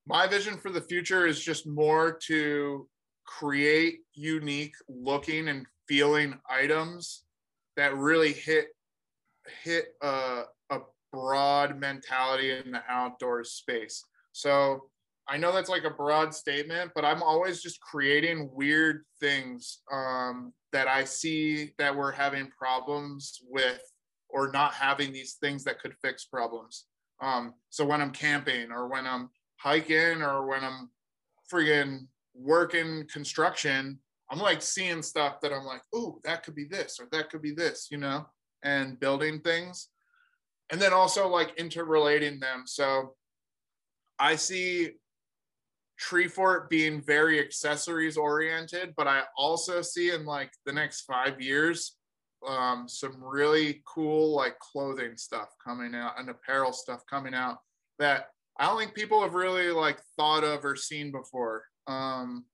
my 0.06 0.28
vision 0.28 0.58
for 0.58 0.72
the 0.72 0.82
future 0.82 1.26
is 1.26 1.44
just 1.44 1.68
more 1.68 2.18
to 2.28 2.88
create 3.26 4.00
unique 4.14 4.76
looking 4.90 5.48
and 5.48 5.66
feeling 5.88 6.38
items 6.50 7.24
that 7.76 7.95
really 7.95 8.34
hit 8.34 8.68
hit 9.64 9.95
uh, 10.02 10.44
a, 10.70 10.76
a 10.76 10.82
broad 11.14 11.80
mentality 11.80 12.52
in 12.52 12.72
the 12.72 12.81
outdoor 12.90 13.44
space. 13.44 14.03
So 14.34 14.90
I 15.30 15.38
know 15.38 15.53
that's 15.53 15.69
like 15.69 15.85
a 15.85 15.90
broad 15.90 16.34
statement, 16.34 16.91
but 16.95 17.06
I'm 17.06 17.23
always 17.23 17.61
just 17.61 17.80
creating 17.80 18.49
weird 18.52 19.03
things 19.22 19.80
um, 19.91 20.52
that 20.73 20.88
I 20.88 21.06
see 21.06 21.72
that 21.77 21.95
we're 21.95 22.11
having 22.11 22.49
problems 22.49 23.40
with 23.48 23.81
or 24.27 24.52
not 24.52 24.73
having 24.73 25.14
these 25.14 25.35
things 25.35 25.64
that 25.64 25.80
could 25.80 25.94
fix 26.02 26.26
problems. 26.26 26.85
Um, 27.22 27.53
so 27.69 27.85
when 27.85 28.02
I'm 28.02 28.11
camping 28.11 28.72
or 28.72 28.90
when 28.90 29.07
I'm 29.07 29.30
hiking 29.60 30.22
or 30.22 30.48
when 30.48 30.64
I'm 30.64 30.90
friggin' 31.52 32.07
working 32.34 33.07
construction, 33.11 33.99
I'm 34.30 34.40
like 34.40 34.61
seeing 34.61 35.03
stuff 35.03 35.40
that 35.41 35.53
I'm 35.53 35.65
like, 35.65 35.84
oh, 35.94 36.19
that 36.23 36.44
could 36.44 36.56
be 36.56 36.65
this 36.65 36.99
or 36.99 37.07
that 37.11 37.30
could 37.30 37.41
be 37.41 37.53
this, 37.53 37.88
you 37.91 37.98
know, 37.98 38.26
and 38.64 38.99
building 38.99 39.40
things. 39.40 39.90
And 40.72 40.81
then 40.81 40.94
also 40.94 41.27
like 41.27 41.53
interrelating 41.57 42.40
them. 42.40 42.64
So 42.65 43.15
I 44.19 44.35
see 44.35 44.91
Tree 45.99 46.27
Fort 46.27 46.69
being 46.69 47.02
very 47.02 47.40
accessories 47.40 48.18
oriented, 48.18 48.94
but 48.98 49.07
I 49.07 49.23
also 49.38 49.81
see 49.81 50.11
in 50.11 50.26
like 50.26 50.52
the 50.65 50.73
next 50.73 51.02
five 51.02 51.40
years 51.40 51.98
um, 52.48 52.88
some 52.88 53.23
really 53.23 53.81
cool 53.85 54.35
like 54.35 54.60
clothing 54.60 55.15
stuff 55.15 55.49
coming 55.64 55.95
out 55.95 56.19
and 56.19 56.30
apparel 56.30 56.73
stuff 56.73 57.02
coming 57.10 57.34
out 57.34 57.57
that 57.99 58.27
I 58.60 58.65
don't 58.65 58.77
think 58.77 58.94
people 58.94 59.22
have 59.22 59.34
really 59.34 59.72
like 59.72 59.99
thought 60.18 60.44
of 60.44 60.64
or 60.65 60.76
seen 60.76 61.11
before. 61.11 61.64
Um, 61.88 62.45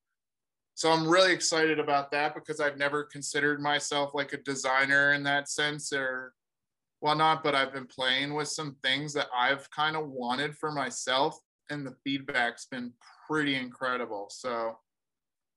so 0.76 0.91
I'm 0.91 1.07
really 1.07 1.34
excited 1.34 1.80
about 1.80 2.11
that 2.11 2.36
because 2.36 2.61
I've 2.61 2.77
never 2.77 3.03
considered 3.03 3.60
myself 3.61 4.11
like 4.14 4.31
a 4.31 4.38
designer 4.38 5.14
in 5.14 5.23
that 5.23 5.49
sense 5.49 5.91
or 5.91 6.34
whatnot, 6.99 7.43
but 7.43 7.55
I've 7.55 7.73
been 7.73 7.88
playing 7.88 8.34
with 8.34 8.47
some 8.47 8.76
things 8.84 9.13
that 9.13 9.27
I've 9.35 9.69
kind 9.71 9.95
of 9.95 10.09
wanted 10.09 10.55
for 10.55 10.71
myself, 10.71 11.38
and 11.69 11.85
the 11.85 11.95
feedback's 12.03 12.65
been 12.65 12.93
pretty 13.27 13.55
incredible. 13.55 14.27
So 14.30 14.77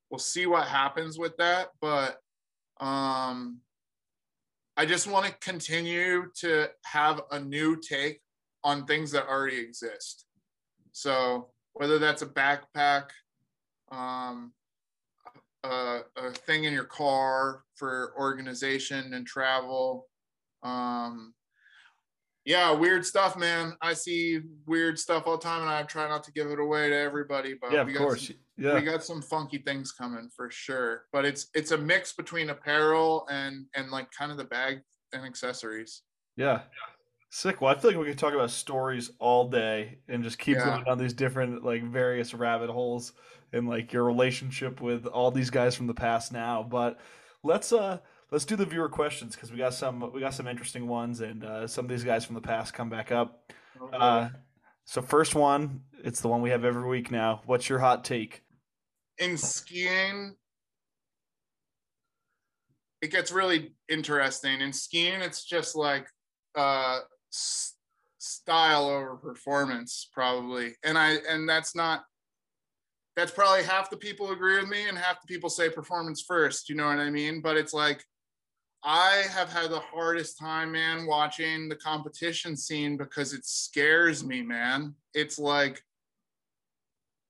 we'll 0.09 0.19
see 0.19 0.45
what 0.45 0.67
happens 0.67 1.17
with 1.17 1.35
that, 1.37 1.69
but 1.81 2.17
um, 2.79 3.59
I 4.75 4.85
just 4.85 5.07
want 5.07 5.25
to 5.25 5.33
continue 5.39 6.25
to 6.37 6.69
have 6.85 7.21
a 7.31 7.39
new 7.39 7.79
take 7.79 8.21
on 8.63 8.85
things 8.85 9.11
that 9.11 9.27
already 9.27 9.59
exist. 9.59 10.25
So 10.91 11.49
whether 11.73 11.99
that's 11.99 12.21
a 12.21 12.27
backpack, 12.27 13.09
um, 13.91 14.53
a, 15.63 16.01
a, 16.17 16.31
thing 16.31 16.65
in 16.65 16.73
your 16.73 16.83
car 16.83 17.63
for 17.75 18.13
organization 18.17 19.13
and 19.13 19.25
travel. 19.25 20.07
Um, 20.63 21.33
yeah, 22.45 22.71
weird 22.71 23.05
stuff, 23.05 23.37
man. 23.37 23.77
I 23.81 23.93
see 23.93 24.41
weird 24.65 24.99
stuff 24.99 25.23
all 25.27 25.37
the 25.37 25.43
time, 25.43 25.61
and 25.61 25.69
I 25.69 25.83
try 25.83 26.09
not 26.09 26.23
to 26.25 26.31
give 26.33 26.47
it 26.47 26.59
away 26.59 26.89
to 26.89 26.95
everybody. 26.97 27.53
But 27.59 27.71
yeah, 27.71 27.81
of 27.81 27.93
course. 27.95 28.27
Some, 28.27 28.35
Yeah. 28.57 28.75
we 28.75 28.81
got 28.81 29.03
some 29.03 29.21
funky 29.21 29.59
things 29.59 29.91
coming 29.93 30.29
for 30.35 30.49
sure. 30.51 31.05
But 31.13 31.25
it's 31.25 31.47
it's 31.53 31.71
a 31.71 31.77
mix 31.77 32.11
between 32.13 32.49
apparel 32.49 33.25
and 33.29 33.65
and 33.75 33.91
like 33.91 34.11
kind 34.11 34.31
of 34.31 34.37
the 34.37 34.43
bag 34.43 34.81
and 35.13 35.23
accessories. 35.25 36.01
Yeah. 36.35 36.61
Sick. 37.29 37.61
Well, 37.61 37.73
I 37.73 37.79
feel 37.79 37.91
like 37.91 37.99
we 37.99 38.05
could 38.07 38.19
talk 38.19 38.33
about 38.33 38.51
stories 38.51 39.09
all 39.19 39.47
day 39.49 39.99
and 40.09 40.21
just 40.23 40.37
keep 40.37 40.57
Yeah. 40.57 40.65
going 40.65 40.83
down 40.83 40.97
these 40.97 41.13
different 41.13 41.63
like 41.63 41.83
various 41.83 42.33
rabbit 42.33 42.69
holes 42.69 43.13
and 43.53 43.67
like 43.69 43.93
your 43.93 44.03
relationship 44.03 44.81
with 44.81 45.05
all 45.07 45.31
these 45.31 45.49
guys 45.49 45.75
from 45.75 45.87
the 45.87 45.93
past 45.93 46.31
now. 46.33 46.61
But 46.61 46.99
let's 47.41 47.71
uh 47.71 47.99
let's 48.33 48.45
do 48.45 48.55
the 48.55 48.65
viewer 48.65 48.89
questions 48.89 49.35
because 49.35 49.51
we 49.51 49.57
got 49.57 49.73
some 49.73 50.11
we 50.11 50.19
got 50.19 50.33
some 50.33 50.47
interesting 50.47 50.87
ones 50.87 51.21
and 51.21 51.45
uh, 51.45 51.67
some 51.67 51.85
of 51.85 51.89
these 51.89 52.03
guys 52.03 52.25
from 52.25 52.35
the 52.35 52.41
past 52.41 52.73
come 52.73 52.89
back 52.89 53.11
up. 53.11 53.53
Uh, 53.93 54.29
so 54.85 55.01
first 55.01 55.35
one, 55.35 55.81
it's 56.03 56.19
the 56.19 56.27
one 56.27 56.41
we 56.41 56.49
have 56.49 56.65
every 56.65 56.87
week 56.89 57.11
now. 57.11 57.41
What's 57.45 57.69
your 57.69 57.79
hot 57.79 58.03
take? 58.03 58.43
in 59.19 59.37
skiing 59.37 60.35
it 63.01 63.11
gets 63.11 63.31
really 63.31 63.73
interesting 63.89 64.61
in 64.61 64.73
skiing 64.73 65.21
it's 65.21 65.45
just 65.45 65.75
like 65.75 66.07
uh 66.55 66.99
s- 67.31 67.75
style 68.17 68.87
over 68.87 69.15
performance 69.17 70.09
probably 70.11 70.73
and 70.83 70.97
i 70.97 71.17
and 71.29 71.47
that's 71.47 71.75
not 71.75 72.03
that's 73.15 73.31
probably 73.31 73.63
half 73.63 73.91
the 73.91 73.97
people 73.97 74.31
agree 74.31 74.59
with 74.59 74.67
me 74.67 74.87
and 74.89 74.97
half 74.97 75.21
the 75.21 75.27
people 75.27 75.49
say 75.49 75.69
performance 75.69 76.23
first 76.27 76.69
you 76.69 76.75
know 76.75 76.87
what 76.87 76.97
i 76.97 77.11
mean 77.11 77.39
but 77.39 77.55
it's 77.55 77.73
like 77.73 78.03
i 78.83 79.23
have 79.29 79.51
had 79.51 79.71
the 79.71 79.79
hardest 79.79 80.37
time 80.37 80.73
man 80.73 81.05
watching 81.05 81.69
the 81.69 81.75
competition 81.75 82.55
scene 82.55 82.97
because 82.97 83.33
it 83.33 83.45
scares 83.45 84.23
me 84.23 84.41
man. 84.41 84.93
It's 85.13 85.39
like 85.39 85.81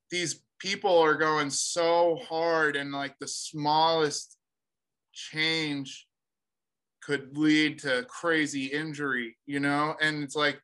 these 0.09 0.41
people 0.59 0.97
are 0.97 1.15
going 1.15 1.49
so 1.49 2.19
hard 2.27 2.75
and 2.75 2.91
like 2.91 3.17
the 3.19 3.27
smallest 3.27 4.37
change 5.11 6.07
could 7.01 7.37
lead 7.37 7.79
to 7.79 8.05
crazy 8.07 8.65
injury 8.67 9.35
you 9.45 9.59
know? 9.59 9.95
And 10.01 10.23
it's 10.23 10.35
like 10.35 10.59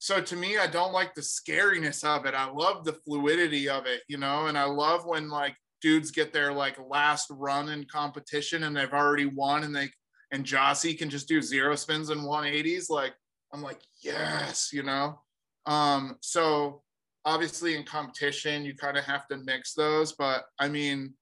so 0.00 0.20
to 0.20 0.36
me 0.36 0.58
i 0.58 0.66
don't 0.66 0.92
like 0.92 1.14
the 1.14 1.22
scariness 1.22 2.04
of 2.04 2.26
it. 2.26 2.34
I 2.34 2.50
love 2.50 2.84
the 2.84 2.92
fluidity 2.92 3.68
of 3.68 3.86
it 3.86 4.02
you 4.08 4.18
know? 4.18 4.46
And 4.46 4.58
i 4.58 4.64
love 4.64 5.06
when 5.06 5.30
like 5.30 5.56
dudes 5.80 6.10
get 6.10 6.32
their 6.32 6.52
like 6.52 6.76
last 6.88 7.28
run 7.30 7.68
in 7.68 7.84
competition 7.84 8.64
and 8.64 8.76
they've 8.76 8.92
already 8.92 9.26
won 9.26 9.64
and 9.64 9.74
they 9.74 9.88
and 10.30 10.44
Jossie 10.44 10.98
can 10.98 11.10
just 11.10 11.28
do 11.28 11.40
zero 11.40 11.74
spins 11.74 12.10
and 12.10 12.20
180s 12.20 12.90
like 12.90 13.14
i'm 13.52 13.62
like 13.62 13.80
yes 14.02 14.70
you 14.72 14.82
know? 14.82 15.20
Um 15.66 16.16
so 16.20 16.82
obviously 17.24 17.76
in 17.76 17.84
competition 17.84 18.64
you 18.64 18.74
kind 18.74 18.96
of 18.96 19.04
have 19.04 19.26
to 19.28 19.36
mix 19.36 19.74
those 19.74 20.12
but 20.12 20.44
i 20.58 20.66
mean 20.68 21.12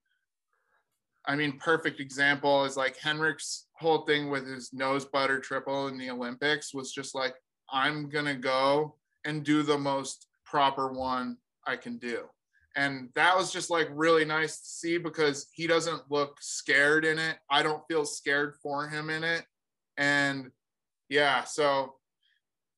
i 1.27 1.35
mean 1.35 1.59
perfect 1.59 1.99
example 1.99 2.65
is 2.65 2.77
like 2.77 2.97
henrik's 2.97 3.67
whole 3.73 4.03
thing 4.03 4.31
with 4.31 4.47
his 4.47 4.73
nose 4.73 5.05
butter 5.05 5.41
triple 5.41 5.89
in 5.89 5.99
the 5.99 6.11
olympics 6.11 6.73
was 6.73 6.93
just 6.93 7.15
like 7.15 7.35
i'm 7.73 8.09
gonna 8.09 8.37
go 8.37 8.95
and 9.25 9.43
do 9.43 9.63
the 9.63 9.77
most 9.77 10.29
proper 10.45 10.93
one 10.93 11.37
i 11.67 11.75
can 11.75 11.99
do 11.99 12.25
and 12.77 13.09
that 13.15 13.37
was 13.37 13.53
just 13.53 13.71
like 13.71 13.89
really 13.91 14.25
nice 14.25 14.59
to 14.61 14.69
see 14.69 14.99
because 14.99 15.49
he 15.53 15.67
doesn't 15.67 16.03
look 16.11 16.37
scared 16.41 17.05
in 17.05 17.19
it 17.19 17.37
i 17.51 17.63
don't 17.63 17.83
feel 17.89 18.05
scared 18.05 18.55
for 18.63 18.87
him 18.89 19.11
in 19.11 19.25
it 19.25 19.45
and 19.97 20.51
yeah 21.09 21.43
so 21.43 21.95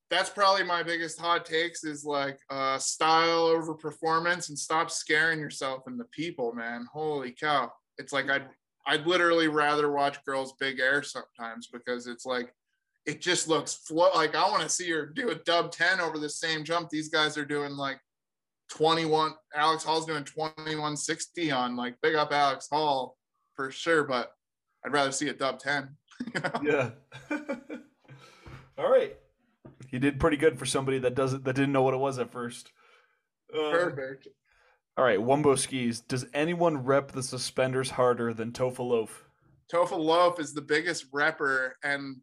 that's 0.09 0.29
probably 0.29 0.63
my 0.63 0.81
biggest 0.81 1.19
hot 1.19 1.45
takes 1.45 1.83
is 1.83 2.03
like 2.03 2.39
uh, 2.49 2.77
style 2.77 3.45
over 3.45 3.73
performance 3.73 4.49
and 4.49 4.57
stop 4.57 4.89
scaring 4.89 5.39
yourself 5.39 5.83
and 5.85 5.99
the 5.99 6.05
people, 6.05 6.53
man. 6.53 6.87
Holy 6.91 7.31
cow. 7.31 7.71
It's 7.97 8.11
like 8.11 8.29
I'd 8.29 8.47
I'd 8.87 9.05
literally 9.05 9.47
rather 9.47 9.91
watch 9.91 10.23
girls 10.25 10.53
big 10.59 10.79
air 10.79 11.03
sometimes 11.03 11.67
because 11.67 12.07
it's 12.07 12.25
like 12.25 12.53
it 13.05 13.21
just 13.21 13.47
looks 13.47 13.73
flow 13.73 14.09
like 14.15 14.35
I 14.35 14.49
want 14.49 14.63
to 14.63 14.69
see 14.69 14.89
her 14.91 15.05
do 15.05 15.29
a 15.29 15.35
dub 15.35 15.71
10 15.71 15.99
over 15.99 16.17
the 16.17 16.29
same 16.29 16.63
jump. 16.63 16.89
These 16.89 17.09
guys 17.09 17.37
are 17.37 17.45
doing 17.45 17.73
like 17.73 17.99
21 18.69 19.33
Alex 19.55 19.83
Hall's 19.83 20.05
doing 20.05 20.23
2160 20.23 21.51
on 21.51 21.75
like 21.75 21.95
big 22.01 22.15
up 22.15 22.31
Alex 22.31 22.67
Hall 22.71 23.17
for 23.55 23.71
sure, 23.71 24.03
but 24.03 24.31
I'd 24.85 24.93
rather 24.93 25.11
see 25.11 25.29
a 25.29 25.33
dub 25.33 25.59
10. 25.59 25.89
you 26.33 26.41
know? 26.41 26.93
Yeah. 27.29 27.37
All 28.77 28.89
right. 28.89 29.17
You 29.91 29.99
did 29.99 30.19
pretty 30.19 30.37
good 30.37 30.57
for 30.57 30.65
somebody 30.65 30.99
that 30.99 31.15
doesn't 31.15 31.43
that 31.45 31.55
didn't 31.55 31.71
know 31.71 31.81
what 31.81 31.93
it 31.93 31.97
was 31.97 32.19
at 32.19 32.31
first. 32.31 32.71
Uh, 33.53 33.71
Perfect. 33.71 34.27
all 34.95 35.03
right, 35.03 35.17
Wumbo 35.17 35.57
skis. 35.57 36.01
Does 36.01 36.27
anyone 36.35 36.83
rep 36.83 37.11
the 37.11 37.23
suspenders 37.23 37.89
harder 37.89 38.31
than 38.33 38.51
Tofa 38.51 38.83
Loaf? 38.83 39.25
Tofa 39.73 39.95
Loaf 39.95 40.39
is 40.39 40.53
the 40.53 40.61
biggest 40.61 41.11
repper, 41.11 41.71
and 41.83 42.17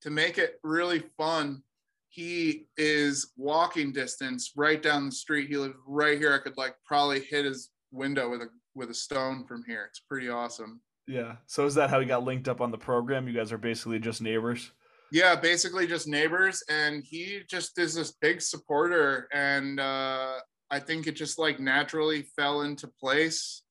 to 0.00 0.10
make 0.10 0.38
it 0.38 0.58
really 0.62 1.02
fun, 1.18 1.62
he 2.10 2.66
is 2.76 3.32
walking 3.36 3.92
distance 3.92 4.52
right 4.56 4.82
down 4.82 5.06
the 5.06 5.12
street. 5.12 5.48
He 5.48 5.56
lives 5.56 5.76
right 5.86 6.18
here. 6.18 6.34
I 6.34 6.38
could 6.38 6.56
like 6.56 6.74
probably 6.84 7.20
hit 7.20 7.44
his 7.44 7.70
window 7.92 8.28
with 8.28 8.42
a 8.42 8.48
with 8.74 8.90
a 8.90 8.94
stone 8.94 9.46
from 9.46 9.62
here. 9.66 9.86
It's 9.88 10.00
pretty 10.00 10.28
awesome. 10.28 10.80
Yeah. 11.06 11.36
So 11.46 11.66
is 11.66 11.74
that 11.76 11.88
how 11.88 12.00
he 12.00 12.06
got 12.06 12.24
linked 12.24 12.48
up 12.48 12.60
on 12.60 12.72
the 12.72 12.78
program? 12.78 13.28
You 13.28 13.34
guys 13.34 13.52
are 13.52 13.58
basically 13.58 14.00
just 14.00 14.20
neighbors. 14.20 14.72
Yeah, 15.12 15.34
basically 15.34 15.86
just 15.86 16.06
neighbors, 16.06 16.62
and 16.68 17.02
he 17.02 17.40
just 17.48 17.78
is 17.78 17.94
this 17.94 18.12
big 18.20 18.40
supporter, 18.40 19.26
and 19.32 19.80
uh, 19.80 20.34
I 20.70 20.78
think 20.78 21.06
it 21.06 21.16
just 21.16 21.38
like 21.38 21.58
naturally 21.58 22.22
fell 22.36 22.62
into 22.62 22.88
place. 23.00 23.62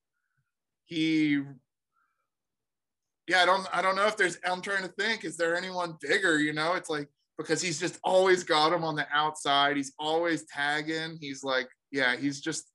He 0.86 1.41
yeah, 3.28 3.44
I 3.44 3.45
don't 3.45 3.68
I 3.74 3.82
don't 3.82 3.95
know 3.95 4.07
if 4.07 4.18
there's 4.18 4.38
I'm 4.45 4.61
trying 4.61 4.84
to 4.84 4.90
think, 4.90 5.24
is 5.24 5.38
there 5.38 5.56
anyone 5.56 5.98
bigger? 6.02 6.40
You 6.40 6.52
know, 6.53 6.74
it's 6.74 6.90
like 6.90 7.10
because 7.40 7.61
he's 7.61 7.80
just 7.80 7.98
always 8.03 8.44
got 8.44 8.74
him 8.74 8.84
on 8.84 8.95
the 8.95 9.07
outside. 9.11 9.78
He's 9.78 9.94
always 9.98 10.45
tagging. 10.45 11.18
He's 11.20 11.41
like, 11.41 11.70
yeah, 11.90 12.18
he's 12.18 12.41
just 12.41 12.70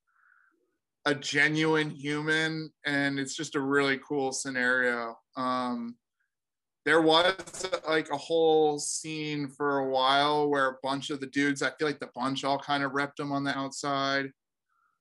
a 1.04 1.14
genuine 1.14 1.90
human, 1.90 2.72
and 2.86 3.18
it's 3.18 3.36
just 3.36 3.54
a 3.54 3.60
really 3.60 4.00
cool 4.08 4.32
scenario. 4.32 5.16
Um 5.36 5.96
there 6.84 7.00
was 7.00 7.66
like 7.88 8.10
a 8.10 8.16
whole 8.16 8.78
scene 8.78 9.48
for 9.48 9.78
a 9.78 9.88
while 9.88 10.50
where 10.50 10.68
a 10.68 10.76
bunch 10.82 11.08
of 11.08 11.18
the 11.18 11.26
dudes, 11.26 11.62
I 11.62 11.70
feel 11.70 11.88
like 11.88 11.98
the 11.98 12.10
bunch 12.14 12.44
all 12.44 12.58
kind 12.58 12.84
of 12.84 12.92
repped 12.92 13.18
him 13.18 13.32
on 13.32 13.42
the 13.42 13.56
outside. 13.56 14.30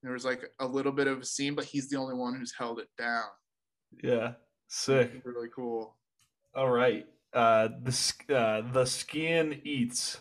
There 0.01 0.13
was 0.13 0.23
like 0.23 0.49
a 0.61 0.65
little 0.65 0.93
bit 0.93 1.07
of 1.07 1.19
a 1.19 1.25
scene, 1.25 1.55
but 1.55 1.65
he's 1.65 1.89
the 1.89 1.97
only 1.97 2.15
one 2.15 2.35
who's 2.35 2.53
held 2.57 2.79
it 2.79 2.87
down. 2.97 3.25
Yeah. 4.01 4.33
Sick. 4.69 5.21
Really 5.25 5.49
cool. 5.53 5.97
All 6.55 6.69
right. 6.69 7.05
Uh 7.33 7.69
the 7.81 7.91
sk- 7.91 8.31
uh 8.31 8.61
the 8.71 8.85
skiing 8.85 9.61
eats. 9.63 10.19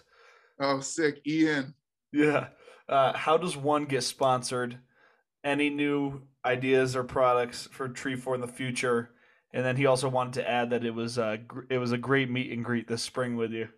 Oh, 0.61 0.81
sick. 0.81 1.21
Ian. 1.27 1.75
Yeah. 2.13 2.49
Uh 2.89 3.17
how 3.17 3.37
does 3.37 3.57
one 3.57 3.85
get 3.85 4.03
sponsored? 4.03 4.79
Any 5.45 5.71
new 5.71 6.23
ideas 6.45 6.95
or 6.97 7.05
products 7.05 7.69
for 7.73 7.89
Treefort 7.89 8.37
in 8.37 8.41
the 8.41 8.49
future? 8.49 9.11
And 9.53 9.65
then 9.65 9.77
he 9.77 9.87
also 9.87 10.09
wanted 10.09 10.35
to 10.35 10.49
add 10.49 10.71
that 10.71 10.85
it 10.85 10.95
was 10.95 11.19
uh 11.19 11.37
gr- 11.47 11.67
it 11.71 11.79
was 11.79 11.93
a 11.93 11.99
great 11.99 12.31
meet 12.31 12.53
and 12.53 12.65
greet 12.65 12.89
this 12.89 13.03
spring 13.03 13.37
with 13.37 13.53
you. 13.53 13.69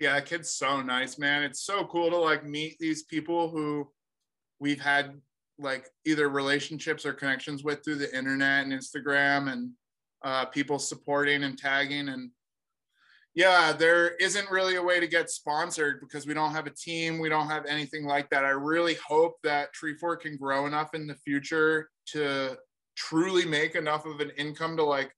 Yeah, 0.00 0.14
that 0.14 0.26
kid's 0.26 0.50
so 0.50 0.80
nice, 0.80 1.18
man. 1.18 1.42
It's 1.42 1.62
so 1.62 1.84
cool 1.84 2.10
to 2.10 2.16
like 2.16 2.44
meet 2.44 2.78
these 2.78 3.02
people 3.02 3.50
who 3.50 3.88
we've 4.60 4.80
had 4.80 5.20
like 5.58 5.86
either 6.04 6.28
relationships 6.28 7.04
or 7.04 7.12
connections 7.12 7.64
with 7.64 7.84
through 7.84 7.96
the 7.96 8.16
internet 8.16 8.64
and 8.64 8.72
Instagram 8.72 9.52
and 9.52 9.70
uh, 10.24 10.44
people 10.46 10.78
supporting 10.78 11.42
and 11.42 11.58
tagging. 11.58 12.08
And 12.08 12.30
yeah, 13.38 13.72
there 13.72 14.16
isn't 14.16 14.50
really 14.50 14.74
a 14.74 14.82
way 14.82 14.98
to 14.98 15.06
get 15.06 15.30
sponsored 15.30 16.00
because 16.00 16.26
we 16.26 16.34
don't 16.34 16.50
have 16.50 16.66
a 16.66 16.70
team. 16.70 17.20
We 17.20 17.28
don't 17.28 17.46
have 17.46 17.66
anything 17.66 18.04
like 18.04 18.28
that. 18.30 18.44
I 18.44 18.48
really 18.48 18.94
hope 18.94 19.36
that 19.44 19.68
Treefort 19.72 20.22
can 20.22 20.36
grow 20.36 20.66
enough 20.66 20.92
in 20.92 21.06
the 21.06 21.14
future 21.14 21.88
to 22.06 22.58
truly 22.96 23.44
make 23.44 23.76
enough 23.76 24.06
of 24.06 24.18
an 24.18 24.32
income 24.36 24.76
to 24.78 24.82
like 24.82 25.12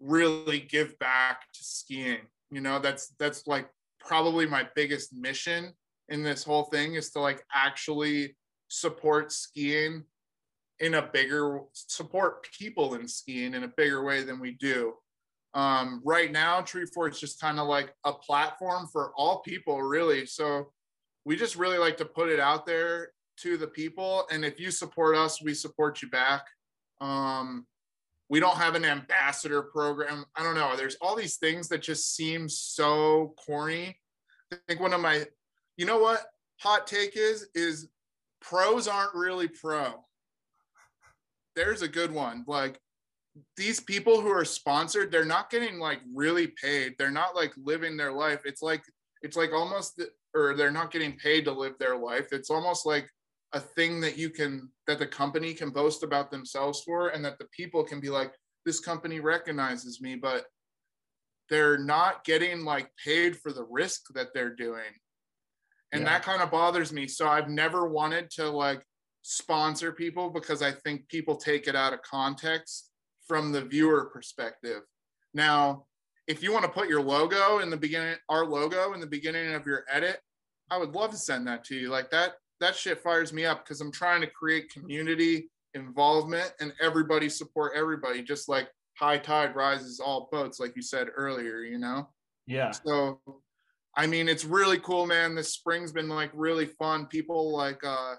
really 0.00 0.60
give 0.60 0.98
back 0.98 1.42
to 1.52 1.62
skiing. 1.62 2.22
You 2.50 2.62
know, 2.62 2.78
that's 2.78 3.08
that's 3.18 3.46
like 3.46 3.68
probably 4.00 4.46
my 4.46 4.66
biggest 4.74 5.12
mission 5.12 5.74
in 6.08 6.22
this 6.22 6.44
whole 6.44 6.64
thing 6.64 6.94
is 6.94 7.10
to 7.10 7.20
like 7.20 7.44
actually 7.54 8.34
support 8.68 9.30
skiing 9.30 10.04
in 10.80 10.94
a 10.94 11.02
bigger 11.02 11.60
support 11.74 12.48
people 12.58 12.94
in 12.94 13.06
skiing 13.06 13.52
in 13.52 13.64
a 13.64 13.72
bigger 13.76 14.02
way 14.06 14.22
than 14.22 14.40
we 14.40 14.52
do 14.52 14.94
um, 15.54 16.02
right 16.04 16.30
now 16.30 16.60
tree 16.60 16.86
fort 16.94 17.14
is 17.14 17.20
just 17.20 17.40
kind 17.40 17.58
of 17.58 17.66
like 17.66 17.94
a 18.04 18.12
platform 18.12 18.86
for 18.92 19.12
all 19.16 19.40
people 19.40 19.82
really. 19.82 20.26
So 20.26 20.72
we 21.24 21.36
just 21.36 21.56
really 21.56 21.78
like 21.78 21.96
to 21.98 22.04
put 22.04 22.28
it 22.28 22.40
out 22.40 22.66
there 22.66 23.10
to 23.38 23.56
the 23.56 23.66
people 23.66 24.26
and 24.30 24.44
if 24.44 24.58
you 24.58 24.70
support 24.70 25.16
us 25.16 25.42
we 25.42 25.54
support 25.54 26.02
you 26.02 26.10
back. 26.10 26.44
Um, 27.00 27.66
we 28.30 28.40
don't 28.40 28.56
have 28.56 28.74
an 28.74 28.84
ambassador 28.84 29.62
program. 29.62 30.24
I 30.36 30.42
don't 30.42 30.54
know. 30.54 30.76
There's 30.76 30.96
all 31.00 31.16
these 31.16 31.36
things 31.36 31.68
that 31.68 31.80
just 31.80 32.14
seem 32.14 32.48
so 32.48 33.34
corny. 33.46 33.98
I 34.52 34.56
think 34.66 34.80
one 34.80 34.92
of 34.92 35.00
my 35.00 35.24
you 35.76 35.86
know 35.86 35.98
what 35.98 36.26
hot 36.60 36.86
take 36.86 37.16
is 37.16 37.48
is 37.54 37.88
pros 38.40 38.88
aren't 38.88 39.14
really 39.14 39.48
pro. 39.48 39.94
There's 41.56 41.82
a 41.82 41.88
good 41.88 42.12
one. 42.12 42.44
Like 42.46 42.80
these 43.56 43.80
people 43.80 44.20
who 44.20 44.28
are 44.28 44.44
sponsored, 44.44 45.10
they're 45.10 45.24
not 45.24 45.50
getting 45.50 45.78
like 45.78 46.00
really 46.14 46.48
paid. 46.48 46.94
They're 46.98 47.10
not 47.10 47.34
like 47.34 47.52
living 47.56 47.96
their 47.96 48.12
life. 48.12 48.42
It's 48.44 48.62
like 48.62 48.82
it's 49.22 49.36
like 49.36 49.52
almost 49.52 50.00
or 50.34 50.54
they're 50.54 50.70
not 50.70 50.90
getting 50.90 51.16
paid 51.16 51.44
to 51.44 51.52
live 51.52 51.74
their 51.78 51.96
life. 51.96 52.28
It's 52.32 52.50
almost 52.50 52.86
like 52.86 53.08
a 53.52 53.60
thing 53.60 54.00
that 54.00 54.18
you 54.18 54.30
can 54.30 54.68
that 54.86 54.98
the 54.98 55.06
company 55.06 55.54
can 55.54 55.70
boast 55.70 56.02
about 56.02 56.30
themselves 56.30 56.82
for 56.84 57.08
and 57.08 57.24
that 57.24 57.38
the 57.38 57.46
people 57.46 57.82
can 57.82 58.00
be 58.00 58.10
like 58.10 58.32
this 58.66 58.80
company 58.80 59.20
recognizes 59.20 60.00
me 60.00 60.16
but 60.16 60.44
they're 61.48 61.78
not 61.78 62.24
getting 62.24 62.64
like 62.64 62.90
paid 63.02 63.36
for 63.36 63.52
the 63.52 63.64
risk 63.70 64.12
that 64.14 64.28
they're 64.34 64.54
doing 64.54 64.92
and 65.92 66.02
yeah. 66.02 66.10
that 66.10 66.22
kind 66.22 66.42
of 66.42 66.50
bothers 66.50 66.92
me 66.92 67.08
so 67.08 67.26
i've 67.26 67.48
never 67.48 67.88
wanted 67.88 68.30
to 68.30 68.48
like 68.48 68.84
sponsor 69.22 69.92
people 69.92 70.28
because 70.28 70.60
i 70.60 70.70
think 70.70 71.08
people 71.08 71.36
take 71.36 71.66
it 71.66 71.74
out 71.74 71.94
of 71.94 72.02
context 72.02 72.87
from 73.28 73.52
the 73.52 73.62
viewer 73.62 74.06
perspective. 74.06 74.82
Now 75.34 75.84
if 76.28 76.42
you 76.42 76.52
want 76.52 76.64
to 76.64 76.70
put 76.70 76.88
your 76.88 77.02
logo 77.02 77.58
in 77.58 77.70
the 77.70 77.76
beginning 77.76 78.14
our 78.28 78.44
logo 78.44 78.92
in 78.92 79.00
the 79.00 79.06
beginning 79.06 79.54
of 79.54 79.66
your 79.66 79.84
edit 79.90 80.20
i 80.70 80.76
would 80.76 80.94
love 80.94 81.10
to 81.10 81.16
send 81.16 81.46
that 81.46 81.64
to 81.64 81.74
you. 81.74 81.88
Like 81.88 82.10
that 82.10 82.34
that 82.60 82.76
shit 82.76 83.02
fires 83.02 83.32
me 83.32 83.44
up 83.44 83.64
because 83.64 83.80
i'm 83.80 83.90
trying 83.90 84.20
to 84.20 84.26
create 84.26 84.70
community 84.70 85.50
involvement 85.74 86.52
and 86.60 86.72
everybody 86.80 87.28
support 87.28 87.72
everybody 87.74 88.22
just 88.22 88.48
like 88.48 88.68
high 88.96 89.18
tide 89.18 89.54
rises 89.54 90.00
all 90.00 90.28
boats 90.30 90.58
like 90.58 90.74
you 90.76 90.82
said 90.82 91.08
earlier 91.16 91.60
you 91.62 91.78
know? 91.78 92.08
Yeah. 92.46 92.70
So 92.70 93.20
i 93.96 94.06
mean 94.06 94.28
it's 94.28 94.44
really 94.44 94.78
cool 94.78 95.06
man. 95.06 95.34
This 95.34 95.54
spring's 95.54 95.92
been 95.92 96.08
like 96.08 96.30
really 96.34 96.66
fun. 96.66 97.06
People 97.06 97.56
like 97.56 97.82
uh 97.84 98.16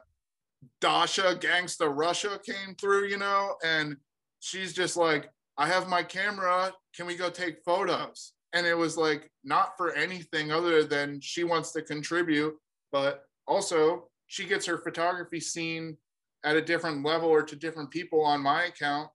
dasha 0.81 1.37
gangsta 1.39 1.89
russia 1.95 2.39
came 2.45 2.75
through 2.75 3.05
you 3.07 3.17
know? 3.17 3.55
And 3.63 3.97
she's 4.39 4.73
just 4.73 4.97
like 4.97 5.29
i 5.57 5.67
have 5.67 5.89
my 5.89 6.03
camera. 6.03 6.73
Can 6.95 7.05
we 7.05 7.15
go 7.15 7.29
take 7.29 7.63
photos? 7.63 8.33
And 8.53 8.65
it 8.65 8.75
was 8.75 8.97
like 8.97 9.29
not 9.43 9.77
for 9.77 9.91
anything 9.93 10.51
other 10.51 10.83
than 10.83 11.21
she 11.21 11.43
wants 11.43 11.71
to 11.73 11.81
contribute 11.81 12.55
but 12.91 13.25
also 13.47 14.09
she 14.27 14.45
gets 14.45 14.65
her 14.65 14.77
photography 14.77 15.39
seen 15.39 15.97
at 16.43 16.55
a 16.55 16.61
different 16.61 17.03
level 17.03 17.29
or 17.29 17.43
to 17.43 17.55
different 17.55 17.91
people 17.91 18.23
on 18.23 18.41
my 18.41 18.65
account. 18.65 19.09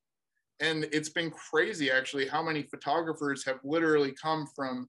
And 0.60 0.86
it's 0.92 1.08
been 1.08 1.30
crazy 1.30 1.90
actually 1.90 2.28
how 2.28 2.42
many 2.42 2.62
photographers 2.62 3.44
have 3.44 3.58
literally 3.64 4.12
come 4.20 4.46
from 4.54 4.88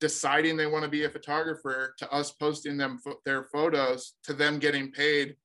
deciding 0.00 0.56
they 0.56 0.66
want 0.66 0.84
to 0.84 0.90
be 0.90 1.04
a 1.04 1.10
photographer 1.10 1.94
to 1.98 2.10
us 2.10 2.32
posting 2.32 2.76
them 2.76 2.98
their 3.24 3.44
photos 3.44 4.14
to 4.24 4.32
them 4.32 4.58
getting 4.58 4.90
paid 4.90 5.36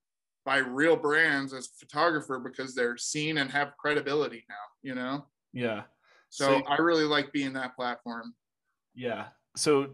by 0.49 0.57
real 0.57 0.95
brands 0.95 1.53
as 1.53 1.67
photographer 1.67 2.39
because 2.39 2.73
they're 2.73 2.97
seen 2.97 3.37
and 3.37 3.51
have 3.51 3.77
credibility 3.77 4.43
now 4.49 4.55
you 4.81 4.95
know? 4.95 5.25
Yeah. 5.53 5.83
So, 6.29 6.59
so 6.59 6.65
i 6.67 6.77
really 6.77 7.05
like 7.05 7.31
being 7.31 7.53
that 7.53 7.75
platform. 7.75 8.33
Yeah. 8.93 9.27
So 9.55 9.91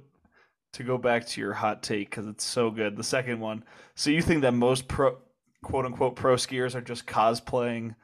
to 0.74 0.84
go 0.84 0.98
back 0.98 1.26
to 1.28 1.42
your 1.42 1.54
hot 1.54 1.82
take 1.82 2.10
because 2.10 2.28
it's 2.28 2.44
so 2.44 2.70
good 2.70 2.98
the 2.98 3.04
second 3.04 3.40
one. 3.40 3.64
So 3.96 4.10
you 4.10 4.22
think 4.22 4.42
that 4.42 4.54
most 4.54 4.88
pro 4.88 5.18
quote 5.64 5.86
unquote 5.86 6.16
pro 6.16 6.36
skiers 6.36 6.76
are 6.76 6.82
just 6.82 7.06
cosplaying 7.06 7.96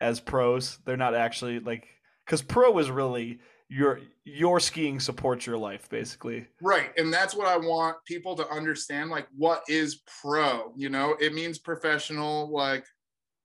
as 0.00 0.20
pros. 0.20 0.78
They're 0.84 0.96
not 0.96 1.14
actually 1.14 1.60
like 1.60 1.86
because 2.26 2.42
pro 2.42 2.78
is 2.78 2.90
really 2.90 3.40
your 3.72 4.00
your 4.24 4.60
skiing 4.60 5.00
supports 5.00 5.46
your 5.46 5.56
life 5.56 5.88
basically. 5.88 6.46
Right, 6.60 6.90
and 6.98 7.12
that's 7.12 7.34
what 7.34 7.48
I 7.48 7.56
want 7.56 7.96
people 8.04 8.36
to 8.36 8.48
understand. 8.48 9.10
Like, 9.10 9.26
what 9.36 9.62
is 9.68 10.02
pro? 10.20 10.72
You 10.76 10.90
know, 10.90 11.16
it 11.20 11.32
means 11.32 11.58
professional. 11.58 12.52
Like, 12.52 12.84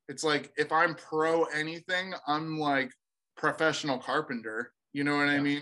it's 0.10 0.24
like 0.24 0.52
if 0.58 0.72
I'm 0.72 0.96
pro 0.96 1.46
anything, 1.46 2.14
I'm 2.28 2.60
like 2.60 2.92
professional 3.38 3.98
carpenter. 3.98 4.74
You 4.92 5.06
know 5.06 5.16
what 5.18 5.28
yeah. 5.28 5.34
I 5.34 5.40
mean? 5.40 5.62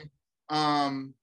Um, 0.50 1.14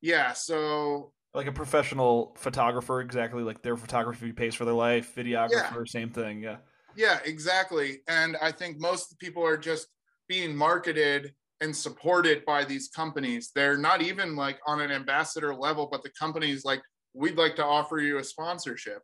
yeah. 0.00 0.32
So 0.32 1.12
like 1.34 1.48
a 1.48 1.52
professional 1.52 2.36
photographer, 2.38 3.00
exactly 3.00 3.42
like 3.42 3.62
their 3.62 3.76
photography 3.76 4.32
pays 4.32 4.54
for 4.54 4.64
their 4.64 4.74
life, 4.74 5.14
videographer, 5.16 5.50
yeah. 5.50 5.84
same 5.86 6.10
thing. 6.10 6.42
Yeah. 6.42 6.56
Yeah, 6.96 7.18
exactly. 7.24 7.98
And 8.08 8.36
I 8.40 8.52
think 8.52 8.78
most 8.78 9.18
people 9.18 9.44
are 9.44 9.58
just 9.58 9.88
being 10.28 10.56
marketed 10.56 11.34
and 11.60 11.74
supported 11.74 12.44
by 12.44 12.64
these 12.64 12.88
companies. 12.88 13.50
They're 13.54 13.78
not 13.78 14.02
even 14.02 14.36
like 14.36 14.58
on 14.66 14.80
an 14.80 14.90
ambassador 14.90 15.54
level, 15.54 15.88
but 15.90 16.02
the 16.02 16.10
company's 16.18 16.64
like, 16.64 16.82
we'd 17.14 17.36
like 17.38 17.56
to 17.56 17.64
offer 17.64 17.98
you 17.98 18.18
a 18.18 18.24
sponsorship. 18.24 19.02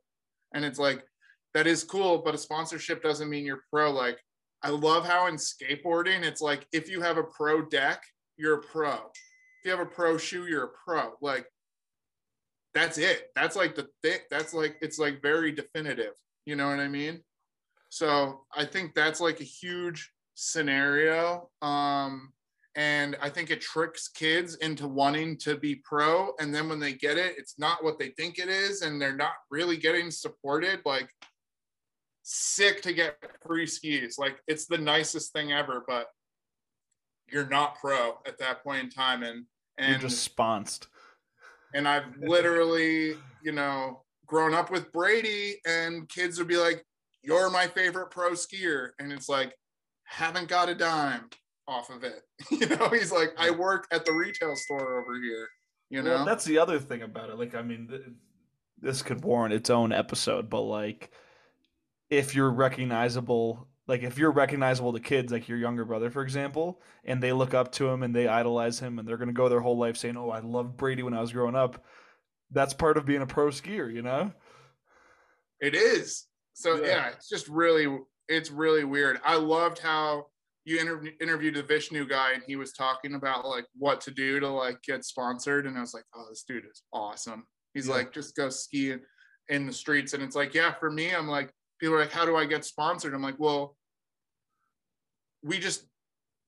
And 0.55 0.65
it's 0.65 0.79
like, 0.79 1.03
that 1.55 1.67
is 1.67 1.85
cool, 1.85 2.23
but 2.25 2.35
a 2.35 2.39
sponsorship 2.39 3.03
doesn't 3.03 3.29
mean 3.29 3.47
you're 3.47 3.63
pro. 3.71 3.91
Like, 3.91 4.19
I 4.63 4.71
love 4.71 5.07
how 5.07 5.27
in 5.27 5.37
skateboarding, 5.37 6.23
it's 6.23 6.41
like 6.41 6.67
if 6.73 6.89
you 6.91 7.01
have 7.01 7.19
a 7.19 7.25
pro 7.25 7.63
deck, 7.63 8.03
you're 8.37 8.59
a 8.59 8.63
pro. 8.63 8.93
If 8.93 9.67
you 9.67 9.71
have 9.71 9.81
a 9.81 9.87
pro 9.87 10.19
shoe, 10.19 10.47
you're 10.47 10.65
a 10.65 10.71
pro. 10.85 11.13
Like, 11.21 11.47
that's 12.75 12.97
it. 12.99 13.29
That's 13.35 13.57
like 13.57 13.75
the 13.75 13.89
thing. 14.03 14.19
That's 14.31 14.55
like 14.55 14.77
it's 14.81 14.99
like 14.99 15.21
very 15.21 15.53
definitive. 15.53 16.15
You 16.47 16.57
know 16.57 16.69
what 16.69 16.81
I 16.81 16.89
mean? 16.89 17.21
So 17.91 18.45
I 18.57 18.65
think 18.65 18.95
that's 18.95 19.21
like 19.21 19.41
a 19.41 19.45
huge 19.45 20.11
scenario. 20.35 21.51
Um, 21.61 22.33
and 22.75 23.17
I 23.21 23.29
think 23.29 23.51
it 23.51 23.61
tricks 23.61 24.09
kids 24.09 24.55
into 24.57 24.89
wanting 24.89 25.37
to 25.39 25.57
be 25.57 25.77
pro. 25.77 26.33
And 26.41 26.55
then 26.55 26.69
when 26.69 26.81
they 26.81 26.95
get 26.95 27.19
it, 27.19 27.35
it's 27.37 27.59
not 27.59 27.85
what 27.85 27.99
they 27.99 28.09
think 28.11 28.39
it 28.39 28.49
is, 28.49 28.83
and 28.83 29.01
they're 29.01 29.17
not 29.17 29.35
really 29.51 29.77
getting 29.77 30.11
supported. 30.11 30.81
Like 30.85 31.11
sick 32.23 32.83
to 32.83 32.93
get 32.93 33.19
free 33.47 33.67
skis. 33.67 34.17
Like 34.19 34.41
it's 34.47 34.67
the 34.67 34.79
nicest 34.79 35.33
thing 35.33 35.53
ever, 35.53 35.85
but 35.87 36.07
you're 37.31 37.49
not 37.49 37.77
pro 37.81 38.19
at 38.27 38.39
that 38.39 38.63
point 38.63 38.85
in 38.85 38.91
time. 38.91 39.23
And 39.23 39.45
and 39.79 39.91
you're 39.91 40.09
just 40.11 40.23
sponsored 40.23 40.87
and 41.75 41.89
I've 41.89 42.05
literally, 42.21 43.17
you 43.43 43.53
know, 43.53 44.03
grown 44.27 44.55
up 44.55 44.71
with 44.71 44.93
Brady, 44.93 45.57
and 45.67 46.09
kids 46.09 46.39
would 46.39 46.49
be 46.49 46.57
like, 46.57 46.85
"You're 47.23 47.51
my 47.51 47.67
favorite 47.67 48.11
pro 48.11 48.31
skier," 48.33 48.91
and 48.99 49.13
it's 49.13 49.29
like, 49.29 49.55
haven't 50.05 50.49
got 50.49 50.69
a 50.69 50.75
dime 50.75 51.29
off 51.69 51.91
of 51.91 52.05
it. 52.05 52.23
you 52.51 52.67
know, 52.67 52.89
he's 52.89 53.13
like, 53.13 53.31
"I 53.39 53.51
work 53.51 53.87
at 53.91 54.05
the 54.05 54.13
retail 54.13 54.57
store 54.57 55.01
over 55.01 55.21
here." 55.21 55.49
You 55.91 56.03
know, 56.03 56.15
well, 56.15 56.25
that's 56.25 56.45
the 56.45 56.59
other 56.59 56.79
thing 56.79 57.03
about 57.03 57.31
it. 57.31 57.39
Like, 57.39 57.55
I 57.55 57.63
mean, 57.63 57.89
th- 57.89 58.03
this 58.81 59.03
could 59.03 59.23
warrant 59.23 59.55
its 59.55 59.71
own 59.71 59.93
episode, 59.93 60.49
but 60.49 60.63
like, 60.63 61.11
if 62.11 62.35
you're 62.35 62.51
recognizable 62.51 63.69
like 63.89 64.03
if 64.03 64.19
you're 64.19 64.31
recognizable 64.31 64.93
to 64.93 65.01
kids 65.01 65.33
like 65.33 65.49
your 65.49 65.59
younger 65.59 65.85
brother 65.85 66.11
for 66.11 66.23
example 66.23 66.81
and 67.05 67.23
they 67.23 67.33
look 67.33 67.55
up 67.55 67.73
to 67.73 67.89
him 67.89 68.03
and 68.03 68.15
they 68.15 68.29
idolize 68.29 68.79
him 68.79 68.99
and 68.99 69.09
they're 69.09 69.17
going 69.17 69.29
to 69.29 69.35
go 69.35 69.49
their 69.49 69.61
whole 69.61 69.79
life 69.79 69.97
saying 69.97 70.17
oh 70.17 70.31
i 70.31 70.41
loved 70.41 70.77
brady 70.77 71.03
when 71.03 71.15
i 71.15 71.21
was 71.21 71.33
growing 71.33 71.57
up 71.57 71.85
that's 72.51 72.75
part 72.75 72.97
of 72.97 73.05
being 73.05 73.23
a 73.23 73.27
pro 73.27 73.49
skier 73.49 73.93
you 73.93 74.03
know 74.03 74.31
it 75.61 75.75
is 75.75 76.27
so 76.53 76.77
yeah, 76.77 76.87
yeah 76.87 77.09
it's 77.09 77.29
just 77.29 77.49
really 77.49 77.99
it's 78.29 78.51
really 78.51 78.85
weird 78.85 79.19
i 79.25 79.37
loved 79.37 79.79
how 79.79 80.27
you 80.65 80.79
inter- 80.79 81.13
interviewed 81.21 81.55
the 81.55 81.63
vishnu 81.63 82.07
guy 82.07 82.33
and 82.33 82.43
he 82.47 82.57
was 82.57 82.73
talking 82.73 83.15
about 83.15 83.47
like 83.47 83.67
what 83.77 84.01
to 84.01 84.11
do 84.11 84.39
to 84.39 84.49
like 84.49 84.81
get 84.83 85.05
sponsored 85.05 85.67
and 85.67 85.77
i 85.77 85.81
was 85.81 85.95
like 85.95 86.05
oh 86.15 86.27
this 86.29 86.45
dude 86.47 86.65
is 86.65 86.83
awesome 86.93 87.45
he's 87.75 87.89
yeah. 87.89 87.95
like 87.95 88.13
just 88.13 88.37
go 88.37 88.49
ski 88.49 88.93
in, 88.93 89.01
in 89.49 89.67
the 89.67 89.73
streets 89.73 90.13
and 90.15 90.23
it's 90.23 90.37
like 90.37 90.55
yeah 90.55 90.73
for 90.73 90.91
me 90.91 91.15
i'm 91.15 91.29
like 91.29 91.53
people 91.83 91.97
are 91.97 92.01
like, 92.01 92.13
how 92.13 92.25
do 92.25 92.37
I 92.37 92.47
get 92.47 92.65
sponsored? 92.65 93.13
I'm 93.13 93.23
like, 93.23 93.41
well, 93.41 93.77
we 95.43 95.59
just 95.59 95.85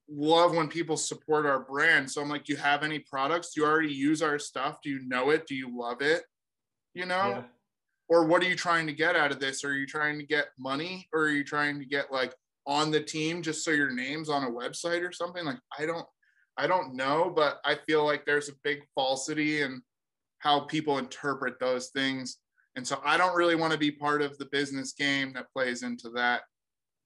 love 0.09 0.55
when 0.55 0.69
people 0.69 0.95
support 0.95 1.45
our 1.45 1.59
brand. 1.59 2.09
So 2.09 2.21
I'm 2.21 2.29
like, 2.29 2.45
do 2.45 2.53
you 2.53 2.57
have 2.57 2.83
any 2.83 2.99
products? 2.99 3.51
Do 3.51 3.59
you 3.59 3.67
already 3.67 3.93
use 3.93 4.21
our 4.21 4.39
stuff? 4.39 4.77
Do 4.81 4.89
you 4.89 5.05
know 5.05 5.31
it? 5.31 5.45
Do 5.45 5.53
you 5.53 5.77
love 5.77 6.01
it? 6.01 6.23
You 6.93 7.05
know? 7.05 7.27
Yeah. 7.27 7.41
Or 8.07 8.25
what 8.25 8.43
are 8.43 8.47
you 8.47 8.55
trying 8.55 8.87
to 8.87 8.93
get 8.93 9.17
out 9.17 9.31
of 9.33 9.41
this? 9.41 9.65
Are 9.65 9.75
you 9.75 9.85
trying 9.85 10.19
to 10.19 10.25
get 10.25 10.45
money 10.57 11.05
or 11.11 11.23
are 11.23 11.31
you 11.31 11.43
trying 11.43 11.79
to 11.79 11.85
get 11.85 12.13
like 12.13 12.33
on 12.67 12.91
the 12.91 13.01
team 13.01 13.41
just 13.41 13.63
so 13.63 13.71
your 13.71 13.91
name's 13.91 14.29
on 14.29 14.43
a 14.43 14.51
website 14.51 15.07
or 15.07 15.11
something? 15.11 15.45
Like 15.45 15.59
I 15.77 15.85
don't 15.85 16.05
I 16.57 16.67
don't 16.67 16.95
know, 16.95 17.31
but 17.35 17.59
I 17.65 17.75
feel 17.75 18.05
like 18.05 18.25
there's 18.25 18.49
a 18.49 18.53
big 18.63 18.79
falsity 18.95 19.61
in 19.61 19.81
how 20.39 20.61
people 20.61 20.97
interpret 20.97 21.59
those 21.59 21.89
things. 21.89 22.37
And 22.75 22.87
so 22.87 23.01
I 23.03 23.17
don't 23.17 23.35
really 23.35 23.55
want 23.55 23.73
to 23.73 23.79
be 23.79 23.91
part 23.91 24.21
of 24.21 24.37
the 24.37 24.45
business 24.45 24.93
game 24.93 25.33
that 25.33 25.51
plays 25.53 25.83
into 25.83 26.09
that 26.11 26.41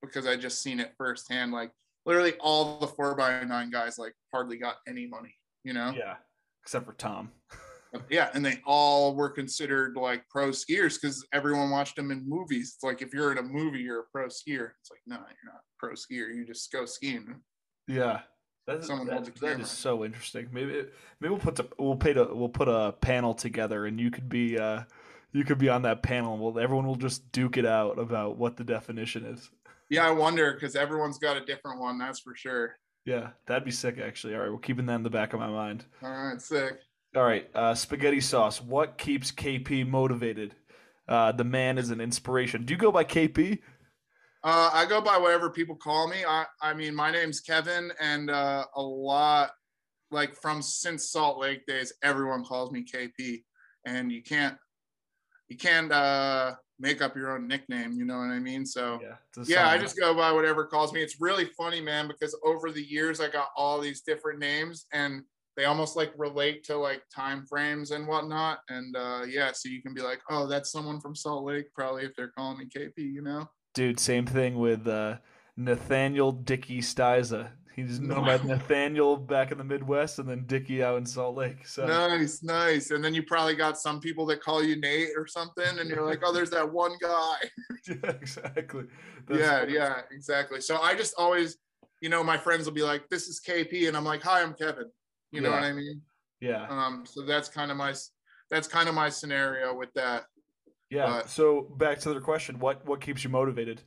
because 0.01 0.27
I 0.27 0.35
just 0.35 0.61
seen 0.61 0.79
it 0.79 0.93
firsthand. 0.97 1.51
Like 1.51 1.71
literally 2.05 2.33
all 2.39 2.79
the 2.79 2.87
four 2.87 3.15
by 3.15 3.43
nine 3.43 3.69
guys 3.69 3.97
like 3.97 4.13
hardly 4.31 4.57
got 4.57 4.77
any 4.87 5.07
money, 5.07 5.35
you 5.63 5.73
know? 5.73 5.93
Yeah. 5.95 6.15
Except 6.63 6.85
for 6.85 6.93
Tom. 6.93 7.31
yeah. 8.09 8.29
And 8.33 8.45
they 8.45 8.59
all 8.65 9.15
were 9.15 9.29
considered 9.29 9.95
like 9.95 10.23
pro 10.29 10.49
skiers 10.49 10.99
because 10.99 11.25
everyone 11.33 11.69
watched 11.69 11.95
them 11.95 12.11
in 12.11 12.27
movies. 12.27 12.73
It's 12.75 12.83
like 12.83 13.01
if 13.01 13.13
you're 13.13 13.31
in 13.31 13.37
a 13.37 13.43
movie, 13.43 13.79
you're 13.79 14.01
a 14.01 14.05
pro 14.11 14.27
skier. 14.27 14.71
It's 14.79 14.91
like, 14.91 15.01
no, 15.07 15.15
you're 15.15 15.53
not 15.53 15.61
pro 15.77 15.91
skier. 15.91 16.33
You 16.33 16.45
just 16.45 16.71
go 16.71 16.85
skiing. 16.85 17.41
Yeah. 17.87 18.21
That's, 18.67 18.85
Someone 18.85 19.07
that, 19.07 19.35
that 19.37 19.59
is 19.59 19.69
so 19.71 20.05
interesting. 20.05 20.47
Maybe 20.51 20.85
maybe 21.19 21.31
we'll 21.31 21.39
put 21.39 21.55
the, 21.55 21.67
we'll 21.79 21.95
pay 21.95 22.13
to, 22.13 22.29
we'll 22.31 22.49
put 22.49 22.67
a 22.67 22.93
panel 23.01 23.33
together 23.33 23.87
and 23.87 23.99
you 23.99 24.11
could 24.11 24.29
be 24.29 24.59
uh 24.59 24.83
you 25.31 25.43
could 25.43 25.57
be 25.57 25.69
on 25.69 25.83
that 25.83 26.03
panel. 26.03 26.37
Well, 26.37 26.61
everyone 26.61 26.87
will 26.87 26.95
just 26.95 27.31
duke 27.31 27.57
it 27.57 27.65
out 27.65 27.99
about 27.99 28.37
what 28.37 28.57
the 28.57 28.63
definition 28.63 29.25
is. 29.25 29.49
Yeah, 29.89 30.07
I 30.07 30.11
wonder 30.11 30.53
because 30.53 30.75
everyone's 30.75 31.17
got 31.17 31.37
a 31.37 31.45
different 31.45 31.79
one. 31.79 31.97
That's 31.97 32.19
for 32.19 32.35
sure. 32.35 32.75
Yeah, 33.05 33.29
that'd 33.47 33.65
be 33.65 33.71
sick. 33.71 33.97
Actually, 33.97 34.35
all 34.35 34.41
right, 34.41 34.51
we're 34.51 34.59
keeping 34.59 34.85
that 34.85 34.95
in 34.95 35.03
the 35.03 35.09
back 35.09 35.33
of 35.33 35.39
my 35.39 35.49
mind. 35.49 35.85
All 36.03 36.09
right, 36.09 36.41
sick. 36.41 36.79
All 37.15 37.23
right, 37.23 37.49
uh, 37.55 37.73
spaghetti 37.73 38.21
sauce. 38.21 38.61
What 38.61 38.99
keeps 38.99 39.31
KP 39.31 39.87
motivated? 39.87 40.53
Uh, 41.07 41.31
the 41.31 41.43
man 41.43 41.79
is 41.79 41.89
an 41.89 41.99
inspiration. 41.99 42.65
Do 42.65 42.73
you 42.73 42.77
go 42.77 42.91
by 42.91 43.03
KP? 43.03 43.59
Uh, 44.43 44.69
I 44.71 44.85
go 44.85 45.01
by 45.01 45.17
whatever 45.17 45.49
people 45.49 45.75
call 45.75 46.07
me. 46.07 46.23
I, 46.25 46.45
I 46.61 46.75
mean, 46.75 46.93
my 46.93 47.09
name's 47.09 47.39
Kevin, 47.39 47.91
and 47.99 48.29
uh, 48.29 48.65
a 48.75 48.81
lot, 48.81 49.49
like 50.11 50.35
from 50.35 50.61
since 50.61 51.09
Salt 51.09 51.39
Lake 51.39 51.65
days, 51.65 51.91
everyone 52.03 52.45
calls 52.45 52.71
me 52.71 52.85
KP, 52.85 53.43
and 53.85 54.11
you 54.11 54.21
can't, 54.21 54.55
you 55.47 55.57
can't 55.57 55.91
uh, 55.91 56.53
make 56.79 57.01
up 57.01 57.15
your 57.15 57.35
own 57.35 57.47
nickname. 57.47 57.93
You 57.93 58.05
know 58.05 58.19
what 58.19 58.29
I 58.29 58.39
mean? 58.39 58.67
So 58.67 58.99
Yeah, 59.01 59.15
yeah, 59.47 59.67
I 59.67 59.79
just 59.79 59.99
go 59.99 60.13
by 60.13 60.31
whatever 60.31 60.63
calls 60.63 60.93
me. 60.93 61.01
It's 61.01 61.19
really 61.19 61.45
funny, 61.57 61.81
man, 61.81 62.07
because 62.07 62.37
over 62.45 62.71
the 62.71 62.83
years 62.83 63.19
I 63.19 63.29
got 63.29 63.47
all 63.57 63.81
these 63.81 64.01
different 64.01 64.37
names, 64.37 64.85
and 64.93 65.23
they 65.59 65.65
almost 65.65 65.97
like 65.97 66.13
relate 66.17 66.63
to 66.63 66.77
like 66.77 67.01
time 67.13 67.45
frames 67.45 67.91
and 67.91 68.07
whatnot. 68.07 68.59
And 68.69 68.95
uh, 68.95 69.23
yeah, 69.27 69.51
so 69.53 69.67
you 69.67 69.81
can 69.81 69.93
be 69.93 70.01
like, 70.01 70.21
oh, 70.29 70.47
that's 70.47 70.71
someone 70.71 71.01
from 71.01 71.15
Salt 71.15 71.43
Lake, 71.43 71.65
probably 71.75 72.05
if 72.05 72.15
they're 72.15 72.29
calling 72.29 72.57
me 72.57 72.65
KP. 72.65 72.93
You 72.97 73.21
know? 73.21 73.49
dude. 73.73 73.99
Same 73.99 74.25
thing 74.25 74.57
with 74.57 74.87
uh, 74.87 75.17
Nathaniel 75.57 76.31
Dickey 76.31 76.79
Stiza. 76.79 77.49
He's 77.75 77.99
known 77.99 78.25
by 78.25 78.37
Nathaniel 78.43 79.15
back 79.15 79.53
in 79.53 79.57
the 79.57 79.63
Midwest, 79.63 80.19
and 80.19 80.27
then 80.27 80.43
Dickey 80.45 80.83
out 80.83 80.97
in 80.97 81.05
Salt 81.05 81.37
Lake. 81.37 81.65
So 81.65 81.85
Nice, 81.85 82.43
nice. 82.43 82.91
And 82.91 83.01
then 83.01 83.13
you 83.13 83.23
probably 83.23 83.55
got 83.55 83.77
some 83.77 84.01
people 84.01 84.25
that 84.25 84.41
call 84.41 84.61
you 84.61 84.77
Nate 84.77 85.09
or 85.15 85.27
something, 85.27 85.79
and 85.79 85.89
you're 85.89 86.05
like, 86.05 86.19
oh, 86.25 86.33
there's 86.33 86.49
that 86.49 86.69
one 86.69 86.91
guy. 87.01 87.35
yeah, 87.87 88.11
exactly. 88.11 88.83
yeah, 89.29 89.65
yeah, 89.65 90.01
exactly. 90.11 90.59
So 90.59 90.77
I 90.81 90.93
just 90.93 91.13
always, 91.17 91.57
you 92.01 92.09
know, 92.09 92.21
my 92.21 92.37
friends 92.37 92.65
will 92.65 92.73
be 92.73 92.83
like, 92.83 93.07
this 93.07 93.27
is 93.27 93.39
KP, 93.39 93.87
and 93.87 93.95
I'm 93.95 94.05
like, 94.05 94.21
hi, 94.21 94.41
I'm 94.41 94.53
Kevin. 94.55 94.91
You 95.31 95.41
know 95.41 95.51
what 95.51 95.63
I 95.63 95.71
mean? 95.73 96.01
yeah, 96.41 96.67
Um, 96.69 97.05
so 97.05 97.21
that's 97.25 97.49
kind 97.49 97.69
of 97.71 97.77
my 97.77 97.93
that's 98.49 98.67
kind 98.67 98.89
of 98.89 98.95
my 98.95 99.09
scenario 99.09 99.75
with 99.75 99.93
that. 99.93 100.25
yeah. 100.89 101.05
but- 101.05 101.29
So 101.29 101.63
back 101.77 101.99
to 101.99 102.13
the 102.13 102.19
question: 102.21 102.57
what 102.59 102.85
what 102.85 102.99
keeps 103.01 103.23
you 103.23 103.29
motivated? 103.29 103.81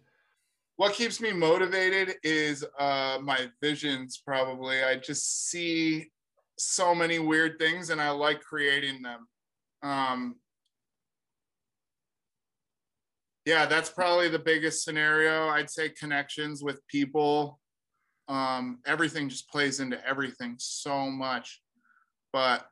What 0.77 0.94
keeps 0.94 1.20
me 1.20 1.32
motivated 1.32 2.16
is 2.23 2.64
uh 2.78 3.19
my 3.23 3.51
visions 3.60 4.20
probably. 4.24 4.82
I 4.82 4.97
just 4.97 5.48
see 5.51 6.10
so 6.59 6.94
many 6.94 7.19
weird 7.19 7.59
things 7.59 7.90
and 7.90 8.01
I 8.01 8.10
like 8.10 8.40
creating 8.40 9.02
them. 9.02 9.27
Um 9.82 10.36
yeah, 13.44 13.66
that's 13.66 13.90
probably 13.90 14.28
the 14.28 14.39
biggest 14.39 14.85
scenario. 14.85 15.48
I'd 15.48 15.70
say 15.70 15.89
connections 15.89 16.62
with 16.62 16.86
people. 16.86 17.59
Um, 18.28 18.78
everything 18.86 19.28
just 19.28 19.49
plays 19.51 19.81
into 19.81 20.05
everything 20.07 20.57
so 20.59 21.11
much. 21.11 21.61
But 22.32 22.66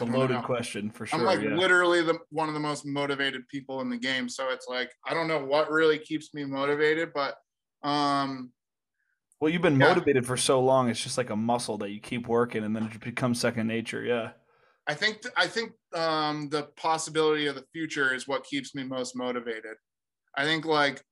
a 0.02 0.04
loaded 0.04 0.34
know. 0.34 0.42
question 0.42 0.90
for 0.90 1.06
sure. 1.06 1.18
I'm 1.18 1.24
like 1.24 1.42
yeah. 1.42 1.56
literally 1.56 2.02
the 2.02 2.18
one 2.30 2.46
of 2.46 2.54
the 2.54 2.60
most 2.60 2.86
motivated 2.86 3.48
people 3.48 3.80
in 3.80 3.90
the 3.90 3.96
game. 3.96 4.28
So 4.28 4.50
it's 4.50 4.68
like 4.68 4.92
I 5.04 5.12
don't 5.12 5.26
know 5.26 5.44
what 5.44 5.70
really 5.70 5.98
keeps 5.98 6.32
me 6.34 6.44
motivated, 6.44 7.10
but 7.12 7.34
um 7.82 8.52
well, 9.40 9.52
you've 9.52 9.62
been 9.62 9.78
yeah. 9.78 9.88
motivated 9.88 10.26
for 10.26 10.36
so 10.36 10.60
long; 10.60 10.88
it's 10.88 11.00
just 11.00 11.16
like 11.16 11.30
a 11.30 11.36
muscle 11.36 11.78
that 11.78 11.90
you 11.90 12.00
keep 12.00 12.26
working, 12.26 12.64
and 12.64 12.74
then 12.74 12.84
it 12.84 13.00
becomes 13.00 13.40
second 13.40 13.68
nature. 13.68 14.02
Yeah. 14.02 14.30
I 14.88 14.94
think 14.94 15.22
I 15.36 15.46
think 15.46 15.72
um, 15.94 16.48
the 16.48 16.64
possibility 16.76 17.46
of 17.46 17.54
the 17.54 17.64
future 17.72 18.14
is 18.14 18.26
what 18.26 18.44
keeps 18.44 18.74
me 18.74 18.84
most 18.84 19.14
motivated. 19.14 19.76
I 20.36 20.44
think 20.44 20.64
like 20.64 21.02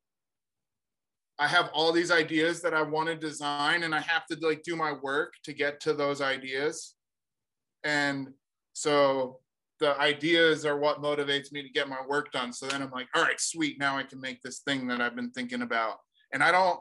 I 1.39 1.47
have 1.47 1.71
all 1.75 1.93
these 1.93 2.11
ideas 2.11 2.63
that 2.63 2.73
I 2.73 2.83
want 2.83 3.09
to 3.09 3.15
design, 3.15 3.83
and 3.83 3.95
I 3.95 4.01
have 4.01 4.27
to 4.27 4.39
like 4.41 4.63
do 4.63 4.75
my 4.75 4.93
work 5.03 5.35
to 5.45 5.53
get 5.53 5.81
to 5.81 5.93
those 5.93 6.21
ideas. 6.21 6.95
And 7.85 8.29
so 8.73 9.41
the 9.81 9.99
ideas 10.01 10.65
are 10.65 10.79
what 10.79 11.03
motivates 11.03 11.53
me 11.53 11.63
to 11.63 11.69
get 11.69 11.89
my 11.89 12.01
work 12.09 12.33
done. 12.33 12.53
So 12.53 12.67
then 12.67 12.83
I'm 12.83 12.91
like, 12.91 13.09
all 13.15 13.23
right, 13.23 13.41
sweet, 13.41 13.79
now 13.79 13.99
I 13.99 14.03
can 14.03 14.21
make 14.21 14.41
this 14.43 14.61
thing 14.61 14.87
that 14.89 15.01
I've 15.01 15.15
been 15.15 15.31
thinking 15.31 15.63
about. 15.63 15.97
And 16.33 16.43
I 16.43 16.51
don't 16.51 16.81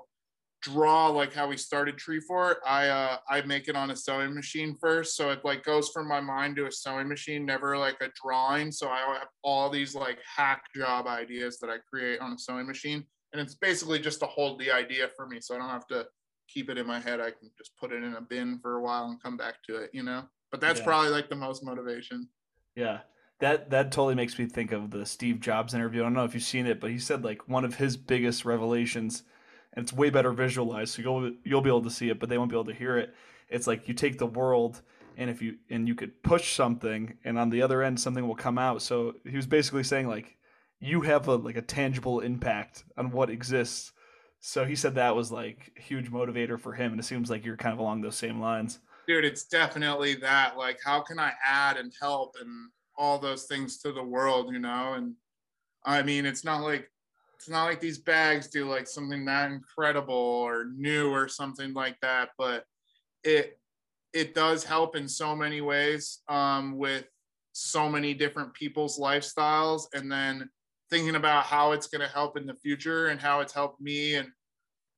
draw 0.65 1.07
like 1.07 1.31
how 1.31 1.47
we 1.47 1.55
started 1.55 1.95
tree 1.95 2.19
fort 2.19 2.57
i 2.65 2.87
uh 2.87 3.17
i 3.29 3.39
make 3.41 3.67
it 3.67 3.75
on 3.75 3.91
a 3.91 3.95
sewing 3.95 4.33
machine 4.33 4.75
first 4.81 5.15
so 5.15 5.29
it 5.29 5.39
like 5.45 5.63
goes 5.63 5.89
from 5.89 6.07
my 6.07 6.19
mind 6.19 6.55
to 6.55 6.65
a 6.65 6.71
sewing 6.71 7.07
machine 7.07 7.45
never 7.45 7.77
like 7.77 7.97
a 8.01 8.07
drawing 8.19 8.71
so 8.71 8.89
i 8.89 8.99
have 9.19 9.27
all 9.43 9.69
these 9.69 9.93
like 9.93 10.17
hack 10.35 10.63
job 10.75 11.05
ideas 11.05 11.59
that 11.59 11.69
i 11.69 11.75
create 11.87 12.19
on 12.19 12.33
a 12.33 12.37
sewing 12.39 12.65
machine 12.65 13.05
and 13.37 13.45
it's 13.45 13.55
basically 13.55 13.99
just 13.99 14.19
to 14.19 14.25
hold 14.25 14.59
the 14.59 14.71
idea 14.71 15.07
for 15.15 15.27
me 15.27 15.39
so 15.39 15.55
i 15.55 15.57
don't 15.57 15.69
have 15.69 15.87
to 15.87 16.05
keep 16.47 16.69
it 16.69 16.77
in 16.77 16.85
my 16.87 16.99
head 16.99 17.19
i 17.19 17.29
can 17.31 17.49
just 17.57 17.75
put 17.77 17.91
it 17.91 18.03
in 18.03 18.13
a 18.15 18.21
bin 18.21 18.59
for 18.61 18.75
a 18.77 18.81
while 18.81 19.05
and 19.05 19.21
come 19.21 19.35
back 19.37 19.55
to 19.67 19.75
it 19.75 19.89
you 19.93 20.03
know 20.03 20.23
but 20.51 20.61
that's 20.61 20.79
Yeah. 20.79 20.85
probably 20.85 21.09
like 21.09 21.29
the 21.29 21.35
most 21.35 21.63
motivation 21.63 22.29
Yeah. 22.75 22.99
That 23.39 23.69
that 23.71 23.91
totally 23.91 24.15
makes 24.15 24.39
me 24.39 24.45
think 24.45 24.71
of 24.71 24.91
the 24.91 25.05
Steve 25.05 25.41
Jobs 25.41 25.73
interview. 25.73 26.01
I 26.01 26.05
don't 26.05 26.13
know 26.13 26.23
if 26.23 26.33
you've 26.33 26.43
seen 26.43 26.65
it, 26.67 26.79
but 26.79 26.89
he 26.89 26.97
said 26.99 27.25
like 27.25 27.49
one 27.49 27.65
of 27.65 27.75
his 27.75 27.97
biggest 27.97 28.45
revelations, 28.45 29.23
and 29.73 29.83
it's 29.83 29.91
way 29.91 30.09
better 30.09 30.31
visualized, 30.31 30.93
so 30.93 31.01
you'll 31.01 31.33
you'll 31.43 31.59
be 31.61 31.69
able 31.69 31.81
to 31.83 31.89
see 31.89 32.09
it, 32.09 32.17
but 32.17 32.29
they 32.29 32.37
won't 32.37 32.49
be 32.49 32.55
able 32.55 32.71
to 32.71 32.73
hear 32.73 32.97
it. 32.97 33.13
It's 33.49 33.67
like 33.67 33.89
you 33.89 33.93
take 33.93 34.19
the 34.19 34.25
world 34.25 34.81
and 35.17 35.29
if 35.29 35.41
you 35.41 35.57
and 35.69 35.85
you 35.85 35.95
could 35.95 36.23
push 36.23 36.53
something 36.55 37.17
and 37.25 37.37
on 37.37 37.49
the 37.49 37.61
other 37.61 37.83
end 37.83 37.99
something 37.99 38.25
will 38.25 38.35
come 38.35 38.57
out. 38.57 38.81
So 38.81 39.15
he 39.29 39.35
was 39.35 39.47
basically 39.47 39.83
saying 39.83 40.07
like 40.07 40.37
you 40.79 41.01
have 41.01 41.27
a 41.27 41.35
like 41.35 41.57
a 41.57 41.61
tangible 41.61 42.19
impact 42.19 42.83
on 42.97 43.11
what 43.11 43.29
exists. 43.29 43.91
So 44.39 44.65
he 44.65 44.75
said 44.75 44.95
that 44.95 45.15
was 45.15 45.31
like 45.31 45.71
a 45.77 45.81
huge 45.81 46.11
motivator 46.11 46.59
for 46.59 46.73
him 46.73 46.91
and 46.91 46.99
it 46.99 47.03
seems 47.03 47.29
like 47.29 47.45
you're 47.45 47.57
kind 47.57 47.73
of 47.73 47.79
along 47.79 48.01
those 48.01 48.15
same 48.15 48.39
lines. 48.39 48.79
dude 49.07 49.25
it's 49.25 49.45
definitely 49.45 50.15
that 50.15 50.57
like 50.57 50.79
how 50.83 50.99
can 51.01 51.19
i 51.19 51.31
add 51.45 51.77
and 51.77 51.93
help 51.99 52.35
and 52.41 52.69
all 52.97 53.19
those 53.19 53.45
things 53.45 53.77
to 53.77 53.91
the 53.91 54.03
world 54.03 54.51
you 54.51 54.59
know 54.59 54.93
and 54.93 55.13
i 55.85 56.01
mean 56.01 56.25
it's 56.25 56.43
not 56.43 56.61
like 56.61 56.89
it's 57.35 57.49
not 57.49 57.65
like 57.65 57.79
these 57.79 57.99
bags 57.99 58.47
do 58.47 58.67
like 58.67 58.87
something 58.87 59.25
that 59.25 59.51
incredible 59.51 60.15
or 60.15 60.65
new 60.75 61.11
or 61.11 61.27
something 61.27 61.73
like 61.73 61.99
that 62.01 62.29
but 62.37 62.65
it 63.23 63.59
it 64.13 64.33
does 64.33 64.63
help 64.63 64.95
in 64.95 65.07
so 65.07 65.35
many 65.35 65.59
ways 65.59 66.21
um, 66.29 66.77
with 66.77 67.05
so 67.51 67.89
many 67.89 68.13
different 68.13 68.53
people's 68.53 68.97
lifestyles 68.97 69.83
and 69.93 70.09
then 70.09 70.49
thinking 70.89 71.15
about 71.15 71.45
how 71.45 71.71
it's 71.71 71.87
going 71.87 72.01
to 72.01 72.13
help 72.13 72.37
in 72.37 72.45
the 72.45 72.53
future 72.53 73.07
and 73.07 73.19
how 73.19 73.39
it's 73.39 73.53
helped 73.53 73.81
me 73.81 74.15
and 74.15 74.29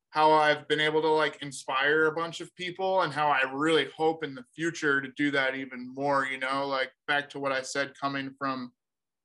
how 0.10 0.32
I've 0.32 0.68
been 0.68 0.80
able 0.80 1.02
to 1.02 1.10
like 1.10 1.42
inspire 1.42 2.08
a 2.08 2.12
bunch 2.12 2.42
of 2.42 2.56
people 2.56 3.02
and 3.02 3.14
how 3.14 3.28
I 3.28 3.42
really 3.54 3.88
hope 3.96 4.24
in 4.24 4.34
the 4.34 4.44
future 4.56 5.02
to 5.02 5.10
do 5.18 5.32
that 5.32 5.56
even 5.56 5.94
more, 5.94 6.26
you 6.26 6.40
know, 6.40 6.66
like 6.68 6.92
back 7.08 7.30
to 7.32 7.40
what 7.40 7.52
I 7.52 7.62
said 7.62 7.94
coming 8.00 8.32
from 8.38 8.72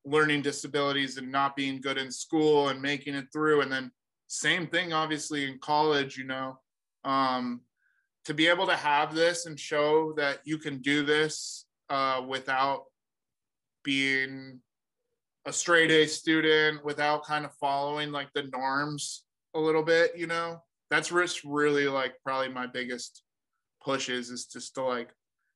learning 0.05 0.43
disabilities 0.43 1.17
and 1.17 1.31
not 1.31 1.57
being 1.57 1.81
good 1.81 1.99
in 1.99 2.11
school 2.11 2.69
and 2.69 2.83
making 2.83 3.15
it 3.15 3.27
through 3.33 3.61
and 3.61 3.71
then 3.71 3.91
same 4.27 4.67
thing 4.67 4.93
obviously 4.93 5.45
in 5.45 5.59
college, 5.61 6.17
you 6.17 6.25
know. 6.25 6.59
Um 7.05 7.63
to 8.25 8.35
be 8.35 8.47
able 8.47 8.67
to 8.67 8.77
have 8.77 9.15
this 9.15 9.47
and 9.47 9.59
show 9.59 10.13
that 10.17 10.39
you 10.45 10.59
can 10.59 10.79
do 10.79 11.05
this 11.05 11.67
uh 11.91 12.23
without 12.27 12.85
being 13.85 14.61
a 15.47 15.53
straight 15.53 15.91
A 15.91 16.07
student 16.07 16.85
without 16.85 17.25
kind 17.25 17.45
of 17.45 17.53
following 17.61 18.13
like 18.13 18.29
the 18.35 18.45
norms 18.45 19.25
a 19.55 19.61
little 19.61 19.83
bit, 19.83 20.13
you 20.17 20.27
know. 20.27 20.63
That's 20.91 21.13
really 21.45 21.89
like 21.89 22.15
probably 22.25 22.51
my 22.51 22.67
biggest 22.67 23.23
pushes 23.83 24.31
is 24.31 24.47
just 24.47 24.75
to 24.75 24.83
like 24.83 25.11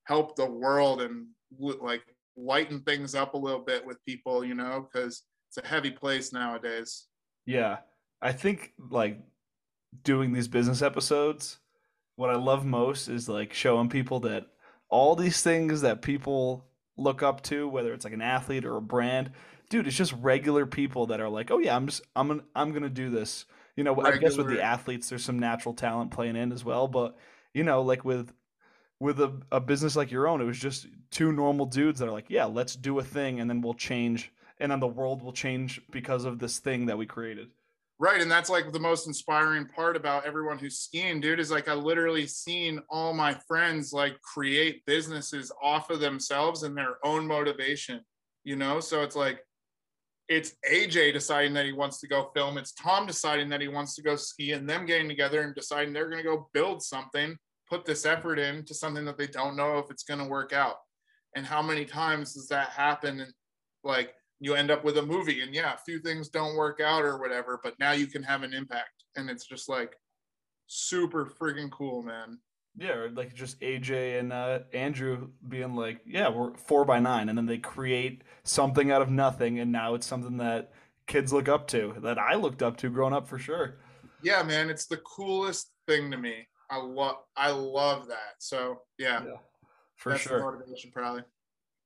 help 0.04 0.34
the 0.34 0.46
world 0.46 1.02
and 1.02 1.26
like 1.58 2.02
lighten 2.36 2.80
things 2.80 3.14
up 3.14 3.34
a 3.34 3.38
little 3.38 3.60
bit 3.60 3.86
with 3.86 4.04
people, 4.04 4.44
you 4.44 4.54
know, 4.54 4.86
because 4.90 5.22
it's 5.48 5.64
a 5.64 5.68
heavy 5.68 5.90
place 5.90 6.32
nowadays. 6.32 7.06
Yeah. 7.44 7.78
I 8.22 8.32
think 8.32 8.72
like 8.90 9.20
doing 10.02 10.32
these 10.32 10.48
business 10.48 10.82
episodes, 10.82 11.58
what 12.16 12.30
I 12.30 12.36
love 12.36 12.64
most 12.64 13.08
is 13.08 13.28
like 13.28 13.52
showing 13.52 13.88
people 13.88 14.20
that 14.20 14.46
all 14.88 15.14
these 15.14 15.42
things 15.42 15.82
that 15.82 16.02
people 16.02 16.64
look 16.96 17.22
up 17.22 17.42
to, 17.42 17.68
whether 17.68 17.92
it's 17.92 18.04
like 18.04 18.14
an 18.14 18.22
athlete 18.22 18.64
or 18.64 18.76
a 18.76 18.82
brand, 18.82 19.30
dude, 19.68 19.86
it's 19.86 19.96
just 19.96 20.12
regular 20.14 20.66
people 20.66 21.06
that 21.06 21.20
are 21.20 21.28
like, 21.28 21.50
"Oh 21.50 21.58
yeah, 21.58 21.76
I'm 21.76 21.86
just 21.86 22.02
I'm 22.14 22.28
gonna, 22.28 22.44
I'm 22.54 22.72
to 22.74 22.88
do 22.88 23.10
this." 23.10 23.46
You 23.76 23.84
know, 23.84 24.00
I 24.00 24.16
guess 24.16 24.36
with 24.36 24.48
the 24.48 24.62
athletes 24.62 25.08
there's 25.08 25.24
some 25.24 25.38
natural 25.38 25.74
talent 25.74 26.10
playing 26.10 26.36
in 26.36 26.52
as 26.52 26.64
well, 26.64 26.88
but 26.88 27.16
you 27.52 27.64
know, 27.64 27.82
like 27.82 28.04
with 28.04 28.32
with 29.00 29.20
a, 29.20 29.32
a 29.52 29.60
business 29.60 29.96
like 29.96 30.10
your 30.10 30.26
own, 30.26 30.40
it 30.40 30.44
was 30.44 30.58
just 30.58 30.86
two 31.10 31.32
normal 31.32 31.66
dudes 31.66 31.98
that 32.00 32.08
are 32.08 32.12
like, 32.12 32.30
"Yeah, 32.30 32.46
let's 32.46 32.76
do 32.76 32.98
a 32.98 33.04
thing 33.04 33.40
and 33.40 33.48
then 33.50 33.60
we'll 33.60 33.74
change 33.74 34.32
and 34.58 34.72
then 34.72 34.80
the 34.80 34.86
world 34.86 35.22
will 35.22 35.32
change 35.32 35.82
because 35.90 36.24
of 36.24 36.38
this 36.38 36.58
thing 36.58 36.86
that 36.86 36.98
we 36.98 37.06
created." 37.06 37.48
Right. 37.98 38.20
And 38.20 38.30
that's 38.30 38.50
like 38.50 38.72
the 38.72 38.80
most 38.80 39.06
inspiring 39.06 39.66
part 39.66 39.96
about 39.96 40.26
everyone 40.26 40.58
who's 40.58 40.80
skiing, 40.80 41.18
dude, 41.18 41.40
is 41.40 41.50
like 41.50 41.66
I 41.66 41.72
literally 41.72 42.26
seen 42.26 42.80
all 42.90 43.14
my 43.14 43.34
friends 43.48 43.92
like 43.92 44.20
create 44.20 44.84
businesses 44.84 45.50
off 45.62 45.88
of 45.88 46.00
themselves 46.00 46.62
and 46.62 46.76
their 46.76 46.96
own 47.04 47.26
motivation, 47.26 48.00
you 48.44 48.54
know? 48.54 48.80
So 48.80 49.02
it's 49.02 49.16
like 49.16 49.40
it's 50.28 50.54
AJ 50.70 51.12
deciding 51.12 51.54
that 51.54 51.66
he 51.66 51.72
wants 51.72 52.00
to 52.00 52.08
go 52.08 52.30
film. 52.34 52.58
It's 52.58 52.72
Tom 52.72 53.06
deciding 53.06 53.48
that 53.50 53.60
he 53.60 53.68
wants 53.68 53.94
to 53.94 54.02
go 54.02 54.16
ski, 54.16 54.52
and 54.52 54.68
them 54.68 54.86
getting 54.86 55.08
together 55.08 55.42
and 55.42 55.54
deciding 55.54 55.92
they're 55.92 56.10
going 56.10 56.22
to 56.22 56.28
go 56.28 56.48
build 56.52 56.82
something, 56.82 57.36
put 57.68 57.84
this 57.84 58.04
effort 58.04 58.38
into 58.38 58.74
something 58.74 59.04
that 59.04 59.18
they 59.18 59.28
don't 59.28 59.56
know 59.56 59.78
if 59.78 59.90
it's 59.90 60.02
going 60.04 60.20
to 60.20 60.26
work 60.26 60.52
out. 60.52 60.76
And 61.34 61.46
how 61.46 61.62
many 61.62 61.84
times 61.84 62.34
does 62.34 62.48
that 62.48 62.70
happen? 62.70 63.20
And 63.20 63.32
like 63.84 64.14
you 64.40 64.54
end 64.54 64.70
up 64.70 64.84
with 64.84 64.98
a 64.98 65.02
movie, 65.02 65.42
and 65.42 65.54
yeah, 65.54 65.74
a 65.74 65.78
few 65.78 66.00
things 66.00 66.28
don't 66.28 66.56
work 66.56 66.80
out 66.80 67.02
or 67.02 67.18
whatever, 67.18 67.60
but 67.62 67.74
now 67.78 67.92
you 67.92 68.06
can 68.06 68.22
have 68.22 68.42
an 68.42 68.52
impact, 68.52 69.04
and 69.16 69.30
it's 69.30 69.46
just 69.46 69.68
like 69.68 69.94
super 70.66 71.24
freaking 71.24 71.70
cool, 71.70 72.02
man. 72.02 72.38
Yeah, 72.78 72.92
or 72.92 73.10
like 73.10 73.34
just 73.34 73.58
AJ 73.60 74.18
and 74.18 74.32
uh, 74.32 74.60
Andrew 74.74 75.28
being 75.48 75.74
like, 75.74 76.00
yeah, 76.06 76.28
we're 76.28 76.54
four 76.54 76.84
by 76.84 76.98
nine, 76.98 77.28
and 77.28 77.38
then 77.38 77.46
they 77.46 77.58
create 77.58 78.22
something 78.42 78.90
out 78.90 79.00
of 79.00 79.10
nothing, 79.10 79.60
and 79.60 79.72
now 79.72 79.94
it's 79.94 80.06
something 80.06 80.36
that 80.38 80.72
kids 81.06 81.32
look 81.32 81.48
up 81.48 81.68
to, 81.68 81.94
that 82.02 82.18
I 82.18 82.34
looked 82.34 82.62
up 82.62 82.76
to 82.78 82.90
growing 82.90 83.14
up 83.14 83.26
for 83.26 83.38
sure. 83.38 83.76
Yeah, 84.22 84.42
man, 84.42 84.68
it's 84.68 84.86
the 84.86 84.98
coolest 84.98 85.70
thing 85.86 86.10
to 86.10 86.18
me. 86.18 86.46
I 86.68 86.78
love, 86.78 87.16
I 87.36 87.50
love 87.50 88.08
that. 88.08 88.34
So 88.38 88.80
yeah, 88.98 89.22
yeah 89.24 89.36
for 89.96 90.10
That's 90.10 90.22
sure. 90.22 90.40
motivation, 90.40 90.90
probably. 90.92 91.22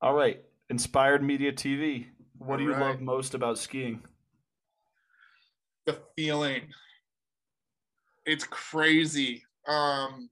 All 0.02 0.14
right, 0.14 0.42
Inspired 0.68 1.22
Media 1.22 1.52
TV. 1.52 2.06
What 2.38 2.52
All 2.52 2.58
do 2.58 2.64
you 2.64 2.72
right. 2.72 2.80
love 2.80 3.00
most 3.00 3.34
about 3.34 3.58
skiing? 3.58 4.02
The 5.86 5.98
feeling. 6.16 6.68
It's 8.26 8.44
crazy. 8.44 9.42
Um, 9.66 10.28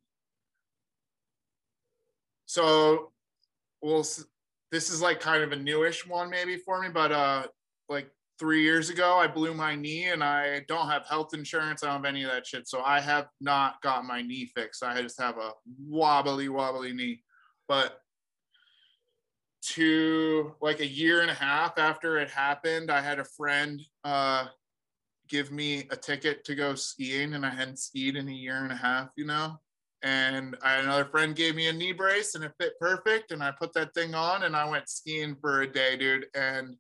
so 2.49 3.12
well 3.83 4.05
this 4.73 4.91
is 4.91 5.01
like 5.01 5.20
kind 5.20 5.43
of 5.45 5.53
a 5.53 5.57
newish 5.57 6.07
one 6.07 6.29
maybe 6.29 6.57
for 6.57 6.81
me 6.81 6.89
but 6.89 7.12
uh 7.12 7.47
like 7.89 8.11
three 8.39 8.62
years 8.62 8.91
ago 8.91 9.16
i 9.16 9.27
blew 9.27 9.53
my 9.53 9.77
knee 9.77 10.07
and 10.07 10.25
i 10.25 10.61
don't 10.66 10.89
have 10.89 11.07
health 11.07 11.35
insurance. 11.35 11.83
I 11.83 11.87
don't 11.87 11.97
have 11.97 12.05
any 12.05 12.25
of 12.25 12.31
that 12.31 12.47
shit. 12.47 12.66
So 12.66 12.81
i 12.83 13.01
have 13.01 13.29
not 13.41 13.81
got 13.83 14.05
my 14.05 14.23
knee 14.23 14.51
fixed. 14.57 14.83
I 14.83 15.01
just 15.03 15.20
have 15.20 15.39
a 15.39 15.53
wobbly 15.87 16.49
wobbly 16.49 16.93
knee. 16.93 17.23
But 17.69 18.01
to 19.61 20.55
like 20.61 20.81
a 20.81 20.87
year 20.87 21.20
and 21.20 21.31
a 21.31 21.35
half 21.35 21.79
after 21.79 22.19
it 22.19 22.31
happened 22.31 22.91
i 22.91 23.01
had 23.01 23.19
a 23.19 23.25
friend 23.25 23.83
uh 24.05 24.47
give 25.29 25.51
me 25.51 25.87
a 25.91 25.97
ticket 25.97 26.45
to 26.45 26.55
go 26.55 26.75
skiing 26.75 27.35
and 27.35 27.45
i 27.45 27.51
hadn't 27.51 27.79
skied 27.79 28.16
in 28.16 28.29
a 28.29 28.33
year 28.33 28.62
and 28.62 28.73
a 28.73 28.77
half 28.77 29.11
you 29.16 29.27
know 29.27 29.59
and 30.03 30.57
I, 30.62 30.77
another 30.77 31.07
friend 31.07 31.35
gave 31.35 31.57
me 31.57 31.69
a 31.69 31.73
knee 31.73 31.93
brace 31.93 32.35
and 32.35 32.45
it 32.45 32.53
fit 32.61 32.79
perfect 32.79 33.33
and 33.33 33.43
i 33.43 33.51
put 33.51 33.73
that 33.75 33.95
thing 33.95 34.15
on 34.15 34.45
and 34.45 34.55
i 34.55 34.69
went 34.69 34.89
skiing 34.89 35.37
for 35.41 35.62
a 35.62 35.73
day 35.73 35.97
dude 35.97 36.27
and 36.35 36.77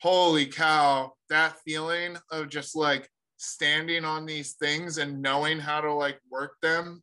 holy 0.00 0.46
cow 0.46 1.12
that 1.28 1.56
feeling 1.64 2.16
of 2.30 2.48
just 2.48 2.76
like 2.76 3.08
standing 3.36 4.04
on 4.04 4.26
these 4.26 4.52
things 4.54 4.98
and 4.98 5.20
knowing 5.20 5.58
how 5.58 5.80
to 5.80 5.92
like 5.92 6.20
work 6.30 6.52
them 6.62 7.02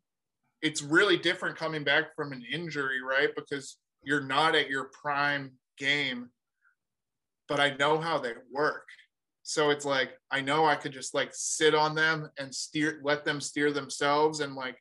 it's 0.61 0.81
really 0.81 1.17
different 1.17 1.57
coming 1.57 1.83
back 1.83 2.15
from 2.15 2.31
an 2.31 2.43
injury 2.51 3.01
right 3.01 3.29
because 3.35 3.77
you're 4.03 4.25
not 4.25 4.55
at 4.55 4.69
your 4.69 4.85
prime 4.85 5.51
game 5.77 6.29
but 7.47 7.59
i 7.59 7.75
know 7.77 7.97
how 7.97 8.17
they 8.17 8.33
work. 8.51 8.87
So 9.43 9.69
it's 9.69 9.85
like 9.85 10.11
i 10.31 10.41
know 10.41 10.65
i 10.65 10.75
could 10.75 10.91
just 10.91 11.13
like 11.13 11.29
sit 11.33 11.73
on 11.73 11.95
them 11.95 12.29
and 12.37 12.53
steer 12.53 12.99
let 13.03 13.25
them 13.25 13.39
steer 13.39 13.71
themselves 13.71 14.41
and 14.41 14.55
like 14.55 14.77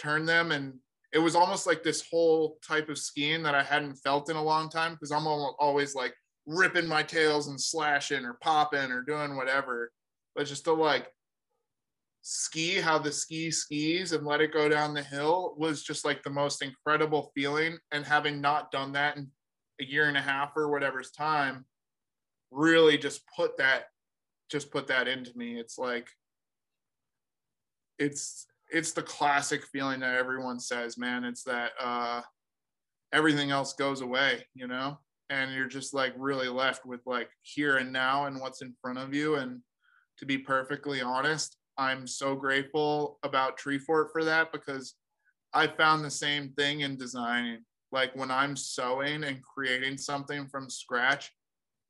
turn 0.00 0.26
them 0.26 0.52
and 0.52 0.74
it 1.12 1.18
was 1.18 1.34
almost 1.34 1.66
like 1.66 1.82
this 1.82 2.04
whole 2.08 2.58
type 2.66 2.88
of 2.88 2.98
skiing 2.98 3.42
that 3.42 3.54
I 3.54 3.62
hadn't 3.62 3.96
felt 3.96 4.30
in 4.30 4.36
a 4.36 4.42
long 4.42 4.68
time 4.68 4.92
because 4.92 5.10
I'm 5.10 5.26
always 5.26 5.94
like 5.94 6.14
ripping 6.46 6.86
my 6.86 7.02
tails 7.02 7.48
and 7.48 7.60
slashing 7.60 8.24
or 8.24 8.38
popping 8.40 8.92
or 8.92 9.02
doing 9.02 9.36
whatever. 9.36 9.90
But 10.36 10.46
just 10.46 10.64
to 10.64 10.72
like 10.72 11.08
ski 12.22 12.76
how 12.76 12.98
the 12.98 13.10
ski 13.10 13.50
skis 13.50 14.12
and 14.12 14.26
let 14.26 14.40
it 14.40 14.52
go 14.52 14.68
down 14.68 14.94
the 14.94 15.02
hill 15.02 15.54
was 15.56 15.82
just 15.82 16.04
like 16.04 16.22
the 16.22 16.30
most 16.30 16.62
incredible 16.62 17.32
feeling. 17.34 17.76
And 17.90 18.04
having 18.04 18.40
not 18.40 18.70
done 18.70 18.92
that 18.92 19.16
in 19.16 19.28
a 19.80 19.84
year 19.84 20.06
and 20.06 20.16
a 20.16 20.22
half 20.22 20.52
or 20.56 20.70
whatever's 20.70 21.10
time, 21.10 21.64
really 22.52 22.98
just 22.98 23.22
put 23.36 23.56
that 23.58 23.86
just 24.48 24.70
put 24.70 24.88
that 24.88 25.08
into 25.08 25.36
me. 25.36 25.58
It's 25.58 25.78
like 25.78 26.08
it's 27.98 28.46
it's 28.72 28.92
the 28.92 29.02
classic 29.02 29.64
feeling 29.64 30.00
that 30.00 30.14
everyone 30.14 30.60
says, 30.60 30.96
man. 30.96 31.24
It's 31.24 31.42
that 31.44 31.72
uh, 31.80 32.20
everything 33.12 33.50
else 33.50 33.72
goes 33.74 34.00
away, 34.00 34.46
you 34.54 34.66
know, 34.66 34.98
and 35.28 35.52
you're 35.52 35.68
just 35.68 35.94
like 35.94 36.14
really 36.16 36.48
left 36.48 36.86
with 36.86 37.00
like 37.06 37.30
here 37.42 37.76
and 37.76 37.92
now 37.92 38.26
and 38.26 38.40
what's 38.40 38.62
in 38.62 38.74
front 38.80 38.98
of 38.98 39.14
you. 39.14 39.36
And 39.36 39.60
to 40.18 40.26
be 40.26 40.38
perfectly 40.38 41.00
honest, 41.00 41.56
I'm 41.78 42.06
so 42.06 42.34
grateful 42.34 43.18
about 43.22 43.58
Treefort 43.58 44.12
for 44.12 44.24
that 44.24 44.52
because 44.52 44.94
I 45.54 45.66
found 45.66 46.04
the 46.04 46.10
same 46.10 46.50
thing 46.50 46.80
in 46.80 46.96
designing. 46.96 47.64
Like 47.92 48.14
when 48.14 48.30
I'm 48.30 48.56
sewing 48.56 49.24
and 49.24 49.42
creating 49.42 49.98
something 49.98 50.46
from 50.46 50.70
scratch, 50.70 51.32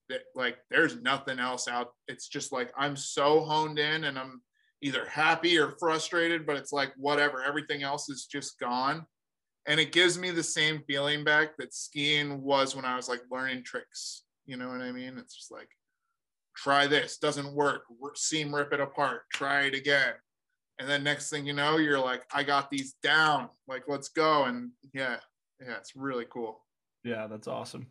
that 0.09 0.23
like 0.35 0.59
there's 0.70 1.01
nothing 1.02 1.39
else 1.39 1.69
out. 1.69 1.93
It's 2.09 2.28
just 2.28 2.52
like 2.52 2.73
I'm 2.77 2.97
so 2.97 3.40
honed 3.40 3.78
in 3.78 4.05
and 4.05 4.19
I'm 4.19 4.43
either 4.82 5.07
happy 5.07 5.59
or 5.59 5.74
frustrated, 5.78 6.47
but 6.47 6.57
it's 6.57 6.73
like 6.73 6.93
whatever, 6.97 7.43
everything 7.43 7.82
else 7.82 8.09
is 8.09 8.27
just 8.27 8.59
gone. 8.59 9.05
And 9.66 9.78
it 9.78 9.93
gives 9.93 10.19
me 10.19 10.31
the 10.31 10.43
same 10.43 10.82
feeling 10.86 11.23
back 11.23 11.57
that 11.59 11.74
skiing 11.74 12.43
was 12.43 12.74
when 12.74 12.85
I 12.85 12.97
was 12.97 13.09
like 13.09 13.20
learning 13.31 13.62
tricks. 13.65 14.24
You 14.47 14.57
know 14.57 14.69
what 14.69 14.81
I 14.81 14.90
mean? 14.90 15.19
It's 15.19 15.36
just 15.36 15.52
like, 15.52 15.69
try 16.57 16.86
this, 16.86 17.19
doesn't 17.19 17.55
work, 17.55 17.82
seam 18.15 18.55
rip 18.55 18.73
it 18.73 18.81
apart, 18.81 19.23
try 19.32 19.62
it 19.62 19.74
again. 19.74 20.15
And 20.78 20.89
then 20.89 21.05
next 21.05 21.28
thing 21.28 21.47
you 21.47 21.52
know, 21.52 21.77
you're 21.77 22.01
like, 22.01 22.23
I 22.32 22.43
got 22.43 22.70
these 22.70 22.94
down, 23.02 23.51
like, 23.69 23.85
let's 23.86 24.09
go. 24.09 24.44
And 24.44 24.70
yeah, 24.94 25.16
yeah, 25.61 25.77
it's 25.77 25.94
really 25.94 26.24
cool. 26.31 26.65
Yeah, 27.05 27.27
that's 27.27 27.48
awesome. 27.48 27.86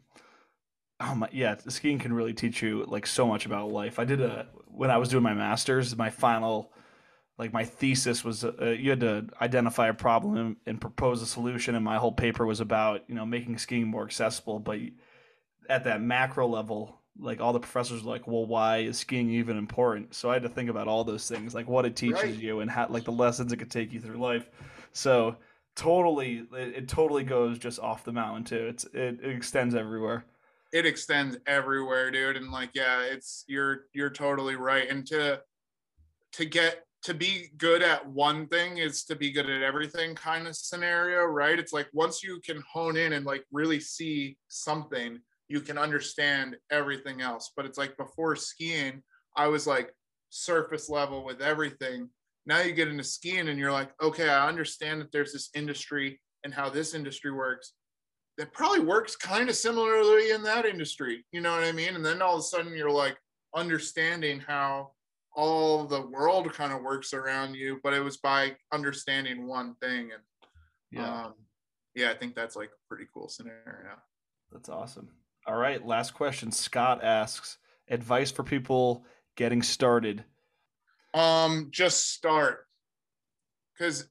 Oh 1.02 1.16
my, 1.16 1.30
yeah, 1.32 1.56
skiing 1.68 1.98
can 1.98 2.12
really 2.12 2.34
teach 2.34 2.62
you 2.62 2.84
like 2.88 3.08
so 3.08 3.26
much 3.26 3.46
about 3.46 3.72
life. 3.72 4.00
I 4.00 4.06
did 4.06 4.22
a 4.22 4.48
when 4.66 4.92
I 4.92 4.98
was 4.98 5.10
doing 5.10 5.24
my 5.24 5.34
masters, 5.34 5.96
my 5.96 6.10
final 6.10 6.74
like 7.38 7.54
my 7.54 7.64
thesis 7.64 8.24
was 8.24 8.44
uh, 8.44 8.76
you 8.78 8.90
had 8.90 9.00
to 9.00 9.28
identify 9.42 9.88
a 9.88 9.94
problem 9.94 10.58
and 10.66 10.80
propose 10.80 11.22
a 11.22 11.26
solution 11.26 11.74
and 11.74 11.86
my 11.86 11.98
whole 11.98 12.12
paper 12.12 12.46
was 12.46 12.60
about 12.60 13.04
you 13.08 13.16
know 13.16 13.26
making 13.26 13.58
skiing 13.58 13.88
more 13.88 14.04
accessible. 14.04 14.60
But 14.60 14.80
at 15.70 15.86
that 15.86 16.02
macro 16.02 16.48
level 16.48 16.98
like 17.18 17.42
all 17.42 17.54
the 17.54 17.60
professors 17.60 18.04
were 18.04 18.12
like 18.12 18.28
well 18.28 18.46
why 18.46 18.78
is 18.78 18.98
skiing 18.98 19.30
even 19.30 19.58
important? 19.58 20.14
So 20.14 20.30
i 20.30 20.34
had 20.34 20.44
to 20.44 20.50
think 20.50 20.70
about 20.70 20.90
all 20.90 21.06
those 21.06 21.30
things 21.30 21.56
like 21.56 21.70
what 21.70 21.86
it 21.86 21.96
teaches 21.96 22.24
right. 22.24 22.36
you 22.36 22.60
and 22.60 22.70
how 22.70 22.88
like 22.90 23.06
the 23.06 23.12
lessons 23.12 23.54
it 23.54 23.58
could 23.58 23.72
take 23.72 23.94
you 23.94 24.02
through 24.02 24.18
life. 24.18 24.50
So 24.92 25.38
totally 25.76 26.46
it, 26.54 26.76
it 26.76 26.88
totally 26.90 27.24
goes 27.24 27.58
just 27.58 27.80
off 27.80 28.04
the 28.04 28.12
mountain 28.12 28.44
too. 28.44 28.68
It's 28.68 28.84
it, 28.86 29.20
it 29.24 29.30
extends 29.30 29.76
everywhere 29.76 30.26
it 30.72 30.86
extends 30.86 31.38
everywhere 31.48 32.12
dude 32.12 32.38
and 32.38 32.52
like 32.52 32.70
yeah 32.74 33.02
it's 33.02 33.44
you're 33.48 33.86
you're 33.94 34.10
totally 34.10 34.56
right 34.56 34.90
and 34.90 35.06
to 35.06 35.40
to 36.32 36.46
get 36.46 36.84
to 37.02 37.14
be 37.14 37.50
good 37.58 37.82
at 37.82 38.08
one 38.10 38.48
thing 38.48 38.78
is 38.78 39.06
to 39.06 39.16
be 39.16 39.32
good 39.32 39.50
at 39.50 39.62
everything 39.62 40.16
kind 40.16 40.48
of 40.48 40.56
scenario, 40.56 41.24
right? 41.24 41.58
It's 41.58 41.72
like 41.72 41.88
once 41.94 42.24
you 42.24 42.42
can 42.46 42.62
hone 42.72 42.98
in 42.98 43.14
and 43.14 43.26
like 43.26 43.46
really 43.52 43.80
see 43.80 44.38
something, 44.50 45.20
you 45.48 45.62
can 45.62 45.78
understand 45.78 46.58
everything 46.72 47.22
else. 47.22 47.52
But 47.56 47.66
it's 47.66 47.78
like 47.78 47.96
before 47.96 48.36
skiing, 48.36 49.02
I 49.36 49.48
was 49.48 49.66
like 49.66 49.94
surface 50.30 50.90
level 50.90 51.24
with 51.24 51.42
everything. 51.42 52.10
Now 52.46 52.60
you 52.60 52.74
get 52.74 52.90
into 52.90 53.04
skiing 53.04 53.48
and 53.48 53.58
you're 53.58 53.72
like, 53.72 53.92
okay, 54.02 54.28
I 54.28 54.48
understand 54.48 55.00
that 55.00 55.12
there's 55.12 55.32
this 55.32 55.50
industry 55.56 56.20
and 56.44 56.54
how 56.54 56.70
this 56.70 56.94
industry 56.94 57.32
works. 57.32 57.74
That 58.40 58.54
probably 58.54 58.80
works 58.80 59.18
kind 59.18 59.50
of 59.50 59.56
similarly 59.56 60.32
in 60.32 60.42
that 60.44 60.66
industry. 60.66 61.26
You 61.34 61.42
know 61.42 61.52
what 61.52 61.66
I 61.66 61.74
mean? 61.74 61.96
And 61.96 62.06
then 62.06 62.22
all 62.22 62.36
of 62.36 62.40
a 62.40 62.44
sudden 62.44 62.74
you're 62.74 62.90
like 62.90 63.18
understanding 63.54 64.40
how 64.40 64.92
all 65.36 65.84
the 65.86 66.08
world 66.08 66.52
kind 66.54 66.72
of 66.72 66.82
works 66.82 67.14
around 67.14 67.56
you, 67.56 67.82
but 67.84 67.94
it 67.94 68.00
was 68.00 68.16
by 68.16 68.56
understanding 68.72 69.46
one 69.46 69.76
thing. 69.82 70.12
And 70.14 70.24
yeah, 70.90 71.26
um, 71.26 71.34
yeah, 71.96 72.12
I 72.12 72.14
think 72.14 72.34
that's 72.34 72.56
like 72.56 72.70
a 72.70 72.88
pretty 72.88 73.10
cool 73.14 73.28
scenario. 73.28 73.98
That's 74.54 74.70
awesome. 74.70 75.10
All 75.46 75.58
right, 75.58 75.86
last 75.86 76.14
question. 76.14 76.50
Scott 76.50 77.04
asks 77.04 77.58
advice 77.90 78.32
for 78.32 78.44
people 78.44 79.04
getting 79.36 79.62
started. 79.62 80.24
Um, 81.14 81.70
just 81.72 82.14
start. 82.14 82.68
Because 83.78 84.08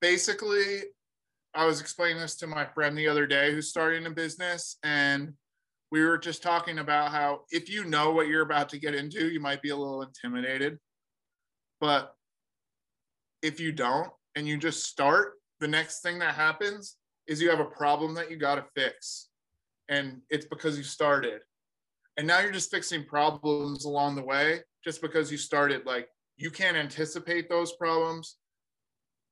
basically, 0.00 0.82
I 1.54 1.66
was 1.66 1.80
explaining 1.80 2.18
this 2.18 2.36
to 2.36 2.46
my 2.46 2.64
friend 2.64 2.96
the 2.96 3.08
other 3.08 3.26
day 3.26 3.52
who's 3.52 3.68
starting 3.68 4.06
a 4.06 4.10
business, 4.10 4.78
and 4.82 5.34
we 5.90 6.04
were 6.04 6.18
just 6.18 6.42
talking 6.42 6.78
about 6.78 7.10
how 7.12 7.42
if 7.50 7.68
you 7.68 7.84
know 7.84 8.12
what 8.12 8.26
you're 8.28 8.42
about 8.42 8.68
to 8.70 8.78
get 8.78 8.94
into, 8.94 9.28
you 9.28 9.40
might 9.40 9.60
be 9.62 9.70
a 9.70 9.76
little 9.76 10.02
intimidated. 10.02 10.78
But 11.80 12.14
if 13.42 13.60
you 13.60 13.72
don't 13.72 14.10
and 14.36 14.48
you 14.48 14.56
just 14.56 14.84
start, 14.84 15.34
the 15.60 15.68
next 15.68 16.00
thing 16.00 16.18
that 16.20 16.34
happens 16.34 16.96
is 17.26 17.42
you 17.42 17.50
have 17.50 17.60
a 17.60 17.64
problem 17.64 18.14
that 18.14 18.30
you 18.30 18.36
got 18.36 18.54
to 18.56 18.64
fix. 18.74 19.28
And 19.88 20.22
it's 20.30 20.46
because 20.46 20.78
you 20.78 20.84
started. 20.84 21.42
and 22.16 22.26
now 22.26 22.40
you're 22.40 22.52
just 22.52 22.70
fixing 22.70 23.04
problems 23.04 23.84
along 23.84 24.14
the 24.16 24.22
way 24.22 24.60
just 24.84 25.00
because 25.00 25.30
you 25.30 25.38
started 25.38 25.86
like 25.86 26.08
you 26.36 26.50
can't 26.50 26.76
anticipate 26.76 27.48
those 27.48 27.72
problems 27.72 28.36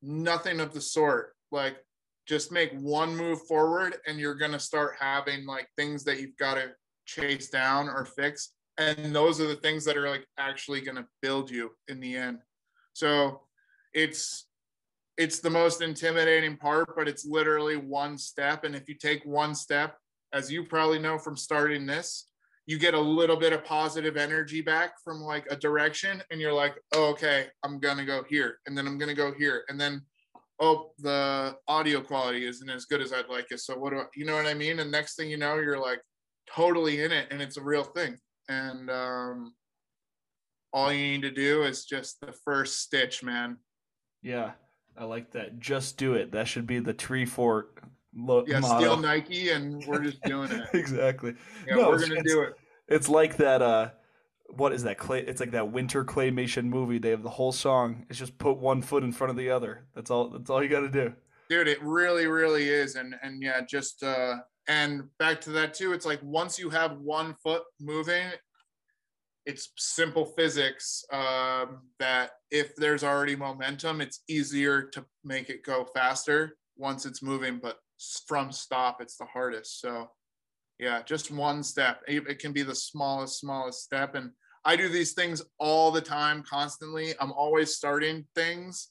nothing 0.02 0.60
of 0.60 0.72
the 0.72 0.80
sort 0.80 1.34
like 1.52 1.76
just 2.31 2.52
make 2.52 2.70
one 2.74 3.16
move 3.16 3.43
forward 3.48 3.97
and 4.07 4.20
you're 4.20 4.36
going 4.36 4.52
to 4.52 4.59
start 4.61 4.94
having 5.01 5.44
like 5.47 5.66
things 5.77 6.05
that 6.05 6.20
you've 6.20 6.36
got 6.36 6.55
to 6.55 6.70
chase 7.05 7.51
down 7.51 7.89
or 7.89 8.05
fix. 8.05 8.52
And 8.78 9.12
those 9.12 9.40
are 9.40 9.48
the 9.48 9.57
things 9.57 9.85
that 9.85 9.97
are 9.97 10.09
like 10.09 10.24
actually 10.39 10.81
going 10.81 10.97
to 10.97 11.09
build 11.23 11.51
you 11.51 11.73
in 11.89 11.98
the 11.98 12.16
end. 12.16 12.39
So 12.93 13.40
it's 13.93 14.47
it's 15.19 15.40
the 15.40 15.51
most 15.51 15.82
intimidating 15.82 16.57
part 16.57 16.94
but 16.97 17.09
it's 17.09 17.27
literally 17.27 17.77
one 17.77 18.16
step. 18.16 18.62
And 18.62 18.77
if 18.77 18.89
you 18.89 18.94
take 18.94 19.24
one 19.27 19.52
step 19.52 19.97
as 20.32 20.52
you 20.52 20.62
probably 20.62 21.01
know 21.01 21.19
from 21.19 21.36
starting 21.36 21.85
this 21.85 22.28
you 22.66 22.78
get 22.78 22.94
a 22.94 23.01
little 23.01 23.36
bit 23.36 23.52
of 23.52 23.65
positive 23.65 24.16
energy 24.16 24.61
back 24.61 24.93
from 25.02 25.20
like 25.20 25.44
a 25.51 25.57
direction 25.57 26.23
and 26.31 26.40
you're 26.40 26.52
like 26.52 26.78
oh, 26.94 27.07
okay 27.07 27.47
i'm 27.65 27.81
gonna 27.81 28.05
go 28.05 28.23
here 28.28 28.59
and 28.66 28.78
then 28.78 28.86
i'm 28.86 28.98
gonna 28.98 29.15
go 29.15 29.32
here 29.32 29.65
and 29.69 29.81
then 29.81 30.01
oh 30.61 30.91
the 30.99 31.57
audio 31.69 32.01
quality 32.01 32.47
isn't 32.47 32.70
as 32.70 32.85
good 32.85 33.01
as 33.01 33.12
i'd 33.12 33.28
like 33.28 33.47
it 33.51 33.61
so 33.61 33.77
what 33.77 33.91
do 33.91 34.01
I, 34.01 34.05
you 34.15 34.24
know 34.24 34.37
what 34.37 34.47
i 34.47 34.55
mean 34.55 34.78
and 34.78 34.91
next 34.91 35.16
thing 35.16 35.31
you 35.31 35.37
know 35.37 35.57
you're 35.57 35.81
like 35.81 36.01
totally 36.55 37.03
in 37.03 37.12
it 37.12 37.28
and 37.31 37.41
it's 37.41 37.57
a 37.57 37.62
real 37.62 37.85
thing 37.85 38.16
and 38.49 38.91
um 38.91 39.55
all 40.73 40.93
you 40.93 41.03
need 41.03 41.23
to 41.23 41.31
do 41.31 41.62
is 41.62 41.85
just 41.85 42.20
the 42.20 42.32
first 42.45 42.81
stitch 42.81 43.23
man 43.23 43.57
yeah 44.23 44.53
i 44.97 45.05
like 45.05 45.31
that 45.32 45.59
just 45.59 45.97
do 45.97 46.15
it 46.15 46.32
that 46.32 46.47
should 46.47 46.66
be 46.66 46.78
the 46.78 46.95
Treefort 46.95 47.65
Lo- 48.15 48.45
yeah, 48.47 48.59
motto. 48.59 48.81
steal 48.81 48.97
Nike, 48.97 49.51
and 49.51 49.85
we're 49.87 50.03
just 50.03 50.20
doing 50.23 50.51
it. 50.51 50.69
exactly. 50.74 51.35
Yeah, 51.69 51.77
no, 51.77 51.91
we're 51.91 52.01
gonna 52.01 52.23
do 52.24 52.43
it. 52.43 52.55
It's 52.89 53.09
like 53.09 53.37
that. 53.37 53.62
uh 53.62 53.91
What 54.56 54.72
is 54.72 54.82
that 54.85 54.98
clay? 54.98 55.20
It's 55.20 55.40
like 55.40 55.52
that 55.52 55.72
winter 55.72 56.05
claymation 56.05 56.64
movie. 56.64 56.98
They 56.98 57.10
have 57.10 57.22
the 57.22 57.31
whole 57.31 57.52
song. 57.52 58.06
It's 58.09 58.18
just 58.18 58.39
put 58.39 58.59
one 58.59 58.82
foot 58.82 59.02
in 59.02 59.12
front 59.12 59.31
of 59.31 59.36
the 59.36 59.51
other. 59.51 59.86
That's 59.94 60.10
all. 60.10 60.31
That's 60.31 60.51
all 60.51 60.62
you 60.62 60.68
got 60.68 60.81
to 60.81 60.89
do. 60.89 61.12
Dude, 61.48 61.68
it 61.68 61.82
really, 61.82 62.27
really 62.27 62.68
is. 62.68 62.97
And 62.97 63.14
and 63.22 63.43
yeah, 63.43 63.60
just 63.62 64.02
uh 64.02 64.36
and 64.68 65.05
back 65.18 65.40
to 65.43 65.51
that 65.51 65.74
too. 65.74 65.93
It's 65.93 66.06
like 66.06 66.20
once 66.22 66.59
you 66.59 66.70
have 66.70 66.98
one 66.98 67.35
foot 67.43 67.62
moving, 67.81 68.27
it's 69.47 69.70
simple 69.77 70.24
physics 70.24 71.05
um, 71.12 71.81
that 71.98 72.32
if 72.51 72.77
there's 72.77 73.02
already 73.02 73.35
momentum, 73.35 74.01
it's 74.01 74.20
easier 74.28 74.82
to 74.82 75.05
make 75.24 75.51
it 75.51 75.64
go 75.64 75.86
faster 75.94 76.56
once 76.77 77.06
it's 77.06 77.22
moving. 77.22 77.59
But 77.60 77.78
from 78.27 78.51
stop 78.51 79.01
it's 79.01 79.16
the 79.16 79.27
hardest 79.27 79.81
so 79.81 80.09
yeah 80.78 81.02
just 81.02 81.31
one 81.31 81.62
step 81.62 82.01
it 82.09 82.39
can 82.39 82.52
be 82.52 82.62
the 82.62 82.74
smallest 82.74 83.40
smallest 83.40 83.82
step 83.82 84.14
and 84.14 84.31
i 84.65 84.77
do 84.77 84.89
these 84.89 85.12
things 85.12 85.43
all 85.59 85.91
the 85.91 86.01
time 86.01 86.43
constantly. 86.49 87.15
I'm 87.20 87.32
always 87.32 87.74
starting 87.74 88.27
things. 88.35 88.89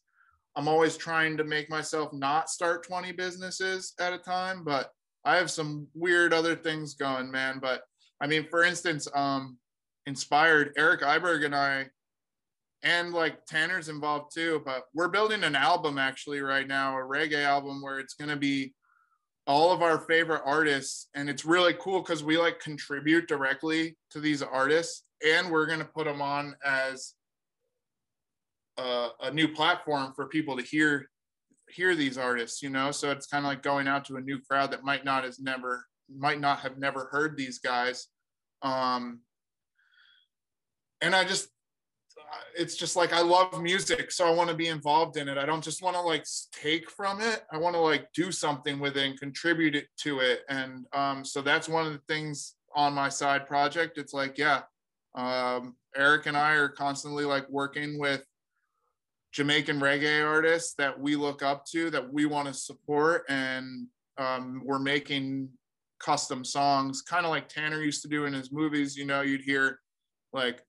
I'm 0.56 0.68
always 0.68 0.98
trying 0.98 1.38
to 1.38 1.44
make 1.44 1.70
myself 1.70 2.12
not 2.12 2.50
start 2.50 2.86
20 2.88 3.12
businesses 3.14 3.94
at 4.00 4.14
a 4.14 4.18
time 4.18 4.64
but 4.64 4.92
i 5.26 5.36
have 5.36 5.52
some 5.52 5.88
weird 5.94 6.34
other 6.34 6.56
things 6.56 6.96
going 6.96 7.32
man. 7.32 7.60
But 7.62 7.82
i 8.22 8.28
mean 8.28 8.48
for 8.50 8.64
instance 8.64 9.08
um 9.14 9.58
inspired 10.06 10.74
eric 10.78 11.02
iberg 11.02 11.46
and 11.46 11.56
i 11.56 11.86
and 12.82 13.14
like 13.14 13.46
tanner's 13.46 13.90
involved 13.90 14.34
too 14.34 14.62
but 14.66 14.86
we're 14.94 15.10
building 15.10 15.44
an 15.44 15.56
album 15.56 15.98
actually 15.98 16.40
right 16.40 16.68
now 16.68 16.98
a 16.98 17.02
reggae 17.02 17.44
album 17.44 17.82
where 17.82 18.00
it's 18.00 18.14
going 18.14 18.30
to 18.30 18.38
be 18.38 18.74
all 19.50 19.72
of 19.72 19.82
our 19.82 20.02
favorite 20.02 20.44
artists. 20.46 21.08
And 21.16 21.28
it's 21.28 21.44
really 21.44 21.74
cool 21.80 22.02
because 22.02 22.24
we 22.24 22.38
like 22.38 22.60
contribute 22.60 23.28
directly 23.28 23.98
to 24.12 24.20
these 24.20 24.44
artists 24.44 25.04
and 25.26 25.50
we're 25.50 25.66
going 25.66 25.80
to 25.80 25.86
put 25.86 26.06
them 26.06 26.22
on 26.22 26.56
as 26.66 27.14
a, 28.78 29.10
a, 29.24 29.32
new 29.32 29.48
platform 29.48 30.14
for 30.16 30.28
people 30.28 30.56
to 30.58 30.64
hear 30.64 31.10
hear 31.70 31.96
these 31.96 32.18
artists 32.18 32.64
you 32.64 32.70
know 32.70 32.92
so 32.92 33.12
it's 33.12 33.28
kind 33.28 33.46
of 33.46 33.50
like 33.50 33.62
going 33.62 33.88
out 33.88 34.06
to 34.06 34.16
a 34.16 34.22
new 34.22 34.40
crowd 34.40 34.72
that 34.72 34.84
might 34.84 35.06
not 35.06 35.24
has 35.24 35.40
never 35.40 35.86
might 36.18 36.40
not 36.40 36.60
have 36.60 36.78
never 36.78 37.10
heard 37.12 37.38
these 37.38 37.60
guys 37.60 38.08
um 38.64 39.20
and 41.02 41.16
i 41.16 41.24
just 41.24 41.50
it's 42.56 42.76
just 42.76 42.96
like 42.96 43.14
I 43.14 43.22
love 43.22 43.62
music, 43.62 44.12
so 44.12 44.28
I 44.28 44.32
want 44.32 44.50
to 44.50 44.56
be 44.56 44.68
involved 44.68 45.18
in 45.18 45.28
it. 45.28 45.38
I 45.38 45.46
don't 45.46 45.64
just 45.64 45.82
want 45.82 45.96
to 45.96 46.02
like 46.02 46.26
take 46.52 46.90
from 46.90 47.22
it. 47.22 47.44
I 47.52 47.58
want 47.58 47.76
to 47.76 47.80
like 47.80 48.12
do 48.14 48.32
something 48.32 48.80
with 48.80 48.98
it 48.98 49.06
and 49.06 49.20
contribute 49.20 49.76
it 49.76 49.88
to 50.02 50.20
it. 50.20 50.42
And 50.50 50.86
um, 50.94 51.24
so 51.24 51.42
that's 51.42 51.70
one 51.70 51.86
of 51.86 51.94
the 51.94 52.02
things 52.08 52.56
on 52.76 52.94
my 52.94 53.10
side 53.10 53.48
project. 53.48 53.98
It's 53.98 54.14
like, 54.14 54.38
yeah, 54.38 54.62
um, 55.16 55.76
Eric 55.96 56.26
and 56.26 56.38
I 56.38 56.54
are 56.54 56.70
constantly 56.70 57.26
like 57.26 57.50
working 57.50 58.00
with 58.00 58.24
Jamaican 59.32 59.80
reggae 59.80 60.26
artists 60.26 60.74
that 60.76 61.00
we 61.00 61.16
look 61.16 61.44
up 61.44 61.66
to, 61.72 61.90
that 61.92 62.12
we 62.12 62.26
want 62.26 62.48
to 62.48 62.54
support, 62.54 63.26
and 63.30 63.88
um, 64.18 64.62
we're 64.66 64.80
making 64.80 65.50
custom 66.00 66.44
songs, 66.44 67.02
kind 67.02 67.26
of 67.26 67.30
like 67.30 67.50
Tanner 67.50 67.82
used 67.82 68.02
to 68.04 68.08
do 68.08 68.26
in 68.26 68.34
his 68.34 68.52
movies. 68.52 68.96
You 68.96 69.06
know, 69.06 69.22
you'd 69.22 69.42
hear 69.42 69.80
like 70.34 70.64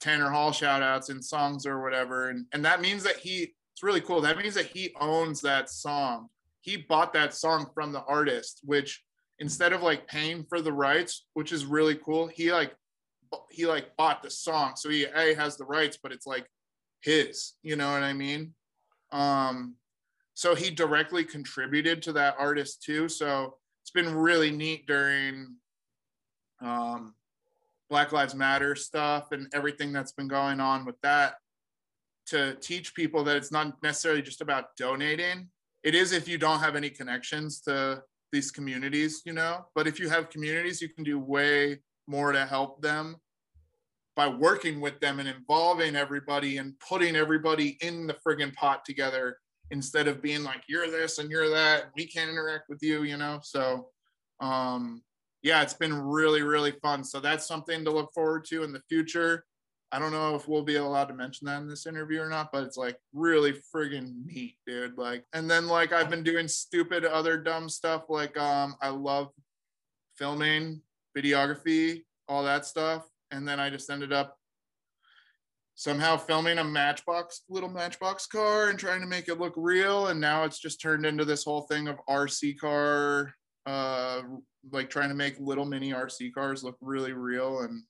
Tanner 0.00 0.30
Hall 0.30 0.52
shout 0.52 0.82
outs 0.82 1.10
in 1.10 1.22
songs 1.22 1.66
or 1.66 1.82
whatever. 1.82 2.28
And, 2.28 2.46
and 2.52 2.64
that 2.64 2.80
means 2.80 3.02
that 3.04 3.16
he, 3.16 3.54
it's 3.72 3.82
really 3.82 4.00
cool. 4.00 4.20
That 4.20 4.36
means 4.36 4.54
that 4.54 4.66
he 4.66 4.94
owns 5.00 5.40
that 5.40 5.70
song. 5.70 6.28
He 6.60 6.76
bought 6.76 7.12
that 7.14 7.34
song 7.34 7.66
from 7.74 7.92
the 7.92 8.02
artist, 8.02 8.60
which 8.64 9.02
instead 9.38 9.72
of 9.72 9.82
like 9.82 10.06
paying 10.06 10.44
for 10.48 10.60
the 10.60 10.72
rights, 10.72 11.26
which 11.34 11.52
is 11.52 11.64
really 11.64 11.96
cool, 11.96 12.26
he 12.26 12.52
like, 12.52 12.74
he 13.50 13.66
like 13.66 13.96
bought 13.96 14.22
the 14.22 14.30
song. 14.30 14.72
So 14.76 14.88
he 14.88 15.04
A 15.04 15.34
has 15.34 15.56
the 15.56 15.64
rights, 15.64 15.98
but 16.02 16.12
it's 16.12 16.26
like 16.26 16.46
his, 17.00 17.54
you 17.62 17.76
know 17.76 17.92
what 17.92 18.02
I 18.02 18.12
mean? 18.12 18.54
Um, 19.10 19.76
so 20.34 20.54
he 20.54 20.70
directly 20.70 21.24
contributed 21.24 22.02
to 22.02 22.12
that 22.14 22.36
artist 22.38 22.82
too. 22.82 23.08
So 23.08 23.56
it's 23.82 23.90
been 23.90 24.14
really 24.14 24.50
neat 24.50 24.86
during 24.86 25.56
um, 26.60 27.14
Black 27.90 28.12
Lives 28.12 28.34
Matter 28.34 28.74
stuff 28.74 29.32
and 29.32 29.48
everything 29.52 29.92
that's 29.92 30.12
been 30.12 30.28
going 30.28 30.60
on 30.60 30.84
with 30.84 31.00
that 31.02 31.34
to 32.26 32.54
teach 32.54 32.94
people 32.94 33.24
that 33.24 33.36
it's 33.36 33.52
not 33.52 33.82
necessarily 33.82 34.22
just 34.22 34.40
about 34.40 34.76
donating. 34.76 35.48
It 35.82 35.94
is 35.94 36.12
if 36.12 36.28
you 36.28 36.38
don't 36.38 36.60
have 36.60 36.76
any 36.76 36.88
connections 36.88 37.60
to 37.62 38.02
these 38.30 38.50
communities, 38.50 39.22
you 39.26 39.32
know, 39.32 39.66
but 39.74 39.86
if 39.86 39.98
you 39.98 40.08
have 40.08 40.30
communities, 40.30 40.80
you 40.80 40.88
can 40.88 41.04
do 41.04 41.18
way 41.18 41.80
more 42.06 42.32
to 42.32 42.44
help 42.46 42.82
them 42.82 43.16
by 44.14 44.28
working 44.28 44.80
with 44.80 45.00
them 45.00 45.20
and 45.20 45.28
involving 45.28 45.96
everybody 45.96 46.58
and 46.58 46.78
putting 46.80 47.16
everybody 47.16 47.78
in 47.80 48.06
the 48.06 48.16
friggin' 48.26 48.54
pot 48.54 48.84
together 48.84 49.38
instead 49.70 50.06
of 50.06 50.20
being 50.20 50.44
like, 50.44 50.62
you're 50.68 50.90
this 50.90 51.18
and 51.18 51.30
you're 51.30 51.48
that, 51.48 51.84
we 51.96 52.06
can't 52.06 52.30
interact 52.30 52.68
with 52.68 52.82
you, 52.82 53.04
you 53.04 53.16
know? 53.16 53.40
So, 53.42 53.88
um, 54.40 55.02
yeah, 55.42 55.62
it's 55.62 55.74
been 55.74 55.94
really, 55.94 56.42
really 56.42 56.72
fun. 56.82 57.04
So 57.04 57.20
that's 57.20 57.46
something 57.46 57.84
to 57.84 57.90
look 57.90 58.12
forward 58.12 58.44
to 58.46 58.64
in 58.64 58.72
the 58.72 58.82
future. 58.88 59.44
I 59.90 59.98
don't 59.98 60.12
know 60.12 60.34
if 60.34 60.46
we'll 60.46 60.62
be 60.62 60.76
allowed 60.76 61.06
to 61.06 61.14
mention 61.14 61.46
that 61.46 61.60
in 61.60 61.68
this 61.68 61.86
interview 61.86 62.20
or 62.20 62.28
not, 62.28 62.50
but 62.52 62.64
it's 62.64 62.76
like 62.76 62.96
really 63.12 63.54
friggin' 63.74 64.24
neat, 64.24 64.56
dude. 64.66 64.98
Like, 64.98 65.24
and 65.32 65.50
then 65.50 65.68
like 65.68 65.92
I've 65.92 66.10
been 66.10 66.22
doing 66.22 66.48
stupid 66.48 67.04
other 67.04 67.36
dumb 67.36 67.68
stuff. 67.68 68.04
Like, 68.08 68.38
um, 68.38 68.74
I 68.80 68.88
love 68.88 69.30
filming, 70.16 70.80
videography, 71.16 72.02
all 72.28 72.42
that 72.44 72.66
stuff. 72.66 73.08
And 73.30 73.46
then 73.46 73.60
I 73.60 73.70
just 73.70 73.90
ended 73.90 74.12
up 74.12 74.36
somehow 75.74 76.16
filming 76.16 76.58
a 76.58 76.64
matchbox 76.64 77.42
little 77.48 77.68
matchbox 77.68 78.26
car 78.26 78.68
and 78.68 78.78
trying 78.78 79.00
to 79.00 79.06
make 79.06 79.28
it 79.28 79.40
look 79.40 79.54
real 79.56 80.08
and 80.08 80.20
now 80.20 80.44
it's 80.44 80.58
just 80.58 80.82
turned 80.82 81.06
into 81.06 81.24
this 81.24 81.44
whole 81.44 81.62
thing 81.62 81.88
of 81.88 81.98
rc 82.10 82.58
car 82.58 83.34
uh 83.64 84.20
like 84.70 84.90
trying 84.90 85.08
to 85.08 85.14
make 85.14 85.38
little 85.40 85.64
mini 85.64 85.90
RC 85.90 86.32
cars 86.32 86.62
look 86.62 86.76
really 86.80 87.12
real 87.12 87.60
and 87.60 87.82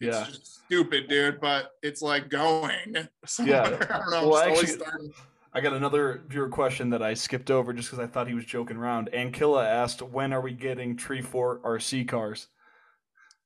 it's 0.00 0.16
yeah. 0.16 0.24
just 0.24 0.64
stupid, 0.64 1.08
dude. 1.08 1.40
But 1.40 1.72
it's 1.82 2.02
like 2.02 2.28
going. 2.28 2.96
Yeah. 3.44 3.62
I 3.62 3.98
don't 3.98 4.10
know. 4.10 4.28
Well, 4.28 4.38
actually, 4.38 4.82
I 5.52 5.60
got 5.60 5.72
another 5.72 6.22
viewer 6.28 6.48
question 6.48 6.90
that 6.90 7.02
I 7.02 7.14
skipped 7.14 7.50
over 7.50 7.72
just 7.72 7.90
because 7.90 8.02
I 8.02 8.08
thought 8.08 8.26
he 8.26 8.34
was 8.34 8.44
joking 8.44 8.76
around. 8.76 9.10
Ankilla 9.12 9.64
asked, 9.64 10.02
"When 10.02 10.32
are 10.32 10.40
we 10.40 10.52
getting 10.52 10.96
Treefort 10.96 11.60
RC 11.60 12.08
cars?" 12.08 12.48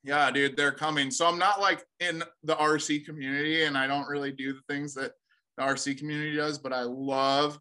Yeah, 0.04 0.30
dude, 0.30 0.56
they're 0.56 0.72
coming. 0.72 1.10
So 1.10 1.26
I'm 1.26 1.38
not 1.38 1.60
like 1.60 1.82
in 1.98 2.22
the 2.42 2.54
RC 2.56 3.06
community, 3.06 3.64
and 3.64 3.76
I 3.76 3.86
don't 3.86 4.06
really 4.06 4.32
do 4.32 4.52
the 4.52 4.60
things 4.68 4.94
that 4.94 5.12
the 5.56 5.64
RC 5.64 5.98
community 5.98 6.36
does, 6.36 6.58
but 6.58 6.72
I 6.72 6.82
love 6.82 7.58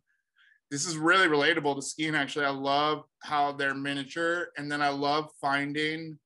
this 0.73 0.87
is 0.87 0.97
really 0.97 1.27
relatable 1.27 1.75
to 1.75 1.83
skiing 1.83 2.15
actually 2.15 2.45
i 2.45 2.49
love 2.49 3.03
how 3.21 3.51
they're 3.51 3.75
miniature 3.75 4.47
and 4.57 4.71
then 4.71 4.81
i 4.81 4.89
love 4.89 5.29
finding 5.39 6.17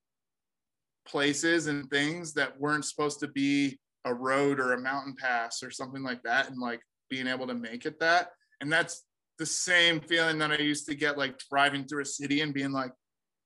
places 1.05 1.67
and 1.67 1.89
things 1.89 2.33
that 2.33 2.57
weren't 2.57 2.85
supposed 2.85 3.19
to 3.19 3.27
be 3.27 3.77
a 4.05 4.13
road 4.13 4.61
or 4.61 4.71
a 4.71 4.79
mountain 4.79 5.13
pass 5.19 5.61
or 5.61 5.69
something 5.69 6.01
like 6.01 6.23
that 6.23 6.49
and 6.49 6.57
like 6.61 6.79
being 7.09 7.27
able 7.27 7.45
to 7.45 7.53
make 7.53 7.85
it 7.85 7.99
that 7.99 8.29
and 8.61 8.71
that's 8.71 9.03
the 9.37 9.45
same 9.45 9.99
feeling 9.99 10.37
that 10.37 10.51
i 10.51 10.57
used 10.57 10.85
to 10.87 10.95
get 10.95 11.17
like 11.17 11.37
driving 11.51 11.83
through 11.83 12.03
a 12.03 12.05
city 12.05 12.39
and 12.39 12.53
being 12.53 12.71
like 12.71 12.91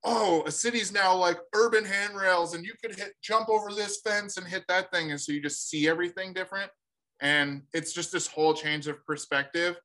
oh, 0.04 0.42
a 0.46 0.50
city's 0.50 0.92
now 0.92 1.16
like 1.16 1.38
urban 1.54 1.84
handrails, 1.84 2.54
and 2.54 2.64
you 2.64 2.74
could 2.82 2.96
hit 2.96 3.14
jump 3.22 3.48
over 3.48 3.72
this 3.72 4.00
fence 4.00 4.36
and 4.36 4.46
hit 4.46 4.64
that 4.68 4.90
thing, 4.90 5.10
and 5.10 5.20
so 5.20 5.32
you 5.32 5.40
just 5.40 5.68
see 5.68 5.88
everything 5.88 6.32
different. 6.32 6.70
And 7.20 7.62
it's 7.72 7.92
just 7.92 8.10
this 8.10 8.26
whole 8.26 8.52
change 8.52 8.88
of 8.88 9.04
perspective 9.06 9.78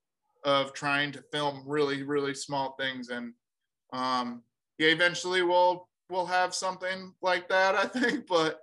of 0.44 0.74
trying 0.74 1.12
to 1.12 1.24
film 1.32 1.64
really, 1.68 2.04
really 2.04 2.34
small 2.34 2.76
things. 2.80 3.10
And 3.10 3.34
um, 3.94 4.42
yeah, 4.80 4.90
eventually 4.90 5.44
we'll 5.44 5.88
we'll 6.10 6.26
have 6.26 6.56
something 6.56 7.14
like 7.22 7.48
that, 7.50 7.76
I 7.76 7.86
think. 7.86 8.26
But 8.28 8.60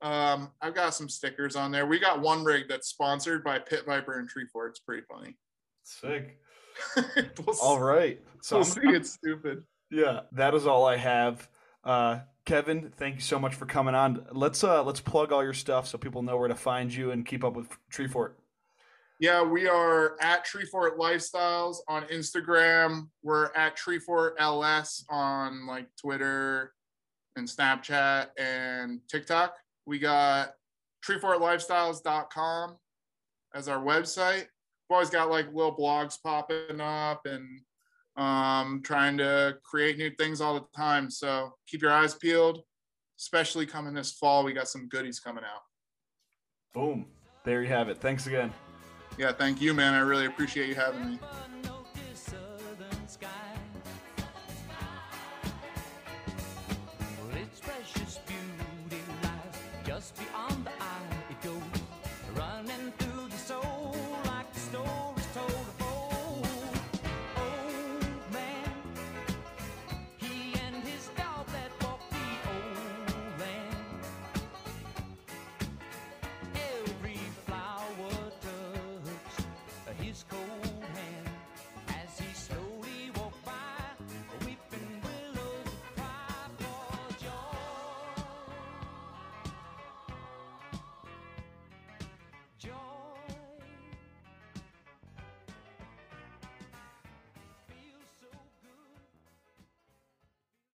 um, 0.00 0.50
I've 0.60 0.74
got 0.74 0.94
some 0.94 1.08
stickers 1.08 1.54
on 1.54 1.70
there. 1.70 1.86
We 1.86 1.98
got 1.98 2.20
one 2.20 2.44
rig 2.44 2.64
that's 2.68 2.88
sponsored 2.88 3.44
by 3.44 3.58
Pit 3.58 3.84
Viper 3.86 4.18
and 4.18 4.28
Treefort. 4.28 4.70
It's 4.70 4.80
pretty 4.80 5.02
funny. 5.08 5.36
Sick. 5.84 6.38
we'll 6.96 7.56
All 7.62 7.80
right. 7.80 8.20
So 8.42 8.56
we'll 8.56 8.64
see. 8.64 8.80
It's 8.84 9.12
stupid. 9.12 9.62
Yeah, 9.90 10.20
that 10.32 10.54
is 10.54 10.66
all 10.66 10.86
I 10.86 10.96
have. 10.96 11.48
Uh, 11.84 12.20
Kevin, 12.44 12.92
thank 12.96 13.16
you 13.16 13.20
so 13.20 13.38
much 13.38 13.54
for 13.54 13.66
coming 13.66 13.94
on. 13.94 14.24
Let's 14.32 14.64
uh 14.64 14.82
let's 14.82 15.00
plug 15.00 15.32
all 15.32 15.42
your 15.42 15.52
stuff 15.52 15.86
so 15.86 15.98
people 15.98 16.22
know 16.22 16.38
where 16.38 16.48
to 16.48 16.54
find 16.54 16.92
you 16.92 17.10
and 17.10 17.26
keep 17.26 17.44
up 17.44 17.54
with 17.54 17.68
Treefort. 17.92 18.32
Yeah, 19.20 19.42
we 19.42 19.66
are 19.66 20.16
at 20.20 20.46
Treefort 20.46 20.96
Lifestyles 20.96 21.76
on 21.88 22.04
Instagram. 22.04 23.08
We're 23.22 23.52
at 23.54 23.76
Treefort 23.76 24.32
LS 24.38 25.04
on 25.10 25.66
like 25.66 25.88
Twitter 26.00 26.72
and 27.36 27.46
Snapchat 27.46 28.28
and 28.38 29.00
TikTok. 29.08 29.54
We 29.86 29.98
got 29.98 30.54
treefortlifestyles.com 31.06 32.76
as 33.54 33.68
our 33.68 33.82
website. 33.82 34.46
We've 34.88 34.94
always 34.94 35.10
got 35.10 35.30
like 35.30 35.52
little 35.52 35.76
blogs 35.76 36.16
popping 36.22 36.80
up 36.80 37.26
and 37.26 37.60
um, 38.18 38.82
trying 38.82 39.16
to 39.18 39.56
create 39.62 39.96
new 39.96 40.10
things 40.10 40.40
all 40.40 40.54
the 40.54 40.66
time. 40.76 41.10
So 41.10 41.52
keep 41.66 41.80
your 41.80 41.92
eyes 41.92 42.14
peeled, 42.14 42.62
especially 43.18 43.64
coming 43.64 43.94
this 43.94 44.12
fall. 44.12 44.44
We 44.44 44.52
got 44.52 44.68
some 44.68 44.88
goodies 44.88 45.20
coming 45.20 45.44
out. 45.44 45.62
Boom. 46.74 47.06
There 47.44 47.62
you 47.62 47.68
have 47.68 47.88
it. 47.88 47.98
Thanks 47.98 48.26
again. 48.26 48.52
Yeah, 49.16 49.32
thank 49.32 49.60
you, 49.60 49.72
man. 49.72 49.94
I 49.94 50.00
really 50.00 50.26
appreciate 50.26 50.68
you 50.68 50.74
having 50.74 51.12
me. 51.12 51.18